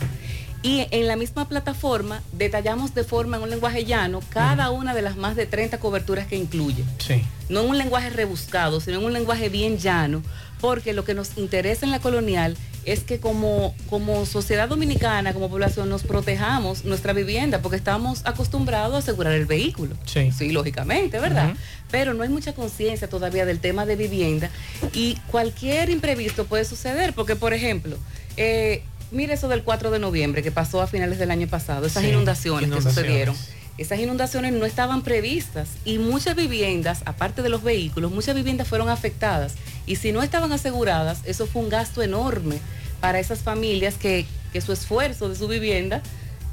Y 0.64 0.86
en 0.92 1.08
la 1.08 1.16
misma 1.16 1.48
plataforma 1.50 2.22
detallamos 2.34 2.94
de 2.94 3.04
forma 3.04 3.38
en 3.38 3.44
un 3.44 3.50
lenguaje 3.50 3.84
llano 3.84 4.20
cada 4.30 4.70
una 4.70 4.94
de 4.94 5.02
las 5.02 5.18
más 5.18 5.36
de 5.36 5.48
30 5.48 5.80
coberturas 5.80 6.28
que 6.28 6.36
incluye. 6.36 6.84
Sí. 7.00 7.24
No 7.50 7.62
en 7.62 7.70
un 7.70 7.78
lenguaje 7.80 8.12
rebuscado, 8.12 8.80
sino 8.80 9.00
en 9.00 9.06
un 9.06 9.14
lenguaje 9.14 9.50
bien 9.50 9.80
llano, 9.80 10.22
porque 10.60 10.94
lo 10.94 11.04
que 11.04 11.16
nos 11.16 11.38
interesa 11.38 11.86
en 11.86 11.92
la 11.92 12.00
colonial 12.00 12.52
es 12.52 12.71
que 13.02 13.20
como, 13.20 13.76
como 13.90 14.26
sociedad 14.26 14.68
dominicana, 14.68 15.34
como 15.34 15.50
población, 15.50 15.88
nos 15.90 16.04
protejamos 16.04 16.84
nuestra 16.86 17.14
vivienda, 17.14 17.62
porque 17.62 17.78
estamos 17.78 18.22
acostumbrados 18.26 18.96
a 18.96 18.98
asegurar 19.00 19.34
el 19.34 19.46
vehículo. 19.46 19.96
Sí. 20.06 20.32
lógicamente, 20.52 21.20
¿verdad? 21.20 21.54
Pero 21.92 22.14
no 22.14 22.24
hay 22.24 22.30
mucha 22.30 22.54
conciencia 22.54 23.08
todavía 23.08 23.46
del 23.46 23.60
tema 23.60 23.86
de 23.86 23.96
vivienda 23.96 24.50
y 24.94 25.16
cualquier 25.30 25.90
imprevisto 25.90 26.46
puede 26.46 26.66
suceder, 26.66 27.14
porque 27.14 27.36
por 27.36 27.54
ejemplo, 27.54 27.98
eh, 28.38 28.84
mire 29.12 29.34
eso 29.34 29.48
del 29.48 29.64
4 29.64 29.92
de 29.92 30.00
noviembre 30.00 30.42
que 30.42 30.52
pasó 30.52 30.82
a 30.82 30.88
finales 30.88 31.20
del 31.20 31.32
año 31.32 31.48
pasado, 31.48 31.86
esas 31.86 32.04
Sí, 32.04 32.10
inundaciones, 32.10 32.68
inundaciones. 32.68 32.96
que 32.96 33.02
sucedieron. 33.02 33.36
Esas 33.78 34.00
inundaciones 34.00 34.54
no 34.54 34.66
estaban 34.66 35.02
previstas 35.02 35.70
y 35.86 35.98
muchas 35.98 36.36
viviendas, 36.36 37.02
aparte 37.06 37.42
de 37.42 37.50
los 37.50 37.64
vehículos, 37.64 38.12
muchas 38.12 38.36
viviendas 38.36 38.68
fueron 38.68 38.90
afectadas 38.90 39.54
y 39.88 39.96
si 39.96 40.12
no 40.12 40.22
estaban 40.22 40.52
aseguradas, 40.52 41.20
eso 41.26 41.48
fue 41.48 41.64
un 41.64 41.70
gasto 41.70 42.04
enorme 42.04 42.60
para 43.00 43.20
esas 43.20 43.40
familias 43.40 43.96
que, 43.96 44.26
que 44.54 44.62
su 44.62 44.72
esfuerzo 44.74 45.30
de 45.30 45.36
su 45.36 45.48
vivienda 45.48 46.04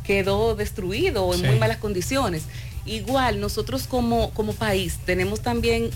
quedó 0.05 0.55
destruido 0.55 1.25
o 1.27 1.35
en 1.35 1.41
Sí. 1.41 1.47
muy 1.47 1.59
malas 1.59 1.77
condiciones. 1.77 2.45
Igual 2.87 3.41
nosotros 3.41 3.87
como, 3.87 4.31
como 4.31 4.55
país 4.55 4.97
tenemos 5.05 5.41
también 5.43 5.91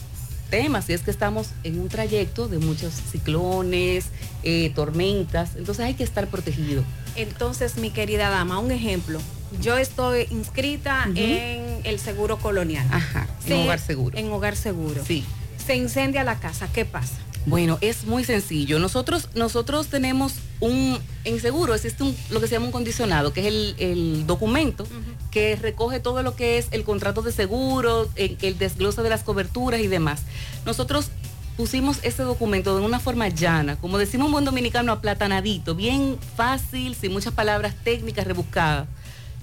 temas 0.51 0.91
y 0.91 0.93
es 0.93 1.01
que 1.01 1.11
estamos 1.11 1.49
en 1.65 1.81
un 1.81 1.89
trayecto 1.89 2.47
de 2.49 2.59
muchos 2.59 2.93
ciclones, 3.11 4.07
eh, 4.43 4.71
tormentas, 4.75 5.53
entonces 5.57 5.87
hay 5.87 5.95
que 5.95 6.05
estar 6.05 6.27
protegido. 6.29 6.85
Entonces, 7.17 7.77
mi 7.79 7.89
querida 7.91 8.29
dama, 8.29 8.59
un 8.59 8.71
ejemplo. 8.71 9.19
Yo 9.61 9.77
estoy 9.79 10.27
inscrita 10.31 11.07
en 11.15 11.81
el 11.85 11.99
seguro 11.99 12.39
colonial. 12.39 12.87
Ajá, 12.91 13.27
en 13.47 13.63
Hogar 13.65 13.79
Seguro. 13.79 14.19
En 14.19 14.31
hogar 14.33 14.57
seguro. 14.57 15.05
Sí. 15.07 15.25
Se 15.65 15.77
incendia 15.77 16.25
la 16.25 16.39
casa, 16.41 16.69
¿qué 16.73 16.85
pasa? 16.85 17.15
Bueno, 17.45 17.77
es 17.81 18.05
muy 18.05 18.23
sencillo. 18.25 18.79
Nosotros, 18.79 19.29
nosotros 19.35 19.89
tenemos 19.89 20.35
un, 20.61 20.99
en 21.25 21.41
seguro 21.41 21.75
existe 21.75 22.05
un- 22.05 22.17
lo 22.31 22.41
que 22.41 22.47
se 22.47 22.55
llama 22.55 22.67
un 22.67 22.73
condicionado, 22.73 23.33
que 23.33 23.41
es 23.41 23.47
el, 23.49 23.75
el 23.79 24.27
documento 24.29 24.87
que 25.33 25.57
recoge 25.57 25.99
todo 25.99 26.23
lo 26.23 26.37
que 26.37 26.59
es 26.59 26.69
el 26.71 26.85
contrato 26.85 27.21
de 27.23 27.33
seguro, 27.33 28.09
el, 28.15 28.39
el 28.43 28.59
desglose 28.59 29.03
de 29.03 29.11
las 29.11 29.25
coberturas 29.25 29.81
y 29.81 29.89
demás. 29.89 30.23
Nosotros 30.65 31.11
pusimos 31.57 31.99
ese 32.03 32.23
documento 32.23 32.79
de 32.79 32.85
una 32.85 33.01
forma 33.01 33.29
llana, 33.29 33.77
como 33.77 33.99
decimos 33.99 34.27
un 34.27 34.33
buen 34.33 34.45
dominicano, 34.45 34.93
aplatanadito, 34.93 35.75
bien 35.75 36.19
fácil, 36.37 36.95
sin 36.95 37.13
muchas 37.13 37.35
palabras 37.35 37.75
técnicas 37.83 38.25
rebuscadas 38.27 38.87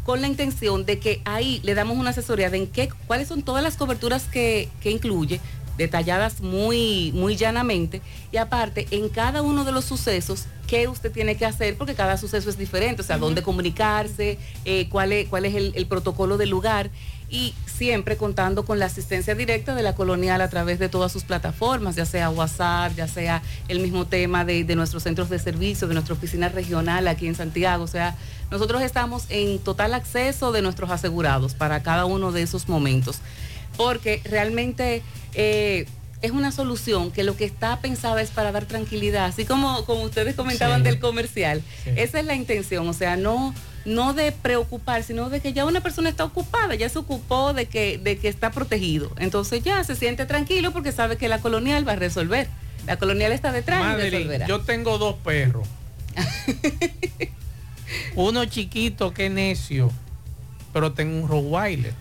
con 0.05 0.21
la 0.21 0.27
intención 0.27 0.85
de 0.85 0.99
que 0.99 1.21
ahí 1.25 1.59
le 1.63 1.73
damos 1.73 1.97
una 1.97 2.11
asesoría 2.11 2.49
de 2.49 2.57
en 2.57 2.67
qué, 2.67 2.89
cuáles 3.07 3.27
son 3.27 3.43
todas 3.43 3.63
las 3.63 3.77
coberturas 3.77 4.23
que, 4.23 4.69
que 4.81 4.91
incluye, 4.91 5.39
detalladas 5.77 6.41
muy, 6.41 7.11
muy 7.13 7.35
llanamente, 7.37 8.01
y 8.31 8.37
aparte, 8.37 8.87
en 8.91 9.09
cada 9.09 9.41
uno 9.41 9.63
de 9.63 9.71
los 9.71 9.85
sucesos, 9.85 10.45
qué 10.67 10.87
usted 10.87 11.11
tiene 11.11 11.35
que 11.37 11.45
hacer, 11.45 11.77
porque 11.77 11.95
cada 11.95 12.17
suceso 12.17 12.49
es 12.49 12.57
diferente, 12.57 13.01
o 13.01 13.05
sea, 13.05 13.17
dónde 13.17 13.41
comunicarse, 13.41 14.37
eh, 14.65 14.87
cuál 14.89 15.13
es, 15.13 15.27
cuál 15.29 15.45
es 15.45 15.55
el, 15.55 15.71
el 15.75 15.87
protocolo 15.87 16.37
del 16.37 16.49
lugar, 16.49 16.91
y 17.31 17.53
siempre 17.67 18.17
contando 18.17 18.65
con 18.65 18.79
la 18.79 18.85
asistencia 18.87 19.35
directa 19.35 19.75
de 19.75 19.83
la 19.83 19.93
colonial 19.95 20.41
a 20.41 20.49
través 20.49 20.79
de 20.79 20.89
todas 20.89 21.11
sus 21.11 21.23
plataformas, 21.23 21.95
ya 21.95 22.05
sea 22.05 22.29
WhatsApp, 22.29 22.93
ya 22.95 23.07
sea 23.07 23.41
el 23.67 23.79
mismo 23.79 24.05
tema 24.07 24.45
de, 24.45 24.63
de 24.63 24.75
nuestros 24.75 25.03
centros 25.03 25.29
de 25.29 25.37
servicio, 25.39 25.87
de 25.87 25.93
nuestra 25.93 26.15
oficina 26.15 26.49
regional 26.49 27.07
aquí 27.07 27.27
en 27.27 27.35
Santiago, 27.35 27.83
o 27.83 27.87
sea, 27.87 28.15
nosotros 28.49 28.81
estamos 28.81 29.25
en 29.29 29.59
total 29.59 29.93
acceso 29.93 30.51
de 30.51 30.61
nuestros 30.63 30.89
asegurados 30.89 31.53
para 31.53 31.83
cada 31.83 32.05
uno 32.05 32.31
de 32.31 32.41
esos 32.41 32.67
momentos, 32.67 33.19
porque 33.77 34.21
realmente 34.25 35.03
eh, 35.35 35.85
es 36.21 36.31
una 36.31 36.51
solución 36.51 37.11
que 37.11 37.23
lo 37.23 37.37
que 37.37 37.45
está 37.45 37.79
pensada 37.79 38.21
es 38.21 38.31
para 38.31 38.51
dar 38.51 38.65
tranquilidad, 38.65 39.25
así 39.25 39.45
como, 39.45 39.85
como 39.85 40.01
ustedes 40.01 40.35
comentaban 40.35 40.79
Sí. 40.81 40.83
del 40.85 40.99
comercial. 40.99 41.61
Sí. 41.83 41.91
Esa 41.95 42.19
es 42.19 42.25
la 42.25 42.35
intención, 42.35 42.87
o 42.89 42.93
sea, 42.93 43.15
no, 43.15 43.53
no 43.85 44.13
de 44.13 44.31
preocupar, 44.31 45.03
sino 45.03 45.29
de 45.29 45.39
que 45.39 45.53
ya 45.53 45.65
una 45.65 45.81
persona 45.81 46.09
está 46.09 46.23
ocupada, 46.23 46.75
ya 46.75 46.89
se 46.89 46.99
ocupó 46.99 47.53
de 47.53 47.67
que, 47.67 47.97
de 47.97 48.17
que 48.17 48.27
está 48.27 48.51
protegido. 48.51 49.11
Entonces 49.17 49.63
ya 49.63 49.83
se 49.83 49.95
siente 49.95 50.25
tranquilo 50.25 50.71
porque 50.71 50.91
sabe 50.91 51.17
que 51.17 51.27
la 51.27 51.39
colonial 51.39 51.87
va 51.87 51.93
a 51.93 51.97
resolver. 51.97 52.47
La 52.85 52.97
colonial 52.97 53.31
está 53.31 53.51
detrás 53.51 53.81
y 53.81 53.83
Madeline, 53.83 54.17
resolverá. 54.17 54.47
yo 54.47 54.61
tengo 54.61 54.97
dos 54.97 55.15
perros. 55.15 55.67
Uno 58.15 58.45
chiquito 58.45 59.13
que 59.13 59.29
necio 59.29 59.91
pero 60.73 60.93
tengo 60.93 61.21
un 61.21 61.27
Rottweiler. 61.27 61.93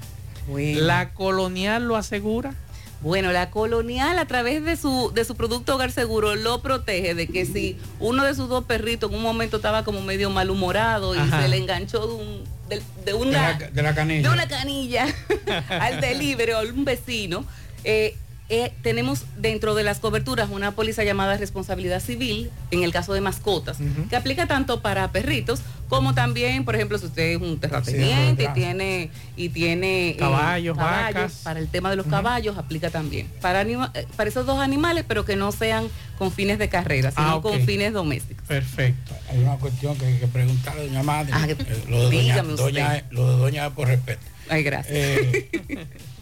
¿La 0.48 1.12
colonial 1.12 1.86
lo 1.86 1.96
asegura? 1.96 2.54
Bueno, 3.01 3.30
la 3.30 3.51
colonial 3.51 4.18
a 4.18 4.26
través 4.26 4.64
de 4.64 4.76
su, 4.76 5.12
de 5.14 5.24
su 5.24 5.36
producto 5.36 5.74
Hogar 5.76 5.92
Seguro 5.92 6.34
lo 6.34 6.61
protege 6.62 7.14
de 7.14 7.28
que 7.28 7.46
si 7.46 7.78
uno 8.01 8.24
de 8.24 8.34
sus 8.34 8.49
dos 8.49 8.64
perritos 8.64 9.11
en 9.11 9.16
un 9.16 9.22
momento 9.22 9.59
estaba 9.59 9.84
como 9.84 10.01
medio 10.03 10.30
malhumorado 10.30 11.14
y 11.14 11.18
Ajá. 11.18 11.42
se 11.42 11.49
le 11.49 11.59
enganchó 11.59 12.07
de, 12.09 12.14
un, 12.14 12.44
de, 12.68 12.76
de 12.76 12.82
De 13.05 13.14
una, 13.14 13.57
la, 13.59 13.70
de 13.70 13.82
la 13.82 13.94
canilla. 13.94 14.28
de 14.28 14.34
una 14.34 14.49
canilla 14.49 15.07
al 15.68 16.01
delivery 16.01 16.53
o 16.53 16.59
a 16.59 16.62
un 16.62 16.84
vecino, 16.84 17.44
eh, 17.84 18.16
eh, 18.51 18.72
tenemos 18.82 19.24
dentro 19.36 19.74
de 19.74 19.82
las 19.84 19.99
coberturas 19.99 20.49
una 20.51 20.72
póliza 20.72 21.05
llamada 21.05 21.36
responsabilidad 21.36 22.01
civil 22.01 22.51
en 22.70 22.82
el 22.82 22.92
caso 22.92 23.12
de 23.12 23.20
mascotas, 23.20 23.76
que 24.09 24.16
aplica 24.16 24.46
tanto 24.46 24.80
para 24.80 25.12
perritos 25.12 25.61
como 25.88 26.14
también, 26.14 26.64
por 26.66 26.74
ejemplo, 26.74 26.99
si 26.99 27.07
usted 27.07 27.22
es 27.32 27.36
un 27.40 27.59
terrateniente 27.59 28.44
y 28.44 28.49
tiene 28.49 29.11
y 29.36 29.49
tiene 29.51 30.11
eh, 30.11 30.16
Caballos, 30.16 30.76
vacas. 30.76 31.40
para 31.44 31.61
el 31.61 31.68
tema 31.68 31.88
de 31.90 31.96
los 31.96 32.07
caballos 32.07 32.59
aplica 32.59 32.90
también 32.90 33.26
para 33.40 33.61
anima- 33.61 33.90
eh, 33.94 34.07
para 34.16 34.28
esos 34.28 34.44
dos 34.46 34.59
animales, 34.61 35.05
pero 35.09 35.24
que 35.24 35.34
no 35.36 35.51
sean 35.53 35.88
con 36.18 36.30
fines 36.32 36.59
de 36.59 36.68
carrera, 36.68 37.11
sino 37.11 37.36
Ah, 37.36 37.40
con 37.42 37.61
fines 37.64 37.92
domésticos. 37.92 38.46
Perfecto. 38.46 39.14
Hay 39.30 39.38
una 39.38 39.57
cuestión 39.57 39.96
que 39.96 40.05
hay 40.07 40.18
que 40.18 40.26
preguntarle 40.26 40.82
a 40.82 40.84
doña 40.84 41.03
Madre. 41.03 41.32
Ah, 41.34 41.46
Eh, 41.49 41.57
lo, 41.88 41.96
de 41.99 42.03
doña, 42.05 42.20
dígame 42.22 42.49
usted. 42.55 42.64
doña- 42.64 43.05
lo 43.11 43.30
de 43.30 43.36
doña 43.36 43.70
por 43.70 43.88
respeto. 43.88 44.20
Ay, 44.51 44.62
gracias. 44.62 44.96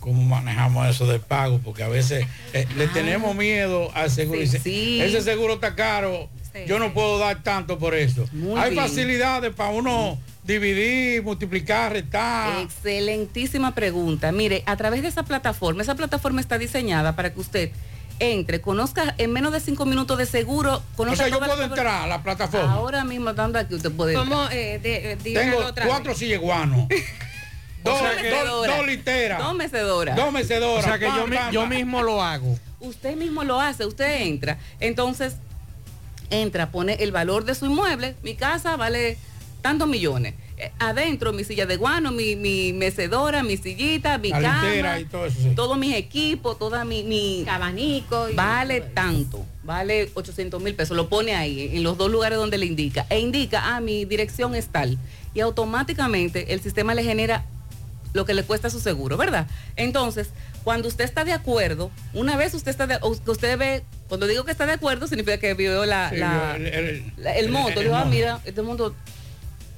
¿Cómo 0.00 0.22
manejamos 0.22 0.88
eso 0.88 1.06
de 1.06 1.18
pago? 1.20 1.60
Porque 1.62 1.82
a 1.82 1.88
veces 1.88 2.26
eh, 2.54 2.66
le 2.76 2.88
tenemos 2.88 3.36
miedo 3.36 3.90
al 3.94 4.10
seguro. 4.10 4.38
Sí, 4.40 4.44
Dice, 4.46 4.58
sí. 4.60 5.00
Ese 5.02 5.20
seguro 5.22 5.54
está 5.54 5.74
caro. 5.74 6.28
Yo 6.66 6.78
no 6.80 6.92
puedo 6.92 7.18
dar 7.18 7.42
tanto 7.44 7.78
por 7.78 7.94
eso. 7.94 8.24
Muy 8.32 8.58
Hay 8.60 8.70
bien. 8.72 8.82
facilidades 8.82 9.54
para 9.54 9.70
uno 9.70 10.18
dividir, 10.42 11.22
multiplicar, 11.22 11.92
restar. 11.92 12.60
Excelentísima 12.62 13.72
pregunta. 13.74 14.32
Mire, 14.32 14.64
a 14.66 14.76
través 14.76 15.02
de 15.02 15.08
esa 15.08 15.22
plataforma, 15.22 15.82
esa 15.82 15.94
plataforma 15.94 16.40
está 16.40 16.58
diseñada 16.58 17.14
para 17.14 17.32
que 17.32 17.38
usted 17.40 17.70
entre, 18.18 18.60
conozca 18.60 19.14
en 19.16 19.32
menos 19.32 19.52
de 19.52 19.60
cinco 19.60 19.86
minutos 19.86 20.18
de 20.18 20.26
seguro, 20.26 20.76
O 20.76 20.96
conozca 20.96 21.24
sea, 21.24 21.28
yo 21.28 21.38
puedo 21.38 21.62
entrar 21.62 22.04
a 22.04 22.06
la 22.06 22.22
plataforma. 22.22 22.72
Ahora 22.72 23.04
mismo 23.04 23.32
dando 23.32 23.58
aquí 23.58 23.74
usted 23.74 23.92
puede. 23.92 24.14
Eh, 24.14 24.78
de- 24.82 25.12
eh, 25.12 25.16
Tengo 25.22 25.58
otra 25.58 25.86
cuatro 25.86 26.14
silleguanos. 26.14 26.88
dos, 27.84 28.00
dos- 28.00 28.66
dos 28.66 28.86
literas. 28.86 29.38
Dos 29.42 29.54
mecedoras. 29.54 30.16
Dos 30.16 30.32
mecedoras. 30.32 30.84
O 30.84 30.88
sea 30.88 30.98
que 30.98 31.06
yo, 31.06 31.26
yo 31.52 31.66
mismo 31.66 32.02
lo 32.02 32.22
hago. 32.22 32.58
Usted 32.80 33.16
mismo 33.16 33.44
lo 33.44 33.60
hace, 33.60 33.84
usted 33.86 34.22
entra. 34.22 34.58
Entonces, 34.80 35.36
entra, 36.30 36.70
pone 36.70 36.94
el 37.00 37.12
valor 37.12 37.44
de 37.44 37.54
su 37.54 37.66
inmueble. 37.66 38.14
Mi 38.22 38.34
casa 38.34 38.76
vale 38.76 39.18
tantos 39.62 39.88
millones. 39.88 40.34
Eh, 40.56 40.70
adentro, 40.78 41.32
mi 41.32 41.42
silla 41.44 41.64
de 41.66 41.76
guano, 41.76 42.12
mi, 42.12 42.36
mi 42.36 42.72
mecedora, 42.74 43.42
mi 43.42 43.56
sillita, 43.56 44.18
mi 44.18 44.28
La 44.28 44.40
cama, 44.42 45.00
y 45.00 45.04
todo 45.06 45.24
eso, 45.26 45.38
sí. 45.40 45.52
todos 45.56 45.78
mis 45.78 45.94
equipos, 45.94 46.58
toda 46.58 46.84
mi, 46.84 47.02
mi 47.02 47.46
abanico. 47.48 48.28
y- 48.28 48.34
vale 48.34 48.80
tanto, 48.82 49.44
vale 49.64 50.10
800 50.14 50.60
mil 50.62 50.74
pesos. 50.74 50.96
Lo 50.96 51.08
pone 51.08 51.34
ahí, 51.34 51.70
en 51.76 51.82
los 51.82 51.96
dos 51.96 52.10
lugares 52.10 52.38
donde 52.38 52.58
le 52.58 52.66
indica. 52.66 53.06
E 53.08 53.18
indica, 53.20 53.74
ah, 53.74 53.80
mi 53.80 54.04
dirección 54.04 54.54
es 54.54 54.68
tal. 54.68 54.98
Y 55.32 55.40
automáticamente 55.40 56.52
el 56.52 56.60
sistema 56.60 56.94
le 56.94 57.04
genera 57.04 57.44
lo 58.12 58.24
que 58.24 58.34
le 58.34 58.42
cuesta 58.42 58.70
su 58.70 58.80
seguro, 58.80 59.16
¿verdad? 59.16 59.46
Entonces, 59.76 60.28
cuando 60.64 60.88
usted 60.88 61.04
está 61.04 61.24
de 61.24 61.32
acuerdo, 61.32 61.90
una 62.12 62.36
vez 62.36 62.54
usted 62.54 62.70
está 62.70 62.86
de, 62.86 62.98
o 63.00 63.12
que 63.22 63.30
usted 63.30 63.56
ve, 63.58 63.84
cuando 64.08 64.26
digo 64.26 64.44
que 64.44 64.50
está 64.50 64.66
de 64.66 64.72
acuerdo, 64.72 65.06
significa 65.06 65.38
que 65.38 65.54
vio 65.54 65.84
la, 65.86 66.10
Sí, 66.10 66.16
la- 66.16 66.56
el- 66.56 66.66
el- 66.66 67.12
la- 67.18 67.34
digo, 67.34 67.94
ah, 67.94 68.04
mira, 68.04 68.40
este 68.44 68.62
monto, 68.62 68.94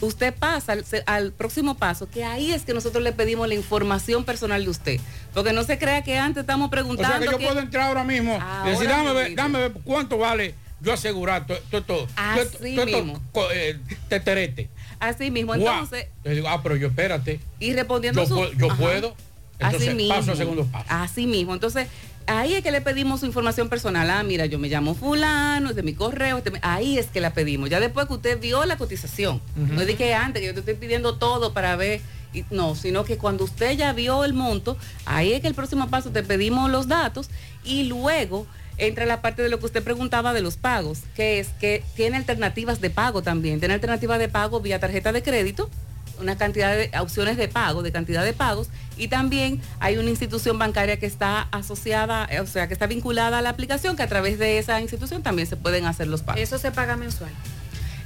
usted 0.00 0.34
pasa 0.34 0.74
al, 1.06 1.32
próximo 1.32 1.76
paso, 1.76 2.08
que 2.08 2.24
ahí 2.24 2.52
es 2.52 2.62
que 2.64 2.74
nosotros 2.74 3.04
le 3.04 3.12
pedimos 3.12 3.46
la 3.48 3.54
información 3.54 4.24
personal 4.24 4.64
de 4.64 4.70
usted. 4.70 5.00
Porque 5.34 5.52
no 5.52 5.62
se 5.62 5.78
crea 5.78 6.02
que 6.02 6.18
antes 6.18 6.40
estamos 6.42 6.68
O 6.68 6.70
preguntando. 6.70 7.16
sea 7.16 7.18
que 7.20 7.32
yo 7.32 7.38
que- 7.38 7.46
puedo 7.46 7.60
entrar 7.60 7.88
ahora 7.88 8.04
mismo 8.04 8.32
decir, 8.64 8.88
dame 8.88 9.12
ver, 9.12 9.28
mismo. 9.28 9.42
dame 9.42 9.58
ver 9.60 9.72
cuánto 9.84 10.18
vale 10.18 10.54
yo 10.80 10.92
asegurar 10.92 11.46
todo, 11.46 11.58
todo, 11.70 11.82
todo, 11.84 12.06
Así 12.16 12.40
todo, 12.40 12.58
todo 12.58 12.84
esto, 12.86 13.04
mismo. 13.04 13.22
eh, 13.54 13.78
teterete. 14.08 14.68
Así 15.02 15.30
mismo, 15.32 15.52
entonces, 15.54 16.06
Yo 16.24 16.30
digo, 16.30 16.48
ah, 16.48 16.62
pero 16.62 16.76
yo 16.76 16.86
espérate. 16.86 17.40
y 17.58 17.72
respondiendo 17.72 18.22
Yo, 18.22 18.28
su- 18.28 18.52
yo 18.56 18.66
Ajá. 18.70 18.76
puedo. 18.80 19.16
Entonces 19.58 19.88
Así 19.88 19.96
mismo. 19.96 20.14
paso 20.14 20.30
al 20.30 20.36
segundo 20.36 20.64
paso. 20.66 20.86
Así 20.88 21.26
mismo. 21.26 21.52
Entonces, 21.54 21.88
ahí 22.26 22.54
es 22.54 22.62
que 22.62 22.70
le 22.70 22.80
pedimos 22.80 23.18
su 23.20 23.26
información 23.26 23.68
personal. 23.68 24.08
Ah, 24.10 24.22
mira, 24.22 24.46
yo 24.46 24.58
me 24.60 24.68
llamo 24.68 24.94
fulano, 24.94 25.70
es 25.70 25.76
de 25.76 25.82
mi 25.82 25.92
correo. 25.94 26.38
este 26.38 26.52
ahí 26.62 26.98
es 26.98 27.06
que 27.06 27.20
la 27.20 27.32
pedimos. 27.34 27.68
Ya 27.68 27.80
después 27.80 28.06
que 28.06 28.14
usted 28.14 28.40
vio 28.40 28.64
la 28.64 28.76
cotización. 28.76 29.40
Ujú. 29.60 29.72
No 29.74 29.80
es 29.80 29.86
de 29.88 29.96
que 29.96 30.14
antes, 30.14 30.40
que 30.40 30.46
yo 30.46 30.54
te 30.54 30.60
estoy 30.60 30.74
pidiendo 30.74 31.16
todo 31.16 31.52
para 31.52 31.74
ver. 31.76 32.00
y- 32.34 32.44
no, 32.50 32.74
sino 32.74 33.04
que 33.04 33.18
cuando 33.18 33.44
usted 33.44 33.76
ya 33.76 33.92
vio 33.92 34.24
el 34.24 34.32
monto, 34.32 34.78
ahí 35.04 35.34
es 35.34 35.42
que 35.42 35.48
el 35.48 35.54
próximo 35.54 35.88
paso 35.90 36.12
te 36.12 36.22
pedimos 36.22 36.70
los 36.70 36.88
datos 36.88 37.28
y 37.62 37.84
luego 37.84 38.46
entra 38.78 39.06
la 39.06 39.20
parte 39.22 39.42
de 39.42 39.48
lo 39.48 39.58
que 39.58 39.66
usted 39.66 39.82
preguntaba 39.82 40.32
de 40.32 40.40
los 40.40 40.56
pagos, 40.56 41.00
que 41.14 41.38
es 41.38 41.48
que 41.60 41.82
tiene 41.96 42.16
alternativas 42.16 42.80
de 42.80 42.90
pago 42.90 43.22
también. 43.22 43.58
Tiene 43.60 43.74
alternativas 43.74 44.18
de 44.18 44.28
pago 44.28 44.60
vía 44.60 44.78
tarjeta 44.80 45.12
de 45.12 45.22
crédito, 45.22 45.68
una 46.20 46.36
cantidad 46.36 46.76
de 46.76 46.90
opciones 47.00 47.36
de 47.36 47.48
pago, 47.48 47.82
de 47.82 47.90
cantidad 47.90 48.24
de 48.24 48.32
pagos, 48.32 48.68
y 48.96 49.08
también 49.08 49.60
hay 49.80 49.96
una 49.98 50.10
institución 50.10 50.58
bancaria 50.58 50.98
que 50.98 51.06
está 51.06 51.48
asociada, 51.50 52.26
eh, 52.30 52.40
o 52.40 52.46
sea, 52.46 52.68
que 52.68 52.74
está 52.74 52.86
vinculada 52.86 53.38
a 53.38 53.42
la 53.42 53.48
aplicación, 53.50 53.96
que 53.96 54.02
a 54.02 54.08
través 54.08 54.38
de 54.38 54.58
esa 54.58 54.80
institución 54.80 55.22
también 55.22 55.48
se 55.48 55.56
pueden 55.56 55.86
hacer 55.86 56.06
los 56.08 56.22
pagos. 56.22 56.40
Eso 56.40 56.58
se 56.58 56.70
paga 56.70 56.96
mensual. 56.96 57.30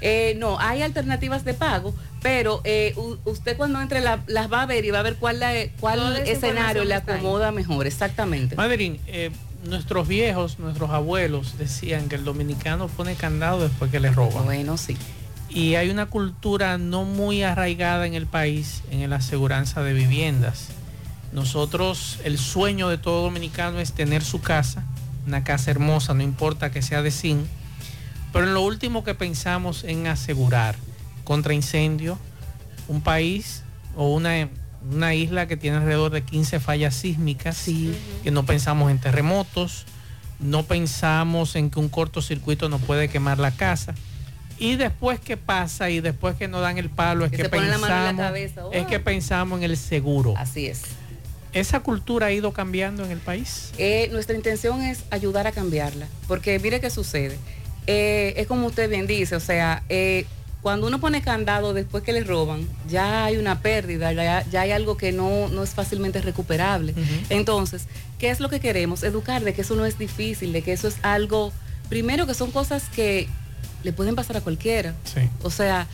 Eh, 0.03 0.35
no, 0.39 0.59
hay 0.61 0.83
alternativas 0.83 1.45
de 1.45 1.55
pago, 1.55 1.95
pero 2.23 2.61
eh, 2.65 2.95
usted 3.25 3.57
cuando 3.57 3.81
entre 3.81 4.01
la- 4.01 4.23
las 4.27 4.53
va 4.53 4.63
a 4.63 4.67
ver 4.67 4.85
y 4.85 4.91
va 4.91 5.01
a 5.01 5.03
ver 5.03 5.17
cuál, 5.17 5.41
la- 5.41 5.55
cuál 5.81 6.17
escenario 6.19 6.85
le 6.85 6.95
acomoda 6.95 7.51
mejor, 7.51 7.87
exactamente. 7.87 8.57
Madeline, 8.57 9.01
eh, 9.07 9.31
nuestros 9.67 10.09
viejos, 10.09 10.59
nuestros 10.59 10.91
abuelos 10.91 11.59
decían 11.59 12.09
que 12.09 12.17
el 12.17 12.25
dominicano 12.25 12.89
pone 12.89 13.15
candado 13.15 13.61
después 13.61 13.91
que 13.91 14.01
le 14.01 14.11
roban. 14.11 14.45
Bueno, 14.45 14.77
sí. 14.77 14.97
Y 15.49 15.75
hay 15.77 15.91
una 15.91 16.07
cultura 16.07 16.79
no 16.79 17.05
muy 17.05 17.43
arraigada 17.43 18.07
en 18.07 18.15
el 18.15 18.27
país 18.27 18.83
en 18.91 19.09
la 19.09 19.17
aseguranza 19.17 19.83
de 19.83 19.93
viviendas. 19.93 20.69
Nosotros, 21.33 22.19
el 22.25 22.39
sueño 22.39 22.89
de 22.89 22.99
todo 22.99 23.23
dominicano 23.23 23.79
es 23.81 23.93
tener 23.93 24.23
su 24.25 24.41
casa, 24.41 24.85
una 25.27 25.45
casa 25.45 25.71
hermosa, 25.71 26.15
no 26.15 26.23
importa 26.23 26.71
que 26.71 26.83
sea 26.83 27.03
de 27.03 27.11
zinc, 27.11 27.47
pero 28.33 28.47
en 28.47 28.55
lo 28.55 28.63
último 28.63 29.05
que 29.05 29.15
pensamos 29.15 29.85
en 29.85 30.07
asegurar 30.07 30.77
contra 31.25 31.55
incendio, 31.55 32.19
un 32.89 33.01
país 33.01 33.63
o 33.97 34.15
una, 34.15 34.49
una 34.93 35.15
isla 35.15 35.47
que 35.47 35.57
tiene 35.57 35.79
alrededor 35.79 36.13
de 36.13 36.23
15 36.23 36.61
fallas 36.61 36.95
sísmicas, 36.95 37.65
que 38.23 38.31
no 38.31 38.45
pensamos 38.45 38.91
en 38.91 38.99
terremotos, 38.99 39.87
no 40.39 40.65
pensamos 40.65 41.57
en 41.57 41.71
que 41.71 41.79
un 41.79 41.89
cortocircuito 41.89 42.69
nos 42.69 42.83
puede 42.83 43.09
quemar 43.09 43.39
la 43.39 43.51
casa. 43.51 43.95
Y 44.59 44.77
después 44.77 45.21
que 45.21 45.37
pasa 45.37 45.91
y 45.91 46.01
después 46.01 46.37
que 46.37 46.49
nos 46.49 46.63
dan 46.63 46.79
el 46.79 46.89
palo 46.89 47.27
es 47.27 47.31
Que 47.31 47.49
pensamos, 47.49 48.17
cabeza, 48.17 48.63
es 48.73 48.87
que 48.87 49.01
pensamos 49.01 49.59
en 49.59 49.65
el 49.65 49.77
seguro. 49.77 50.35
Así 50.37 50.67
es. 50.67 50.83
¿Esa 51.53 51.81
cultura 51.81 52.27
ha 52.27 52.33
ido 52.33 52.53
cambiando 52.53 53.05
en 53.05 53.11
el 53.11 53.19
país? 53.19 53.73
Eh, 53.79 54.09
nuestra 54.13 54.37
intención 54.37 54.83
es 54.83 55.05
ayudar 55.11 55.47
a 55.47 55.53
cambiarla, 55.53 56.07
porque 56.27 56.59
mire 56.59 56.81
qué 56.81 56.91
sucede. 56.91 57.37
Eh, 57.87 58.35
es 58.37 58.47
como 58.47 58.67
usted 58.67 58.91
bien 58.91 59.07
dice, 59.07 59.37
o 59.37 59.41
sea, 59.41 59.83
eh, 59.89 60.27
cuando 60.63 60.89
uno 60.89 61.01
pone 61.01 61.23
candado 61.23 61.75
después 61.75 62.03
que 62.03 62.13
le 62.13 62.25
roban, 62.25 62.67
ya 62.89 63.25
hay 63.25 63.37
una 63.37 63.61
pérdida, 63.61 64.13
ya, 64.13 64.45
ya 64.51 64.63
hay 64.63 64.73
algo 64.73 64.97
que 64.97 65.13
no, 65.13 65.49
no 65.49 65.63
es 65.63 65.71
fácilmente 65.71 66.21
recuperable. 66.21 66.95
Entonces, 67.31 67.87
¿qué 68.19 68.31
es 68.31 68.41
lo 68.41 68.49
que 68.49 68.59
queremos? 68.59 69.03
Educar 69.03 69.45
de 69.45 69.55
que 69.55 69.63
eso 69.63 69.77
no 69.77 69.87
es 69.87 69.99
difícil, 69.99 70.53
de 70.53 70.63
que 70.63 70.73
eso 70.73 70.89
es 70.89 70.97
algo, 71.03 71.53
primero 71.89 72.27
que 72.27 72.35
son 72.35 72.51
cosas 72.51 72.85
que 72.89 73.29
le 73.85 73.93
pueden 73.93 74.17
pasar 74.17 74.37
a 74.39 74.41
cualquiera. 74.41 74.95
O 75.43 75.51
sea, 75.51 75.87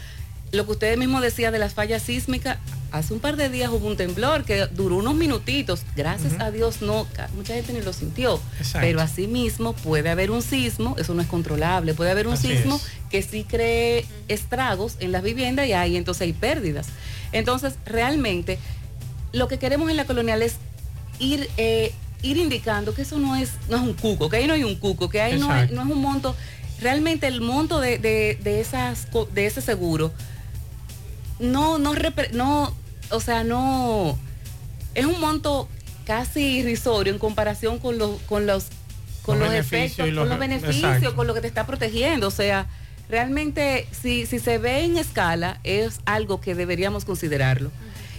lo 0.52 0.66
que 0.66 0.72
usted 0.72 0.96
mismo 0.98 1.20
decía 1.20 1.50
de 1.50 1.58
las 1.58 1.72
fallas 1.74 2.02
sísmicas, 2.02 2.58
hace 2.90 3.14
un 3.14 3.20
par 3.20 3.36
de 3.36 3.48
días 3.48 3.70
hubo 3.70 3.86
un 3.86 3.96
temblor 3.96 4.44
que 4.44 4.66
duró 4.66 4.96
unos 4.96 5.14
minutitos. 5.14 5.82
Gracias 5.96 6.34
a 6.40 6.50
Dios 6.50 6.82
no, 6.82 7.06
mucha 7.34 7.54
gente 7.54 7.72
ni 7.72 7.80
lo 7.80 7.92
sintió. 7.94 8.38
Exacto. 8.58 8.80
Pero 8.86 9.00
así 9.00 9.26
mismo 9.26 9.72
puede 9.72 10.10
haber 10.10 10.30
un 10.30 10.42
sismo, 10.42 10.94
eso 10.98 11.14
no 11.14 11.22
es 11.22 11.28
controlable, 11.28 11.94
puede 11.94 12.10
haber 12.10 12.26
un 12.26 12.34
Así 12.34 12.48
sismo 12.48 12.76
es. 12.76 12.82
que 13.10 13.22
sí 13.22 13.44
cree 13.48 14.04
estragos 14.28 14.96
en 15.00 15.10
las 15.10 15.22
viviendas 15.22 15.66
y 15.68 15.72
ahí 15.72 15.96
entonces 15.96 16.20
hay 16.22 16.32
pérdidas. 16.34 16.86
Entonces, 17.32 17.74
realmente, 17.86 18.58
lo 19.32 19.48
que 19.48 19.58
queremos 19.58 19.90
en 19.90 19.96
la 19.96 20.04
colonial 20.04 20.42
es 20.42 20.56
ir, 21.18 21.48
eh, 21.56 21.92
ir 22.22 22.36
indicando 22.36 22.92
que 22.94 23.02
eso 23.02 23.16
no 23.18 23.36
es, 23.36 23.52
no 23.70 23.76
es 23.76 23.82
un 23.82 23.94
cuco, 23.94 24.28
que 24.28 24.36
ahí 24.36 24.46
no 24.46 24.52
hay 24.52 24.64
un 24.64 24.74
cuco, 24.74 25.08
que 25.08 25.22
ahí 25.22 25.38
no 25.38 25.46
es, 25.46 25.62
Exacto. 25.62 25.74
no 25.76 25.82
es 25.82 25.96
un 25.96 26.02
monto. 26.02 26.36
Realmente 26.78 27.26
el 27.26 27.40
monto 27.40 27.80
de, 27.80 27.96
de- 27.98 28.38
de 28.42 28.60
esas, 28.60 29.06
de 29.32 29.46
ese 29.46 29.62
seguro 29.62 30.12
no, 31.42 31.78
no, 31.78 31.92
no, 32.32 32.74
o 33.10 33.20
sea, 33.20 33.44
no, 33.44 34.18
es 34.94 35.04
un 35.06 35.20
monto 35.20 35.68
casi 36.06 36.58
irrisorio 36.58 37.12
en 37.12 37.18
comparación 37.18 37.78
con 37.78 37.98
los, 37.98 38.20
con 38.22 38.46
los, 38.46 38.66
con 39.22 39.38
Los 39.38 39.52
efectos, 39.54 40.08
los- 40.08 40.22
con 40.22 40.28
los 40.30 40.38
beneficios, 40.38 40.76
exacto. 40.96 41.14
con 41.14 41.26
lo 41.26 41.34
que 41.34 41.40
te 41.40 41.46
está 41.46 41.66
protegiendo. 41.66 42.26
O 42.28 42.30
sea, 42.32 42.66
realmente 43.08 43.86
si, 43.92 44.26
si 44.26 44.38
se 44.38 44.58
ve 44.58 44.84
en 44.84 44.96
escala 44.98 45.60
es 45.64 46.00
algo 46.06 46.40
que 46.40 46.54
deberíamos 46.54 47.04
considerarlo. 47.04 47.70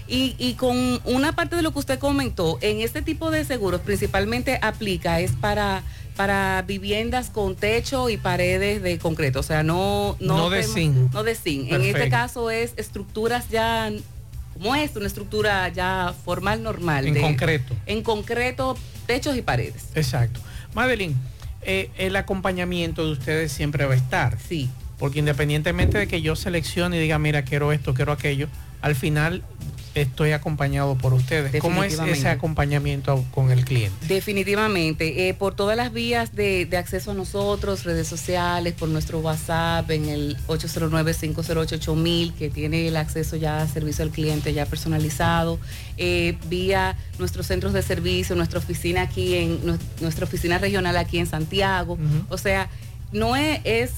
Y, 0.07 0.36
y 0.38 0.53
con 0.55 1.01
una 1.05 1.34
parte 1.34 1.55
de 1.55 1.61
lo 1.61 1.71
que 1.74 1.80
usted 1.80 1.99
comentó, 1.99 2.57
en 2.61 2.82
este 2.82 3.01
tipo 3.01 3.32
de 3.32 3.43
seguros 3.45 3.82
principalmente 3.82 4.59
aplica 4.61 5.19
es 5.21 5.32
para 5.32 5.82
para 6.16 6.64
viviendas 6.68 7.30
con 7.30 7.55
techo 7.55 8.09
y 8.09 8.18
paredes 8.18 8.82
de 8.84 8.97
concreto, 8.99 9.39
o 9.39 9.43
sea, 9.43 9.64
no 9.64 10.16
No 10.20 10.49
de 10.49 10.61
tem- 10.64 10.74
zinc. 10.74 11.14
no 11.14 11.24
de 11.24 11.36
zinc. 11.36 11.72
En 11.72 11.82
este 11.82 12.09
caso 12.09 12.51
es 12.51 12.74
estructuras 12.78 13.49
ya 13.49 13.91
como 14.53 14.76
esta, 14.76 14.99
una 14.99 15.07
estructura 15.07 15.68
ya 15.70 16.14
formal 16.24 16.61
normal. 16.61 17.07
En 17.07 17.20
concreto. 17.20 17.76
En 17.88 18.03
concreto, 18.03 18.78
techos 19.07 19.36
y 19.36 19.41
paredes. 19.41 19.86
Exacto. 19.95 20.39
Madeline, 20.76 21.16
eh, 21.64 21.89
el 21.97 22.16
acompañamiento 22.16 23.03
de 23.05 23.11
ustedes 23.14 23.51
siempre 23.51 23.86
va 23.86 23.93
a 23.93 23.97
estar. 23.97 24.38
Sí. 24.39 24.70
Porque 24.99 25.20
independientemente 25.20 25.97
de 25.97 26.07
que 26.07 26.22
yo 26.22 26.36
seleccione 26.36 26.97
y 26.97 26.99
diga, 27.01 27.18
mira, 27.18 27.43
quiero 27.43 27.72
esto, 27.72 27.93
quiero 27.95 28.11
aquello, 28.11 28.47
al 28.82 28.95
final 28.95 29.43
estoy 29.96 30.32
acompañado 30.32 30.96
por 30.98 31.14
ustedes. 31.14 31.52
¿Cómo 31.62 31.84
es 31.84 32.00
ese 32.00 32.28
acompañamiento 32.28 33.24
con 33.32 33.52
el 33.52 33.64
cliente? 33.66 33.96
Definitivamente, 34.08 35.30
eh, 35.30 35.34
por 35.34 35.56
todas 35.56 35.78
las 35.78 35.94
vías 35.94 36.36
de, 36.36 36.66
de 36.66 36.78
acceso 36.78 37.12
a 37.12 37.14
nosotros, 37.14 37.84
redes 37.84 38.08
sociales, 38.08 38.74
por 38.74 38.89
nuestro 38.89 39.20
WhatsApp 39.20 39.89
en 39.91 40.10
el 40.10 40.38
809-508-8000, 40.48 42.34
que 42.34 42.50
tiene 42.50 42.88
el 42.88 42.98
acceso 42.98 43.36
ya 43.36 43.62
a 43.62 43.68
servicio 43.68 44.04
al 44.04 44.12
cliente 44.12 44.54
ya 44.54 44.66
personalizado, 44.66 45.60
eh, 45.98 46.38
vía 46.50 46.96
nuestros 47.20 47.48
centros 47.48 47.74
de 47.74 47.82
servicio, 47.82 48.36
nuestra 48.36 48.60
oficina 48.60 49.02
aquí 49.04 49.36
en 49.36 49.66
nu- 49.66 49.78
nuestra 50.02 50.26
oficina 50.26 50.58
regional 50.58 50.98
aquí 50.98 51.18
en 51.20 51.28
Santiago. 51.28 51.98
O 52.30 52.38
sea, 52.38 52.70
no 53.12 53.36
es, 53.36 53.60
es 53.64 53.91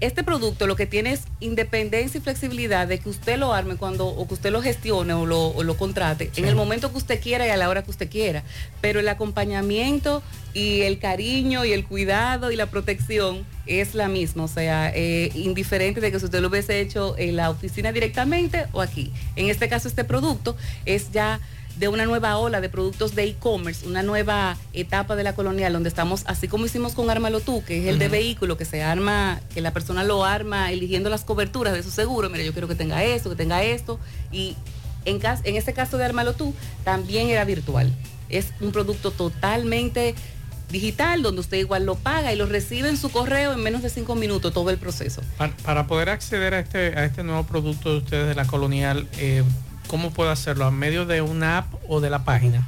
este 0.00 0.22
producto 0.22 0.66
lo 0.66 0.76
que 0.76 0.86
tiene 0.86 1.12
es 1.12 1.22
independencia 1.40 2.18
y 2.18 2.20
flexibilidad 2.20 2.86
de 2.86 2.98
que 2.98 3.08
usted 3.08 3.38
lo 3.38 3.52
arme 3.52 3.76
cuando 3.76 4.06
o 4.06 4.28
que 4.28 4.34
usted 4.34 4.50
lo 4.50 4.62
gestione 4.62 5.14
o 5.14 5.26
lo, 5.26 5.48
o 5.48 5.62
lo 5.62 5.76
contrate 5.76 6.30
en 6.36 6.46
el 6.46 6.54
momento 6.54 6.90
que 6.90 6.98
usted 6.98 7.20
quiera 7.20 7.46
y 7.46 7.50
a 7.50 7.56
la 7.56 7.68
hora 7.68 7.82
que 7.82 7.90
usted 7.90 8.10
quiera. 8.10 8.42
Pero 8.80 9.00
el 9.00 9.08
acompañamiento 9.08 10.22
y 10.54 10.82
el 10.82 10.98
cariño 10.98 11.64
y 11.64 11.72
el 11.72 11.84
cuidado 11.84 12.50
y 12.50 12.56
la 12.56 12.66
protección 12.66 13.46
es 13.66 13.94
la 13.94 14.08
misma, 14.08 14.44
o 14.44 14.48
sea, 14.48 14.90
eh, 14.94 15.30
indiferente 15.34 16.00
de 16.00 16.12
que 16.12 16.18
si 16.18 16.24
usted 16.24 16.40
lo 16.40 16.48
hubiese 16.48 16.80
hecho 16.80 17.14
en 17.18 17.36
la 17.36 17.50
oficina 17.50 17.92
directamente 17.92 18.66
o 18.72 18.80
aquí. 18.80 19.12
En 19.34 19.50
este 19.50 19.68
caso, 19.68 19.88
este 19.88 20.04
producto 20.04 20.56
es 20.84 21.10
ya 21.10 21.40
de 21.76 21.88
una 21.88 22.06
nueva 22.06 22.38
ola 22.38 22.60
de 22.60 22.68
productos 22.68 23.14
de 23.14 23.24
e-commerce, 23.24 23.86
una 23.86 24.02
nueva 24.02 24.56
etapa 24.72 25.14
de 25.14 25.22
la 25.22 25.34
colonial 25.34 25.72
donde 25.74 25.88
estamos, 25.88 26.22
así 26.26 26.48
como 26.48 26.64
hicimos 26.66 26.94
con 26.94 27.10
Ármalo 27.10 27.40
tú, 27.40 27.62
que 27.64 27.80
es 27.82 27.86
el 27.88 27.98
de 27.98 28.08
vehículo, 28.08 28.56
que 28.56 28.64
se 28.64 28.82
arma, 28.82 29.40
que 29.52 29.60
la 29.60 29.72
persona 29.72 30.02
lo 30.02 30.24
arma 30.24 30.72
eligiendo 30.72 31.10
las 31.10 31.24
coberturas 31.24 31.74
de 31.74 31.82
su 31.82 31.90
seguro, 31.90 32.30
mira, 32.30 32.44
yo 32.44 32.52
quiero 32.52 32.66
que 32.68 32.74
tenga 32.74 33.04
esto, 33.04 33.28
que 33.30 33.36
tenga 33.36 33.62
esto, 33.62 34.00
y 34.32 34.56
en, 35.04 35.18
cas- 35.18 35.42
en 35.44 35.56
este 35.56 35.72
caso 35.74 35.98
de 35.98 36.04
Ármalo 36.06 36.32
tú, 36.32 36.54
también 36.82 37.28
era 37.28 37.44
virtual. 37.44 37.92
Es 38.28 38.46
un 38.60 38.72
producto 38.72 39.10
totalmente 39.12 40.14
digital, 40.70 41.22
donde 41.22 41.40
usted 41.42 41.58
igual 41.58 41.86
lo 41.86 41.94
paga 41.94 42.32
y 42.32 42.36
lo 42.36 42.46
recibe 42.46 42.88
en 42.88 42.96
su 42.96 43.10
correo 43.10 43.52
en 43.52 43.60
menos 43.62 43.82
de 43.82 43.90
cinco 43.90 44.16
minutos 44.16 44.52
todo 44.52 44.70
el 44.70 44.78
proceso. 44.78 45.22
Para, 45.36 45.56
para 45.58 45.86
poder 45.86 46.08
acceder 46.08 46.54
a 46.54 46.58
este, 46.60 46.98
a 46.98 47.04
este 47.04 47.22
nuevo 47.22 47.44
producto 47.44 47.92
de 47.92 47.98
ustedes 47.98 48.28
de 48.28 48.34
la 48.34 48.46
colonial, 48.46 49.06
eh, 49.18 49.44
¿cómo 49.86 50.10
puedo 50.10 50.30
hacerlo? 50.30 50.66
¿A 50.66 50.70
medio 50.70 51.06
de 51.06 51.22
una 51.22 51.58
app 51.58 51.74
o 51.88 52.00
de 52.00 52.10
la 52.10 52.24
página? 52.24 52.66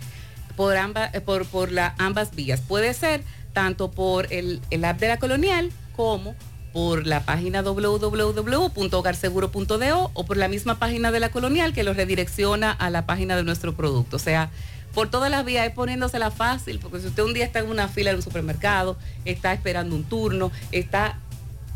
por, 0.59 0.77
ambas, 0.77 1.15
eh, 1.15 1.21
por, 1.21 1.47
por 1.47 1.71
la, 1.71 1.95
ambas 1.99 2.35
vías. 2.35 2.61
Puede 2.61 2.93
ser 2.93 3.23
tanto 3.53 3.93
por 3.93 4.33
el, 4.33 4.61
el 4.71 4.85
app 4.85 4.99
de 4.99 5.07
la 5.07 5.21
colonial 5.21 5.71
como 5.95 6.35
por 6.73 7.07
la 7.07 7.21
página 7.21 7.63
www.hogarseguro.do 7.63 10.11
o 10.13 10.27
por 10.27 10.37
la 10.37 10.49
misma 10.49 10.81
página 10.81 11.13
de 11.13 11.21
la 11.21 11.31
colonial 11.31 11.73
que 11.73 11.85
lo 11.85 11.95
redirecciona 11.95 12.73
a 12.73 12.91
la 12.91 13.07
página 13.07 13.37
de 13.37 13.45
nuestro 13.45 13.77
producto. 13.77 14.17
O 14.17 14.19
sea, 14.19 14.51
por 14.95 15.09
todas 15.09 15.31
las 15.31 15.45
vías 15.45 15.69
es 15.69 15.73
poniéndosela 15.73 16.33
fácil, 16.33 16.81
porque 16.81 16.99
si 16.99 17.07
usted 17.07 17.23
un 17.23 17.35
día 17.35 17.45
está 17.45 17.61
en 17.61 17.71
una 17.71 17.87
fila 17.87 18.11
en 18.11 18.17
un 18.17 18.23
supermercado, 18.23 18.97
está 19.25 19.53
esperando 19.53 19.95
un 19.95 20.03
turno, 20.03 20.51
está, 20.73 21.21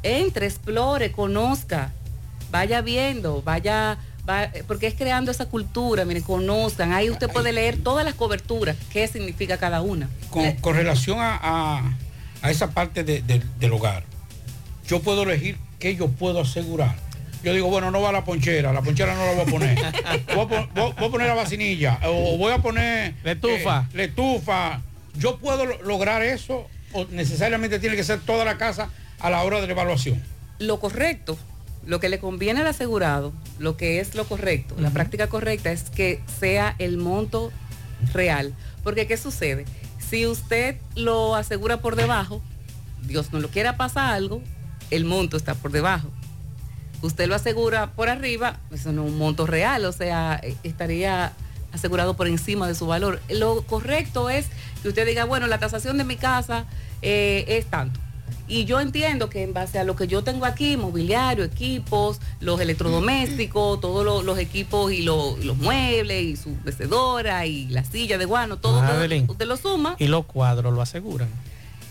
entre, 0.03 0.47
explore, 0.47 1.12
conozca, 1.12 1.93
vaya 2.51 2.80
viendo, 2.80 3.43
vaya, 3.43 3.99
va- 4.28 4.50
porque 4.66 4.86
es 4.86 4.94
creando 4.94 5.30
esa 5.30 5.46
cultura, 5.46 6.04
miren, 6.04 6.22
conozcan, 6.22 6.92
ahí 6.92 7.10
usted 7.10 7.28
puede 7.28 7.52
leer 7.52 7.78
todas 7.82 8.04
las 8.04 8.14
coberturas, 8.14 8.76
qué 8.92 9.06
significa 9.08 9.56
cada 9.58 9.82
una. 9.82 10.08
Con, 10.30 10.52
con 10.56 10.74
relación 10.76 11.18
a, 11.20 11.38
a- 11.42 11.96
a 12.42 12.50
esa 12.50 12.70
parte 12.70 13.04
de- 13.04 13.22
de- 13.22 13.42
del 13.58 13.72
hogar, 13.72 14.04
yo 14.86 15.00
puedo 15.00 15.22
elegir 15.22 15.56
qué 15.78 15.94
yo 15.96 16.08
puedo 16.08 16.40
asegurar. 16.40 16.94
Yo 17.44 17.52
digo, 17.52 17.66
bueno, 17.68 17.90
no 17.90 18.00
va 18.00 18.12
la 18.12 18.24
ponchera, 18.24 18.72
la 18.72 18.82
ponchera 18.82 19.14
no 19.16 19.24
la 19.26 19.32
voy 19.32 19.40
a 19.42 19.44
poner. 19.46 19.76
Voy 20.34 20.44
a, 20.44 20.48
pon- 20.48 20.68
voy- 20.74 20.92
voy 20.96 21.08
a 21.08 21.10
poner 21.10 21.26
la 21.28 21.34
vacinilla 21.34 21.98
o 22.04 22.36
voy 22.38 22.52
a 22.52 22.58
poner... 22.58 23.14
La 23.24 23.32
estufa. 23.32 23.86
eh, 23.90 23.96
la 23.96 24.02
estufa. 24.04 24.80
¿Yo 25.16 25.38
puedo 25.38 25.66
lo- 25.66 25.82
lograr 25.82 26.22
eso 26.22 26.68
o 26.92 27.04
necesariamente 27.06 27.80
tiene 27.80 27.96
que 27.96 28.04
ser 28.04 28.20
toda 28.20 28.44
la 28.44 28.58
casa 28.58 28.90
a 29.18 29.28
la 29.28 29.42
hora 29.42 29.60
de 29.60 29.66
la 29.66 29.72
evaluación? 29.72 30.22
Lo 30.60 30.78
correcto, 30.78 31.36
lo 31.87 32.01
que 32.01 32.09
le 32.09 32.18
conviene 32.18 32.61
al 32.61 32.66
asegurado, 32.66 33.33
lo 33.59 33.76
que 33.76 34.01
es 34.01 34.14
lo 34.14 34.24
correcto, 34.24 34.74
la 34.78 34.91
práctica 34.91 35.28
correcta 35.28 35.72
es 35.72 35.91
que 35.91 36.20
sea 36.39 36.74
el 36.78 36.97
monto 36.99 37.53
real. 38.12 38.55
Porque 38.83 39.07
¿qué 39.07 39.16
sucede? 39.16 39.64
Si 39.99 40.26
usted 40.26 40.76
lo 40.95 41.35
asegura 41.35 41.80
por 41.80 41.97
debajo, 41.97 42.43
Dios 43.03 43.33
no 43.33 43.41
lo 43.41 43.49
quiera 43.49 43.76
pasa 43.76 44.12
algo, 44.12 44.43
el 44.91 45.05
monto 45.05 45.37
está 45.37 45.55
por 45.55 45.72
debajo. 45.72 46.09
Usted 47.01 47.26
lo 47.26 47.35
asegura 47.35 47.93
por 47.93 48.09
arriba, 48.09 48.61
eso 48.70 48.93
no 48.93 49.05
es 49.05 49.11
un 49.11 49.18
monto 49.18 49.47
real, 49.47 49.85
o 49.87 49.93
sea, 49.93 50.39
eh, 50.43 50.55
estaría 50.62 51.33
asegurado 51.72 52.14
por 52.14 52.28
encima 52.28 52.68
de 52.68 52.74
su 52.74 52.87
valor. 52.87 53.20
Lo 53.28 53.62
correcto 53.62 54.30
es 54.30 54.47
que 54.83 54.89
usted 54.89 55.07
diga, 55.07 55.24
bueno, 55.24 55.47
la 55.47 55.59
tasación 55.59 55.99
de 55.99 56.05
mi 56.05 56.16
casa 56.16 56.66
eh, 57.01 57.45
es 57.49 57.66
tanto. 57.66 57.99
Y 58.53 58.66
yo 58.66 58.80
entiendo 58.80 59.30
que 59.30 59.42
en 59.42 59.55
base 59.55 59.78
a 59.78 59.84
lo 59.84 59.96
que 59.96 60.07
yo 60.07 60.22
tengo 60.22 60.44
aquí, 60.44 60.76
mobiliario, 60.76 61.42
equipos, 61.42 62.20
los 62.38 62.61
electrodomésticos, 62.61 63.80
todos 63.80 64.05
lo- 64.05 64.22
los 64.22 64.38
equipos 64.38 64.92
y 64.92 65.00
lo- 65.00 65.38
los 65.38 65.57
muebles 65.57 66.22
y 66.22 66.36
su 66.36 66.50
mecedora 66.62 67.46
y 67.46 67.66
la 67.68 67.82
silla 67.82 68.18
de 68.18 68.26
guano, 68.26 68.59
todo, 68.59 68.74
todo, 68.80 68.82
Madeline. 68.82 69.24
usted 69.26 69.46
lo 69.46 69.57
suma. 69.57 69.96
Y 69.98 70.07
los 70.07 70.26
cuadros 70.26 70.74
lo 70.74 70.82
aseguran. 70.82 71.28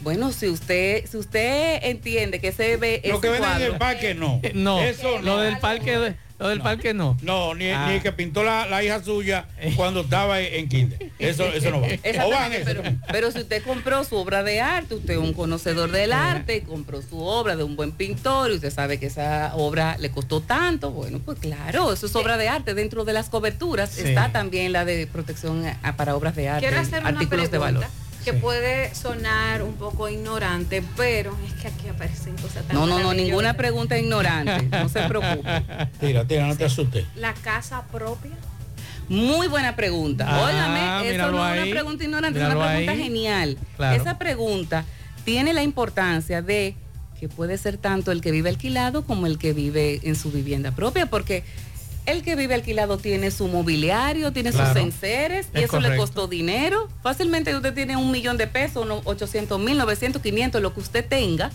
Bueno, 0.04 0.32
si 0.32 0.50
usted, 0.50 1.04
si 1.10 1.18
usted 1.18 1.80
entiende 1.84 2.40
que 2.40 2.52
se 2.52 2.78
ve 2.78 3.02
Lo 3.06 3.14
ese 3.14 3.22
que 3.22 3.30
venden 3.30 3.52
en 3.56 3.62
el 3.64 3.78
parque 3.80 4.14
no. 4.14 4.40
No, 4.54 4.82
Eso 4.82 5.18
lo 5.20 5.38
no. 5.38 5.42
del 5.42 5.58
parque, 5.58 6.14
lo 6.42 6.50
del 6.50 6.62
parque 6.62 6.94
no. 6.94 7.18
No, 7.22 7.54
ni, 7.56 7.70
Ah. 7.70 7.86
ni 7.88 7.96
el 7.96 8.02
que 8.02 8.12
pintó 8.12 8.44
la, 8.44 8.66
la 8.68 8.84
hija 8.84 9.04
suya 9.04 9.46
cuando 9.76 10.02
estaba 10.02 10.40
en 10.42 10.68
kinder. 10.68 11.12
Eso, 11.20 11.46
eso 11.46 11.70
no 11.72 11.82
va. 11.82 11.88
O 12.26 12.30
van 12.32 12.52
Exactamente, 12.54 12.72
eso. 12.72 12.82
pero, 12.84 12.96
pero 13.12 13.32
si 13.32 13.40
usted 13.40 13.64
compró 13.64 14.04
su 14.04 14.16
obra 14.16 14.44
de 14.44 14.60
arte, 14.62 14.96
usted 14.96 15.14
es 15.14 15.20
un 15.20 15.34
conocedor 15.34 15.92
del 15.92 16.14
arte, 16.14 16.64
compró 16.64 17.02
su 17.02 17.20
obra 17.24 17.56
de 17.56 17.64
un 17.64 17.76
buen 17.76 17.92
pintor 17.92 18.52
y 18.52 18.56
usted 18.56 18.72
sabe 18.74 19.00
que 19.00 19.06
esa 19.06 19.54
obra 19.56 19.98
le 20.00 20.10
costó 20.12 20.42
tanto, 20.42 20.92
bueno, 20.92 21.20
pues 21.24 21.40
claro, 21.40 21.94
eso 21.94 22.06
es 22.08 22.16
obra 22.16 22.38
de 22.38 22.48
arte. 22.50 22.74
Dentro 22.74 23.06
de 23.06 23.14
las 23.14 23.30
coberturas 23.30 23.92
Sí. 23.92 24.02
está 24.02 24.32
también 24.32 24.72
la 24.74 24.84
de 24.86 25.08
protección 25.08 25.66
a- 25.84 25.96
para 25.96 26.16
obras 26.16 26.36
de 26.36 26.50
arte, 26.50 26.66
Quiero 26.68 26.82
hacer 26.82 27.02
una 27.02 27.10
artículos 27.10 27.52
de 27.52 27.58
valor. 27.58 27.86
Que 28.22 28.34
puede 28.34 28.94
sonar 28.96 29.64
un 29.64 29.74
poco 29.74 30.10
ignorante, 30.10 30.84
pero 30.96 31.38
es 31.46 31.54
que 31.62 31.68
aquí 31.68 31.88
aparecen 31.88 32.36
cosas 32.38 32.66
tan 32.66 32.76
No, 32.76 32.86
no, 32.86 33.00
no, 33.00 33.14
ninguna 33.14 33.56
pregunta 33.56 33.98
ignorante, 33.98 34.68
no 34.72 34.90
se 34.90 35.02
preocupe. 35.02 35.64
Tira, 36.00 36.26
tira, 36.26 36.48
no 36.48 36.56
te 36.56 36.66
asustes. 36.66 37.06
La 37.16 37.34
casa 37.34 37.84
propia. 37.92 38.32
Muy 39.10 39.48
buena 39.48 39.76
pregunta. 39.76 40.26
Ah, 40.28 40.46
Óigame, 40.46 41.14
eso 41.16 41.32
no 41.32 41.54
es 41.54 41.62
una 41.64 41.72
pregunta 41.72 42.04
ignorante, 42.04 42.40
es 42.40 42.46
una 42.46 42.56
pregunta 42.56 42.92
ahí. 42.92 42.98
genial. 43.04 43.58
Claro. 43.76 44.02
Esa 44.02 44.18
pregunta 44.18 44.86
tiene 45.26 45.54
la 45.54 45.64
importancia 45.64 46.42
de 46.42 46.76
que 47.20 47.28
puede 47.28 47.58
ser 47.58 47.78
tanto 47.78 48.12
el 48.12 48.22
que 48.22 48.32
vive 48.32 48.50
alquilado 48.50 49.04
como 49.04 49.28
el 49.28 49.38
que 49.38 49.54
vive 49.54 50.00
en 50.04 50.16
su 50.16 50.32
vivienda 50.32 50.72
propia, 50.72 51.06
porque 51.08 51.44
el 52.06 52.24
que 52.24 52.36
vive 52.36 52.54
alquilado 52.56 52.98
tiene 52.98 53.32
su 53.32 53.48
mobiliario, 53.48 54.32
tiene 54.34 54.52
Claro. 54.52 54.74
sus 54.74 54.82
enseres 54.82 55.48
y 55.54 55.60
Es 55.60 55.66
eso 55.66 55.80
le 55.80 55.96
costó 55.96 56.28
dinero. 56.28 56.88
Fácilmente 57.04 57.56
usted 57.56 57.74
tiene 57.74 57.96
un 57.98 58.12
millón 58.12 58.38
de 58.38 58.48
pesos, 58.48 58.86
unos 58.86 59.02
800 59.06 59.60
mil, 59.60 59.78
900, 59.78 60.22
500, 60.22 60.62
lo 60.62 60.74
que 60.74 60.80
usted 60.80 61.06
tenga, 61.08 61.52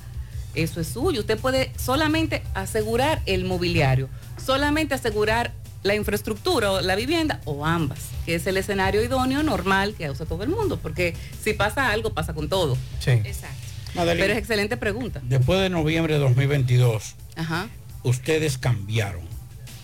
eso 0.54 0.80
es 0.80 0.88
suyo. 0.88 1.20
Usted 1.20 1.38
puede 1.38 1.72
solamente 1.78 2.42
asegurar 2.54 3.20
el 3.26 3.44
mobiliario, 3.44 4.08
solamente 4.44 4.94
asegurar 4.94 5.52
la 5.82 5.94
infraestructura 5.94 6.72
o 6.72 6.80
la 6.80 6.96
vivienda 6.96 7.40
o 7.44 7.64
ambas, 7.64 7.98
que 8.24 8.34
es 8.36 8.46
el 8.46 8.56
escenario 8.56 9.02
idóneo 9.04 9.42
normal 9.42 9.94
que 9.96 10.10
usa 10.10 10.26
todo 10.26 10.42
el 10.42 10.48
mundo, 10.48 10.78
porque 10.82 11.14
si 11.42 11.52
pasa 11.52 11.90
algo, 11.90 12.10
pasa 12.10 12.34
con 12.34 12.48
todo. 12.48 12.76
Sí. 12.98 13.10
Exacto. 13.10 13.56
Madeline. 13.94 14.20
Pero 14.20 14.32
es 14.34 14.38
excelente 14.38 14.76
pregunta. 14.76 15.20
Después 15.24 15.60
de 15.60 15.70
noviembre 15.70 16.14
de 16.14 16.20
2022, 16.20 17.14
Ajá. 17.36 17.68
ustedes 18.02 18.58
cambiaron. 18.58 19.22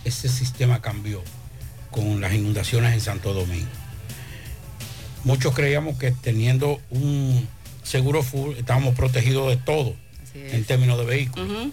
Ese 0.05 0.29
sistema 0.29 0.81
cambió 0.81 1.23
con 1.91 2.21
las 2.21 2.33
inundaciones 2.33 2.93
en 2.95 3.01
Santo 3.01 3.35
Domingo. 3.35 3.71
Muchos 5.25 5.55
creíamos 5.55 5.99
que 5.99 6.11
teniendo 6.11 6.81
un 6.91 7.47
seguro 7.83 8.23
full 8.23 8.57
estábamos 8.57 8.95
protegidos 8.95 9.49
de 9.49 9.57
todo 9.57 9.95
en 10.35 10.65
términos 10.65 10.99
de 10.99 11.05
vehículos. 11.05 11.69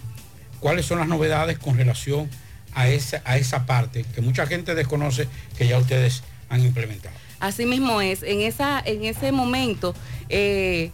Cuáles 0.59 0.85
son 0.85 0.99
las 0.99 1.07
novedades 1.07 1.57
con 1.57 1.77
relación 1.77 2.29
a 2.73 2.89
esa, 2.89 3.21
a 3.25 3.37
esa 3.37 3.65
parte 3.65 4.05
que 4.13 4.21
mucha 4.21 4.45
gente 4.45 4.75
desconoce 4.75 5.27
que 5.57 5.67
ya 5.67 5.77
ustedes 5.77 6.23
han 6.49 6.63
implementado. 6.63 7.15
Así 7.39 7.65
mismo 7.65 8.01
es. 8.01 8.21
En, 8.23 8.41
esa, 8.41 8.81
en 8.85 9.05
ese 9.05 9.31
momento 9.31 9.95
eh, 10.27 10.91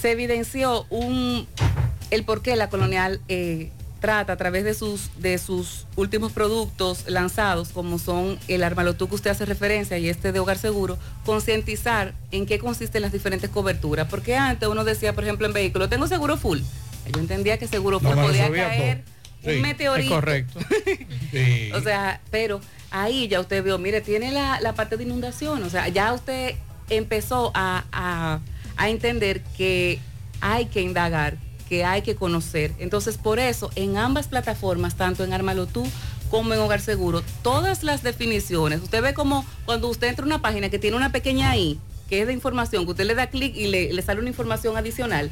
se 0.00 0.12
evidenció 0.12 0.86
un, 0.90 1.46
el 2.10 2.24
por 2.24 2.42
qué 2.42 2.56
la 2.56 2.68
colonial 2.68 3.20
eh, 3.28 3.70
trata 4.02 4.34
a 4.34 4.36
través 4.36 4.64
de 4.64 4.74
sus, 4.74 5.08
de 5.18 5.38
sus 5.38 5.86
últimos 5.96 6.32
productos 6.32 7.04
lanzados, 7.08 7.70
como 7.70 7.98
son 7.98 8.38
el 8.48 8.62
Armalotú 8.64 9.08
que 9.08 9.14
usted 9.14 9.30
hace 9.30 9.46
referencia 9.46 9.96
y 9.96 10.10
este 10.10 10.32
de 10.32 10.38
Hogar 10.40 10.58
Seguro, 10.58 10.98
concientizar 11.24 12.12
en 12.30 12.44
qué 12.44 12.58
consisten 12.58 13.00
las 13.00 13.12
diferentes 13.12 13.48
coberturas. 13.48 14.08
Porque 14.10 14.36
antes 14.36 14.68
uno 14.68 14.84
decía, 14.84 15.14
por 15.14 15.24
ejemplo, 15.24 15.46
en 15.46 15.54
vehículo, 15.54 15.88
tengo 15.88 16.06
seguro 16.06 16.36
full. 16.36 16.58
Yo 17.12 17.18
entendía 17.20 17.56
que 17.58 17.66
seguro 17.66 17.98
full 17.98 18.10
No, 18.14 18.22
podía 18.26 18.50
caer 18.52 19.02
todo. 19.04 19.50
un 19.50 19.54
Sí, 19.56 19.60
meteorito. 19.62 20.08
es 20.08 20.14
correcto. 20.14 20.60
Sí. 21.32 21.72
O 21.72 21.80
sea, 21.80 22.20
pero 22.30 22.60
ahí 22.90 23.26
ya 23.28 23.40
usted 23.40 23.64
vio, 23.64 23.78
mire, 23.78 24.02
tiene 24.02 24.30
la, 24.32 24.60
la 24.60 24.74
parte 24.74 24.98
de 24.98 25.04
inundación. 25.04 25.62
O 25.62 25.70
sea, 25.70 25.88
ya 25.88 26.12
usted 26.12 26.56
empezó 26.90 27.50
a, 27.54 27.84
a- 27.90 28.40
a 28.76 28.88
entender 28.90 29.42
que 29.56 29.98
hay 30.40 30.66
que 30.66 30.80
indagar, 30.82 31.36
que 31.72 31.84
hay 31.86 32.02
que 32.02 32.14
conocer. 32.16 32.74
Entonces, 32.78 33.16
por 33.16 33.38
eso, 33.38 33.70
en 33.76 33.96
ambas 33.96 34.28
plataformas, 34.28 34.94
tanto 34.94 35.24
en 35.24 35.32
Armalotú 35.32 35.86
como 36.30 36.52
en 36.52 36.60
Hogar 36.60 36.82
Seguro, 36.82 37.22
todas 37.40 37.82
las 37.82 38.02
definiciones, 38.02 38.82
usted 38.82 39.00
ve 39.00 39.14
como 39.14 39.46
cuando 39.64 39.88
usted 39.88 40.08
entra 40.08 40.22
a 40.22 40.26
una 40.26 40.42
página 40.42 40.68
que 40.68 40.78
tiene 40.78 40.98
una 40.98 41.12
pequeña 41.12 41.56
I, 41.56 41.80
que 42.10 42.20
es 42.20 42.26
de 42.26 42.34
información, 42.34 42.84
que 42.84 42.90
usted 42.90 43.06
le 43.06 43.14
da 43.14 43.28
clic 43.28 43.56
y 43.56 43.68
le, 43.68 43.90
le 43.90 44.02
sale 44.02 44.20
una 44.20 44.28
información 44.28 44.76
adicional. 44.76 45.30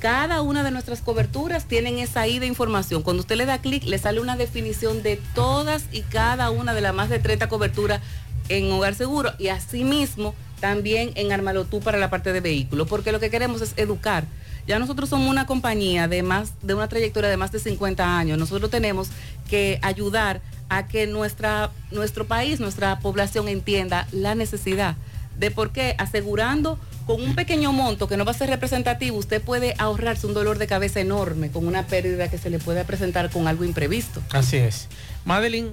Cada 0.00 0.40
una 0.40 0.62
de 0.62 0.70
nuestras 0.70 1.02
coberturas 1.02 1.66
tienen 1.66 1.98
esa 1.98 2.26
I 2.26 2.38
de 2.38 2.46
información. 2.46 3.02
Cuando 3.02 3.20
usted 3.20 3.36
le 3.36 3.44
da 3.44 3.58
clic, 3.58 3.84
le 3.84 3.98
sale 3.98 4.22
una 4.22 4.38
definición 4.38 5.02
de 5.02 5.20
todas 5.34 5.84
y 5.92 6.00
cada 6.00 6.48
una 6.48 6.72
de 6.72 6.80
las 6.80 6.94
más 6.94 7.10
de 7.10 7.18
30 7.18 7.50
coberturas 7.50 8.00
en 8.48 8.72
Hogar 8.72 8.94
Seguro 8.94 9.32
y 9.38 9.48
asimismo 9.48 10.34
también 10.60 11.10
en 11.16 11.30
Armalotú 11.30 11.80
para 11.80 11.98
la 11.98 12.08
parte 12.08 12.32
de 12.32 12.40
vehículos, 12.40 12.88
porque 12.88 13.12
lo 13.12 13.20
que 13.20 13.28
queremos 13.28 13.60
es 13.60 13.74
educar. 13.76 14.24
Ya 14.66 14.78
nosotros 14.78 15.08
somos 15.10 15.28
una 15.28 15.46
compañía 15.46 16.08
de 16.08 16.24
de 16.62 16.74
una 16.74 16.88
trayectoria 16.88 17.28
de 17.28 17.36
más 17.36 17.52
de 17.52 17.58
50 17.58 18.18
años. 18.18 18.38
Nosotros 18.38 18.70
tenemos 18.70 19.08
que 19.48 19.78
ayudar 19.82 20.40
a 20.68 20.86
que 20.88 21.06
nuestra 21.06 21.70
nuestro 21.90 22.26
país, 22.26 22.60
nuestra 22.60 22.98
población 23.00 23.48
entienda 23.48 24.08
la 24.12 24.34
necesidad 24.34 24.96
de 25.38 25.50
por 25.50 25.72
qué 25.72 25.94
asegurando 25.98 26.78
con 27.06 27.20
un 27.22 27.34
pequeño 27.34 27.72
monto 27.72 28.08
que 28.08 28.16
no 28.16 28.24
va 28.24 28.30
a 28.30 28.34
ser 28.34 28.48
representativo, 28.48 29.18
usted 29.18 29.42
puede 29.42 29.74
ahorrarse 29.78 30.26
un 30.26 30.34
dolor 30.34 30.58
de 30.58 30.66
cabeza 30.66 31.00
enorme 31.00 31.50
con 31.50 31.66
una 31.66 31.86
pérdida 31.86 32.28
que 32.28 32.38
se 32.38 32.48
le 32.48 32.58
puede 32.58 32.84
presentar 32.84 33.30
con 33.30 33.46
algo 33.46 33.64
imprevisto. 33.64 34.22
Así 34.30 34.56
es. 34.56 34.88
Madeline, 35.24 35.72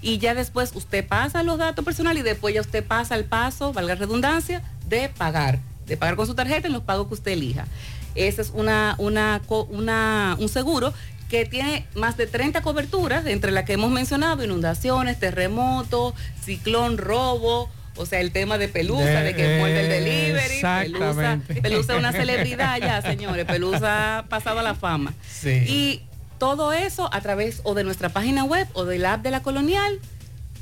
y 0.02 0.18
ya 0.18 0.34
después 0.34 0.72
usted 0.74 1.06
pasa 1.06 1.42
los 1.42 1.56
datos 1.58 1.84
personales 1.84 2.20
y 2.20 2.24
después 2.24 2.54
ya 2.54 2.60
usted 2.60 2.84
pasa 2.84 3.14
el 3.16 3.24
paso, 3.24 3.72
valga 3.72 3.94
la 3.94 4.00
redundancia, 4.00 4.62
de 4.88 5.08
pagar, 5.08 5.58
de 5.86 5.96
pagar 5.96 6.16
con 6.16 6.26
su 6.26 6.34
tarjeta 6.34 6.66
en 6.66 6.74
los 6.74 6.82
pagos 6.82 7.08
que 7.08 7.14
usted 7.14 7.32
elija. 7.32 7.66
Ese 8.14 8.42
es 8.42 8.50
una, 8.54 8.94
una, 8.98 9.40
una- 9.70 10.36
un 10.38 10.48
seguro 10.48 10.92
que 11.28 11.44
tiene 11.44 11.86
más 11.94 12.16
de 12.16 12.26
30 12.28 12.62
coberturas, 12.62 13.26
entre 13.26 13.50
las 13.50 13.64
que 13.64 13.72
hemos 13.72 13.90
mencionado, 13.90 14.44
inundaciones, 14.44 15.18
terremotos, 15.18 16.14
ciclón, 16.44 16.98
robo, 16.98 17.68
o 17.96 18.06
sea, 18.06 18.20
el 18.20 18.30
tema 18.32 18.58
de 18.58 18.68
Pelusa, 18.68 19.04
de, 19.04 19.24
De- 19.24 19.34
que 19.34 19.58
muerde 19.58 19.80
el 19.80 19.88
delivery. 19.88 20.60
Pelusa. 20.60 21.40
Pelusa 21.62 21.92
es 21.94 21.98
una 21.98 22.12
celebridad 22.12 22.78
ya, 22.78 23.02
señores. 23.02 23.44
Pelusa 23.46 24.18
ha 24.18 24.22
pasado 24.26 24.60
a 24.60 24.62
la 24.62 24.74
fama. 24.74 25.14
Sí. 25.28 25.64
Y 25.66 26.02
todo 26.38 26.72
eso 26.72 27.08
a 27.12 27.20
través 27.20 27.60
o 27.64 27.74
de 27.74 27.84
nuestra 27.84 28.08
página 28.10 28.44
web 28.44 28.68
o 28.74 28.84
del 28.84 29.04
app 29.06 29.22
de 29.22 29.30
la 29.30 29.42
colonial. 29.42 30.00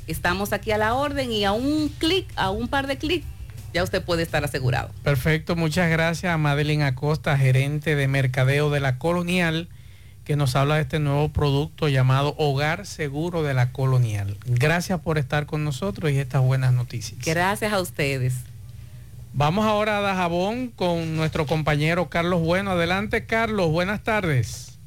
Estamos 0.07 0.53
aquí 0.53 0.71
a 0.71 0.77
la 0.77 0.93
orden 0.93 1.31
y 1.31 1.45
a 1.45 1.51
un 1.51 1.89
clic, 1.89 2.27
a 2.35 2.51
un 2.51 2.67
par 2.67 2.85
de 2.87 2.97
clics, 2.97 3.25
ya 3.73 3.83
usted 3.83 4.03
puede 4.03 4.21
estar 4.23 4.43
asegurado. 4.45 4.91
Perfecto, 5.03 5.55
muchas 5.55 5.89
gracias 5.89 6.31
a 6.33 6.37
Madeline 6.37 6.83
Acosta, 6.83 7.35
gerente 7.37 7.95
de 7.95 8.07
mercadeo 8.07 8.69
de 8.69 8.79
la 8.79 8.99
Colonial, 8.99 9.67
que 10.25 10.35
nos 10.35 10.55
habla 10.55 10.75
de 10.75 10.81
este 10.81 10.99
nuevo 10.99 11.29
producto 11.29 11.87
llamado 11.87 12.35
Hogar 12.37 12.85
Seguro 12.85 13.43
de 13.43 13.53
la 13.53 13.71
Colonial. 13.71 14.37
Gracias 14.45 14.99
por 14.99 15.17
estar 15.17 15.45
con 15.45 15.63
nosotros 15.63 16.11
y 16.11 16.17
estas 16.17 16.41
buenas 16.41 16.73
noticias. 16.73 17.19
Gracias 17.23 17.71
a 17.71 17.79
ustedes. 17.79 18.33
Vamos 19.33 19.65
ahora 19.65 19.99
a 19.99 20.01
Dajabón 20.01 20.69
con 20.69 21.15
nuestro 21.15 21.45
compañero 21.45 22.09
Carlos 22.09 22.41
Bueno. 22.41 22.71
Adelante, 22.71 23.25
Carlos, 23.25 23.69
buenas 23.69 24.03
tardes. 24.03 24.79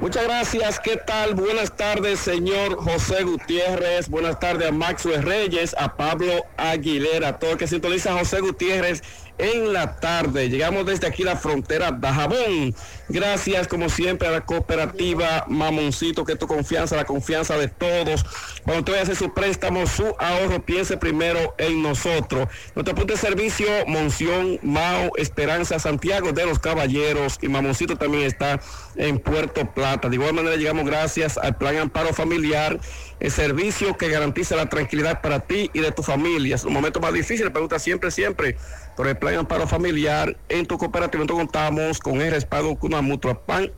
Muchas 0.00 0.24
gracias. 0.24 0.80
¿Qué 0.80 0.96
tal? 0.96 1.34
Buenas 1.34 1.74
tardes, 1.74 2.20
señor 2.20 2.76
José 2.76 3.22
Gutiérrez. 3.24 4.08
Buenas 4.08 4.38
tardes 4.38 4.68
a 4.68 4.72
Maxwell 4.72 5.22
Reyes, 5.22 5.74
a 5.78 5.96
Pablo 5.96 6.32
Aguilera, 6.56 7.28
a 7.28 7.38
todo 7.38 7.52
el 7.52 7.58
que 7.58 7.66
sintoniza 7.66 8.12
José 8.12 8.40
Gutiérrez 8.40 9.02
en 9.38 9.72
la 9.72 9.96
tarde. 9.96 10.48
Llegamos 10.48 10.86
desde 10.86 11.06
aquí 11.06 11.22
la 11.22 11.36
frontera 11.36 11.92
Dajabón. 11.92 12.74
Gracias, 13.08 13.68
como 13.68 13.88
siempre, 13.88 14.26
a 14.28 14.32
la 14.32 14.44
cooperativa 14.44 15.44
Mamoncito, 15.48 16.24
que 16.24 16.36
tu 16.36 16.46
confianza, 16.46 16.96
la 16.96 17.04
confianza 17.04 17.56
de 17.56 17.68
todos. 17.68 18.24
Cuando 18.64 18.80
usted 18.80 18.92
vaya 18.92 19.00
a 19.00 19.02
hacer 19.04 19.16
su 19.16 19.32
préstamo, 19.32 19.86
su 19.86 20.14
ahorro, 20.18 20.62
piense 20.64 20.96
primero 20.96 21.54
en 21.58 21.82
nosotros. 21.82 22.48
Nuestro 22.74 22.94
punto 22.94 23.14
de 23.14 23.18
servicio, 23.20 23.66
Monción, 23.86 24.58
Mao, 24.62 25.12
Esperanza, 25.16 25.78
Santiago 25.78 26.32
de 26.32 26.46
los 26.46 26.58
Caballeros 26.58 27.38
y 27.42 27.48
Mamoncito 27.48 27.96
también 27.96 28.24
está 28.24 28.60
en 28.96 29.18
Puerto 29.18 29.72
Plata. 29.72 30.08
De 30.08 30.16
igual 30.16 30.34
manera 30.34 30.56
llegamos 30.56 30.84
gracias 30.84 31.38
al 31.38 31.56
Plan 31.56 31.76
Amparo 31.76 32.12
Familiar, 32.12 32.80
el 33.18 33.30
servicio 33.30 33.96
que 33.96 34.08
garantiza 34.08 34.56
la 34.56 34.68
tranquilidad 34.68 35.20
para 35.22 35.40
ti 35.40 35.70
y 35.72 35.80
de 35.80 35.90
tu 35.92 36.02
familia. 36.02 36.54
Es 36.54 36.64
un 36.64 36.72
momento 36.72 37.00
más 37.00 37.12
difícil, 37.12 37.50
pregunta 37.50 37.78
siempre, 37.78 38.10
siempre, 38.10 38.56
por 38.96 39.06
el 39.06 39.16
Plan 39.16 39.36
Amparo 39.36 39.66
Familiar. 39.66 40.36
En 40.48 40.66
tu 40.66 40.78
cooperativa 40.78 41.24
nosotros 41.24 41.38
contamos 41.38 41.98
con 41.98 42.20
el 42.20 42.30
respaldo 42.30 42.76
con 42.76 42.92
una 42.92 43.02
mutua 43.02 43.44
PAN 43.46 43.72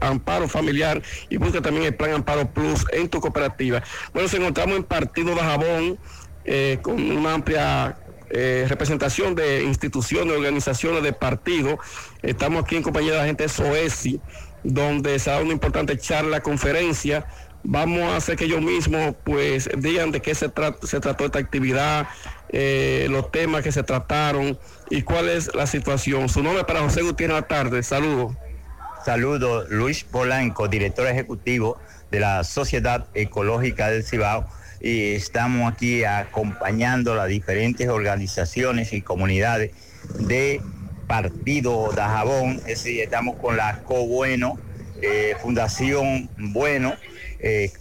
Amparo 0.00 0.48
Familiar 0.48 1.02
y 1.28 1.36
busca 1.36 1.60
también 1.60 1.86
el 1.86 1.94
Plan 1.94 2.12
Amparo 2.12 2.48
Plus 2.52 2.84
en 2.92 3.08
tu 3.08 3.20
cooperativa. 3.20 3.82
Bueno, 4.12 4.28
nos 4.28 4.34
encontramos 4.34 4.76
en 4.76 4.84
Partido 4.84 5.34
de 5.34 5.40
Jabón 5.40 5.98
eh, 6.44 6.78
con 6.80 7.00
una 7.10 7.34
amplia 7.34 7.98
eh, 8.30 8.66
representación 8.68 9.34
de 9.34 9.62
instituciones, 9.62 10.36
organizaciones 10.36 11.02
de 11.02 11.12
partidos. 11.12 11.78
Estamos 12.22 12.64
aquí 12.64 12.76
en 12.76 12.82
compañía 12.82 13.12
de 13.12 13.18
la 13.18 13.24
gente 13.26 13.44
de 13.44 13.48
SOESI, 13.48 14.20
donde 14.64 15.18
se 15.18 15.30
da 15.30 15.40
una 15.40 15.52
importante 15.52 15.96
charla, 15.98 16.40
conferencia. 16.40 17.26
Vamos 17.68 18.02
a 18.02 18.16
hacer 18.16 18.36
que 18.36 18.44
ellos 18.44 18.62
mismos 18.62 19.16
pues 19.24 19.68
digan 19.76 20.12
de 20.12 20.22
qué 20.22 20.34
se, 20.36 20.48
tra- 20.48 20.78
se 20.86 21.00
trató 21.00 21.24
esta 21.24 21.40
actividad, 21.40 22.06
eh, 22.50 23.08
los 23.10 23.32
temas 23.32 23.62
que 23.64 23.72
se 23.72 23.82
trataron 23.82 24.56
y 24.88 25.02
cuál 25.02 25.28
es 25.28 25.52
la 25.52 25.66
situación. 25.66 26.28
Su 26.28 26.44
nombre 26.44 26.62
para 26.62 26.80
José 26.80 27.02
Gutiérrez 27.02 27.34
la 27.34 27.42
tarde. 27.48 27.82
Saludos. 27.82 28.34
Saludos, 29.04 29.66
Luis 29.68 30.04
Polanco, 30.04 30.68
director 30.68 31.08
ejecutivo 31.08 31.76
de 32.12 32.20
la 32.20 32.44
Sociedad 32.44 33.06
Ecológica 33.14 33.90
del 33.90 34.04
Cibao. 34.04 34.46
Y 34.80 35.14
estamos 35.14 35.72
aquí 35.72 36.04
acompañando 36.04 37.16
las 37.16 37.26
diferentes 37.28 37.88
organizaciones 37.88 38.92
y 38.92 39.02
comunidades 39.02 39.72
de 40.20 40.60
Partido 41.08 41.90
Dajabón. 41.96 42.58
Es 42.58 42.84
decir, 42.84 43.00
estamos 43.00 43.36
con 43.36 43.56
la 43.56 43.82
Co 43.82 44.06
Bueno, 44.06 44.58
eh, 45.02 45.34
Fundación 45.42 46.28
Bueno, 46.36 46.94
eh. 47.46 47.72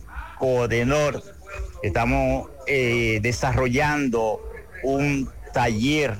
Estamos 1.84 2.50
eh, 2.68 3.20
desarrollando 3.22 4.42
un 4.84 5.30
taller 5.54 6.16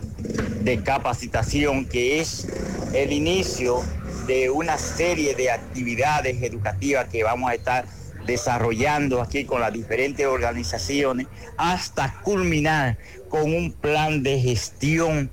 de 0.62 0.82
capacitación 0.84 1.86
que 1.86 2.20
es 2.20 2.48
el 2.94 3.12
inicio 3.12 3.84
de 4.28 4.50
una 4.50 4.78
serie 4.78 5.36
de 5.36 5.52
actividades 5.52 6.42
educativas 6.42 7.08
que 7.10 7.24
vamos 7.24 7.50
a 7.52 7.56
estar 7.56 7.86
desarrollando 8.26 9.22
aquí 9.22 9.46
con 9.46 9.62
las 9.62 9.74
diferentes 9.74 10.26
organizaciones 10.26 11.28
hasta 11.58 12.22
culminar 12.24 12.98
con 13.30 13.54
un 13.54 13.72
plan 13.72 14.24
de 14.24 14.40
gestión 14.40 15.30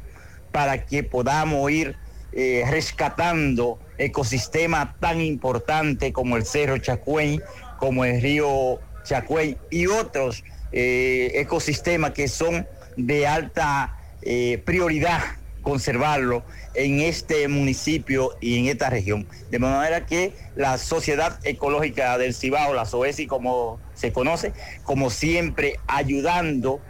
para 0.50 0.84
que 0.84 1.02
podamos 1.02 1.70
ir 1.70 1.96
eh, 2.32 2.64
rescatando 2.68 3.78
ecosistemas 3.98 4.98
tan 5.00 5.20
importantes 5.20 6.12
como 6.12 6.36
el 6.36 6.44
Cerro 6.44 6.78
Chacuen, 6.78 7.42
como 7.82 8.04
el 8.04 8.22
río 8.22 8.78
Chacuen 9.02 9.58
y 9.68 9.88
otros 9.88 10.44
eh, 10.70 11.32
ecosistemas 11.34 12.12
que 12.12 12.28
son 12.28 12.64
de 12.96 13.26
alta 13.26 13.98
eh, 14.22 14.62
prioridad 14.64 15.20
conservarlo 15.62 16.44
en 16.74 17.00
este 17.00 17.48
municipio 17.48 18.36
y 18.40 18.56
en 18.60 18.66
esta 18.66 18.88
región. 18.88 19.26
De 19.50 19.58
manera 19.58 20.06
que 20.06 20.32
la 20.54 20.78
Sociedad 20.78 21.40
Ecológica 21.42 22.16
del 22.18 22.34
Cibao, 22.34 22.72
la 22.72 22.84
SOESI 22.84 23.26
como 23.26 23.80
se 23.94 24.12
conoce, 24.12 24.52
como 24.84 25.10
siempre 25.10 25.80
ayudando 25.88 26.80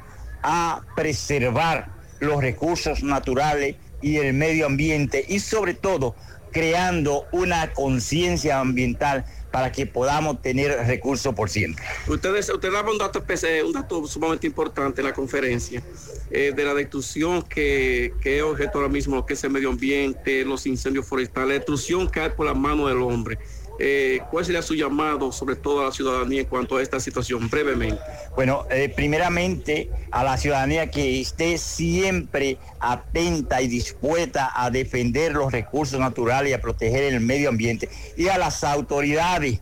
a 0.43 0.83
preservar 0.95 1.89
los 2.21 2.43
recursos 2.43 3.03
naturales 3.03 3.77
y 4.03 4.19
el 4.19 4.35
medio 4.35 4.67
ambiente 4.67 5.25
y 5.27 5.39
sobre 5.39 5.73
todo 5.73 6.15
creando 6.53 7.27
una 7.33 7.73
conciencia 7.73 8.61
ambiental 8.61 9.25
para 9.53 9.71
que 9.71 9.87
podamos 9.87 10.41
tener 10.43 10.77
recursos 10.87 11.35
por 11.35 11.49
siempre. 11.51 11.85
Ustedes, 12.09 12.49
usted 12.49 12.73
daba 12.73 12.91
un 12.91 12.99
dato, 12.99 13.23
espe- 13.25 13.63
un 13.65 13.73
dato 13.73 14.07
sumamente 14.07 14.47
importante 14.47 15.01
en 15.03 15.07
la 15.07 15.13
conferencia 15.13 15.83
eh, 16.31 16.53
de 16.57 16.65
la 16.65 16.75
destrucción 16.75 17.43
que, 17.43 18.15
que 18.21 18.39
es 18.39 18.43
objeto 18.43 18.79
ahora 18.79 18.89
mismo, 18.89 19.25
que 19.27 19.35
es 19.35 19.45
el 19.45 19.51
medio 19.51 19.69
ambiente, 19.69 20.45
los 20.45 20.67
incendios 20.67 21.07
forestales, 21.07 21.49
la 21.49 21.55
destrucción 21.55 22.09
que 22.11 22.21
hay 22.21 22.31
por 22.31 22.47
la 22.47 22.55
mano 22.55 22.89
del 22.89 23.03
hombre. 23.03 23.39
Eh, 23.85 24.21
¿Cuál 24.31 24.45
sería 24.45 24.63
su 24.63 24.77
llamado, 24.77 25.33
sobre 25.33 25.57
todo 25.57 25.81
a 25.81 25.87
la 25.87 25.91
ciudadanía, 25.91 26.43
en 26.43 26.47
cuanto 26.47 26.77
a 26.77 26.83
esta 26.83 27.01
situación, 27.01 27.51
brevemente? 27.51 28.01
Bueno, 28.37 28.65
eh, 28.71 28.89
primeramente 28.95 29.91
a 30.13 30.23
la 30.23 30.37
ciudadanía 30.37 30.89
que 30.89 31.21
esté 31.21 31.59
siempre 31.59 32.59
atenta 32.79 33.61
y 33.61 33.67
dispuesta 33.67 34.53
a 34.55 34.71
defender 34.71 35.33
los 35.33 35.51
recursos 35.51 35.99
naturales 35.99 36.53
y 36.53 36.55
a 36.55 36.61
proteger 36.61 37.13
el 37.13 37.19
medio 37.19 37.49
ambiente 37.49 37.89
y 38.17 38.29
a 38.29 38.39
las 38.39 38.63
autoridades 38.63 39.59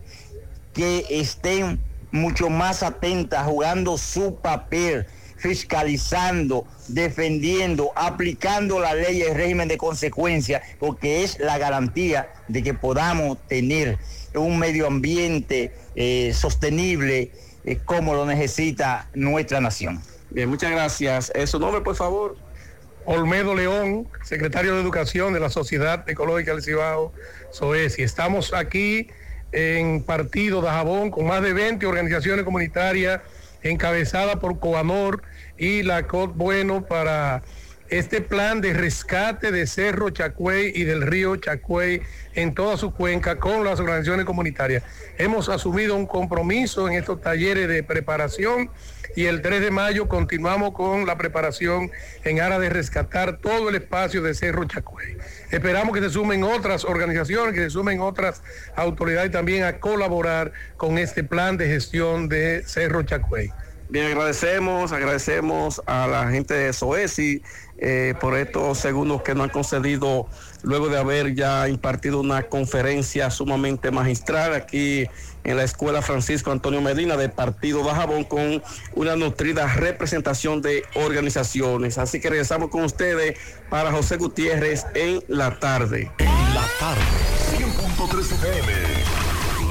que 0.75 1.07
estén 1.09 1.81
mucho 2.11 2.51
más 2.51 2.83
atentas 2.83 3.47
jugando 3.47 3.97
su 3.97 4.37
papel 4.37 5.07
fiscalizando, 5.41 6.67
defendiendo, 6.89 7.93
aplicando 7.97 8.79
la 8.79 8.95
ley 8.95 9.19
y 9.19 9.23
el 9.23 9.35
régimen 9.35 9.69
de 9.69 9.79
consecuencia, 9.79 10.63
porque 10.79 11.25
es 11.25 11.39
la 11.41 11.57
garantía 11.57 12.29
de 12.49 12.63
que 12.63 12.75
podamos 12.75 13.39
tener 13.49 13.99
un 14.35 14.59
medio 14.59 14.87
ambiente 14.87 15.73
eh, 15.97 16.33
sostenible 16.35 17.31
eh, 17.65 17.79
como 17.85 18.15
lo 18.15 18.27
necesita 18.27 19.09
nuestra 19.15 19.61
nación. 19.61 20.03
Bien, 20.31 20.49
muchas 20.49 20.71
gracias. 20.71 21.33
Eh, 21.35 21.47
¿Su 21.47 21.59
nombre, 21.59 21.81
por 21.81 21.97
favor? 21.97 22.37
Olmedo 23.07 23.55
León, 23.55 24.07
secretario 24.23 24.75
de 24.75 24.83
Educación 24.83 25.33
de 25.33 25.41
la 25.41 25.49
Sociedad 25.49 26.09
Ecológica 26.09 26.53
del 26.53 26.63
Cibao, 26.63 27.13
SOESI. 27.51 28.03
Estamos 28.03 28.53
aquí 28.53 29.09
en 29.53 30.03
Partido 30.03 30.61
de 30.61 30.69
Jabón 30.69 31.11
con 31.11 31.27
más 31.27 31.43
de 31.43 31.55
20 31.55 31.87
organizaciones 31.87 32.45
comunitarias 32.45 33.23
encabezadas 33.63 34.37
por 34.37 34.59
Coamor 34.59 35.23
y 35.59 35.83
la 35.83 36.07
COD 36.07 36.31
Bueno 36.35 36.87
para 36.87 37.43
este 37.91 38.21
plan 38.21 38.61
de 38.61 38.73
rescate 38.73 39.51
de 39.51 39.67
Cerro 39.67 40.11
Chacuey 40.11 40.73
y 40.75 40.85
del 40.85 41.03
río 41.03 41.37
Chacuey 41.37 42.03
en 42.35 42.55
toda 42.55 42.77
su 42.77 42.95
cuenca 42.95 43.39
con 43.39 43.65
las 43.65 43.81
organizaciones 43.81 44.27
comunitarias. 44.27 44.85
Hemos 45.19 45.49
asumido 45.49 45.97
un 45.97 46.07
compromiso 46.07 46.89
en 46.89 46.95
estos 46.95 47.21
talleres 47.21 47.69
de 47.69 47.83
preparación 47.83 48.71
y 49.17 49.25
el 49.25 49.43
3 49.43 49.61
de 49.61 49.71
mayo 49.73 50.07
continuamos 50.07 50.73
con 50.73 51.05
la 51.05 51.19
preparación 51.19 51.91
en 52.23 52.41
aras 52.41 52.61
de 52.61 52.71
rescatar 52.71 53.39
todo 53.39 53.69
el 53.69 53.75
espacio 53.75 54.23
de 54.23 54.35
Cerro 54.35 54.65
Chacuey. 54.67 55.17
Esperamos 55.51 55.93
que 55.93 56.01
se 56.01 56.11
sumen 56.11 56.45
otras 56.45 56.85
organizaciones, 56.85 57.55
que 57.55 57.63
se 57.63 57.71
sumen 57.71 58.01
otras 58.01 58.43
autoridades 58.77 59.33
también 59.33 59.65
a 59.65 59.81
colaborar 59.81 60.53
con 60.77 60.97
este 60.97 61.25
plan 61.25 61.57
de 61.57 61.67
gestión 61.67 62.29
de 62.29 62.63
Cerro 62.65 63.03
Chacuey. 63.03 63.51
Bien, 63.91 64.07
agradecemos, 64.07 64.93
agradecemos 64.93 65.83
a 65.85 66.07
la 66.07 66.29
gente 66.29 66.55
de 66.55 66.73
SOESI 66.73 67.43
eh, 67.81 68.15
por 68.21 68.37
estos 68.37 68.79
segundos 68.79 69.23
que 69.23 69.35
nos 69.35 69.45
han 69.45 69.51
concedido 69.51 70.27
luego 70.63 70.89
de 70.89 70.99
haber 70.99 71.35
ya 71.35 71.69
impartido 71.69 72.21
una 72.21 72.43
conferencia 72.43 73.31
sumamente 73.31 73.91
magistral 73.91 74.55
aquí 74.55 75.07
en 75.45 75.57
la 75.57 75.65
Escuela 75.65 76.03
Francisco 76.03 76.53
Antonio 76.53 76.83
Medina 76.83 77.17
del 77.17 77.31
Partido 77.31 77.83
Bajabón 77.83 78.25
con 78.25 78.63
una 78.95 79.17
nutrida 79.17 79.67
representación 79.67 80.61
de 80.61 80.83
organizaciones. 80.95 81.97
Así 81.97 82.21
que 82.21 82.29
regresamos 82.29 82.69
con 82.69 82.85
ustedes 82.85 83.39
para 83.71 83.91
José 83.91 84.19
Gutiérrez 84.19 84.85
en 84.95 85.23
la 85.29 85.59
tarde. 85.59 86.11
La 86.55 86.67
tarde, 86.79 87.01
100.3 87.57 88.21
FM, 88.21 88.73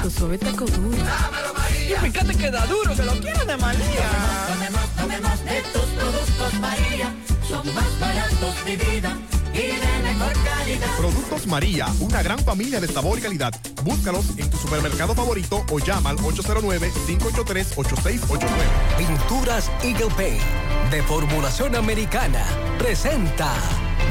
María. 0.00 0.02
Tu 0.02 0.10
suave 0.10 0.38
taco 0.38 0.64
duro. 0.66 0.96
Dámelo, 0.96 1.54
María. 1.54 1.90
Y 1.90 1.94
fíjate 2.10 2.34
que 2.34 2.50
da 2.50 2.66
duro, 2.66 2.94
que 2.94 3.02
lo 3.02 3.12
quiero 3.20 3.44
de 3.44 3.56
María. 3.56 4.10
Tomemos, 4.48 4.88
tomemos 4.96 5.44
de 5.44 5.60
tus 5.72 5.82
productos 5.82 6.54
María. 6.60 7.14
Son 7.48 7.74
más 7.74 8.00
baratos 8.00 8.64
de 8.64 8.76
vida 8.76 9.16
y 9.52 9.58
de 9.58 9.98
mejor 10.02 10.32
calidad. 10.44 10.96
Productos 10.96 11.46
María, 11.46 11.86
una 12.00 12.22
gran 12.22 12.38
familia 12.38 12.80
de 12.80 12.88
sabor 12.88 13.18
y 13.18 13.22
calidad. 13.22 13.52
Búscalos 13.82 14.24
en 14.36 14.48
tu 14.50 14.56
supermercado 14.56 15.14
favorito 15.14 15.64
o 15.70 15.78
llama 15.78 16.10
al 16.10 16.16
809-583-8689. 16.18 18.48
Pinturas 18.98 19.70
Eagle 19.82 20.10
Paint 20.16 20.42
de 20.90 21.02
formulación 21.02 21.76
americana 21.76 22.44
presenta 22.78 23.52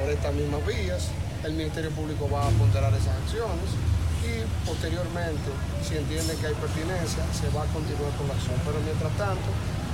por 0.00 0.10
estas 0.10 0.32
mismas 0.32 0.64
vías. 0.66 1.08
El 1.44 1.54
Ministerio 1.54 1.90
Público 1.90 2.30
va 2.30 2.46
a 2.46 2.50
ponderar 2.50 2.92
esas 2.94 3.16
acciones 3.22 3.70
y 4.22 4.66
posteriormente, 4.66 5.50
si 5.86 5.96
entienden 5.96 6.36
que 6.38 6.46
hay 6.46 6.54
pertinencia, 6.54 7.22
se 7.32 7.48
va 7.50 7.62
a 7.62 7.66
continuar 7.66 8.10
con 8.16 8.28
la 8.28 8.34
acción. 8.34 8.58
Pero 8.64 8.78
mientras 8.80 9.12
tanto, 9.16 9.50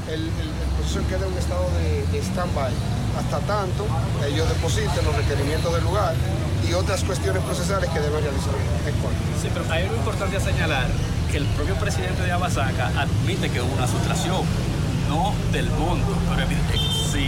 el, 0.08 0.20
el- 0.20 0.28
el 0.28 0.68
proceso 0.78 1.00
queda 1.08 1.26
en 1.26 1.32
un 1.32 1.38
estado 1.38 1.66
de, 1.78 2.06
de 2.12 2.18
stand-by 2.24 2.72
hasta 3.18 3.38
tanto 3.40 3.86
ellos 4.26 4.48
depositen 4.48 5.04
los 5.04 5.14
requerimientos 5.16 5.72
del 5.74 5.84
lugar 5.84 6.14
y 6.68 6.72
otras 6.72 7.02
cuestiones 7.04 7.42
procesales 7.42 7.90
que 7.90 8.00
deben 8.00 8.22
realizar. 8.22 8.52
Cuanto. 9.02 9.20
Sí, 9.42 9.48
pero 9.52 9.64
hay 9.70 9.82
algo 9.84 9.96
importante 9.96 10.36
a 10.36 10.40
señalar, 10.40 10.86
que 11.30 11.36
el 11.38 11.44
propio 11.46 11.74
presidente 11.76 12.22
de 12.22 12.32
Abasaca 12.32 12.90
admite 12.96 13.50
que 13.50 13.60
hubo 13.60 13.72
una 13.74 13.86
sustracción, 13.88 14.42
no 15.08 15.34
del 15.52 15.68
monto, 15.70 16.12
pero 16.30 16.46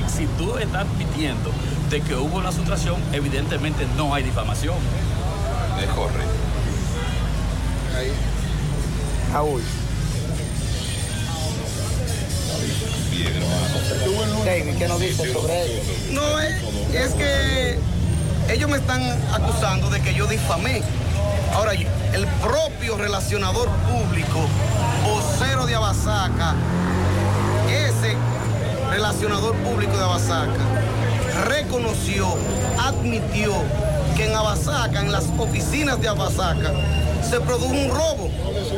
si 0.08 0.26
tú 0.38 0.56
estás 0.56 0.82
admitiendo 0.86 1.50
de 1.90 2.00
que 2.00 2.14
hubo 2.14 2.38
una 2.38 2.52
sustracción, 2.52 2.96
evidentemente 3.12 3.86
no 3.96 4.14
hay 4.14 4.22
difamación. 4.22 4.76
Es 5.82 5.88
correcto. 5.90 6.32
Ahí. 7.98 8.12
Raúl. 9.32 9.62
¿Qué 14.78 14.88
nos 14.88 14.98
sobre 14.98 15.64
eso? 15.64 15.92
No, 16.12 16.40
es, 16.40 16.54
es 16.94 17.12
que 17.14 17.78
ellos 18.52 18.68
me 18.68 18.76
están 18.76 19.02
acusando 19.32 19.90
de 19.90 20.00
que 20.00 20.14
yo 20.14 20.26
difamé. 20.26 20.82
Ahora, 21.54 21.72
el 21.72 22.26
propio 22.42 22.96
relacionador 22.96 23.68
público, 23.68 24.40
vocero 25.04 25.66
de 25.66 25.74
Abasaca, 25.74 26.54
ese 27.70 28.16
relacionador 28.90 29.54
público 29.56 29.96
de 29.96 30.02
Abasaca, 30.02 30.60
reconoció, 31.46 32.34
admitió 32.78 33.52
que 34.16 34.26
en 34.26 34.34
Abasaca, 34.34 35.00
en 35.00 35.12
las 35.12 35.24
oficinas 35.38 36.00
de 36.00 36.08
Abasaca, 36.08 36.72
se 37.28 37.40
produjo 37.40 37.72
un 37.72 37.90
robo. 37.90 38.30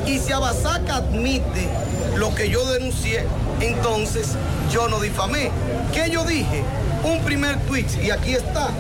Y 0.07 0.19
si 0.19 0.33
Abasaca 0.33 0.97
admite 0.97 1.69
lo 2.17 2.35
que 2.35 2.49
yo 2.49 2.65
denuncié, 2.73 3.25
entonces 3.61 4.29
yo 4.71 4.89
no 4.89 5.01
difamé. 5.01 5.51
¿Qué 5.93 6.11
yo 6.11 6.25
dije? 6.25 6.63
Un 7.05 7.21
primer 7.21 7.57
tweet, 7.61 7.87
y 8.03 8.11
aquí 8.11 8.35
está. 8.35 8.71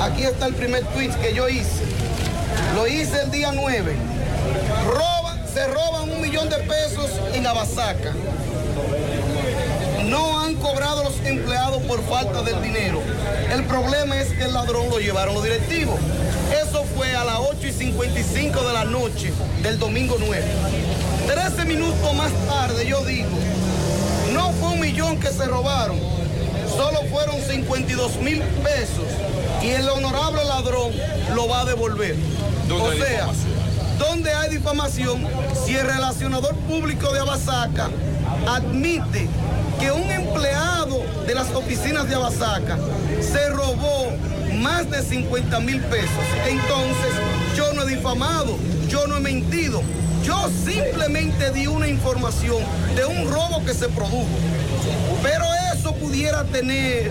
Aquí 0.00 0.24
está 0.24 0.46
el 0.46 0.54
primer 0.54 0.84
tweet 0.86 1.10
que 1.20 1.34
yo 1.34 1.48
hice. 1.48 1.84
Lo 2.74 2.86
hice 2.86 3.22
el 3.22 3.30
día 3.30 3.52
9. 3.52 3.96
Roba, 4.86 5.36
se 5.52 5.66
roban 5.66 6.10
un 6.10 6.20
millón 6.20 6.48
de 6.48 6.56
pesos 6.58 7.10
en 7.32 7.46
Abasaca. 7.46 8.12
No 10.06 10.40
han 10.40 10.54
cobrado 10.54 11.04
los 11.04 11.18
empleados 11.24 11.82
por 11.82 12.02
falta 12.08 12.42
del 12.42 12.62
dinero. 12.62 13.00
El 13.52 13.64
problema 13.64 14.18
es 14.18 14.28
que 14.28 14.44
el 14.44 14.54
ladrón 14.54 14.88
lo 14.88 14.98
llevaron 14.98 15.34
los 15.34 15.44
directivos. 15.44 15.98
Eso 16.62 16.84
fue 16.96 17.14
a 17.14 17.24
las 17.24 17.38
8 17.38 17.66
y 17.66 17.72
55 17.72 18.62
de 18.62 18.72
la 18.72 18.84
noche 18.84 19.32
del 19.62 19.78
domingo 19.78 20.16
9. 20.18 20.44
13 21.26 21.64
minutos 21.66 22.14
más 22.14 22.32
tarde 22.48 22.86
yo 22.86 23.04
digo, 23.04 23.28
millón 25.08 25.20
que 25.20 25.28
se 25.28 25.46
robaron, 25.46 25.98
solo 26.76 27.00
fueron 27.10 27.40
52 27.40 28.16
mil 28.16 28.40
pesos 28.62 29.06
y 29.62 29.68
el 29.68 29.88
honorable 29.88 30.44
ladrón 30.44 30.92
lo 31.34 31.48
va 31.48 31.62
a 31.62 31.64
devolver. 31.64 32.14
O 32.70 32.92
sea, 32.92 33.28
¿dónde 33.98 34.32
hay 34.32 34.50
difamación 34.50 35.26
si 35.64 35.76
el 35.76 35.86
relacionador 35.86 36.54
público 36.56 37.12
de 37.12 37.20
Abasaca 37.20 37.88
admite 38.46 39.28
que 39.80 39.92
un 39.92 40.10
empleado 40.10 41.02
de 41.26 41.34
las 41.34 41.50
oficinas 41.54 42.08
de 42.08 42.14
Abasaca 42.14 42.78
se 43.20 43.48
robó 43.50 44.12
más 44.60 44.90
de 44.90 45.02
50 45.02 45.60
mil 45.60 45.80
pesos? 45.82 46.24
Entonces, 46.46 47.14
yo 47.56 47.72
no 47.72 47.82
he 47.82 47.94
difamado, 47.94 48.58
yo 48.88 49.06
no 49.06 49.16
he 49.16 49.20
mentido. 49.20 49.82
Yo 50.24 50.50
simplemente 50.64 51.52
di 51.52 51.66
una 51.66 51.88
información 51.88 52.62
de 52.94 53.06
un 53.06 53.30
robo 53.30 53.64
que 53.64 53.72
se 53.72 53.88
produjo. 53.88 54.26
Pero 55.22 55.44
eso 55.74 55.94
pudiera 55.94 56.44
tener 56.44 57.10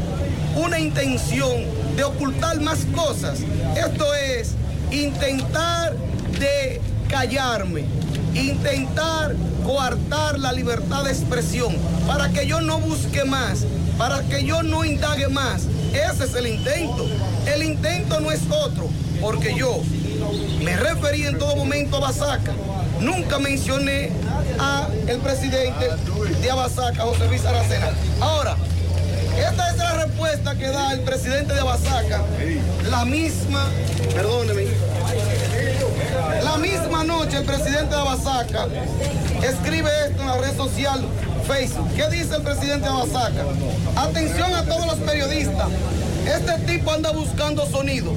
una 0.55 0.79
intención 0.79 1.63
de 1.95 2.03
ocultar 2.03 2.59
más 2.61 2.79
cosas. 2.95 3.39
Esto 3.75 4.13
es 4.15 4.53
intentar 4.91 5.95
de 6.39 6.81
callarme, 7.09 7.85
intentar 8.33 9.35
coartar 9.65 10.39
la 10.39 10.51
libertad 10.51 11.03
de 11.03 11.11
expresión 11.11 11.75
para 12.05 12.29
que 12.29 12.47
yo 12.47 12.61
no 12.61 12.79
busque 12.79 13.23
más, 13.25 13.65
para 13.97 14.21
que 14.23 14.43
yo 14.45 14.63
no 14.63 14.85
indague 14.85 15.27
más. 15.27 15.63
Ese 15.93 16.25
es 16.25 16.35
el 16.35 16.47
intento. 16.47 17.07
El 17.45 17.63
intento 17.63 18.19
no 18.19 18.31
es 18.31 18.41
otro, 18.49 18.89
porque 19.21 19.55
yo 19.55 19.81
me 20.63 20.75
referí 20.75 21.25
en 21.25 21.37
todo 21.37 21.55
momento 21.55 21.97
a 21.97 21.99
Basaca. 22.01 22.53
Nunca 22.99 23.39
mencioné 23.39 24.11
a 24.59 24.87
el 25.07 25.19
presidente 25.19 25.89
de 26.41 26.51
Abasaca, 26.51 27.03
José 27.03 27.27
Luis 27.27 27.45
Aracena. 27.45 27.89
Ahora, 28.22 28.55
esta 29.38 29.72
es 29.72 29.77
la 29.77 30.05
respuesta 30.05 30.55
que 30.55 30.68
da 30.68 30.93
el 30.93 31.01
presidente 31.01 31.53
de 31.53 31.59
Abasaca. 31.59 32.22
La 32.89 33.05
misma, 33.05 33.65
perdóneme, 34.14 34.65
la 36.43 36.57
misma 36.57 37.03
noche 37.03 37.38
el 37.38 37.45
presidente 37.45 37.95
de 37.95 38.01
Abasaca 38.01 38.68
escribe 39.43 39.89
esto 40.07 40.22
en 40.22 40.27
la 40.27 40.38
red 40.38 40.55
social 40.55 41.05
Facebook. 41.47 41.89
¿Qué 41.95 42.09
dice 42.09 42.35
el 42.35 42.41
presidente 42.41 42.88
de 42.88 42.93
Abasaca? 42.93 43.45
Atención 43.95 44.53
a 44.53 44.64
todos 44.64 44.85
los 44.85 44.95
periodistas. 44.95 45.68
Este 46.26 46.73
tipo 46.73 46.91
anda 46.91 47.11
buscando 47.11 47.65
sonido. 47.68 48.11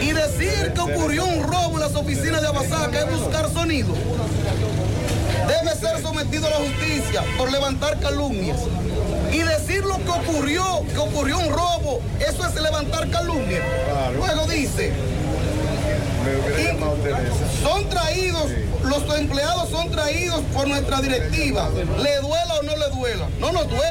Y 0.00 0.12
decir 0.12 0.72
que 0.74 0.80
ocurrió 0.80 1.26
un 1.26 1.42
robo 1.42 1.74
en 1.74 1.80
las 1.80 1.94
oficinas 1.94 2.40
de 2.40 2.48
Abasaca 2.48 3.00
es 3.00 3.10
buscar 3.10 3.50
sonido. 3.52 3.94
Debe 5.62 5.76
ser 5.76 6.02
sometido 6.02 6.46
a 6.46 6.50
la 6.50 6.56
justicia 6.56 7.22
por 7.36 7.50
levantar 7.50 7.98
calumnias. 8.00 8.60
Y 9.30 9.38
decir 9.38 9.84
lo 9.84 9.96
que 9.96 10.10
ocurrió, 10.10 10.64
que 10.92 10.98
ocurrió 10.98 11.38
un 11.38 11.50
robo, 11.50 12.00
eso 12.18 12.46
es 12.46 12.54
levantar 12.60 13.08
calumnias. 13.10 13.62
Luego 14.16 14.46
dice, 14.46 14.92
son 17.62 17.88
traídos, 17.88 18.50
los 18.84 19.18
empleados 19.18 19.68
son 19.68 19.90
traídos 19.90 20.40
por 20.52 20.66
nuestra 20.66 21.00
directiva, 21.00 21.68
le 22.02 22.16
duela 22.20 22.54
o 22.58 22.62
no 22.62 22.76
le 22.76 22.88
duela. 22.88 23.28
No 23.38 23.52
nos 23.52 23.68
duele. 23.68 23.90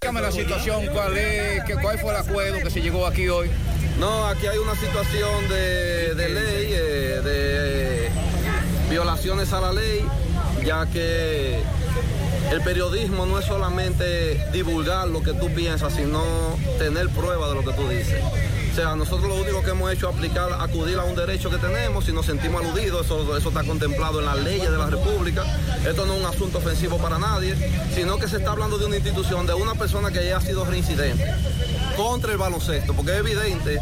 Dígame 0.00 0.22
la 0.22 0.32
situación, 0.32 0.86
cuál 0.92 1.16
es, 1.18 1.64
que, 1.64 1.74
cuál 1.74 1.98
fue 1.98 2.10
el 2.10 2.16
acuerdo 2.16 2.58
que 2.60 2.70
se 2.70 2.80
llegó 2.80 3.06
aquí 3.06 3.28
hoy. 3.28 3.50
No, 3.98 4.26
aquí 4.26 4.46
hay 4.46 4.56
una 4.56 4.74
situación 4.76 5.48
de, 5.48 6.14
de 6.14 6.28
ley, 6.30 6.72
eh, 6.72 7.20
de 7.22 8.10
violaciones 8.88 9.52
a 9.52 9.60
la 9.60 9.72
ley, 9.72 10.04
ya 10.64 10.86
que 10.86 11.62
el 12.50 12.60
periodismo 12.62 13.26
no 13.26 13.38
es 13.38 13.44
solamente 13.44 14.44
divulgar 14.52 15.08
lo 15.08 15.22
que 15.22 15.32
tú 15.32 15.48
piensas, 15.54 15.94
sino 15.94 16.22
tener 16.78 17.08
prueba 17.10 17.48
de 17.48 17.54
lo 17.54 17.64
que 17.64 17.72
tú 17.72 17.88
dices. 17.88 18.22
O 18.70 18.74
sea, 18.74 18.94
nosotros 18.94 19.28
lo 19.28 19.34
único 19.34 19.62
que 19.62 19.70
hemos 19.70 19.92
hecho 19.92 20.08
es 20.08 20.16
aplicar, 20.16 20.52
acudir 20.60 20.96
a 20.98 21.04
un 21.04 21.16
derecho 21.16 21.50
que 21.50 21.58
tenemos, 21.58 22.04
si 22.04 22.12
nos 22.12 22.26
sentimos 22.26 22.64
aludidos, 22.64 23.04
eso, 23.04 23.36
eso 23.36 23.48
está 23.48 23.64
contemplado 23.64 24.20
en 24.20 24.26
las 24.26 24.38
leyes 24.38 24.70
de 24.70 24.78
la 24.78 24.86
República. 24.86 25.44
Esto 25.86 26.06
no 26.06 26.14
es 26.14 26.20
un 26.20 26.26
asunto 26.26 26.58
ofensivo 26.58 26.96
para 26.98 27.18
nadie, 27.18 27.56
sino 27.94 28.18
que 28.18 28.28
se 28.28 28.36
está 28.36 28.52
hablando 28.52 28.78
de 28.78 28.86
una 28.86 28.96
institución, 28.96 29.46
de 29.46 29.54
una 29.54 29.74
persona 29.74 30.10
que 30.10 30.24
ya 30.24 30.36
ha 30.36 30.40
sido 30.40 30.64
reincidente 30.64 31.24
contra 31.96 32.32
el 32.32 32.38
baloncesto, 32.38 32.94
porque 32.94 33.12
es 33.12 33.18
evidente 33.18 33.80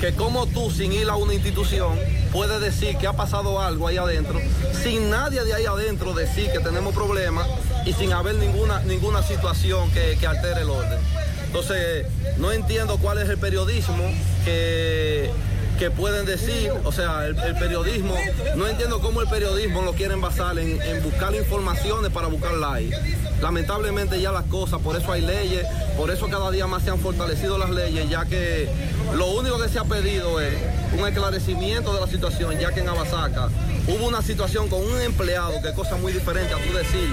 que 0.00 0.14
como 0.14 0.46
tú, 0.46 0.70
sin 0.70 0.92
ir 0.92 1.10
a 1.10 1.16
una 1.16 1.34
institución, 1.34 1.98
puedes 2.32 2.60
decir 2.60 2.96
que 2.96 3.06
ha 3.06 3.12
pasado 3.12 3.60
algo 3.60 3.88
ahí 3.88 3.96
adentro, 3.96 4.40
sin 4.82 5.10
nadie 5.10 5.42
de 5.44 5.54
ahí 5.54 5.66
adentro 5.66 6.14
decir 6.14 6.50
que 6.50 6.60
tenemos 6.60 6.94
problemas 6.94 7.46
y 7.84 7.92
sin 7.92 8.12
haber 8.12 8.36
ninguna, 8.36 8.80
ninguna 8.80 9.22
situación 9.22 9.90
que, 9.90 10.16
que 10.18 10.26
altere 10.26 10.62
el 10.62 10.70
orden. 10.70 10.98
Entonces, 11.46 12.06
no 12.38 12.52
entiendo 12.52 12.98
cuál 12.98 13.18
es 13.18 13.28
el 13.28 13.38
periodismo 13.38 14.04
que, 14.44 15.30
que 15.78 15.90
pueden 15.92 16.26
decir, 16.26 16.72
o 16.84 16.90
sea, 16.90 17.26
el, 17.26 17.36
periodismo, 17.36 18.14
no 18.56 18.66
entiendo 18.66 19.00
cómo 19.00 19.20
el 19.20 19.28
periodismo 19.28 19.82
lo 19.82 19.92
quieren 19.92 20.20
basar 20.20 20.58
en, 20.58 20.78
buscar 21.04 21.34
informaciones 21.36 22.10
para 22.10 22.26
buscar 22.26 22.54
like. 22.54 22.96
Lamentablemente 23.40 24.20
ya 24.20 24.32
las 24.32 24.44
cosas, 24.46 24.80
por 24.80 24.96
eso 24.96 25.12
hay 25.12 25.22
leyes, 25.22 25.64
por 25.96 26.10
eso 26.10 26.28
cada 26.28 26.50
día 26.50 26.66
más 26.66 26.82
se 26.82 26.90
han 26.90 26.98
fortalecido 26.98 27.58
las 27.58 27.70
leyes, 27.70 28.10
ya 28.10 28.24
que 28.26 28.68
lo 29.14 29.26
único 29.26 29.58
que 29.60 29.68
se 29.68 29.78
ha 29.78 29.84
pedido 29.84 30.40
es 30.40 30.54
un 30.98 31.06
esclarecimiento 31.06 31.94
de 31.94 32.00
la 32.00 32.08
situación, 32.08 32.58
ya 32.58 32.72
que 32.72 32.80
en 32.80 32.88
Abasaca 32.88 33.48
hubo 33.86 34.08
una 34.08 34.22
situación 34.22 34.68
con 34.68 34.82
un 34.82 35.00
empleado, 35.00 35.62
que 35.62 35.68
es 35.68 35.74
cosa 35.74 35.96
muy 35.96 36.12
diferente 36.12 36.54
a 36.54 36.56
tú 36.56 36.72
decir 36.76 37.08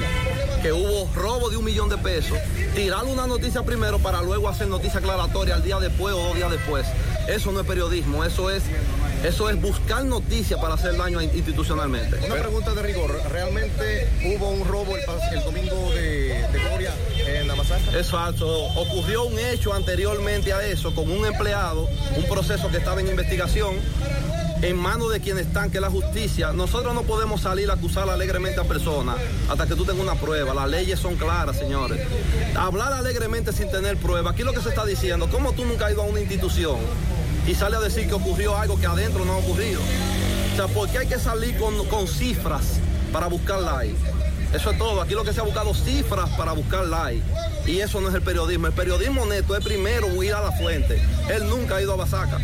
que 0.63 0.73
hubo 0.73 1.07
robo 1.13 1.51
de 1.51 1.57
un 1.57 1.65
millón 1.65 1.89
de 1.89 1.97
pesos, 1.99 2.39
tirar 2.73 3.03
una 3.05 3.27
noticia 3.27 3.61
primero 3.61 3.99
para 3.99 4.23
luego 4.23 4.49
hacer 4.49 4.67
noticia 4.67 4.99
aclaratoria 4.99 5.53
al 5.53 5.63
día 5.63 5.79
después 5.79 6.15
o 6.15 6.17
dos 6.17 6.35
días 6.35 6.49
después. 6.49 6.87
Eso 7.27 7.51
no 7.51 7.61
es 7.61 7.67
periodismo, 7.67 8.23
eso 8.23 8.51
es, 8.51 8.63
eso 9.23 9.49
es 9.49 9.59
buscar 9.59 10.05
noticias 10.05 10.59
para 10.59 10.75
hacer 10.75 10.95
daño 10.95 11.21
institucionalmente. 11.21 12.17
Una 12.25 12.35
pregunta 12.35 12.73
de 12.73 12.81
rigor, 12.83 13.19
¿realmente 13.31 14.07
hubo 14.25 14.49
un 14.49 14.65
robo 14.65 14.95
el, 14.95 15.43
domingo 15.43 15.91
de, 15.93 16.45
de 16.51 16.59
Gloria 16.59 16.93
en 17.27 17.49
Amazaca? 17.49 17.97
Es 17.97 18.11
falso. 18.11 18.47
Ocurrió 18.75 19.25
un 19.25 19.39
hecho 19.39 19.73
anteriormente 19.73 20.53
a 20.53 20.65
eso 20.65 20.93
con 20.93 21.09
un 21.09 21.25
empleado, 21.25 21.89
un 22.15 22.23
proceso 22.25 22.69
que 22.69 22.77
estaba 22.77 23.01
en 23.01 23.07
investigación 23.07 23.75
en 24.61 24.77
manos 24.77 25.11
de 25.11 25.19
quienes 25.19 25.47
están, 25.47 25.69
que 25.69 25.77
es 25.77 25.81
la 25.81 25.89
justicia. 25.89 26.51
Nosotros 26.51 26.93
no 26.93 27.03
podemos 27.03 27.41
salir 27.41 27.69
a 27.69 27.73
acusar 27.73 28.09
alegremente 28.09 28.59
a 28.59 28.63
personas 28.63 29.17
hasta 29.49 29.67
que 29.67 29.75
tú 29.75 29.85
tengas 29.85 30.01
una 30.01 30.15
prueba. 30.15 30.53
Las 30.53 30.69
leyes 30.69 30.99
son 30.99 31.15
claras, 31.15 31.57
señores. 31.57 31.99
Hablar 32.55 32.93
alegremente 32.93 33.51
sin 33.51 33.69
tener 33.69 33.97
prueba. 33.97 34.31
Aquí 34.31 34.43
lo 34.43 34.53
que 34.53 34.61
se 34.61 34.69
está 34.69 34.85
diciendo, 34.85 35.29
¿cómo 35.29 35.53
tú 35.53 35.65
nunca 35.65 35.87
has 35.87 35.93
ido 35.93 36.03
a 36.03 36.05
una 36.05 36.19
institución 36.19 36.77
y 37.47 37.53
sale 37.55 37.77
a 37.77 37.79
decir 37.79 38.07
que 38.07 38.13
ocurrió 38.13 38.57
algo 38.57 38.79
que 38.79 38.85
adentro 38.85 39.25
no 39.25 39.33
ha 39.33 39.37
ocurrido? 39.37 39.81
O 40.53 40.55
sea, 40.55 40.67
¿por 40.67 40.89
qué 40.89 40.99
hay 40.99 41.07
que 41.07 41.19
salir 41.19 41.57
con, 41.57 41.85
con 41.87 42.07
cifras 42.07 42.79
para 43.11 43.27
buscar 43.27 43.59
like? 43.59 43.95
Eso 44.53 44.71
es 44.71 44.77
todo. 44.77 45.01
Aquí 45.01 45.13
lo 45.13 45.23
que 45.23 45.33
se 45.33 45.41
ha 45.41 45.43
buscado 45.43 45.73
cifras 45.73 46.29
para 46.37 46.53
buscar 46.53 46.85
like. 46.85 47.21
Y 47.67 47.79
eso 47.79 47.99
no 47.99 48.09
es 48.09 48.15
el 48.15 48.21
periodismo. 48.21 48.67
El 48.67 48.73
periodismo 48.73 49.25
neto 49.25 49.55
es 49.55 49.63
primero 49.63 50.23
ir 50.23 50.33
a 50.33 50.41
la 50.41 50.51
fuente. 50.53 51.01
Él 51.29 51.49
nunca 51.49 51.75
ha 51.75 51.81
ido 51.81 51.93
a 51.93 51.97
Basaca. 51.97 52.39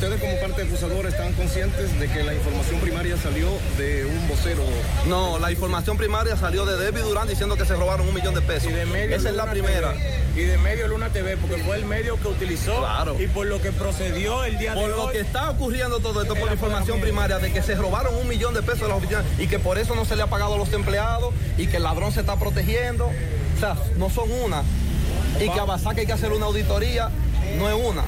¿Ustedes 0.00 0.20
como 0.20 0.38
parte 0.38 0.62
acusadora 0.62 1.08
están 1.08 1.32
conscientes 1.32 1.98
de 1.98 2.06
que 2.08 2.22
la 2.22 2.32
información 2.32 2.78
primaria 2.78 3.16
salió 3.16 3.48
de 3.76 4.06
un 4.06 4.28
vocero? 4.28 4.62
No, 5.08 5.40
la 5.40 5.50
información 5.50 5.96
primaria 5.96 6.36
salió 6.36 6.64
de 6.64 6.76
David 6.80 7.00
Durán 7.02 7.26
diciendo 7.26 7.56
que 7.56 7.64
se 7.64 7.74
robaron 7.74 8.06
un 8.06 8.14
millón 8.14 8.32
de 8.32 8.40
pesos. 8.40 8.70
Esa 8.72 9.28
es 9.30 9.34
la 9.34 9.50
primera. 9.50 9.94
TV, 9.94 10.40
y 10.40 10.44
de 10.44 10.56
medio 10.58 10.86
Luna 10.86 11.08
TV, 11.08 11.36
porque 11.36 11.56
fue 11.64 11.74
el 11.78 11.84
medio 11.84 12.16
que 12.16 12.28
utilizó 12.28 12.78
Claro. 12.78 13.16
y 13.20 13.26
por 13.26 13.48
lo 13.48 13.60
que 13.60 13.72
procedió 13.72 14.44
el 14.44 14.56
día 14.58 14.74
Por 14.74 14.84
de 14.84 14.88
lo 14.90 15.02
hoy. 15.06 15.14
que 15.14 15.18
está 15.20 15.50
ocurriendo 15.50 15.98
todo 15.98 16.22
esto 16.22 16.36
por 16.36 16.46
la 16.46 16.52
información 16.52 17.00
primaria 17.00 17.40
de 17.40 17.52
que 17.52 17.60
se 17.60 17.74
robaron 17.74 18.14
un 18.14 18.28
millón 18.28 18.54
de 18.54 18.62
pesos 18.62 18.82
de 18.82 18.88
las 18.90 18.98
oficinas 18.98 19.24
y 19.36 19.48
que 19.48 19.58
por 19.58 19.78
eso 19.78 19.96
no 19.96 20.04
se 20.04 20.14
le 20.14 20.22
ha 20.22 20.28
pagado 20.28 20.54
a 20.54 20.58
los 20.58 20.72
empleados 20.74 21.34
y 21.56 21.66
que 21.66 21.78
el 21.78 21.82
ladrón 21.82 22.12
se 22.12 22.20
está 22.20 22.36
protegiendo. 22.36 23.06
O 23.06 23.58
sea, 23.58 23.76
no 23.96 24.10
son 24.10 24.30
una. 24.30 24.62
Y 25.40 25.48
que 25.48 25.58
a 25.58 25.64
Basaca 25.64 25.98
hay 26.00 26.06
que 26.06 26.12
hacer 26.12 26.30
una 26.30 26.46
auditoría, 26.46 27.10
no 27.58 27.68
es 27.68 27.74
una. 27.84 28.04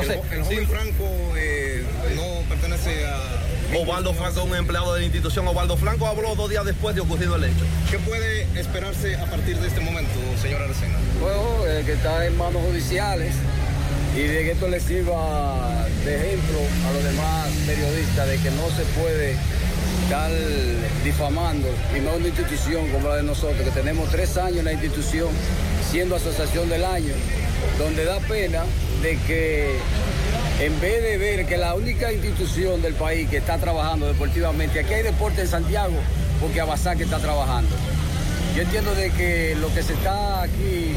Entonces, 0.00 0.18
el, 0.30 0.38
el 0.38 0.44
joven 0.44 0.68
Franco 0.68 1.04
eh, 1.36 1.84
no 2.14 2.48
pertenece 2.48 3.06
a... 3.06 3.76
Osvaldo 3.76 4.14
Franco 4.14 4.44
un 4.44 4.54
empleado 4.54 4.94
de 4.94 5.00
la 5.00 5.06
institución. 5.06 5.46
Osvaldo 5.48 5.76
Franco 5.76 6.06
habló 6.06 6.34
dos 6.34 6.48
días 6.48 6.64
después 6.64 6.94
de 6.94 7.02
ocurrido 7.02 7.36
el 7.36 7.44
hecho. 7.44 7.64
¿Qué 7.90 7.98
puede 7.98 8.42
esperarse 8.58 9.16
a 9.16 9.26
partir 9.26 9.58
de 9.58 9.68
este 9.68 9.80
momento, 9.80 10.12
señor 10.40 10.62
Aracena? 10.62 10.94
Bueno, 11.20 11.66
eh, 11.66 11.82
que 11.84 11.92
está 11.92 12.24
en 12.26 12.36
manos 12.38 12.62
judiciales 12.62 13.34
y 14.16 14.20
de 14.20 14.44
que 14.44 14.52
esto 14.52 14.68
le 14.68 14.80
sirva 14.80 15.86
de 16.04 16.16
ejemplo 16.16 16.58
a 16.88 16.92
los 16.92 17.04
demás 17.04 17.48
periodistas 17.66 18.28
de 18.28 18.36
que 18.38 18.50
no 18.52 18.68
se 18.70 18.84
puede 18.98 19.36
estar 20.04 20.30
difamando 21.04 21.68
y 21.94 22.00
no 22.00 22.14
una 22.14 22.28
institución 22.28 22.88
como 22.90 23.08
la 23.08 23.16
de 23.16 23.22
nosotros, 23.24 23.60
que 23.60 23.70
tenemos 23.70 24.08
tres 24.10 24.36
años 24.38 24.60
en 24.60 24.64
la 24.64 24.72
institución 24.72 25.28
siendo 25.90 26.16
asociación 26.16 26.68
del 26.68 26.84
año, 26.84 27.14
donde 27.78 28.04
da 28.04 28.20
pena 28.20 28.64
de 29.02 29.16
que 29.26 29.78
en 30.60 30.80
vez 30.80 31.02
de 31.02 31.18
ver 31.18 31.46
que 31.46 31.56
la 31.56 31.74
única 31.74 32.12
institución 32.12 32.82
del 32.82 32.94
país 32.94 33.28
que 33.28 33.38
está 33.38 33.58
trabajando 33.58 34.06
deportivamente, 34.06 34.80
aquí 34.80 34.94
hay 34.94 35.02
deporte 35.02 35.42
en 35.42 35.48
Santiago 35.48 35.94
porque 36.40 36.60
Abasaque 36.60 37.04
está 37.04 37.18
trabajando. 37.18 37.70
Yo 38.54 38.62
entiendo 38.62 38.94
de 38.94 39.10
que 39.10 39.56
lo 39.60 39.72
que 39.72 39.82
se 39.82 39.94
está 39.94 40.42
aquí... 40.42 40.96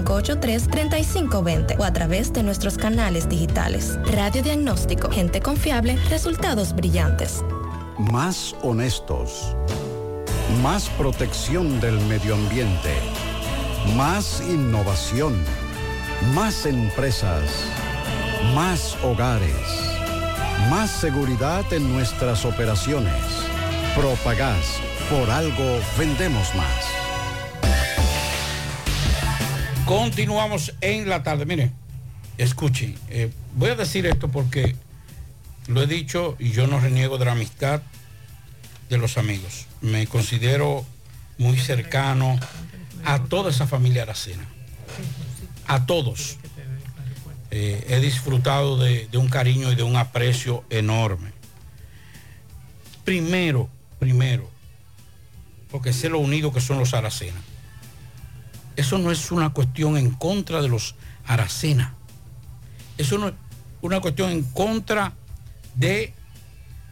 809-583-3520 0.05 1.79
o 1.79 1.83
a 1.83 1.93
través 1.93 2.33
de 2.33 2.43
nuestros 2.43 2.77
canales 2.77 3.29
digitales. 3.29 3.97
Radiodiagnóstico, 4.05 5.09
gente 5.09 5.41
confiable, 5.41 5.95
resultados 6.09 6.73
brillantes. 6.73 7.43
Más 7.97 8.55
honestos. 8.61 9.55
Más 10.61 10.89
protección 10.89 11.79
del 11.79 11.99
medio 12.01 12.35
ambiente. 12.35 12.93
Más 13.95 14.41
innovación. 14.41 15.35
Más 16.33 16.65
empresas. 16.65 17.43
Más 18.53 18.97
hogares. 19.03 19.55
Más 20.69 20.91
seguridad 20.91 21.63
en 21.71 21.91
nuestras 21.91 22.45
operaciones. 22.45 23.13
Propagás. 23.95 24.79
Por 25.09 25.29
algo 25.29 25.79
vendemos 25.97 26.53
más. 26.55 26.90
Continuamos 29.91 30.73
en 30.79 31.09
la 31.09 31.21
tarde. 31.21 31.45
Mire, 31.45 31.73
escuchen, 32.37 32.97
eh, 33.09 33.29
voy 33.55 33.71
a 33.71 33.75
decir 33.75 34.05
esto 34.05 34.29
porque 34.29 34.73
lo 35.67 35.81
he 35.81 35.85
dicho 35.85 36.37
y 36.39 36.51
yo 36.51 36.65
no 36.65 36.79
reniego 36.79 37.17
de 37.17 37.25
la 37.25 37.33
amistad 37.33 37.81
de 38.89 38.97
los 38.97 39.17
amigos. 39.17 39.67
Me 39.81 40.07
considero 40.07 40.85
muy 41.37 41.57
cercano 41.57 42.39
a 43.03 43.25
toda 43.25 43.49
esa 43.49 43.67
familia 43.67 44.03
Aracena. 44.03 44.45
A 45.67 45.85
todos. 45.85 46.37
Eh, 47.51 47.85
he 47.89 47.99
disfrutado 47.99 48.77
de, 48.77 49.09
un 49.15 49.27
cariño 49.27 49.73
y 49.73 49.75
de 49.75 49.83
un 49.83 49.97
aprecio 49.97 50.63
enorme. 50.69 51.33
Primero, 53.03 53.67
primero, 53.99 54.49
porque 55.69 55.91
sé 55.91 56.07
lo 56.07 56.19
unido 56.19 56.53
que 56.53 56.61
son 56.61 56.79
los 56.79 56.93
Aracena. 56.93 57.41
Eso 58.81 58.97
no 58.97 59.11
es 59.11 59.31
una 59.31 59.51
cuestión 59.51 59.95
en 59.95 60.09
contra 60.09 60.59
de 60.59 60.67
los 60.67 60.95
Aracena. 61.27 61.93
Eso 62.97 63.19
no 63.19 63.27
es 63.27 63.35
una 63.83 64.01
cuestión 64.01 64.31
en 64.31 64.41
contra 64.41 65.13
de 65.75 66.15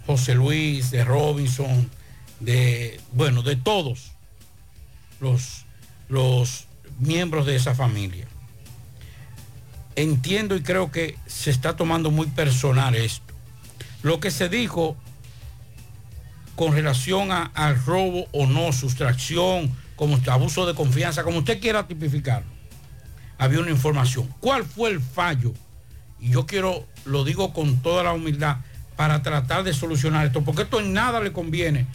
José 0.05 0.35
Luis, 0.35 0.91
de 0.91 1.03
Robinson, 1.03 1.89
de, 2.41 3.01
bueno, 3.11 3.41
de 3.41 3.55
todos 3.55 4.11
los, 5.19 5.65
los 6.09 6.67
miembros 6.99 7.47
de 7.47 7.55
esa 7.55 7.73
familia. 7.73 8.27
Entiendo 9.95 10.55
y 10.55 10.61
creo 10.61 10.91
que 10.91 11.17
se 11.25 11.49
está 11.49 11.75
tomando 11.75 12.11
muy 12.11 12.27
personal 12.27 12.93
esto. 12.93 13.33
Lo 14.03 14.19
que 14.19 14.29
se 14.29 14.47
dijo 14.47 14.95
con 16.55 16.71
relación 16.71 17.31
al 17.31 17.83
robo 17.83 18.27
o 18.31 18.45
no, 18.45 18.73
sustracción, 18.73 19.75
como 19.99 20.17
abuso 20.31 20.65
de 20.65 20.73
confianza, 20.73 21.23
como 21.23 21.39
usted 21.39 21.59
quiera 21.59 21.85
tipificarlo, 21.85 22.47
había 23.37 23.59
una 23.59 23.69
información. 23.69 24.33
¿Cuál 24.39 24.63
fue 24.63 24.91
el 24.91 25.01
fallo? 25.01 25.53
Y 26.21 26.29
yo 26.29 26.45
quiero, 26.45 26.87
lo 27.03 27.25
digo 27.25 27.51
con 27.51 27.81
toda 27.81 28.03
la 28.03 28.13
humildad, 28.13 28.59
para 28.95 29.21
tratar 29.21 29.65
de 29.65 29.73
solucionar 29.73 30.25
esto, 30.25 30.41
porque 30.41 30.61
esto 30.61 30.79
en 30.79 30.93
nada 30.93 31.19
le 31.19 31.33
conviene. 31.33 31.85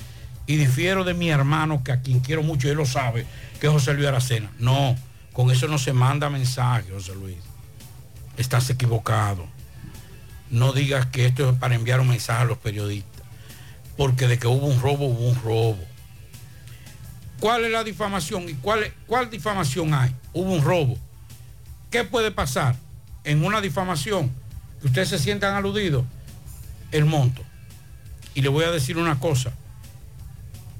Y 0.47 0.57
difiero 0.57 1.03
de 1.05 1.15
mi 1.15 1.31
hermano, 1.31 1.83
que 1.83 1.93
a 1.93 2.03
quien 2.03 2.21
quiero 2.21 2.43
mucho, 2.43 2.69
él 2.69 2.77
lo 2.77 2.85
sabe, 2.85 3.25
que 3.59 3.69
es 3.69 3.73
José 3.73 3.95
Luis 3.95 4.07
Aracena. 4.07 4.51
No, 4.59 4.95
con 5.33 5.51
eso 5.51 5.67
no 5.67 5.79
se 5.79 5.95
manda 5.95 6.29
mensaje, 6.29 6.91
José 6.91 7.15
Luis. 7.15 7.39
Estás 8.37 8.69
equivocado. 8.69 9.47
No 10.51 10.75
digas 10.75 11.07
que 11.07 11.25
esto 11.25 11.49
es 11.49 11.57
para 11.57 11.75
enviar 11.75 12.01
un 12.01 12.09
mensaje 12.09 12.43
a 12.43 12.45
los 12.45 12.59
periodistas, 12.59 13.23
porque 13.97 14.29
de 14.29 14.39
que 14.39 14.47
hubo 14.47 14.67
un 14.67 14.79
robo, 14.83 15.07
hubo 15.07 15.27
un 15.27 15.43
robo. 15.43 15.94
¿Cuál 17.45 17.67
es 17.67 17.73
la 17.73 17.85
difamación 17.85 18.49
y 18.49 18.55
cuál, 18.55 18.91
cuál 19.07 19.29
difamación 19.29 19.93
hay? 19.93 20.17
Hubo 20.33 20.51
un 20.51 20.63
robo. 20.63 20.97
¿Qué 21.91 22.03
puede 22.03 22.31
pasar 22.31 22.75
en 23.23 23.45
una 23.45 23.61
difamación? 23.61 24.33
Que 24.81 24.87
ustedes 24.87 25.11
se 25.11 25.19
sientan 25.19 25.55
aludidos. 25.55 26.07
El 26.91 27.05
monto. 27.05 27.43
Y 28.35 28.41
le 28.41 28.49
voy 28.49 28.65
a 28.65 28.71
decir 28.71 28.97
una 28.97 29.21
cosa. 29.21 29.53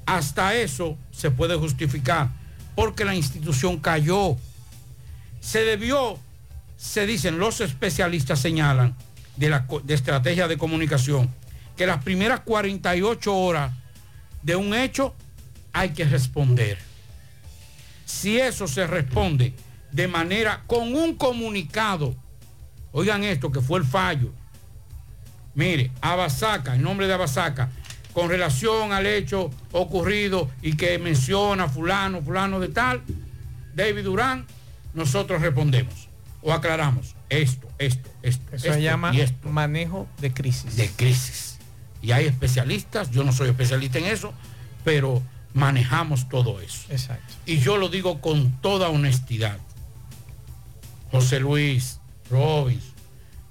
Hasta 0.07 0.55
eso 0.55 0.97
se 1.11 1.29
puede 1.29 1.55
justificar 1.55 2.29
porque 2.73 3.05
la 3.05 3.13
institución 3.13 3.77
cayó. 3.77 4.35
Se 5.41 5.59
debió, 5.65 6.17
se 6.77 7.05
dicen 7.05 7.37
los 7.37 7.61
especialistas 7.61 8.39
señalan 8.39 8.95
de 9.35 9.49
la 9.49 9.67
de 9.83 9.93
estrategia 9.93 10.47
de 10.47 10.57
comunicación, 10.57 11.31
que 11.77 11.85
las 11.85 12.03
primeras 12.03 12.39
48 12.39 13.35
horas 13.37 13.71
de 14.41 14.55
un 14.55 14.73
hecho 14.73 15.13
hay 15.75 15.89
que 15.89 16.05
responder. 16.05 16.77
Si 18.05 18.39
eso 18.39 18.65
se 18.65 18.87
responde 18.87 19.53
de 19.91 20.07
manera 20.07 20.63
con 20.67 20.95
un 20.95 21.15
comunicado, 21.15 22.15
oigan 22.93 23.25
esto 23.25 23.51
que 23.51 23.59
fue 23.59 23.79
el 23.79 23.85
fallo. 23.85 24.31
Mire, 25.53 25.91
Abasaca, 25.99 26.75
en 26.75 26.81
nombre 26.81 27.07
de 27.07 27.13
Abasaca, 27.13 27.69
con 28.13 28.29
relación 28.29 28.93
al 28.93 29.05
hecho 29.05 29.51
ocurrido 29.73 30.49
y 30.61 30.77
que 30.77 30.97
menciona 30.97 31.67
fulano, 31.67 32.21
fulano 32.21 32.61
de 32.61 32.69
tal, 32.69 33.01
David 33.73 34.05
Durán, 34.05 34.45
nosotros 34.93 35.41
respondemos 35.41 36.07
o 36.41 36.53
aclaramos 36.53 37.15
esto, 37.27 37.67
esto, 37.79 38.09
esto. 38.21 38.47
Eso 38.53 38.67
esto 38.67 38.73
se 38.75 38.81
llama 38.81 39.13
y 39.13 39.19
esto 39.19 39.49
manejo 39.49 40.07
de 40.21 40.31
crisis. 40.31 40.77
de 40.77 40.89
crisis. 40.89 41.57
Y 42.01 42.13
hay 42.13 42.27
especialistas, 42.27 43.11
yo 43.11 43.25
no 43.25 43.33
soy 43.33 43.49
especialista 43.49 43.99
en 43.99 44.05
eso, 44.05 44.33
pero 44.85 45.21
manejamos 45.55 46.27
todo 46.27 46.59
eso. 46.59 46.85
Exacto. 46.89 47.33
Y 47.45 47.59
yo 47.59 47.77
lo 47.77 47.87
digo 47.87 48.19
con 48.19 48.51
toda 48.61 48.89
honestidad. 48.89 49.57
José 51.11 51.39
Luis, 51.39 51.99
Robbins, 52.29 52.83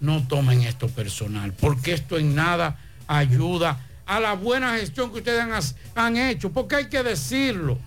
no 0.01 0.23
tomen 0.29 0.63
esto 0.63 0.89
personal, 0.89 1.55
porque 1.55 1.95
esto 1.95 2.19
en 2.19 2.35
nada 2.35 2.79
ayuda 3.07 3.81
a 4.05 4.21
la 4.21 4.35
buena 4.35 4.77
gestión 4.77 5.11
que 5.11 5.19
ustedes 5.19 5.41
han, 5.41 5.53
han 5.95 6.17
hecho, 6.19 6.53
porque 6.53 6.77
hay 6.77 6.89
que 6.89 7.03
decirlo. 7.03 7.79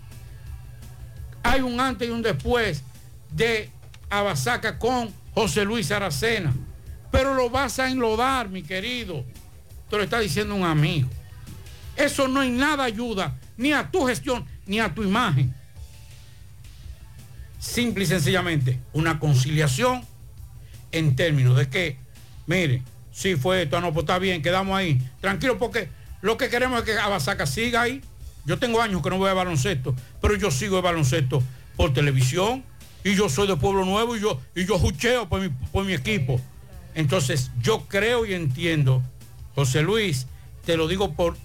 Hay 1.44 1.62
un 1.62 1.80
antes 1.80 2.08
y 2.08 2.12
un 2.12 2.24
después 2.24 2.82
de 3.32 3.70
Abasaca 4.10 4.80
con 4.80 5.14
José 5.36 5.64
Luis 5.64 5.92
Aracena, 5.92 6.52
pero 7.12 7.36
lo 7.36 7.52
vas 7.52 7.78
a 7.78 7.92
enlodar, 7.92 8.50
mi 8.50 8.64
querido. 8.64 9.24
Te 9.92 9.98
lo 9.98 10.02
está 10.02 10.20
diciendo 10.20 10.56
un 10.56 10.64
amigo. 10.64 11.08
Eso 11.96 12.28
no 12.28 12.42
en 12.42 12.58
nada 12.58 12.84
ayuda 12.84 13.36
ni 13.58 13.74
a 13.74 13.90
tu 13.90 14.06
gestión 14.06 14.46
ni 14.66 14.80
a 14.80 14.94
tu 14.94 15.04
imagen. 15.04 15.54
Simple 17.60 18.04
y 18.04 18.08
sencillamente, 18.08 18.80
una 18.94 19.20
conciliación 19.20 20.04
en 20.92 21.16
términos 21.16 21.58
de 21.58 21.68
que, 21.70 21.98
mire, 22.46 22.84
si 23.12 23.36
fue 23.36 23.64
esto, 23.64 23.82
no, 23.82 23.94
pues 23.94 24.04
está 24.04 24.20
bien, 24.20 24.42
quedamos 24.42 24.78
ahí. 24.78 25.02
Tranquilo, 25.20 25.58
porque 25.58 25.90
lo 26.22 26.38
que 26.38 26.50
queremos 26.50 26.80
es 26.80 26.86
que 26.86 26.98
Abasaca 26.98 27.46
siga 27.46 27.82
ahí. 27.82 28.02
Yo 28.46 28.60
tengo 28.60 28.82
años 28.82 29.02
que 29.02 29.10
no 29.10 29.18
voy 29.18 29.30
a 29.30 29.34
baloncesto, 29.34 29.96
pero 30.22 30.36
yo 30.36 30.52
sigo 30.52 30.78
el 30.78 30.84
baloncesto 30.84 31.44
por 31.76 31.94
televisión 31.94 32.64
y 33.04 33.16
yo 33.16 33.28
soy 33.28 33.48
de 33.48 33.58
Pueblo 33.58 33.86
Nuevo 33.86 34.16
y 34.16 34.22
yo, 34.22 34.40
y 34.56 34.66
yo 34.66 34.78
jucheo 34.80 35.28
por 35.28 35.86
mi 35.86 35.94
equipo. 35.94 36.40
Entonces, 36.96 37.52
yo 37.62 37.88
creo 37.88 38.26
y 38.26 38.34
entiendo, 38.34 39.04
José 39.56 39.82
Luis, 39.82 40.28
te 40.66 40.78
lo 40.78 40.88
digo 40.88 41.14
por 41.14 41.38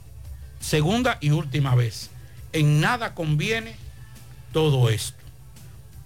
segunda 0.63 1.19
y 1.21 1.31
última 1.31 1.75
vez, 1.75 2.09
en 2.53 2.81
nada 2.81 3.15
conviene 3.15 3.77
todo 4.53 4.89
esto. 4.89 5.19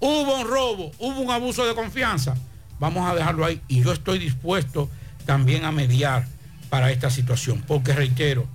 Hubo 0.01 0.41
un 0.41 0.49
robo, 0.49 0.93
hubo 0.99 1.20
un 1.20 1.31
abuso 1.31 1.66
de 1.66 1.74
confianza, 1.74 2.35
vamos 2.81 3.09
a 3.09 3.15
dejarlo 3.15 3.45
ahí 3.45 3.61
y 3.69 3.83
yo 3.83 3.93
estoy 3.93 4.19
dispuesto 4.19 4.91
también 5.27 5.65
a 5.65 5.73
mediar 5.73 6.27
para 6.70 6.91
esta 6.91 7.11
situación, 7.11 7.62
porque 7.66 7.93
reitero, 7.93 8.47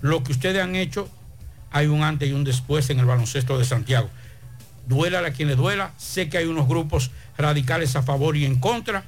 lo 0.00 0.24
que 0.24 0.32
ustedes 0.32 0.62
han 0.62 0.76
hecho, 0.76 1.08
hay 1.70 1.86
un 1.86 2.02
antes 2.02 2.28
y 2.28 2.32
un 2.32 2.44
después 2.44 2.88
en 2.90 2.98
el 3.00 3.06
baloncesto 3.06 3.58
de 3.58 3.64
Santiago. 3.64 4.08
Duela 4.86 5.20
a 5.20 5.30
quien 5.30 5.48
le 5.48 5.56
duela, 5.56 5.92
sé 5.98 6.28
que 6.28 6.38
hay 6.38 6.46
unos 6.46 6.68
grupos 6.68 7.10
radicales 7.36 7.96
a 7.96 8.02
favor 8.02 8.36
y 8.36 8.44
en 8.44 8.58
contra, 8.58 9.04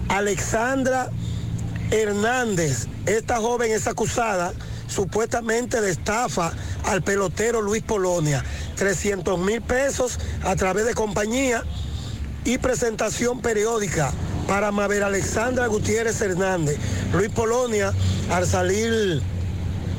Alexandra 0.08 1.10
Hernández. 1.90 2.88
Esta 3.06 3.36
joven 3.38 3.72
es 3.72 3.86
acusada 3.86 4.52
supuestamente 4.86 5.80
de 5.80 5.90
estafa 5.90 6.52
al 6.84 7.02
pelotero 7.02 7.62
Luis 7.62 7.82
Polonia. 7.82 8.44
300 8.76 9.38
mil 9.38 9.62
pesos 9.62 10.18
a 10.42 10.56
través 10.56 10.84
de 10.84 10.94
compañía 10.94 11.64
y 12.44 12.58
presentación 12.58 13.40
periódica 13.40 14.12
para 14.50 14.72
Mabel 14.72 15.04
Alexandra 15.04 15.68
Gutiérrez 15.68 16.20
Hernández. 16.20 16.76
Luis 17.12 17.28
Polonia, 17.28 17.92
al 18.32 18.48
salir 18.48 19.22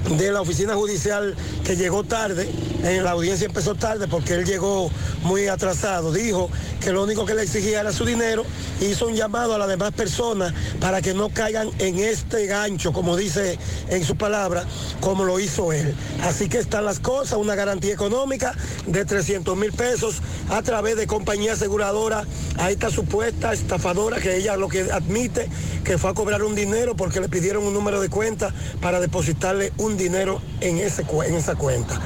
de 0.10 0.32
la 0.32 0.41
oficina 0.41 0.76
judicial 0.76 1.36
que 1.64 1.76
llegó 1.76 2.03
tarde, 2.03 2.49
en 2.84 3.03
la 3.03 3.11
audiencia 3.11 3.45
empezó 3.45 3.76
tarde 3.76 4.07
porque 4.07 4.34
él 4.34 4.45
llegó 4.45 4.90
muy 5.23 5.48
atrasado, 5.48 6.11
dijo 6.11 6.49
que 6.80 6.91
lo 6.91 7.03
único 7.03 7.26
que 7.26 7.36
le 7.36 7.44
exigía 7.44 7.82
era 7.82 7.94
su 7.94 8.06
dinero, 8.06 8.44
hizo 8.82 9.07
un 9.07 9.15
llamado 9.15 9.53
a 9.56 9.57
las 9.57 9.68
demás 9.68 9.91
personas 9.91 10.53
para 10.80 11.02
que 11.02 11.14
no 11.14 11.30
caigan 11.30 11.69
en 11.78 11.99
este 11.99 12.48
gancho, 12.48 12.91
como 12.91 13.15
dice 13.15 13.60
en 13.90 14.03
su 14.03 14.15
palabra, 14.15 14.65
como 14.99 15.23
lo 15.23 15.40
hizo 15.40 15.72
él. 15.72 15.94
Así 16.23 16.49
que 16.49 16.57
están 16.57 16.86
las 16.86 16.99
cosas, 16.99 17.38
una 17.38 17.56
garantía 17.56 17.94
económica 17.94 18.53
de 18.88 19.06
300 19.06 19.56
mil 19.56 19.72
pesos 19.72 20.22
a 20.49 20.61
través 20.64 20.98
de 20.98 21.07
compañía 21.07 21.53
aseguradora 21.53 22.26
a 22.57 22.72
esta 22.72 22.90
supuesta 22.90 23.53
estafadora 23.53 24.19
que 24.19 24.38
ella 24.38 24.57
lo 24.57 24.68
que 24.68 24.91
admite 24.91 25.48
que 25.84 25.98
fue 25.98 26.10
a 26.10 26.14
cobrar 26.14 26.44
un 26.44 26.56
dinero 26.56 26.95
porque 26.95 27.19
le 27.19 27.30
pidieron 27.30 27.64
un 27.64 27.73
número 27.73 28.02
de 28.02 28.10
cuenta 28.10 28.53
para 28.82 28.99
depositarle 28.99 29.72
un 29.78 29.91
dinero 29.98 30.42
en, 30.60 30.78
ese, 30.78 31.06
en 31.26 31.36
esa 31.36 31.56
cuenta. 31.56 32.00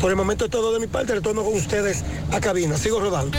Por 0.00 0.10
el 0.10 0.16
momento 0.16 0.46
es 0.46 0.50
todo 0.50 0.72
de 0.72 0.80
mi 0.80 0.86
parte, 0.86 1.14
retorno 1.14 1.44
con 1.44 1.54
ustedes 1.54 2.04
a 2.32 2.40
cabina. 2.40 2.76
Sigo 2.76 3.00
rodando. 3.00 3.38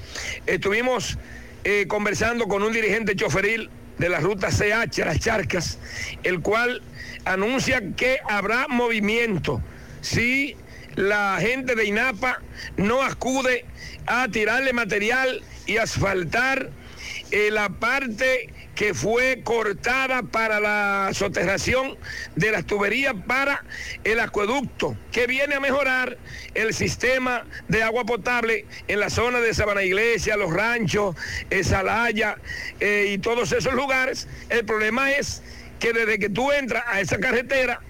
estuvimos 0.45 1.17
eh, 1.63 1.85
conversando 1.87 2.47
con 2.47 2.63
un 2.63 2.73
dirigente 2.73 3.15
choferil 3.15 3.69
de 3.97 4.09
la 4.09 4.19
ruta 4.19 4.49
CH, 4.49 4.97
Las 5.05 5.19
Charcas, 5.19 5.77
el 6.23 6.41
cual 6.41 6.81
anuncia 7.25 7.81
que 7.95 8.17
habrá 8.27 8.67
movimiento 8.67 9.61
si 10.01 10.55
la 10.95 11.37
gente 11.39 11.75
de 11.75 11.85
INAPA 11.85 12.41
no 12.77 13.01
acude 13.03 13.65
a 14.07 14.27
tirarle 14.29 14.73
material 14.73 15.43
y 15.67 15.77
asfaltar 15.77 16.69
eh, 17.31 17.49
la 17.51 17.69
parte 17.69 18.49
que 18.81 18.95
fue 18.95 19.41
cortada 19.43 20.23
para 20.23 20.59
la 20.59 21.11
soterración 21.13 21.99
de 22.35 22.51
las 22.51 22.65
tuberías 22.65 23.13
para 23.27 23.63
el 24.03 24.19
acueducto, 24.19 24.97
que 25.11 25.27
viene 25.27 25.53
a 25.53 25.59
mejorar 25.59 26.17
el 26.55 26.73
sistema 26.73 27.45
de 27.67 27.83
agua 27.83 28.05
potable 28.05 28.65
en 28.87 28.99
la 28.99 29.11
zona 29.11 29.39
de 29.39 29.53
Sabana 29.53 29.83
Iglesia, 29.83 30.35
Los 30.35 30.51
Ranchos, 30.51 31.15
eh, 31.51 31.63
Salaya 31.63 32.37
eh, 32.79 33.11
y 33.13 33.19
todos 33.19 33.51
esos 33.51 33.75
lugares. 33.75 34.27
El 34.49 34.65
problema 34.65 35.11
es 35.11 35.43
que 35.79 35.93
desde 35.93 36.17
que 36.17 36.29
tú 36.29 36.51
entras 36.51 36.83
a 36.87 37.01
esa 37.01 37.19
carretera, 37.19 37.81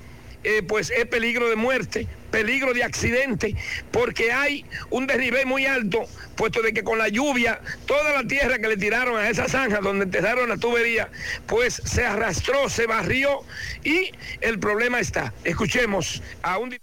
eh, 0.43 0.61
pues 0.61 0.89
es 0.89 1.05
peligro 1.05 1.49
de 1.49 1.55
muerte, 1.55 2.05
peligro 2.31 2.73
de 2.73 2.83
accidente, 2.83 3.55
porque 3.91 4.31
hay 4.31 4.65
un 4.89 5.05
desnivel 5.05 5.45
muy 5.45 5.65
alto, 5.65 6.05
puesto 6.35 6.61
de 6.61 6.73
que 6.73 6.83
con 6.83 6.97
la 6.97 7.09
lluvia, 7.09 7.61
toda 7.85 8.13
la 8.13 8.27
tierra 8.27 8.57
que 8.59 8.67
le 8.67 8.77
tiraron 8.77 9.17
a 9.17 9.29
esa 9.29 9.47
zanja 9.47 9.79
donde 9.79 10.05
enterraron 10.05 10.49
la 10.49 10.57
tubería, 10.57 11.09
pues 11.45 11.81
se 11.85 12.05
arrastró, 12.05 12.69
se 12.69 12.87
barrió 12.87 13.41
y 13.83 14.11
el 14.39 14.59
problema 14.59 14.99
está. 14.99 15.33
Escuchemos 15.43 16.23
a 16.41 16.57
un... 16.57 16.77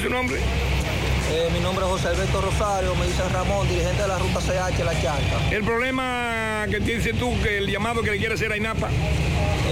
¿Su 0.00 0.10
nombre? 0.10 0.40
Eh, 1.30 1.48
mi 1.52 1.60
nombre 1.60 1.84
es 1.84 1.90
José 1.90 2.08
Alberto 2.08 2.40
Rosario, 2.42 2.94
me 2.96 3.06
dice 3.06 3.22
Ramón, 3.30 3.66
dirigente 3.68 4.02
de 4.02 4.08
la 4.08 4.18
ruta 4.18 4.40
CH 4.40 4.84
La 4.84 4.92
Charca. 5.00 5.50
El 5.50 5.64
problema 5.64 6.66
que 6.70 6.80
dices 6.80 7.18
tú, 7.18 7.32
que 7.42 7.58
el 7.58 7.66
llamado 7.70 8.02
que 8.02 8.10
le 8.10 8.18
quiere 8.18 8.34
hacer 8.34 8.52
a 8.52 8.56
INAPA. 8.56 8.88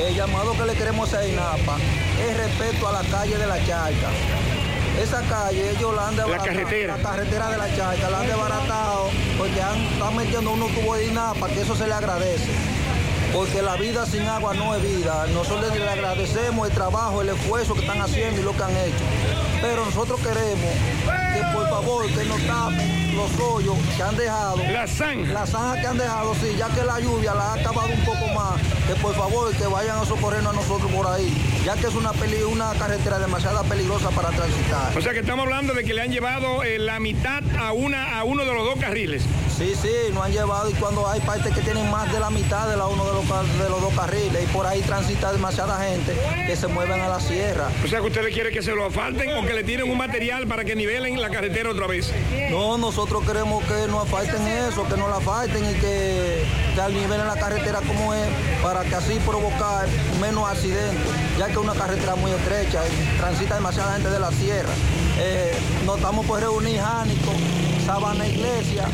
El 0.07 0.15
llamado 0.15 0.57
que 0.57 0.65
le 0.65 0.75
queremos 0.75 1.13
hacer 1.13 1.29
a 1.29 1.29
INAPA 1.29 1.77
es 2.29 2.37
respecto 2.37 2.89
a 2.89 3.03
la 3.03 3.09
calle 3.11 3.37
de 3.37 3.47
La 3.47 3.59
Charca. 3.67 4.09
Esa 5.03 5.21
calle 5.23 5.71
ellos 5.71 5.97
la 5.97 6.07
han 6.09 6.17
desbaratado. 6.17 6.49
carretera. 6.49 6.97
La 6.97 7.03
carretera 7.03 7.51
de 7.51 7.59
La 7.59 7.77
Charca 7.77 8.09
la 8.09 8.21
han 8.21 8.27
desbaratado 8.29 9.11
porque 9.37 9.61
han, 9.61 9.81
están 9.81 10.17
metiendo 10.17 10.53
unos 10.53 10.73
tubos 10.75 10.97
de 10.99 11.07
INAPA, 11.09 11.49
que 11.49 11.61
eso 11.63 11.75
se 11.75 11.89
le 11.89 11.93
agradece. 11.93 12.53
Porque 13.33 13.63
la 13.63 13.75
vida 13.75 14.07
sin 14.07 14.23
agua 14.23 14.55
no 14.55 14.77
es 14.77 14.83
vida. 14.83 15.27
Nosotros 15.35 15.77
le 15.77 15.91
agradecemos 15.91 16.69
el 16.69 16.75
trabajo, 16.75 17.21
el 17.21 17.31
esfuerzo 17.31 17.75
que 17.75 17.81
están 17.81 18.01
haciendo 18.01 18.43
y 18.43 18.45
lo 18.45 18.53
que 18.53 18.63
han 18.63 18.77
hecho. 18.77 19.52
Pero 19.63 19.85
nosotros 19.85 20.21
queremos 20.21 20.75
que 21.35 21.43
por 21.55 21.69
favor 21.71 22.07
que 22.09 22.25
nos 22.25 22.41
tapen 22.47 23.17
los 23.17 23.31
hoyos 23.41 23.77
que 23.97 24.03
han 24.03 24.17
dejado. 24.17 24.57
La 24.73 24.87
zanja. 24.87 25.33
La 25.33 25.47
zanja 25.47 25.81
que 25.81 25.87
han 25.87 25.99
dejado, 25.99 26.35
sí, 26.35 26.55
ya 26.59 26.69
que 26.69 26.83
la 26.83 26.99
lluvia 26.99 27.35
la 27.35 27.53
ha 27.53 27.55
acabado 27.55 27.89
un 27.93 28.05
poco 28.05 28.27
más. 28.35 28.61
Que 28.89 28.95
por 29.01 29.15
favor 29.15 29.53
que 29.55 29.67
vayan 29.67 29.99
a 29.99 30.05
socorrernos 30.05 30.53
a 30.53 30.57
nosotros 30.57 30.91
por 30.91 31.07
ahí. 31.07 31.33
Ya 31.65 31.75
que 31.77 31.87
es 31.87 31.95
una, 31.95 32.13
peli- 32.13 32.43
una 32.43 32.73
carretera 32.75 33.19
demasiado 33.19 33.63
peligrosa 33.65 34.11
para 34.11 34.31
transitar. 34.31 34.97
O 34.97 35.01
sea 35.01 35.13
que 35.13 35.21
estamos 35.21 35.45
hablando 35.45 35.75
de 35.75 35.85
que 35.85 35.95
le 35.95 36.01
han 36.03 36.11
llevado 36.11 36.65
eh, 36.65 36.79
la 36.79 36.99
mitad 37.01 37.43
a, 37.59 37.73
una, 37.73 38.19
a 38.19 38.25
uno 38.25 38.45
de 38.45 38.53
los 38.53 38.65
dos 38.65 38.77
carriles. 38.81 39.23
Sí, 39.57 39.75
sí, 39.81 39.91
nos 40.13 40.25
han 40.25 40.33
llevado 40.33 40.71
y 40.71 40.73
cuando 40.75 41.07
hay 41.09 41.21
partes 41.21 41.53
que 41.55 41.61
tienen 41.61 41.89
más 41.91 42.11
de 42.13 42.19
la 42.19 42.31
mitad 42.31 42.67
de 42.69 42.77
la 42.77 42.87
uno 42.89 43.05
de 43.05 43.13
los, 43.13 43.29
de 43.59 43.69
los 43.69 43.81
dos 43.81 43.95
carriles 43.95 44.43
y 44.43 44.47
por 44.47 44.67
ahí 44.67 44.81
transita 44.81 45.31
demasiada 45.33 45.79
gente 45.87 46.17
que 46.47 46.57
se 46.57 46.67
mueven 46.67 47.01
a 47.01 47.09
la 47.09 47.21
sierra. 47.21 47.69
O 47.85 47.87
sea 47.89 48.01
que 48.01 48.07
ustedes 48.07 48.33
quieren 48.35 48.53
que 48.53 48.63
se 48.63 48.75
lo 48.75 48.87
asfalten 48.87 49.37
o 49.37 49.47
que 49.47 49.52
le 49.55 49.65
tiren 49.65 49.91
un 49.91 49.99
material 49.99 50.47
para 50.47 50.65
que 50.65 50.75
nivelen 50.75 51.21
la 51.21 51.29
carretera 51.29 51.71
otra 51.71 51.87
vez. 51.87 52.13
No, 52.51 52.79
nosotros 52.79 53.25
queremos 53.27 53.63
que 53.65 53.87
nos 53.89 54.09
falten 54.09 54.47
eso, 54.47 54.87
que 54.89 54.97
no 54.97 55.09
la 55.09 55.21
falten 55.21 55.63
y 55.65 55.75
que, 55.75 56.45
que 56.75 56.81
al 56.81 56.95
nivel 56.95 57.21
en 57.21 57.27
la 57.27 57.37
carretera 57.37 57.81
como 57.81 58.15
es, 58.15 58.27
para 58.63 58.83
que 58.85 58.95
así 58.95 59.19
provocar 59.27 59.87
menos 60.21 60.49
accidentes, 60.49 61.07
ya 61.39 61.47
que 61.47 61.53
es 61.53 61.59
una 61.59 61.75
carretera 61.75 62.15
muy 62.15 62.31
estrecha, 62.31 62.83
transita 63.19 63.57
demasiada 63.57 63.95
gente 63.95 64.11
de 64.11 64.21
la 64.21 64.31
sierra. 64.33 64.73
Eh, 65.19 65.53
nos 65.85 65.97
estamos 65.97 66.25
por 66.27 66.41
reunir 66.41 66.81
Jánico, 66.81 67.33
Sabana 67.85 68.27
Iglesia, 68.27 68.85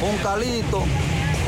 Juncalito, 0.00 0.84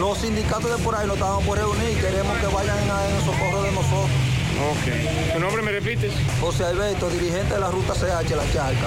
los 0.01 0.19
sindicatos 0.19 0.77
de 0.77 0.83
por 0.83 0.95
ahí 0.95 1.07
nos 1.07 1.16
estamos 1.16 1.45
por 1.45 1.59
reunir, 1.59 1.99
queremos 2.01 2.37
que 2.39 2.47
vayan 2.47 2.78
en 2.78 3.24
socorro 3.24 3.62
de 3.62 3.73
nosotros. 3.73 4.36
Ok. 4.59 5.33
¿Tu 5.35 5.41
nombre 5.41 5.62
me 5.62 5.70
repites? 5.70 6.12
José 6.41 6.65
Alberto, 6.65 7.11
dirigente 7.11 7.55
de 7.55 7.61
la 7.61 7.70
ruta 7.70 7.93
CH 7.93 8.31
La 8.35 8.53
Charca. 8.53 8.87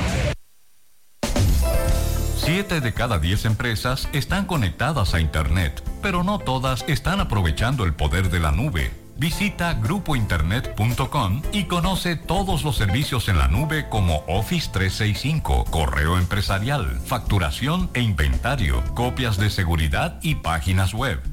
Siete 2.38 2.82
de 2.82 2.94
cada 2.94 3.20
diez 3.20 3.46
empresas 3.46 4.10
están 4.12 4.46
conectadas 4.46 5.14
a 5.14 5.20
Internet, 5.20 5.84
pero 6.02 6.24
no 6.24 6.40
todas 6.40 6.84
están 6.88 7.20
aprovechando 7.20 7.84
el 7.84 7.94
poder 7.94 8.32
de 8.32 8.40
la 8.40 8.52
nube. 8.52 8.92
Visita 9.18 9.74
grupointernet.com 9.74 11.42
y 11.52 11.66
conoce 11.66 12.16
todos 12.16 12.64
los 12.64 12.78
servicios 12.78 13.28
en 13.28 13.38
la 13.38 13.50
nube 13.50 13.88
como 13.90 14.24
Office 14.28 14.70
365, 14.72 15.66
correo 15.66 16.18
empresarial, 16.18 17.00
facturación 17.06 17.90
e 17.94 18.02
inventario, 18.02 18.82
copias 18.96 19.38
de 19.38 19.50
seguridad 19.50 20.20
y 20.24 20.36
páginas 20.36 20.94
web. 20.94 21.22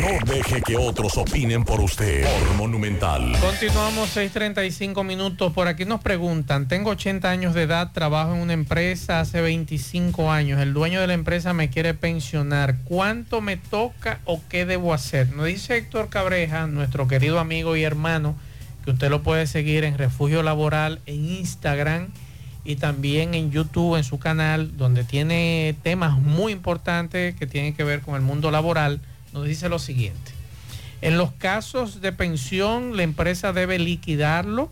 No 0.00 0.32
deje 0.32 0.62
que 0.62 0.76
otros 0.76 1.16
opinen 1.18 1.64
por 1.64 1.80
usted. 1.80 2.26
Monumental. 2.56 3.32
Continuamos 3.40 4.16
6.35 4.16 5.04
minutos. 5.04 5.52
Por 5.52 5.68
aquí 5.68 5.84
nos 5.84 6.00
preguntan, 6.00 6.68
tengo 6.68 6.90
80 6.90 7.28
años 7.28 7.54
de 7.54 7.62
edad, 7.62 7.92
trabajo 7.92 8.34
en 8.34 8.40
una 8.40 8.52
empresa 8.52 9.20
hace 9.20 9.40
25 9.40 10.30
años. 10.30 10.60
El 10.60 10.72
dueño 10.72 11.00
de 11.00 11.06
la 11.06 11.14
empresa 11.14 11.52
me 11.52 11.68
quiere 11.68 11.94
pensionar. 11.94 12.76
¿Cuánto 12.84 13.40
me 13.40 13.56
toca 13.56 14.20
o 14.24 14.40
qué 14.48 14.64
debo 14.64 14.94
hacer? 14.94 15.32
Nos 15.32 15.46
dice 15.46 15.76
Héctor 15.76 16.08
Cabreja, 16.08 16.66
nuestro 16.66 17.06
querido 17.06 17.38
amigo 17.38 17.76
y 17.76 17.82
hermano, 17.82 18.36
que 18.84 18.92
usted 18.92 19.10
lo 19.10 19.22
puede 19.22 19.46
seguir 19.46 19.84
en 19.84 19.98
Refugio 19.98 20.42
Laboral 20.42 21.00
en 21.06 21.24
Instagram 21.26 22.08
y 22.64 22.76
también 22.76 23.34
en 23.34 23.50
YouTube 23.50 23.96
en 23.96 24.04
su 24.04 24.18
canal, 24.18 24.76
donde 24.76 25.04
tiene 25.04 25.74
temas 25.82 26.18
muy 26.18 26.52
importantes 26.52 27.34
que 27.34 27.46
tienen 27.46 27.74
que 27.74 27.84
ver 27.84 28.00
con 28.00 28.14
el 28.14 28.22
mundo 28.22 28.50
laboral. 28.50 29.00
Nos 29.32 29.46
dice 29.46 29.68
lo 29.68 29.78
siguiente. 29.78 30.32
En 31.02 31.16
los 31.16 31.32
casos 31.32 32.00
de 32.00 32.12
pensión, 32.12 32.96
la 32.96 33.04
empresa 33.04 33.52
debe 33.52 33.78
liquidarlo 33.78 34.70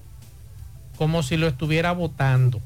como 0.96 1.22
si 1.22 1.36
lo 1.36 1.46
estuviera 1.46 1.92
votando. 1.92 2.60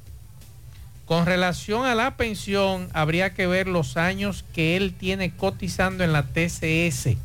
Con 1.04 1.26
relación 1.26 1.84
a 1.84 1.94
la 1.94 2.16
pensión, 2.16 2.88
habría 2.94 3.34
que 3.34 3.46
ver 3.46 3.68
los 3.68 3.96
años 3.96 4.44
que 4.54 4.76
él 4.76 4.94
tiene 4.94 5.36
cotizando 5.36 6.02
en 6.04 6.12
la 6.12 6.22
TCS. 6.22 7.16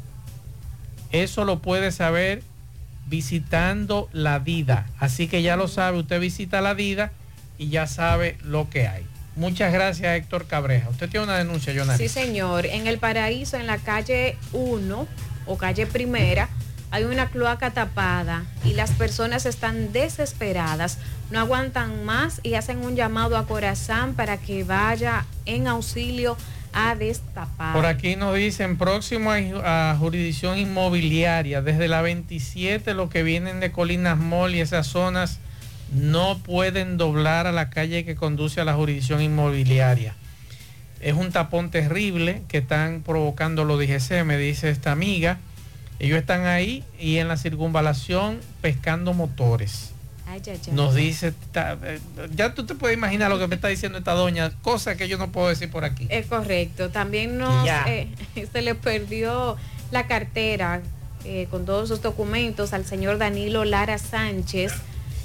Eso 1.12 1.46
lo 1.46 1.62
puede 1.62 1.92
saber 1.92 2.44
visitando 3.08 4.10
la 4.12 4.40
DIDA. 4.40 4.88
Así 5.00 5.28
que 5.28 5.42
ya 5.42 5.56
lo 5.56 5.68
sabe, 5.68 6.00
usted 6.00 6.20
visita 6.20 6.62
la 6.62 6.76
DIDA 6.76 7.12
y 7.58 7.70
ya 7.70 7.88
sabe 7.88 8.38
lo 8.44 8.70
que 8.70 8.88
hay. 8.88 9.06
Muchas 9.38 9.72
gracias, 9.72 10.18
Héctor 10.18 10.48
Cabreja. 10.48 10.90
Usted 10.90 11.10
tiene 11.10 11.26
una 11.26 11.38
denuncia, 11.38 11.72
Jonathan. 11.72 12.00
Sí, 12.00 12.10
señor. 12.10 12.66
En 12.66 12.88
el 12.88 12.98
paraíso, 12.98 13.56
en 13.58 13.68
la 13.68 13.78
calle 13.78 14.36
1 14.52 15.08
o 15.46 15.58
calle 15.58 15.86
primera, 15.86 16.50
hay 16.90 17.04
una 17.04 17.30
cloaca 17.30 17.70
tapada 17.70 18.46
y 18.64 18.74
las 18.74 18.92
personas 18.92 19.46
están 19.46 19.94
desesperadas, 19.94 20.98
no 21.30 21.40
aguantan 21.40 22.04
más 22.04 22.40
y 22.42 22.56
hacen 22.56 22.80
un 22.80 22.96
llamado 22.96 23.38
a 23.38 23.46
Corazán 23.46 24.16
para 24.16 24.38
que 24.38 24.64
vaya 24.64 25.26
en 25.46 25.68
auxilio 25.68 26.36
a 26.74 26.96
destapar. 26.96 27.76
Por 27.76 27.86
aquí 27.86 28.16
nos 28.16 28.36
dicen, 28.36 28.78
próximo 28.78 29.32
a, 29.32 29.92
a 29.92 29.96
jurisdicción 29.98 30.58
inmobiliaria, 30.58 31.62
desde 31.62 31.88
la 31.88 32.02
27, 32.02 32.96
los 32.96 33.12
que 33.12 33.22
vienen 33.22 33.60
de 33.60 33.72
Colinas 33.72 34.18
Mall 34.18 34.56
y 34.56 34.62
esas 34.62 34.88
zonas 34.88 35.40
no 35.94 36.38
pueden 36.40 36.98
doblar 36.98 37.48
a 37.48 37.52
la 37.52 37.70
calle 37.70 38.04
que 38.06 38.16
conduce 38.16 38.60
a 38.62 38.66
la 38.66 38.74
jurisdicción 38.74 39.22
inmobiliaria. 39.22 40.16
Es 41.00 41.14
un 41.14 41.32
tapón 41.32 41.70
terrible 41.70 42.42
que 42.48 42.58
están 42.58 43.04
provocando 43.06 43.64
los 43.64 43.80
DGC, 43.80 44.24
me 44.26 44.38
dice 44.38 44.70
esta 44.70 44.92
amiga. 44.92 45.38
Ellos 46.00 46.20
están 46.20 46.46
ahí 46.46 46.84
y 47.00 47.18
en 47.18 47.28
la 47.28 47.38
circunvalación 47.38 48.40
pescando 48.62 49.14
motores. 49.14 49.92
Ay. 50.28 50.42
Nos 50.74 50.94
dice, 50.94 51.34
ta- 51.54 51.78
eh, 51.84 52.00
ya 52.36 52.54
tú 52.54 52.66
te 52.66 52.76
puedes 52.76 52.98
imaginar 52.98 53.30
lo 53.30 53.40
que 53.40 53.48
me 53.48 53.56
está 53.56 53.70
diciendo 53.70 53.98
esta 53.98 54.12
doña, 54.12 54.52
cosa 54.62 54.98
que 54.98 55.08
yo 55.08 55.18
no 55.18 55.32
puedo 55.32 55.48
decir 55.48 55.72
por 55.72 55.86
aquí. 55.86 56.06
Es 56.10 56.26
correcto. 56.26 56.90
También 56.90 57.38
nos 57.38 57.68
eh, 57.88 58.10
se 58.52 58.62
le 58.62 58.76
perdió 58.76 59.56
la 59.92 60.06
cartera 60.08 60.82
eh, 61.24 61.48
con 61.50 61.66
todos 61.66 61.88
sus 61.88 62.02
documentos 62.02 62.74
al 62.74 62.86
señor 62.86 63.18
Danilo 63.20 63.64
Lara 63.64 63.98
Sánchez. 63.98 64.74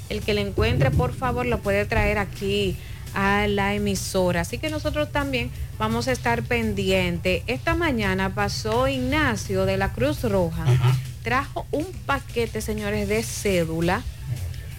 El 0.09 0.21
que 0.21 0.33
le 0.33 0.41
encuentre, 0.41 0.91
por 0.91 1.13
favor, 1.13 1.45
lo 1.45 1.59
puede 1.59 1.85
traer 1.85 2.17
aquí 2.17 2.75
a 3.15 3.47
la 3.47 3.73
emisora. 3.73 4.41
Así 4.41 4.57
que 4.57 4.69
nosotros 4.69 5.11
también 5.11 5.51
vamos 5.77 6.07
a 6.07 6.11
estar 6.11 6.43
pendientes. 6.43 7.43
Esta 7.47 7.75
mañana 7.75 8.33
pasó 8.33 8.87
Ignacio 8.87 9.65
de 9.65 9.77
la 9.77 9.93
Cruz 9.93 10.23
Roja. 10.23 10.65
Trajo 11.23 11.65
un 11.71 11.85
paquete, 12.05 12.61
señores, 12.61 13.07
de 13.07 13.23
cédula. 13.23 14.01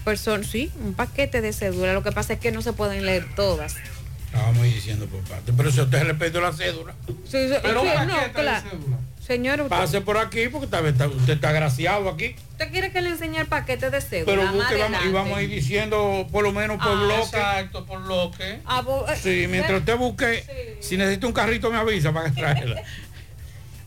Person 0.03 0.43
sí, 0.43 0.71
un 0.83 0.93
paquete 0.93 1.41
de 1.41 1.51
cédula. 1.51 1.93
Lo 1.93 2.03
que 2.03 2.11
pasa 2.11 2.33
es 2.33 2.39
que 2.39 2.51
no 2.51 2.61
se 2.61 2.73
pueden 2.73 3.05
leer 3.05 3.25
todas. 3.35 3.75
Estábamos 4.27 4.63
diciendo 4.63 5.07
por 5.07 5.21
parte. 5.21 5.51
Pero 5.55 5.71
si 5.71 5.81
usted 5.81 6.15
perdió 6.17 6.41
la 6.41 6.53
cédula, 6.53 6.93
Sí, 7.07 7.47
sí, 7.47 7.55
Pero 7.61 7.81
sí, 7.81 7.87
un 7.87 8.07
no, 8.07 8.19
de 8.21 8.31
claro. 8.31 8.69
Señor, 9.25 9.59
usted, 9.61 9.69
pase 9.75 10.01
por 10.01 10.17
aquí 10.17 10.47
porque 10.49 10.65
está- 10.65 10.87
está- 10.87 11.07
usted 11.07 11.33
está 11.33 11.49
agraciado 11.49 12.09
aquí. 12.09 12.35
¿usted 12.51 12.71
quiere 12.71 12.91
que 12.91 13.01
le 13.01 13.09
enseñe 13.09 13.37
el 13.39 13.47
paquete 13.47 13.89
de 13.89 13.99
cédula? 13.99 14.25
Pero 14.25 14.51
busque, 14.53 14.75
vamos, 14.77 14.99
y 15.03 15.11
vamos 15.11 15.37
a 15.37 15.41
ir 15.41 15.49
diciendo 15.49 16.27
por 16.31 16.43
lo 16.43 16.51
menos 16.51 16.77
por 16.77 16.91
Ah, 16.91 17.03
bloque. 17.03 17.23
Exacto, 17.37 17.85
por 17.85 18.03
bloque. 18.03 18.59
Ah, 18.65 18.81
bo- 18.81 19.05
eh, 19.09 19.15
Sí, 19.21 19.47
mientras 19.49 19.79
usted 19.79 19.97
busque, 19.97 20.77
si 20.79 20.95
necesita 20.97 21.25
un 21.25 21.33
carrito 21.33 21.71
me 21.71 21.77
avisa 21.77 22.13
para 22.13 22.29
que 22.29 22.35
traerla. 22.39 22.83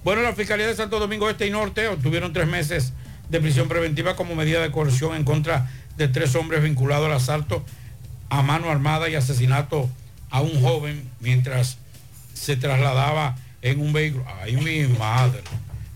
Bueno, 0.02 0.23
la 0.23 0.32
Fiscalía 0.35 0.66
de 0.66 0.74
Santo 0.74 0.98
Domingo 0.98 1.31
Este 1.31 1.47
y 1.47 1.51
Norte 1.51 1.86
obtuvieron 1.89 2.32
tres 2.32 2.47
meses 2.48 2.93
de 3.28 3.40
prisión 3.40 3.69
preventiva 3.69 4.16
como 4.16 4.35
medida 4.35 4.60
de 4.60 4.70
coerción 4.73 5.15
en 5.15 5.23
contra 5.24 5.70
de 5.97 6.09
tres 6.09 6.35
hombres 6.35 6.62
vinculados 6.62 7.06
al 7.06 7.12
asalto 7.12 7.65
a 8.31 8.43
mano 8.43 8.70
armada 8.70 9.09
y 9.09 9.15
asesinato 9.15 9.89
a 10.31 10.40
un 10.40 10.60
joven 10.62 11.09
mientras 11.20 11.78
se 12.35 12.56
trasladaba 12.56 13.36
en 13.62 13.80
un 13.80 13.93
vehículo. 13.93 14.24
Ay, 14.43 14.56
mi 14.56 14.86
madre. 14.98 15.40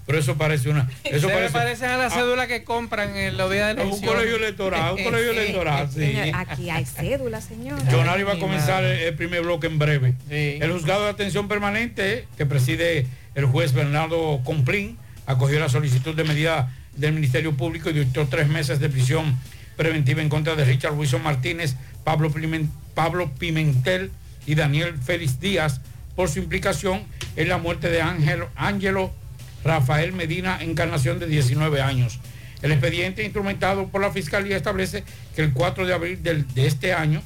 Pero 0.04 0.18
eso 0.18 0.36
parece 0.36 0.68
una... 0.68 0.90
Eso 1.04 1.28
Se 1.28 1.48
parece, 1.50 1.86
a 1.86 1.96
la 1.96 2.10
cédula 2.10 2.48
que 2.48 2.64
compran 2.64 3.16
en 3.16 3.36
los 3.36 3.50
días 3.52 3.76
de 3.76 3.82
un 3.82 3.88
elección. 3.88 4.12
colegio 4.14 4.36
electoral, 4.36 4.94
un 4.94 5.04
colegio 5.04 5.30
electoral, 5.30 5.88
sí. 5.88 6.00
Señor, 6.00 6.36
aquí 6.36 6.70
hay 6.70 6.84
cédula, 6.84 7.40
señor. 7.40 7.78
Jonari 7.90 8.24
va 8.24 8.32
a 8.32 8.38
comenzar 8.38 8.82
el, 8.82 8.98
el 8.98 9.14
primer 9.14 9.42
bloque 9.42 9.68
en 9.68 9.78
breve. 9.78 10.14
El 10.28 10.72
juzgado 10.72 11.04
de 11.04 11.10
atención 11.10 11.46
permanente 11.46 12.26
que 12.36 12.46
preside 12.46 13.06
el 13.36 13.44
juez 13.46 13.72
Bernardo 13.74 14.40
Complín 14.44 14.98
acogió 15.26 15.60
la 15.60 15.68
solicitud 15.68 16.16
de 16.16 16.24
medida 16.24 16.74
del 16.96 17.12
Ministerio 17.12 17.56
Público 17.56 17.88
y 17.90 17.92
dictó 17.92 18.26
tres 18.26 18.48
meses 18.48 18.80
de 18.80 18.88
prisión 18.88 19.38
preventiva 19.76 20.20
en 20.20 20.28
contra 20.28 20.56
de 20.56 20.64
Richard 20.64 20.94
Wilson 20.94 21.22
Martínez, 21.22 21.76
Pablo, 22.02 22.28
Pimen- 22.30 22.68
Pablo 22.94 23.30
Pimentel 23.38 24.10
y 24.46 24.56
Daniel 24.56 24.94
Félix 24.98 25.38
Díaz 25.38 25.80
por 26.16 26.28
su 26.28 26.38
implicación 26.38 27.02
en 27.36 27.48
la 27.48 27.58
muerte 27.58 27.88
de 27.90 28.02
Ángel, 28.02 28.44
Ángelo 28.56 29.12
Rafael 29.64 30.12
Medina 30.12 30.58
Encarnación 30.62 31.18
de 31.18 31.26
19 31.26 31.80
años. 31.80 32.18
El 32.62 32.72
expediente 32.72 33.22
instrumentado 33.24 33.88
por 33.88 34.00
la 34.00 34.10
Fiscalía 34.12 34.56
establece 34.56 35.04
que 35.34 35.42
el 35.42 35.52
4 35.52 35.86
de 35.86 35.94
abril 35.94 36.22
del- 36.22 36.46
de 36.54 36.66
este 36.66 36.92
año 36.92 37.22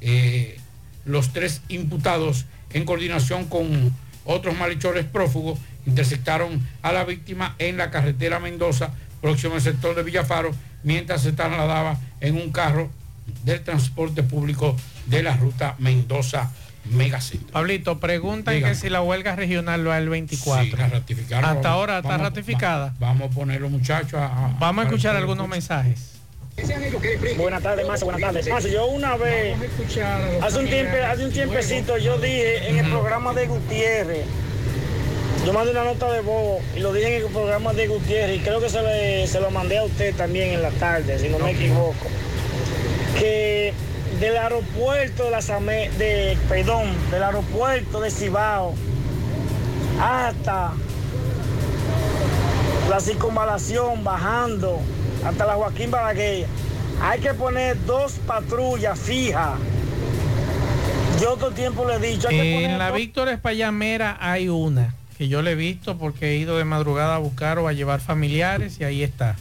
eh, 0.00 0.58
los 1.04 1.32
tres 1.32 1.62
imputados 1.68 2.46
en 2.72 2.84
coordinación 2.84 3.46
con 3.46 3.92
otros 4.24 4.56
malhechores 4.56 5.04
prófugos 5.06 5.58
interceptaron 5.86 6.60
a 6.82 6.92
la 6.92 7.04
víctima 7.04 7.54
en 7.58 7.76
la 7.76 7.90
carretera 7.90 8.40
Mendoza, 8.40 8.90
próximo 9.20 9.54
al 9.54 9.62
sector 9.62 9.94
de 9.94 10.02
Villafaro, 10.02 10.50
mientras 10.82 11.22
se 11.22 11.32
trasladaba 11.32 11.98
en 12.20 12.36
un 12.36 12.50
carro 12.50 12.90
del 13.44 13.62
transporte 13.62 14.22
público 14.22 14.76
de 15.06 15.22
la 15.22 15.36
ruta 15.36 15.76
Mendoza 15.78 16.50
Megacentro. 16.90 17.52
Pablito, 17.52 17.98
preguntan 18.00 18.54
Dígame. 18.54 18.72
que 18.74 18.78
si 18.78 18.88
la 18.88 19.02
huelga 19.02 19.34
regional 19.36 19.82
lo 19.84 19.92
es 19.92 19.98
el 20.00 20.08
24. 20.08 20.64
Sí, 20.64 20.72
la 20.76 20.88
ratificaron. 20.88 21.44
Hasta 21.44 21.54
Vamos- 21.54 21.66
ahora 21.80 21.96
está 21.98 22.08
vamos- 22.10 22.26
ratificada. 22.28 22.94
Vamos 22.98 23.30
a 23.30 23.34
poner 23.34 23.60
los 23.60 23.70
muchachos 23.70 24.14
a... 24.14 24.26
a- 24.26 24.56
Vamos 24.58 24.84
a 24.84 24.88
escuchar 24.88 25.16
algunos 25.16 25.48
mensajes. 25.48 26.12
Buenas 27.36 27.62
tardes, 27.62 27.86
Mazo, 27.86 28.06
buenas 28.06 28.22
tardes. 28.22 28.48
Mazo, 28.48 28.68
yo 28.68 28.86
una 28.86 29.16
vez, 29.16 29.56
hace 30.42 30.58
un, 30.58 30.66
tiempo, 30.68 30.96
hace 31.06 31.24
un 31.26 31.32
tiempecito, 31.32 31.98
yo 31.98 32.18
dije 32.18 32.70
en 32.70 32.78
el 32.78 32.90
programa 32.90 33.34
de 33.34 33.46
Gutiérrez, 33.46 34.24
yo 35.44 35.52
mandé 35.52 35.72
una 35.72 35.84
nota 35.84 36.10
de 36.10 36.22
voz 36.22 36.62
y 36.74 36.80
lo 36.80 36.94
dije 36.94 37.18
en 37.18 37.24
el 37.26 37.30
programa 37.30 37.74
de 37.74 37.86
Gutiérrez 37.88 38.38
y 38.38 38.40
creo 38.40 38.60
que 38.60 38.70
se, 38.70 38.80
le- 38.82 39.26
se 39.26 39.38
lo 39.40 39.50
mandé 39.50 39.76
a 39.78 39.84
usted 39.84 40.14
también 40.14 40.54
en 40.54 40.62
la 40.62 40.70
tarde, 40.70 41.18
si 41.18 41.28
no 41.28 41.38
me 41.38 41.50
equivoco, 41.50 41.94
que 43.18 43.74
del 44.20 44.36
aeropuerto 44.36 45.24
de 45.24 45.30
las 45.30 45.50
Ame- 45.50 45.90
de, 45.98 46.36
perdón, 46.48 46.86
del 47.10 47.22
aeropuerto 47.22 48.00
de 48.00 48.10
Cibao 48.10 48.74
hasta 50.00 50.72
la 52.90 53.00
circunvalación 53.00 54.04
bajando 54.04 54.80
hasta 55.24 55.46
la 55.46 55.54
Joaquín 55.54 55.90
Balaguer. 55.90 56.46
Hay 57.02 57.20
que 57.20 57.34
poner 57.34 57.76
dos 57.84 58.12
patrullas 58.26 58.98
fijas. 58.98 59.58
Yo 61.20 61.36
todo 61.36 61.48
el 61.48 61.54
tiempo 61.54 61.86
le 61.86 61.94
he 61.96 61.98
dicho, 61.98 62.28
hay 62.28 62.36
que 62.40 62.64
En 62.64 62.78
la 62.78 62.88
dos- 62.88 62.96
Víctor 62.98 63.28
Espallamera 63.28 64.16
hay 64.20 64.48
una 64.48 64.94
que 65.18 65.28
yo 65.28 65.40
le 65.42 65.52
he 65.52 65.54
visto 65.54 65.96
porque 65.96 66.32
he 66.32 66.36
ido 66.36 66.58
de 66.58 66.64
madrugada 66.64 67.14
a 67.16 67.18
buscar 67.18 67.58
o 67.58 67.68
a 67.68 67.72
llevar 67.72 68.00
familiares 68.00 68.78
y 68.80 68.84
ahí 68.84 69.02
está. 69.02 69.36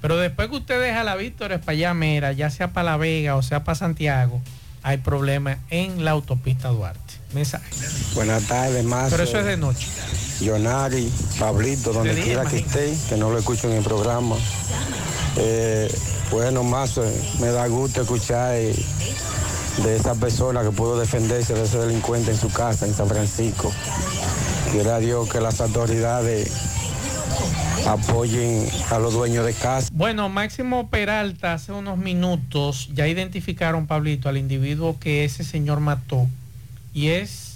Pero 0.00 0.16
después 0.16 0.48
que 0.48 0.56
usted 0.56 0.80
deja 0.80 1.02
la 1.04 1.16
Víctor 1.16 1.52
Espallamera, 1.52 2.32
ya 2.32 2.50
sea 2.50 2.72
para 2.72 2.92
La 2.92 2.96
Vega 2.96 3.36
o 3.36 3.42
sea 3.42 3.64
para 3.64 3.74
Santiago, 3.74 4.40
hay 4.82 4.98
problemas 4.98 5.58
en 5.70 6.04
la 6.04 6.12
autopista 6.12 6.68
Duarte. 6.68 7.14
Mensaje. 7.34 7.66
Buenas 8.14 8.44
tardes, 8.44 8.84
más. 8.84 9.10
Pero 9.10 9.24
eso 9.24 9.38
es 9.38 9.44
de 9.44 9.56
noche. 9.56 9.88
Yonari, 10.40 11.12
Pablito, 11.38 11.92
donde 11.92 12.14
quiera 12.22 12.44
que 12.44 12.58
esté, 12.58 12.96
que 13.08 13.16
no 13.16 13.30
lo 13.30 13.38
escucho 13.38 13.68
en 13.70 13.78
el 13.78 13.84
programa. 13.84 14.36
Eh, 15.36 15.92
bueno, 16.30 16.62
más 16.62 16.98
me 17.40 17.48
da 17.48 17.66
gusto 17.66 18.02
escuchar 18.02 18.54
eh, 18.54 18.74
de 19.82 19.96
esa 19.96 20.14
persona 20.14 20.62
que 20.62 20.70
pudo 20.70 20.98
defenderse 20.98 21.54
de 21.54 21.64
ese 21.64 21.78
delincuente 21.78 22.30
en 22.30 22.38
su 22.38 22.50
casa, 22.50 22.86
en 22.86 22.94
San 22.94 23.08
Francisco. 23.08 23.72
Quiera 24.72 24.96
a 24.96 24.98
Dios 25.00 25.28
que 25.28 25.40
las 25.40 25.60
autoridades 25.60 26.50
apoyen 27.86 28.66
a 28.90 28.98
los 28.98 29.14
dueños 29.14 29.44
de 29.44 29.54
casa. 29.54 29.88
Bueno, 29.92 30.28
Máximo 30.28 30.88
Peralta 30.88 31.54
hace 31.54 31.72
unos 31.72 31.98
minutos 31.98 32.90
ya 32.94 33.06
identificaron, 33.06 33.86
Pablito, 33.86 34.28
al 34.28 34.36
individuo 34.36 34.98
que 34.98 35.24
ese 35.24 35.44
señor 35.44 35.80
mató. 35.80 36.26
Y 36.94 37.08
es 37.08 37.48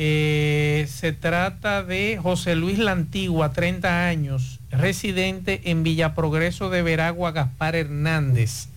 Eh, 0.00 0.86
se 0.88 1.10
trata 1.10 1.82
de 1.82 2.20
José 2.22 2.54
Luis 2.54 2.78
La 2.78 2.92
Antigua, 2.92 3.50
30 3.50 4.06
años, 4.06 4.60
residente 4.70 5.60
en 5.64 5.82
Villa 5.82 6.14
Progreso 6.14 6.70
de 6.70 6.82
Veragua, 6.82 7.32
Gaspar 7.32 7.74
Hernández. 7.74 8.68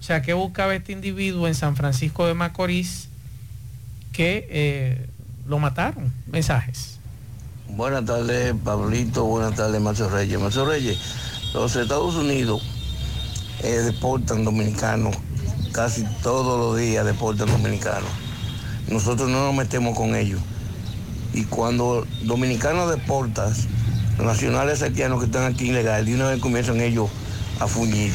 O 0.00 0.02
sea, 0.02 0.22
que 0.22 0.32
buscaba 0.32 0.74
este 0.74 0.92
individuo 0.92 1.48
en 1.48 1.54
San 1.54 1.76
Francisco 1.76 2.26
de 2.26 2.32
Macorís 2.32 3.10
que 4.12 4.48
eh, 4.48 5.06
lo 5.46 5.58
mataron. 5.58 6.10
Mensajes. 6.26 6.98
Buenas 7.68 8.04
tardes, 8.04 8.54
Pablito. 8.62 9.24
Buenas 9.24 9.54
tardes, 9.56 9.80
Macho 9.80 10.08
Reyes. 10.08 10.38
Macho 10.38 10.64
Reyes, 10.64 10.98
los 11.54 11.74
Estados 11.74 12.14
Unidos 12.14 12.62
eh, 13.62 13.80
deportan 13.80 14.44
dominicanos. 14.44 15.16
Casi 15.72 16.04
todos 16.22 16.58
los 16.58 16.78
días 16.78 17.04
deportan 17.04 17.48
dominicanos. 17.48 18.10
Nosotros 18.88 19.28
no 19.28 19.46
nos 19.46 19.54
metemos 19.54 19.96
con 19.96 20.14
ellos. 20.14 20.40
Y 21.32 21.44
cuando 21.44 22.06
dominicanos 22.22 22.90
deportas, 22.90 23.66
los 24.18 24.26
nacionales 24.26 24.82
haitianos 24.82 25.18
que 25.18 25.26
están 25.26 25.52
aquí 25.52 25.70
ilegal, 25.70 26.04
de 26.04 26.14
una 26.14 26.28
vez 26.28 26.40
comienzan 26.40 26.80
ellos 26.80 27.10
a 27.58 27.66
fuñir. 27.66 28.12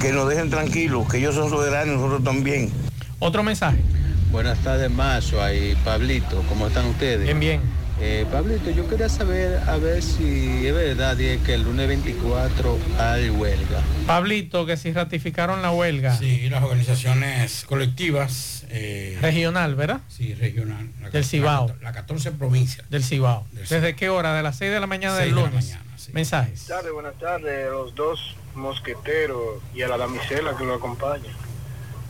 Que 0.00 0.12
nos 0.12 0.28
dejen 0.28 0.48
tranquilos, 0.48 1.08
que 1.08 1.18
ellos 1.18 1.34
son 1.34 1.50
soberanos, 1.50 1.96
nosotros 1.96 2.24
también. 2.24 2.70
Otro 3.18 3.42
mensaje. 3.42 3.82
Buenas 4.30 4.58
tardes, 4.60 4.90
Mazo 4.90 5.36
y 5.52 5.74
Pablito. 5.84 6.42
¿Cómo 6.48 6.68
están 6.68 6.86
ustedes? 6.86 7.24
Bien, 7.24 7.40
bien. 7.40 7.77
Eh, 8.00 8.26
Pablito, 8.30 8.70
yo 8.70 8.88
quería 8.88 9.08
saber 9.08 9.60
a 9.66 9.76
ver 9.76 10.02
si 10.02 10.64
es 10.66 10.72
verdad 10.72 11.20
es 11.20 11.42
que 11.42 11.54
el 11.54 11.64
lunes 11.64 11.88
24 11.88 12.78
hay 12.96 13.28
huelga. 13.28 13.80
Pablito, 14.06 14.64
que 14.66 14.76
si 14.76 14.92
ratificaron 14.92 15.62
la 15.62 15.72
huelga. 15.72 16.16
Sí, 16.16 16.48
las 16.48 16.62
organizaciones 16.62 17.64
colectivas. 17.66 18.64
eh, 18.70 19.18
Regional, 19.20 19.74
¿verdad? 19.74 20.00
Sí, 20.08 20.32
regional. 20.34 20.88
La- 21.00 21.10
Del 21.10 21.24
Cibao. 21.24 21.68
La, 21.68 21.74
la 21.90 21.92
14 21.92 22.30
provincias. 22.32 22.88
Del 22.88 23.02
Cibao. 23.02 23.46
¿Desde 23.52 23.96
qué 23.96 24.08
hora? 24.10 24.32
De 24.34 24.42
las 24.44 24.56
6 24.58 24.70
de 24.70 24.78
la 24.80 24.86
mañana 24.86 25.16
del 25.16 25.24
Seis 25.24 25.34
de 25.34 25.40
la 25.42 25.48
lunes. 25.48 25.64
mañana, 25.66 25.84
Mensajes. 26.12 26.66
Buenas 26.66 26.68
tardes, 26.68 26.92
buenas 26.92 27.18
tardes, 27.18 27.70
los 27.70 27.94
dos 27.96 28.36
mosqueteros 28.54 29.60
y 29.74 29.82
a 29.82 29.88
la 29.88 29.96
damisela 29.98 30.56
que 30.56 30.64
lo 30.64 30.74
acompaña. 30.74 31.32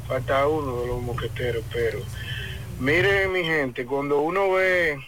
Falta 0.06 0.46
uno 0.46 0.82
de 0.82 0.86
los 0.88 1.00
mosqueteros, 1.02 1.64
pero 1.72 1.98
miren 2.78 3.32
mi 3.32 3.42
gente, 3.42 3.84
cuando 3.86 4.20
uno 4.20 4.52
ve, 4.52 4.98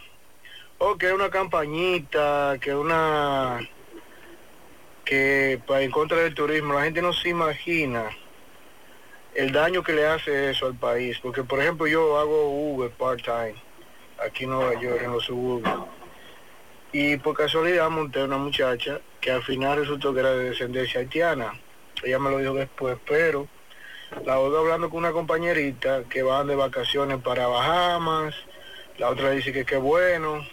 oh, 0.80 0.96
que 0.96 1.12
una 1.12 1.30
campañita, 1.30 2.58
que 2.60 2.74
una, 2.74 3.60
que 5.04 5.60
para 5.66 5.82
en 5.82 5.90
contra 5.90 6.18
del 6.18 6.34
turismo, 6.34 6.74
la 6.74 6.84
gente 6.84 7.02
no 7.02 7.12
se 7.12 7.28
imagina 7.28 8.10
el 9.34 9.52
daño 9.52 9.82
que 9.82 9.92
le 9.92 10.06
hace 10.06 10.50
eso 10.50 10.66
al 10.66 10.74
país, 10.74 11.18
porque 11.22 11.44
por 11.44 11.60
ejemplo 11.60 11.86
yo 11.86 12.18
hago 12.18 12.50
Uber 12.72 12.90
part-time 12.90 13.54
aquí 14.24 14.44
en 14.44 14.50
Nueva 14.50 14.80
York, 14.80 15.00
en 15.02 15.12
los 15.12 15.24
suburbios. 15.24 15.84
Y 16.92 17.16
por 17.18 17.36
casualidad 17.36 17.88
monté 17.88 18.24
una 18.24 18.38
muchacha 18.38 19.00
que 19.20 19.30
al 19.30 19.42
final 19.42 19.78
resultó 19.78 20.12
que 20.12 20.20
era 20.20 20.32
de 20.32 20.50
descendencia 20.50 21.00
haitiana. 21.00 21.52
Ella 22.02 22.18
me 22.18 22.30
lo 22.30 22.38
dijo 22.38 22.54
después, 22.54 22.98
pero 23.06 23.46
la 24.24 24.40
oigo 24.40 24.58
hablando 24.58 24.90
con 24.90 24.98
una 24.98 25.12
compañerita 25.12 26.04
que 26.10 26.22
van 26.22 26.48
de 26.48 26.56
vacaciones 26.56 27.18
para 27.22 27.46
Bahamas, 27.46 28.34
la 28.98 29.10
otra 29.10 29.30
dice 29.30 29.52
que 29.52 29.64
qué 29.64 29.76
bueno. 29.76 30.44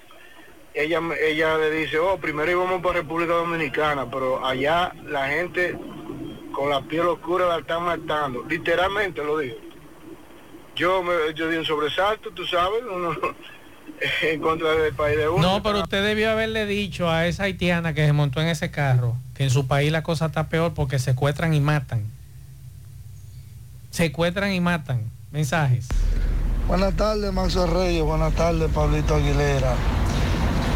Ella, 0.78 1.02
ella 1.20 1.58
le 1.58 1.72
dice, 1.72 1.98
oh, 1.98 2.20
primero 2.20 2.52
íbamos 2.52 2.84
para 2.84 3.00
República 3.00 3.34
Dominicana, 3.34 4.08
pero 4.12 4.46
allá 4.46 4.94
la 5.08 5.28
gente 5.28 5.76
con 6.54 6.70
la 6.70 6.82
piel 6.82 7.08
oscura 7.08 7.48
la 7.48 7.58
están 7.58 7.82
matando. 7.82 8.46
Literalmente 8.48 9.24
lo 9.24 9.40
digo. 9.40 9.56
Yo, 10.76 11.02
me, 11.02 11.34
yo 11.34 11.50
di 11.50 11.58
un 11.58 11.66
sobresalto, 11.66 12.30
tú 12.30 12.46
sabes, 12.46 12.84
uno 12.84 13.18
en 14.22 14.40
contra 14.40 14.76
del 14.76 14.94
país 14.94 15.18
de 15.18 15.28
uno. 15.28 15.42
No, 15.42 15.64
pero 15.64 15.82
usted 15.82 16.04
debió 16.04 16.30
haberle 16.30 16.68
dicho 16.68 17.10
a 17.10 17.26
esa 17.26 17.46
haitiana 17.46 17.96
que 17.96 18.06
se 18.06 18.14
montó 18.14 18.40
en 18.40 18.48
ese 18.48 18.70
carro 18.70 19.16
que 19.34 19.46
en 19.46 19.50
su 19.50 19.66
país 19.66 19.92
la 19.92 20.04
cosa 20.04 20.28
está 20.28 20.48
peor 20.48 20.76
porque 20.76 21.00
secuestran 21.00 21.56
y 21.56 21.60
matan. 21.60 22.06
Secuestran 23.90 24.54
y 24.54 24.60
matan. 24.60 25.10
Mensajes. 25.32 25.88
Buenas 26.68 26.96
tardes, 26.96 27.34
Maxo 27.34 27.66
Reyes. 27.66 28.04
Buenas 28.04 28.34
tardes, 28.34 28.70
Pablito 28.72 29.16
Aguilera. 29.16 29.76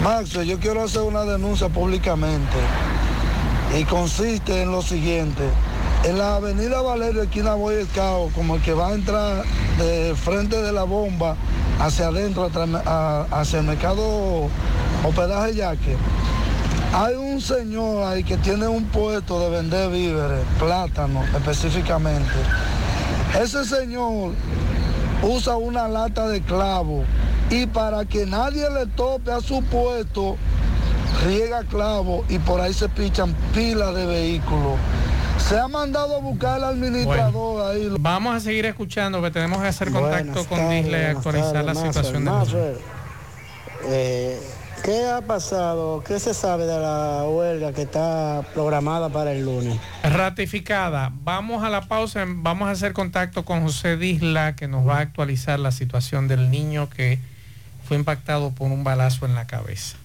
Maxo, 0.04 0.42
yo 0.42 0.58
quiero 0.58 0.84
hacer 0.84 1.04
una 1.04 1.26
denuncia 1.26 1.70
públicamente 1.70 2.58
y 3.80 3.84
consiste 3.84 4.64
en 4.64 4.72
lo 4.72 4.82
siguiente. 4.82 5.44
En 6.04 6.18
la 6.18 6.38
avenida 6.38 6.82
Valerio, 6.82 7.22
esquina 7.22 7.54
Boy 7.54 7.86
Scout, 7.86 8.34
como 8.34 8.56
el 8.56 8.64
que 8.64 8.74
va 8.74 8.88
a 8.88 8.94
entrar 8.94 9.44
de 9.78 10.16
frente 10.16 10.60
de 10.60 10.72
la 10.72 10.86
bomba 10.86 11.36
hacia 11.80 12.08
adentro, 12.08 12.50
hacia 13.32 13.60
el 13.60 13.66
mercado 13.66 14.50
hospedaje 15.08 15.54
Yaque, 15.54 15.96
hay 16.94 17.14
un 17.14 17.40
señor 17.40 18.04
ahí 18.04 18.24
que 18.24 18.38
tiene 18.38 18.68
un 18.68 18.86
puesto 18.86 19.40
de 19.40 19.52
vender 19.52 19.92
víveres, 19.92 20.44
plátano 20.58 21.24
específicamente. 21.26 22.34
Ese 23.40 23.66
señor 23.66 24.32
usa 25.22 25.58
una 25.58 25.88
lata 25.88 26.28
de 26.28 26.42
clavo 26.42 27.04
y 27.52 27.68
para 27.68 28.06
que 28.06 28.26
nadie 28.26 28.68
le 28.72 28.88
tope 28.88 29.30
a 29.30 29.42
su 29.42 29.62
puesto, 29.64 30.38
riega 31.26 31.64
clavo 31.66 32.24
y 32.30 32.40
por 32.40 32.62
ahí 32.62 32.74
se 32.74 32.88
pichan 32.88 33.36
pilas 33.54 33.94
de 33.94 34.06
vehículos. 34.06 34.80
Se 35.38 35.60
ha 35.60 35.68
mandado 35.68 36.16
a 36.16 36.20
buscar 36.20 36.56
al 36.56 36.64
administrador 36.64 37.72
ahí. 37.72 37.94
Vamos 38.00 38.36
a 38.36 38.40
seguir 38.40 38.66
escuchando 38.66 39.22
que 39.22 39.32
tenemos 39.32 39.62
que 39.62 39.68
hacer 39.68 39.92
contacto 39.92 40.32
Buenas 40.32 40.48
con 40.48 40.70
Disle 40.70 41.02
y 41.02 41.06
actualizar 41.06 41.54
tardes, 41.54 41.66
la 41.66 41.76
situación 41.76 42.26
de 42.26 42.32
Mazo, 42.32 42.58
eh, 43.88 44.40
¿Qué 44.84 45.08
ha 45.08 45.22
pasado? 45.22 46.04
¿Qué 46.04 46.20
se 46.20 46.34
sabe 46.34 46.66
de 46.66 46.80
la 46.80 47.26
huelga 47.28 47.74
que 47.74 47.84
está 47.84 48.44
programada 48.54 49.10
para 49.10 49.32
el 49.34 49.46
lunes? 49.46 49.78
Ratificada. 50.04 51.12
Vamos 51.14 51.64
a 51.64 51.70
la 51.70 51.82
pausa. 51.82 52.26
Vamos 52.28 52.68
a 52.68 52.72
hacer 52.72 52.94
contacto 52.94 53.44
con 53.44 53.62
José 53.62 53.98
Disla, 53.98 54.56
que 54.56 54.68
nos 54.68 54.88
va 54.88 54.98
a 54.98 55.02
actualizar 55.02 55.60
la 55.60 55.72
situación 55.72 56.28
del 56.28 56.50
niño 56.50 56.90
que 56.90 57.20
fue 57.92 57.98
impactado 57.98 58.52
por 58.52 58.72
un 58.72 58.86
balazo 58.86 59.26
en 59.26 59.36
la 59.36 59.48
cabeza. 59.48 59.98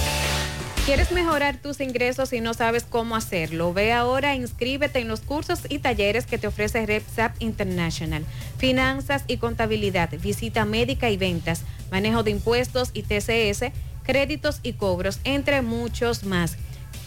¿Quieres 0.86 1.12
mejorar 1.12 1.58
tus 1.58 1.82
ingresos 1.82 2.32
y 2.32 2.42
no 2.42 2.54
sabes 2.54 2.84
cómo 2.84 3.16
hacerlo? 3.16 3.74
Ve 3.74 3.92
ahora, 3.92 4.36
inscríbete 4.36 5.00
en 5.00 5.08
los 5.08 5.22
cursos 5.22 5.62
y 5.68 5.80
talleres 5.80 6.28
que 6.28 6.38
te 6.38 6.46
ofrece 6.46 6.86
RepSap 6.86 7.42
International. 7.42 8.24
Finanzas 8.60 9.24
y 9.26 9.38
contabilidad, 9.38 10.12
visita 10.22 10.64
médica 10.64 11.10
y 11.10 11.18
ventas, 11.18 11.64
manejo 11.90 12.22
de 12.22 12.30
impuestos 12.30 12.92
y 12.94 13.02
TCS, 13.02 13.72
créditos 14.04 14.60
y 14.62 14.74
cobros, 14.74 15.22
entre 15.24 15.64
muchos 15.64 16.24
más. 16.24 16.56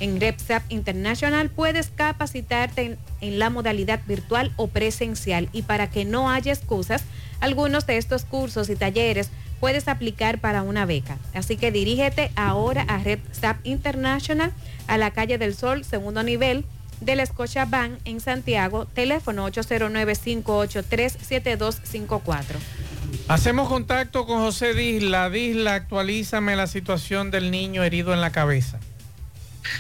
En 0.01 0.21
RepSap 0.21 0.65
International 0.71 1.49
puedes 1.49 1.91
capacitarte 1.91 2.83
en, 2.83 2.99
en 3.21 3.39
la 3.39 3.49
modalidad 3.49 4.01
virtual 4.09 4.53
o 4.57 4.67
presencial 4.67 5.49
y 5.53 5.63
para 5.63 5.89
que 5.89 6.05
no 6.05 6.33
haya 6.33 6.53
excusas, 6.53 7.05
algunos 7.39 7.87
de 7.87 7.99
estos 7.99 8.25
cursos 8.25 8.71
y 8.71 8.75
talleres 8.75 9.31
puedes 9.61 9.89
aplicar 9.89 10.39
para 10.39 10.63
una 10.63 10.87
beca. 10.87 11.19
Así 11.35 11.57
que 11.57 11.73
dirígete 11.73 12.31
ahora 12.37 12.83
a 12.83 12.99
RepSap 12.99 13.57
International 13.65 14.53
a 14.87 14.99
la 14.99 15.13
calle 15.13 15.39
del 15.39 15.55
Sol, 15.55 15.85
segundo 15.85 16.23
nivel 16.23 16.67
de 17.01 17.17
la 17.17 17.27
Scotia 17.27 17.65
Bank 17.65 17.99
en 18.05 18.21
Santiago, 18.21 18.85
teléfono 18.87 19.49
809-583-7254. 19.49 22.45
Hacemos 23.29 23.69
contacto 23.69 24.27
con 24.27 24.41
José 24.41 24.75
Disla. 24.75 25.31
Disla, 25.31 25.75
actualízame 25.75 26.57
la 26.57 26.67
situación 26.67 27.31
del 27.31 27.51
niño 27.51 27.83
herido 27.85 28.13
en 28.13 28.21
la 28.21 28.31
cabeza. 28.31 28.79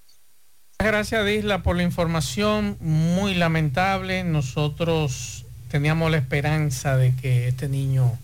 Gracias 0.78 1.24
Disla 1.24 1.62
por 1.62 1.76
la 1.76 1.84
información, 1.84 2.76
muy 2.80 3.34
lamentable. 3.36 4.24
Nosotros 4.24 5.41
teníamos 5.72 6.10
la 6.10 6.18
esperanza 6.18 6.98
de 6.98 7.16
que 7.16 7.48
este 7.48 7.66
niño 7.66 8.18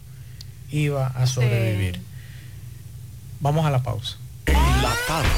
iba 0.70 1.06
a 1.06 1.26
sobrevivir. 1.26 1.98
Vamos 3.40 3.64
a 3.64 3.70
la 3.70 3.82
pausa. 3.82 4.18
La 4.46 4.94
tarde, 5.06 5.30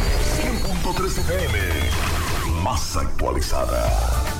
100.3 0.43 1.07
FM. 1.07 1.59
Más 2.65 2.97
actualizada. 2.97 4.40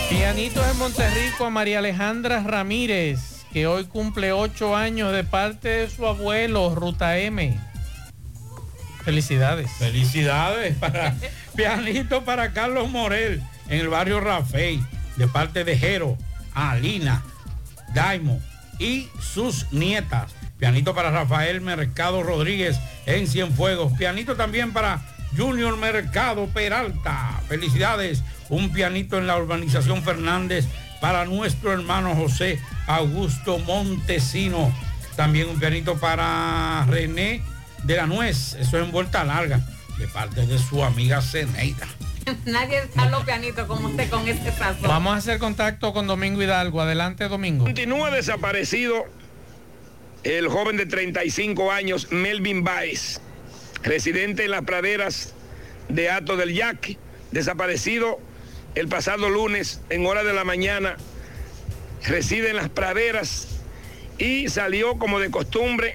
Pianitos 0.08 0.66
en 0.70 0.78
Monterrico 0.78 1.44
a 1.46 1.50
María 1.50 1.78
Alejandra 1.78 2.42
Ramírez, 2.42 3.31
que 3.52 3.66
hoy 3.66 3.84
cumple 3.84 4.32
ocho 4.32 4.74
años 4.74 5.12
de 5.12 5.24
parte 5.24 5.68
de 5.68 5.90
su 5.90 6.06
abuelo, 6.06 6.74
Ruta 6.74 7.18
M. 7.18 7.58
Felicidades. 9.04 9.70
Felicidades 9.72 10.76
para 10.76 11.14
pianito 11.56 12.24
para 12.24 12.52
Carlos 12.52 12.90
Morel 12.90 13.42
en 13.68 13.80
el 13.80 13.88
barrio 13.88 14.20
Rafael, 14.20 14.80
de 15.16 15.28
parte 15.28 15.64
de 15.64 15.76
Jero, 15.76 16.16
Alina, 16.54 17.22
Daimo 17.94 18.40
y 18.78 19.08
sus 19.20 19.70
nietas. 19.72 20.32
Pianito 20.58 20.94
para 20.94 21.10
Rafael 21.10 21.60
Mercado 21.60 22.22
Rodríguez 22.22 22.78
en 23.06 23.26
Cienfuegos. 23.26 23.92
Pianito 23.98 24.36
también 24.36 24.72
para 24.72 25.02
Junior 25.36 25.76
Mercado 25.76 26.46
Peralta. 26.46 27.40
Felicidades. 27.48 28.22
Un 28.48 28.72
pianito 28.72 29.18
en 29.18 29.26
la 29.26 29.36
urbanización 29.36 30.02
Fernández 30.02 30.66
para 31.02 31.24
nuestro 31.24 31.72
hermano 31.72 32.14
José 32.14 32.60
Augusto 32.86 33.58
Montesino. 33.58 34.72
También 35.16 35.48
un 35.48 35.58
pianito 35.58 35.96
para 35.96 36.86
René 36.88 37.42
de 37.82 37.96
la 37.96 38.06
Nuez. 38.06 38.54
Eso 38.54 38.78
es 38.78 38.84
en 38.84 38.92
vuelta 38.92 39.24
larga. 39.24 39.60
De 39.98 40.06
parte 40.06 40.46
de 40.46 40.58
su 40.60 40.82
amiga 40.84 41.20
Ceneida. 41.20 41.88
Nadie 42.46 42.78
está 42.78 43.10
los 43.10 43.24
pianitos 43.24 43.66
como 43.66 43.88
usted 43.88 44.08
con 44.10 44.28
ese 44.28 44.52
sazón. 44.52 44.88
Vamos 44.88 45.14
a 45.14 45.16
hacer 45.16 45.40
contacto 45.40 45.92
con 45.92 46.06
Domingo 46.06 46.40
Hidalgo. 46.40 46.80
Adelante, 46.80 47.26
Domingo. 47.26 47.64
Continúa 47.64 48.12
desaparecido 48.12 49.04
el 50.22 50.46
joven 50.48 50.76
de 50.76 50.86
35 50.86 51.72
años, 51.72 52.12
Melvin 52.12 52.62
Baez, 52.62 53.20
residente 53.82 54.44
en 54.44 54.52
las 54.52 54.62
praderas 54.62 55.34
de 55.88 56.10
Ato 56.10 56.36
del 56.36 56.54
Yaque, 56.54 56.96
desaparecido 57.32 58.20
el 58.74 58.88
pasado 58.88 59.28
lunes 59.28 59.80
en 59.90 60.06
hora 60.06 60.24
de 60.24 60.32
la 60.32 60.44
mañana, 60.44 60.96
reside 62.04 62.50
en 62.50 62.56
las 62.56 62.68
praderas 62.68 63.48
y 64.18 64.48
salió 64.48 64.98
como 64.98 65.20
de 65.20 65.30
costumbre 65.30 65.94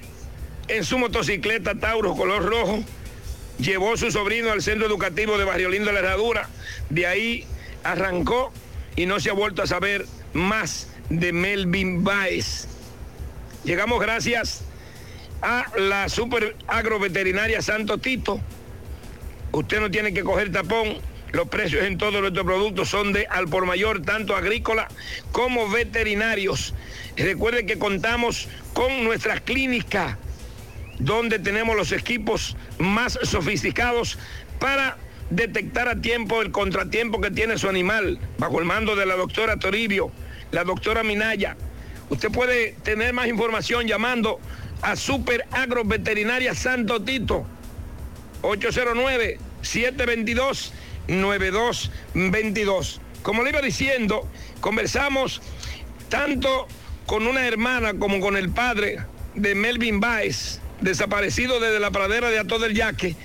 en 0.68 0.84
su 0.84 0.98
motocicleta 0.98 1.74
Taurus 1.74 2.16
color 2.16 2.44
rojo, 2.44 2.84
llevó 3.58 3.94
a 3.94 3.96
su 3.96 4.10
sobrino 4.10 4.52
al 4.52 4.62
centro 4.62 4.86
educativo 4.86 5.38
de 5.38 5.44
Barrio 5.44 5.70
Lindo 5.70 5.86
de 5.86 5.94
la 5.94 6.00
Herradura, 6.00 6.48
de 6.90 7.06
ahí 7.06 7.46
arrancó 7.84 8.52
y 8.96 9.06
no 9.06 9.20
se 9.20 9.30
ha 9.30 9.32
vuelto 9.32 9.62
a 9.62 9.66
saber 9.66 10.06
más 10.32 10.88
de 11.08 11.32
Melvin 11.32 12.04
Baez. 12.04 12.68
Llegamos 13.64 14.00
gracias 14.00 14.62
a 15.42 15.66
la 15.76 16.08
super 16.08 16.56
agroveterinaria 16.66 17.62
Santo 17.62 17.98
Tito. 17.98 18.40
Usted 19.52 19.80
no 19.80 19.90
tiene 19.90 20.12
que 20.12 20.22
coger 20.22 20.52
tapón. 20.52 20.98
Los 21.32 21.48
precios 21.48 21.84
en 21.84 21.98
todos 21.98 22.20
nuestros 22.20 22.46
productos 22.46 22.88
son 22.88 23.12
de 23.12 23.26
al 23.26 23.48
por 23.48 23.66
mayor, 23.66 24.02
tanto 24.02 24.34
agrícola 24.34 24.88
como 25.30 25.68
veterinarios. 25.68 26.74
Recuerde 27.16 27.66
que 27.66 27.78
contamos 27.78 28.48
con 28.72 29.04
nuestras 29.04 29.40
clínicas, 29.42 30.16
donde 30.98 31.38
tenemos 31.38 31.76
los 31.76 31.92
equipos 31.92 32.56
más 32.78 33.18
sofisticados 33.22 34.18
para 34.58 34.96
detectar 35.30 35.88
a 35.88 36.00
tiempo 36.00 36.40
el 36.40 36.50
contratiempo 36.50 37.20
que 37.20 37.30
tiene 37.30 37.58
su 37.58 37.68
animal, 37.68 38.18
bajo 38.38 38.58
el 38.58 38.64
mando 38.64 38.96
de 38.96 39.04
la 39.04 39.16
doctora 39.16 39.58
Toribio, 39.58 40.10
la 40.50 40.64
doctora 40.64 41.02
Minaya. 41.02 41.56
Usted 42.08 42.30
puede 42.30 42.72
tener 42.82 43.12
más 43.12 43.28
información 43.28 43.86
llamando 43.86 44.40
a 44.80 44.96
Super 44.96 45.44
Agro 45.50 45.84
Veterinaria 45.84 46.54
Santo 46.54 47.02
Tito, 47.02 47.44
809-722-9222. 51.08 53.00
Como 53.22 53.42
le 53.42 53.50
iba 53.50 53.60
diciendo, 53.60 54.28
conversamos 54.60 55.42
tanto 56.08 56.68
con 57.06 57.26
una 57.26 57.46
hermana 57.46 57.94
como 57.94 58.20
con 58.20 58.36
el 58.36 58.50
padre 58.50 58.98
de 59.34 59.54
Melvin 59.54 60.00
Baez, 60.00 60.60
desaparecido 60.80 61.60
desde 61.60 61.80
la 61.80 61.90
pradera 61.90 62.30
de 62.30 62.38
Ato 62.38 62.58
del 62.58 62.74
Yaque 62.74 63.16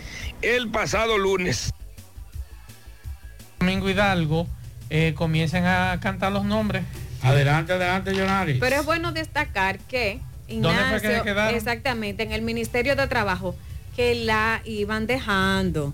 el 0.42 0.70
pasado 0.70 1.18
lunes. 1.18 1.74
Domingo 3.60 3.90
Hidalgo, 3.90 4.48
eh, 4.90 5.14
comiencen 5.16 5.66
a 5.66 6.00
cantar 6.02 6.32
los 6.34 6.44
nombres. 6.44 6.84
Adelante, 7.22 7.72
adelante, 7.74 8.12
Jonari. 8.14 8.56
Pero 8.60 8.76
es 8.76 8.86
bueno 8.86 9.14
destacar 9.14 9.80
que 9.80 10.20
¿Dónde 10.50 10.84
fue 10.90 11.02
que 11.02 11.56
exactamente, 11.56 12.24
en 12.24 12.32
el 12.34 12.42
Ministerio 12.42 12.96
de 12.96 13.08
Trabajo, 13.08 13.56
que 13.96 14.16
la 14.16 14.62
iban 14.66 15.08
dejando. 15.08 15.94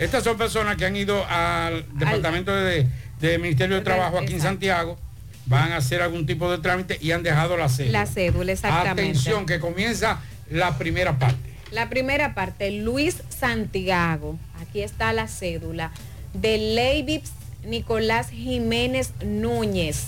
Estas 0.00 0.24
son 0.24 0.38
personas 0.38 0.78
que 0.78 0.86
han 0.86 0.96
ido 0.96 1.26
al 1.28 1.86
departamento 1.98 2.56
de, 2.56 2.86
de 3.20 3.38
Ministerio 3.38 3.76
de 3.76 3.82
Trabajo 3.82 4.18
aquí 4.18 4.32
en. 4.32 4.40
Santiago, 4.40 4.98
van 5.44 5.72
a 5.72 5.76
hacer 5.76 6.00
algún 6.00 6.24
tipo 6.24 6.50
de 6.50 6.56
trámite 6.56 6.96
y 7.02 7.12
han 7.12 7.22
dejado 7.22 7.58
la 7.58 7.68
cédula. 7.68 8.00
La 8.00 8.06
cédula, 8.06 8.52
exactamente. 8.52 9.02
Atención, 9.02 9.44
que 9.44 9.60
comienza 9.60 10.20
la 10.50 10.78
primera 10.78 11.18
parte. 11.18 11.50
La 11.70 11.90
primera 11.90 12.34
parte, 12.34 12.70
Luis 12.70 13.22
Santiago. 13.28 14.38
Aquí 14.62 14.80
está 14.80 15.12
la 15.12 15.28
cédula. 15.28 15.92
De 16.32 16.56
Leivips 16.56 17.32
Nicolás 17.66 18.30
Jiménez 18.30 19.12
Núñez. 19.22 20.06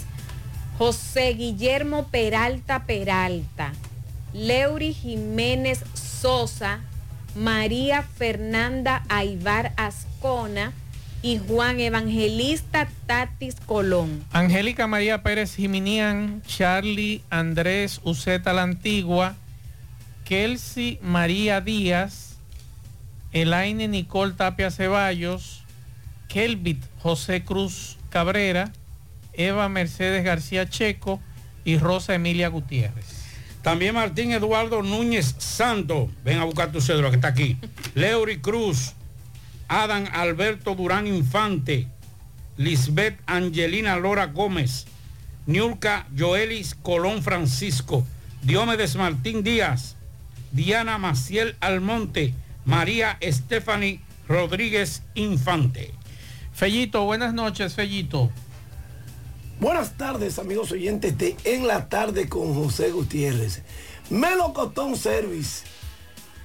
José 0.79 1.35
Guillermo 1.35 2.09
Peralta 2.09 2.87
Peralta. 2.87 3.73
Leury 4.33 4.95
Jiménez 4.95 5.81
Sosa. 5.93 6.81
María 7.35 8.03
Fernanda 8.03 9.03
Aibar 9.09 9.73
Ascona. 9.77 10.73
Y 11.25 11.39
Juan 11.39 11.79
Evangelista 11.79 12.89
Tatis 13.07 13.55
Colón. 13.65 14.25
Angélica 14.33 14.89
María 14.89 15.23
Pérez 15.23 15.55
Jiminián, 15.55 16.43
Charlie 16.49 17.23
Andrés 17.31 18.01
Uceta 18.03 18.53
la 18.53 18.65
Antigua, 18.65 19.37
Kelsey 20.25 20.99
María 21.01 21.61
Díaz, 21.61 22.39
Elaine 23.33 23.87
Nicole 23.87 24.33
Tapia 24.33 24.73
Ceballos, 24.73 25.63
Kelvit 26.27 26.83
José 26.99 27.45
Cruz 27.45 27.99
Cabrera, 28.11 28.73
Eva 29.33 29.69
Mercedes 29.69 30.25
García 30.25 30.69
Checo 30.69 31.21
y 31.65 31.79
Rosa 31.79 32.15
Emilia 32.15 32.49
Gutiérrez. 32.49 33.12
También 33.63 33.95
Martín 33.95 34.33
Eduardo 34.33 34.83
Núñez 34.83 35.37
Santo. 35.39 36.11
Ven 36.25 36.39
a 36.39 36.45
buscar 36.45 36.73
tu 36.73 36.81
cédula 36.81 37.11
que 37.11 37.17
está 37.17 37.29
aquí. 37.29 37.57
Leury 37.95 38.39
Cruz. 38.41 38.95
Adam 39.69 40.05
Alberto 40.13 40.75
Durán 40.75 41.07
Infante. 41.07 41.87
Lisbeth 42.57 43.21
Angelina 43.27 43.97
Lora 43.97 44.27
Gómez. 44.27 44.87
Niurka 45.47 46.07
Joelis 46.17 46.75
Colón 46.75 47.23
Francisco. 47.23 48.05
Diomedes 48.43 48.97
Martín 48.97 49.45
Díaz. 49.45 49.97
Diana 50.51 50.99
Maciel 50.99 51.57
Almonte. 51.61 52.35
María 52.65 53.19
Stephanie 53.23 54.01
Rodríguez 54.29 55.03
Infante. 55.15 55.93
Fellito, 56.53 57.05
buenas 57.05 57.33
noches, 57.33 57.75
Fellito. 57.75 58.31
Buenas 59.63 59.97
tardes, 59.97 60.41
amigos 60.41 60.73
oyentes 60.73 61.17
de 61.17 61.37
En 61.45 61.69
la 61.69 61.89
Tarde 61.89 62.29
con 62.29 62.53
José 62.53 62.91
Gutiérrez. 62.91 63.63
Melocotón 64.11 64.97
Service. 64.97 65.63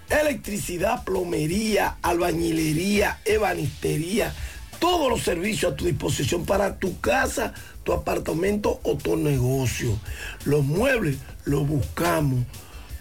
Electricidad, 0.08 1.04
plomería, 1.04 1.98
albañilería, 2.04 3.20
ebanistería, 3.26 4.36
todos 4.78 5.10
los 5.10 5.24
servicios 5.24 5.74
a 5.74 5.76
tu 5.76 5.86
disposición 5.86 6.46
para 6.46 6.78
tu 6.78 7.00
casa, 7.00 7.56
tu 7.84 7.92
apartamento 7.92 8.80
o 8.84 8.98
tu 8.98 9.16
negocio. 9.18 9.98
Los 10.46 10.64
muebles 10.64 11.18
los 11.44 11.68
buscamos, 11.68 12.46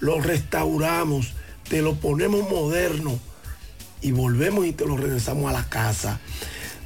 los 0.01 0.25
restauramos, 0.25 1.35
te 1.69 1.83
los 1.83 1.99
ponemos 1.99 2.49
moderno 2.49 3.21
y 4.01 4.13
volvemos 4.13 4.65
y 4.65 4.73
te 4.73 4.87
los 4.87 4.99
regresamos 4.99 5.51
a 5.51 5.53
la 5.53 5.69
casa. 5.69 6.21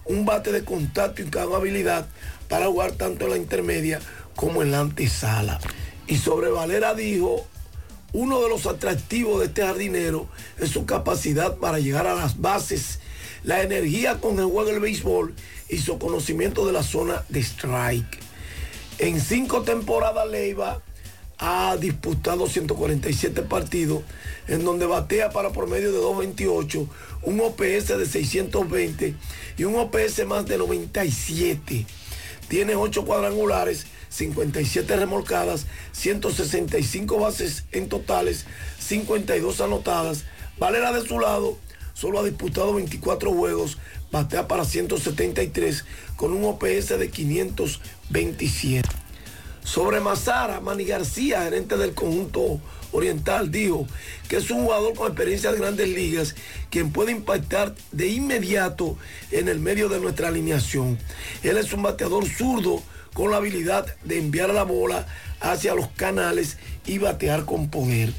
un 0.05 0.24
bate 0.24 0.52
de 0.52 0.64
contacto 0.64 1.22
y 1.22 1.39
habilidad 1.39 2.06
para 2.48 2.66
jugar 2.66 2.93
tanto 2.93 3.24
en 3.24 3.31
la 3.32 3.36
intermedia 3.36 4.01
como 4.35 4.62
en 4.62 4.70
la 4.70 4.81
antesala. 4.81 5.60
Y 6.06 6.16
sobre 6.16 6.51
Valera 6.51 6.94
dijo, 6.94 7.47
uno 8.12 8.40
de 8.43 8.48
los 8.48 8.66
atractivos 8.66 9.40
de 9.40 9.47
este 9.47 9.62
jardinero 9.62 10.28
es 10.59 10.70
su 10.70 10.86
capacidad 10.86 11.56
para 11.56 11.78
llegar 11.78 12.06
a 12.06 12.14
las 12.14 12.40
bases, 12.40 13.01
la 13.43 13.62
energía 13.62 14.20
con 14.20 14.39
el 14.39 14.47
juego 14.47 14.64
del 14.64 14.81
béisbol 14.81 15.35
y 15.68 15.78
su 15.78 15.98
conocimiento 15.98 16.66
de 16.66 16.72
la 16.72 16.82
zona 16.82 17.24
de 17.28 17.40
strike. 17.40 18.18
En 18.98 19.20
cinco 19.20 19.62
temporadas 19.62 20.28
Leiva 20.28 20.81
ha 21.39 21.77
disputado 21.77 22.48
147 22.48 23.43
partidos 23.43 24.02
en 24.48 24.65
donde 24.65 24.86
batea 24.86 25.31
para 25.31 25.52
promedio 25.52 25.93
de 25.93 25.98
228, 25.98 26.89
un 27.23 27.40
OPS 27.40 27.89
de 27.98 28.06
620 28.06 29.15
y 29.56 29.65
un 29.65 29.77
OPS 29.77 30.27
más 30.27 30.47
de 30.47 30.59
97. 30.59 31.86
Tiene 32.48 32.77
8 32.77 33.05
cuadrangulares, 33.05 33.86
57 34.11 34.97
remolcadas, 34.97 35.66
165 35.93 37.19
bases 37.19 37.65
en 37.73 37.89
totales, 37.89 38.47
52 38.78 39.61
anotadas. 39.61 40.24
Valera 40.59 40.93
de 40.93 41.06
su 41.06 41.19
lado 41.19 41.59
solo 41.94 42.20
ha 42.20 42.24
disputado 42.24 42.74
24 42.74 43.32
juegos, 43.32 43.78
batea 44.12 44.47
para 44.47 44.65
173 44.65 45.85
con 46.16 46.32
un 46.32 46.44
OPS 46.44 46.98
de 46.98 47.11
527. 47.11 49.03
Sobre 49.64 49.98
Mazara, 50.00 50.60
Manny 50.60 50.84
García, 50.84 51.42
gerente 51.42 51.76
del 51.78 51.94
conjunto 51.94 52.60
oriental, 52.92 53.50
dijo 53.50 53.86
que 54.28 54.36
es 54.36 54.50
un 54.50 54.64
jugador 54.64 54.94
con 54.94 55.08
experiencia 55.08 55.50
de 55.50 55.58
grandes 55.58 55.88
ligas, 55.88 56.34
quien 56.70 56.92
puede 56.92 57.12
impactar 57.12 57.74
de 57.90 58.08
inmediato 58.08 58.96
en 59.30 59.48
el 59.48 59.58
medio 59.58 59.88
de 59.88 60.00
nuestra 60.00 60.28
alineación. 60.28 60.98
Él 61.42 61.56
es 61.56 61.72
un 61.72 61.82
bateador 61.82 62.28
zurdo 62.28 62.82
con 63.14 63.30
la 63.30 63.38
habilidad 63.38 63.86
de 64.04 64.18
enviar 64.18 64.50
la 64.50 64.64
bola 64.64 65.06
hacia 65.40 65.74
los 65.74 65.88
canales 65.88 66.58
y 66.84 66.98
batear 66.98 67.46
con 67.46 67.70
poder. 67.70 68.12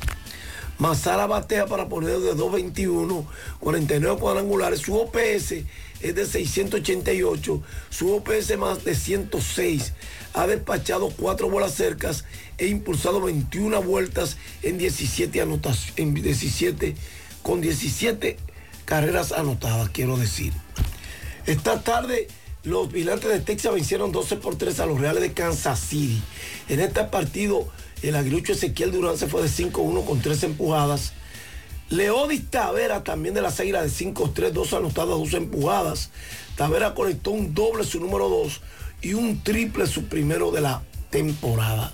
Mazara 0.77 1.25
batea 1.25 1.67
para 1.67 1.87
poner 1.87 2.19
de 2.19 2.33
221, 2.33 3.25
49 3.59 4.19
cuadrangulares. 4.19 4.81
Su 4.81 4.95
OPS 4.95 5.53
es 6.01 6.15
de 6.15 6.25
688, 6.25 7.63
su 7.89 8.13
OPS 8.13 8.57
más 8.57 8.83
de 8.83 8.93
106. 8.93 9.93
Ha 10.35 10.47
despachado 10.47 11.11
cuatro 11.11 11.49
bolas 11.49 11.73
cercas 11.73 12.25
e 12.57 12.67
impulsado 12.67 13.21
21 13.21 13.81
vueltas 13.81 14.35
en 14.63 14.77
17 14.77 15.41
anotaciones, 15.41 15.93
en 15.95 16.13
17 16.13 16.93
con 17.41 17.61
17 17.61 18.35
carreras 18.83 19.31
anotadas, 19.31 19.89
quiero 19.91 20.17
decir. 20.17 20.51
Esta 21.45 21.81
tarde 21.83 22.27
los 22.65 22.91
vigilantes 22.91 23.29
de 23.29 23.39
Texas 23.39 23.73
vencieron 23.73 24.11
12 24.11 24.35
por 24.35 24.57
3 24.57 24.77
a 24.81 24.85
los 24.85 24.99
Reales 24.99 25.21
de 25.21 25.31
Kansas 25.31 25.79
City. 25.79 26.21
En 26.67 26.81
este 26.81 27.05
partido, 27.05 27.69
el 28.01 28.17
aguilucho 28.17 28.51
Ezequiel 28.51 28.91
Durán 28.91 29.17
se 29.17 29.27
fue 29.27 29.41
de 29.41 29.47
5-1 29.47 30.05
con 30.05 30.19
3 30.21 30.43
empujadas. 30.43 31.13
Leodis 31.89 32.49
Tavera 32.49 33.05
también 33.05 33.35
de 33.35 33.41
las 33.41 33.59
Águilas 33.61 33.83
de 33.83 34.05
5-3, 34.05 34.51
2 34.51 34.73
anotadas, 34.73 35.09
2 35.09 35.33
empujadas. 35.35 36.09
Tavera 36.57 36.93
conectó 36.93 37.31
un 37.31 37.53
doble 37.53 37.85
su 37.85 38.01
número 38.01 38.27
2 38.27 38.61
y 39.05 39.13
un 39.13 39.43
triple 39.43 39.85
su 39.85 40.05
primero 40.05 40.49
de 40.49 40.61
la 40.61 40.81
temporada. 41.11 41.93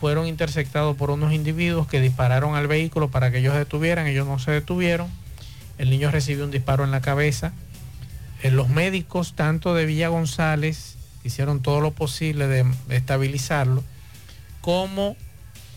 fueron 0.05 0.27
interceptados 0.27 0.99
por 0.99 1.11
unos 1.11 1.33
individuos 1.33 1.87
que 1.87 1.99
dispararon 1.99 2.57
al 2.57 2.67
vehículo 2.67 3.09
para 3.11 3.31
que 3.31 3.39
ellos 3.39 3.55
detuvieran. 3.55 4.07
Ellos 4.07 4.27
no 4.27 4.39
se 4.39 4.51
detuvieron. 4.51 5.09
El 5.79 5.89
niño 5.89 6.11
recibió 6.11 6.45
un 6.45 6.51
disparo 6.51 6.85
en 6.85 6.91
la 6.91 7.01
cabeza. 7.01 7.55
Eh, 8.43 8.51
los 8.51 8.69
médicos, 8.69 9.33
tanto 9.35 9.75
de 9.75 9.87
Villa 9.87 10.09
González, 10.09 10.97
hicieron 11.25 11.63
todo 11.63 11.81
lo 11.81 11.91
posible 11.93 12.49
de 12.49 12.67
estabilizarlo, 12.91 13.83
como 14.61 15.17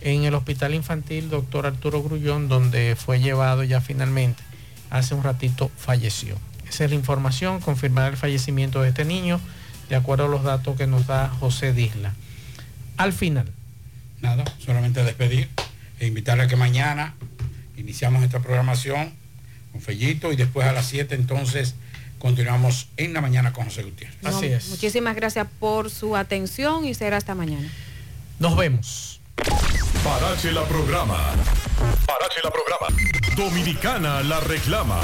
en 0.02 0.26
el 0.26 0.34
hospital 0.34 0.74
infantil 0.74 1.30
doctor 1.30 1.66
Arturo 1.66 2.04
Grullón, 2.04 2.50
donde 2.50 2.98
fue 2.98 3.22
llevado 3.22 3.64
ya 3.64 3.80
finalmente, 3.80 4.44
hace 4.90 5.16
un 5.16 5.24
ratito 5.24 5.72
falleció. 5.78 6.36
Esa 6.68 6.84
es 6.84 6.90
la 6.90 6.98
información, 6.98 7.62
confirmar 7.62 8.12
el 8.12 8.18
fallecimiento 8.18 8.82
de 8.82 8.90
este 8.90 9.06
niño, 9.06 9.40
de 9.88 9.96
acuerdo 9.96 10.26
a 10.26 10.28
los 10.28 10.44
datos 10.44 10.76
que 10.76 10.86
nos 10.86 11.08
da 11.08 11.30
José 11.30 11.72
Disla. 11.72 12.14
Al 12.98 13.14
final. 13.14 13.54
Nada, 14.22 14.44
solamente 14.60 15.04
despedir 15.04 15.50
e 16.00 16.08
invitarle 16.08 16.44
a 16.44 16.48
que 16.48 16.56
mañana 16.56 17.16
iniciamos 17.78 18.24
esta 18.24 18.40
programación 18.40 19.14
con 19.72 19.82
Fellito 19.82 20.32
y 20.32 20.36
después 20.36 20.68
a 20.68 20.72
las 20.72 20.88
7 20.88 21.16
entonces 21.16 21.76
continuamos 22.20 22.88
en 22.98 23.14
la 23.14 23.22
mañana 23.22 23.54
con 23.54 23.66
José 23.66 23.84
Gutiérrez. 23.84 24.18
No, 24.24 24.42
Muchísimas 24.70 25.16
gracias 25.16 25.48
por 25.60 25.90
su 25.92 26.16
atención 26.16 26.86
y 26.86 26.94
será 26.94 27.18
hasta 27.18 27.36
mañana. 27.36 27.70
Nos 28.40 28.56
vemos. 28.56 29.17
Parache 30.04 30.52
la 30.52 30.64
programa. 30.64 31.18
Parache 32.06 32.42
la 32.44 32.50
programa. 32.50 32.88
Dominicana 33.36 34.24
la 34.24 34.40
reclama. 34.40 35.00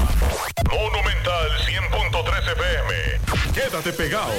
Monumental 0.72 1.49
100.13 1.68 2.51
FM. 2.53 3.53
Quédate 3.53 3.93
pegado. 3.93 4.31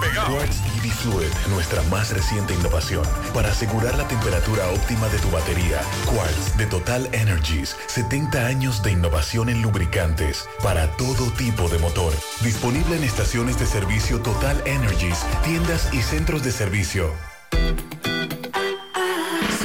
Pegado. 0.00 0.36
Quartz 0.36 0.56
EV 0.78 0.90
Fluid, 0.90 1.32
nuestra 1.50 1.82
más 1.84 2.12
reciente 2.12 2.54
innovación. 2.54 3.04
Para 3.34 3.50
asegurar 3.50 3.96
la 3.96 4.08
temperatura 4.08 4.66
óptima 4.70 5.06
de 5.08 5.18
tu 5.18 5.30
batería. 5.30 5.80
Quartz 6.06 6.56
de 6.56 6.66
Total 6.66 7.08
Energies. 7.12 7.76
70 7.86 8.46
años 8.46 8.82
de 8.82 8.92
innovación 8.92 9.48
en 9.48 9.62
lubricantes. 9.62 10.48
Para 10.62 10.90
todo 10.96 11.30
tipo 11.32 11.68
de 11.68 11.78
motor. 11.78 12.12
Disponible 12.40 12.96
en 12.96 13.04
estaciones 13.04 13.58
de 13.58 13.66
servicio 13.66 14.20
Total 14.20 14.60
Energies, 14.66 15.24
tiendas 15.44 15.92
y 15.92 16.02
centros 16.02 16.42
de 16.42 16.52
servicio. 16.52 17.12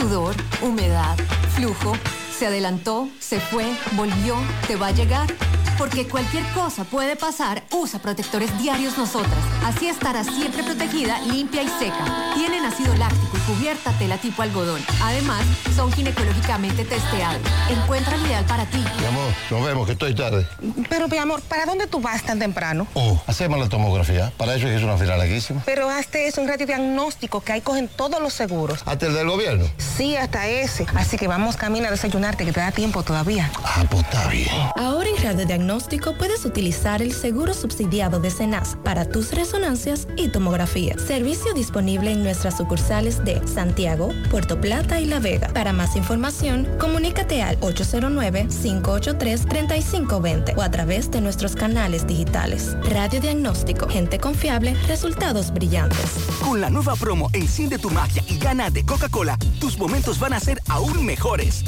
Sudor, 0.02 0.36
humedad, 0.64 1.16
flujo. 1.54 1.94
Se 2.42 2.48
adelantó, 2.48 3.08
se 3.20 3.40
fue, 3.40 3.64
volvió, 3.92 4.36
te 4.66 4.76
va 4.76 4.88
a 4.88 4.92
llegar. 4.92 5.32
Porque 5.78 6.08
cualquier 6.08 6.44
cosa 6.54 6.84
puede 6.84 7.16
pasar, 7.16 7.64
usa 7.72 8.00
protectores 8.00 8.56
diarios 8.60 8.98
nosotras. 9.00 9.40
Así 9.66 9.88
estarás 9.88 10.28
siempre 10.28 10.62
protegida, 10.62 11.20
limpia 11.22 11.64
y 11.64 11.68
seca. 11.68 12.34
Tienen 12.36 12.64
ácido 12.66 12.94
láctico 12.96 13.36
y 13.36 13.40
cubierta 13.52 13.92
tela 13.94 14.18
tipo 14.18 14.44
algodón. 14.44 14.80
Además, 15.04 15.44
son 15.76 15.92
ginecológicamente 15.92 16.86
testeados. 16.86 17.42
Encuentra 17.70 18.16
el 18.16 18.26
ideal 18.28 18.46
para 18.46 18.66
ti. 18.66 18.84
Mi 19.00 19.06
amor, 19.06 19.34
nos 19.50 19.66
vemos, 19.66 19.86
que 19.88 19.94
estoy 19.94 20.14
tarde. 20.14 20.48
Pero, 20.88 21.08
mi 21.08 21.18
amor, 21.18 21.42
¿para 21.42 21.66
dónde 21.66 21.88
tú 21.88 22.00
vas 22.00 22.22
tan 22.24 22.38
temprano? 22.38 22.86
Oh, 22.94 23.20
hacemos 23.26 23.60
la 23.60 23.68
tomografía. 23.68 24.32
Para 24.38 24.56
eso 24.56 24.68
es 24.68 24.84
una 24.84 24.98
fila 24.98 25.18
larguísima. 25.18 25.64
Pero 25.66 25.90
hazte 25.90 26.28
es 26.28 26.38
un 26.38 26.48
radiodiagnóstico 26.48 27.42
que 27.42 27.54
ahí 27.54 27.62
cogen 27.62 27.88
todos 27.88 28.22
los 28.22 28.34
seguros. 28.34 28.84
¿Hasta 28.86 29.08
el 29.08 29.16
del 29.16 29.28
gobierno? 29.28 29.66
Sí, 29.78 30.16
hasta 30.16 30.48
ese. 30.48 30.86
Así 30.94 31.18
que 31.18 31.28
vamos 31.28 31.56
camino 31.56 31.88
a 31.88 31.92
que 32.38 32.52
te 32.52 32.60
da 32.60 32.72
tiempo 32.72 33.04
todavía. 33.04 33.52
Ah, 33.64 33.86
pues 33.90 34.04
está 34.04 34.28
bien. 34.28 34.50
Ahora 34.76 35.08
en 35.10 35.24
radiodiagnóstico 35.24 36.18
puedes 36.18 36.44
utilizar 36.46 37.02
el 37.02 37.14
seguro 37.14 37.54
subsidiado 37.54 38.20
de 38.20 38.32
Cenas 38.32 38.78
para 38.84 39.08
tus 39.08 39.32
resonancias 39.34 40.08
y 40.18 40.28
tomografía. 40.30 40.98
Servicio 40.98 41.54
disponible 41.54 42.12
en 42.12 42.24
nuestras 42.24 42.58
sucursales 42.58 43.24
de 43.24 43.48
Santiago, 43.48 44.10
Puerto 44.30 44.60
Plata 44.60 45.00
y 45.00 45.06
La 45.06 45.20
Vega. 45.20 45.48
Para 45.50 45.74
más 45.74 45.96
información, 45.96 46.68
comunícate 46.80 47.42
al 47.42 47.60
809-583-3520 47.60 50.58
o 50.58 50.62
a 50.62 50.72
través 50.72 51.10
de 51.12 51.22
nuestros 51.22 51.56
canales 51.56 52.08
digitales. 52.08 52.76
Radiodiagnóstico, 52.84 53.88
gente 53.88 54.20
confiable, 54.20 54.76
resultados 54.88 55.52
brillantes. 55.52 56.12
Con 56.44 56.60
la 56.62 56.70
nueva 56.70 56.96
promo 56.96 57.30
Enciende 57.34 57.80
tu 57.80 57.90
magia 57.90 58.24
y 58.28 58.38
gana 58.38 58.70
de 58.70 58.86
Coca-Cola, 58.86 59.38
tus 59.60 59.78
momentos 59.78 60.20
van 60.20 60.34
a 60.34 60.40
ser 60.40 60.62
aún 60.68 61.06
mejores. 61.06 61.64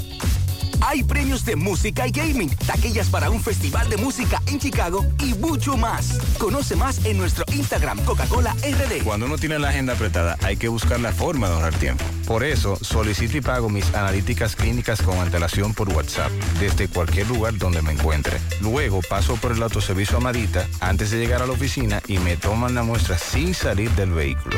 Hay 0.86 1.02
premios 1.02 1.46
de 1.46 1.56
música 1.56 2.06
y 2.08 2.12
gaming, 2.12 2.50
taquillas 2.68 3.08
para 3.08 3.30
un 3.30 3.42
festival 3.42 3.90
de 3.90 3.96
música 3.96 4.42
en 4.48 4.60
Chicago 4.60 5.06
y 5.20 5.34
mucho 5.36 5.78
más. 5.78 6.20
Conoce 6.38 6.76
más 6.76 7.06
en 7.06 7.18
nuestro 7.18 7.46
Instagram 7.54 8.04
Coca-Cola 8.04 8.54
RD. 8.56 9.04
Cuando 9.04 9.26
uno 9.28 9.38
tiene 9.38 9.60
la 9.60 9.70
agenda 9.70 9.94
apretada, 9.94 10.38
hay 10.42 10.58
que 10.58 10.68
buscar 10.68 11.00
la 11.00 11.14
forma 11.14 11.48
de 11.48 11.56
ahorrar 11.56 11.74
tiempo. 11.76 12.04
Por 12.28 12.44
eso, 12.44 12.78
solicito 12.82 13.38
y 13.38 13.42
pago 13.42 13.70
mis 13.70 13.94
analíticas 13.94 14.58
clínicas 14.58 15.02
con 15.02 15.18
antelación 15.20 15.74
por 15.74 15.88
WhatsApp, 15.90 16.32
desde 16.60 16.90
cualquier 16.90 17.28
lugar 17.28 17.58
donde 17.58 17.82
me 17.82 17.94
encuentre. 17.94 18.38
Luego 18.60 19.00
paso 19.10 19.38
por 19.38 19.54
el 19.54 19.64
autoservicio 19.64 20.18
Amadita 20.18 20.68
antes 20.82 21.12
de 21.12 21.18
llegar 21.18 21.42
a 21.42 21.48
la 21.48 21.54
oficina 21.54 22.02
y 22.08 22.18
me 22.20 22.36
toman 22.36 22.76
la 22.76 22.84
muestra 22.84 23.18
sin 23.18 23.54
salir 23.54 23.90
del 23.92 24.12
vehículo. 24.12 24.58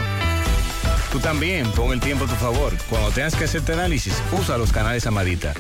Tú 1.12 1.20
también, 1.20 1.72
pon 1.72 1.94
el 1.94 2.00
tiempo 2.00 2.26
a 2.26 2.28
tu 2.28 2.36
favor. 2.36 2.74
Cuando 2.90 3.12
tengas 3.12 3.36
que 3.36 3.46
hacerte 3.46 3.74
análisis, 3.74 4.16
usa 4.34 4.58
los 4.58 4.72
canales 4.72 5.06
Amadita. 5.06 5.54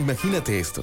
Imagínate 0.00 0.58
esto, 0.58 0.82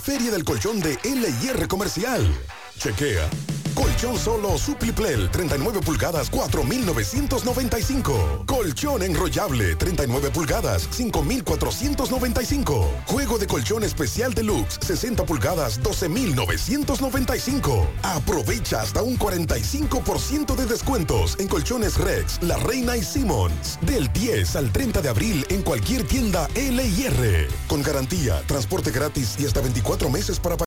Feria 0.00 0.30
del 0.30 0.44
Colchón 0.44 0.80
de 0.80 0.98
LIR 1.04 1.68
Comercial. 1.68 2.26
Chequea. 2.78 3.28
Colchón 3.74 4.18
solo 4.18 4.58
Supliplel 4.58 5.30
39 5.30 5.80
pulgadas 5.80 6.30
4.995. 6.30 8.44
Colchón 8.46 9.02
enrollable 9.02 9.76
39 9.76 10.30
pulgadas 10.30 10.88
5.495. 10.90 12.86
Juego 13.06 13.38
de 13.38 13.46
colchón 13.46 13.84
especial 13.84 14.34
deluxe 14.34 14.78
60 14.82 15.24
pulgadas 15.24 15.80
12.995. 15.82 17.86
Aprovecha 18.02 18.82
hasta 18.82 19.02
un 19.02 19.18
45% 19.18 20.54
de 20.54 20.66
descuentos 20.66 21.36
en 21.38 21.48
colchones 21.48 21.98
Rex, 21.98 22.42
La 22.42 22.56
Reina 22.56 22.96
y 22.96 23.02
Simmons. 23.02 23.78
Del 23.82 24.12
10 24.12 24.56
al 24.56 24.72
30 24.72 25.02
de 25.02 25.08
abril 25.08 25.46
en 25.48 25.62
cualquier 25.62 26.06
tienda 26.06 26.48
LIR. 26.54 27.48
Con 27.68 27.82
garantía, 27.82 28.42
transporte 28.46 28.90
gratis 28.90 29.36
y 29.38 29.46
hasta 29.46 29.60
24 29.60 30.10
meses 30.10 30.38
para 30.38 30.56
pagar. 30.56 30.58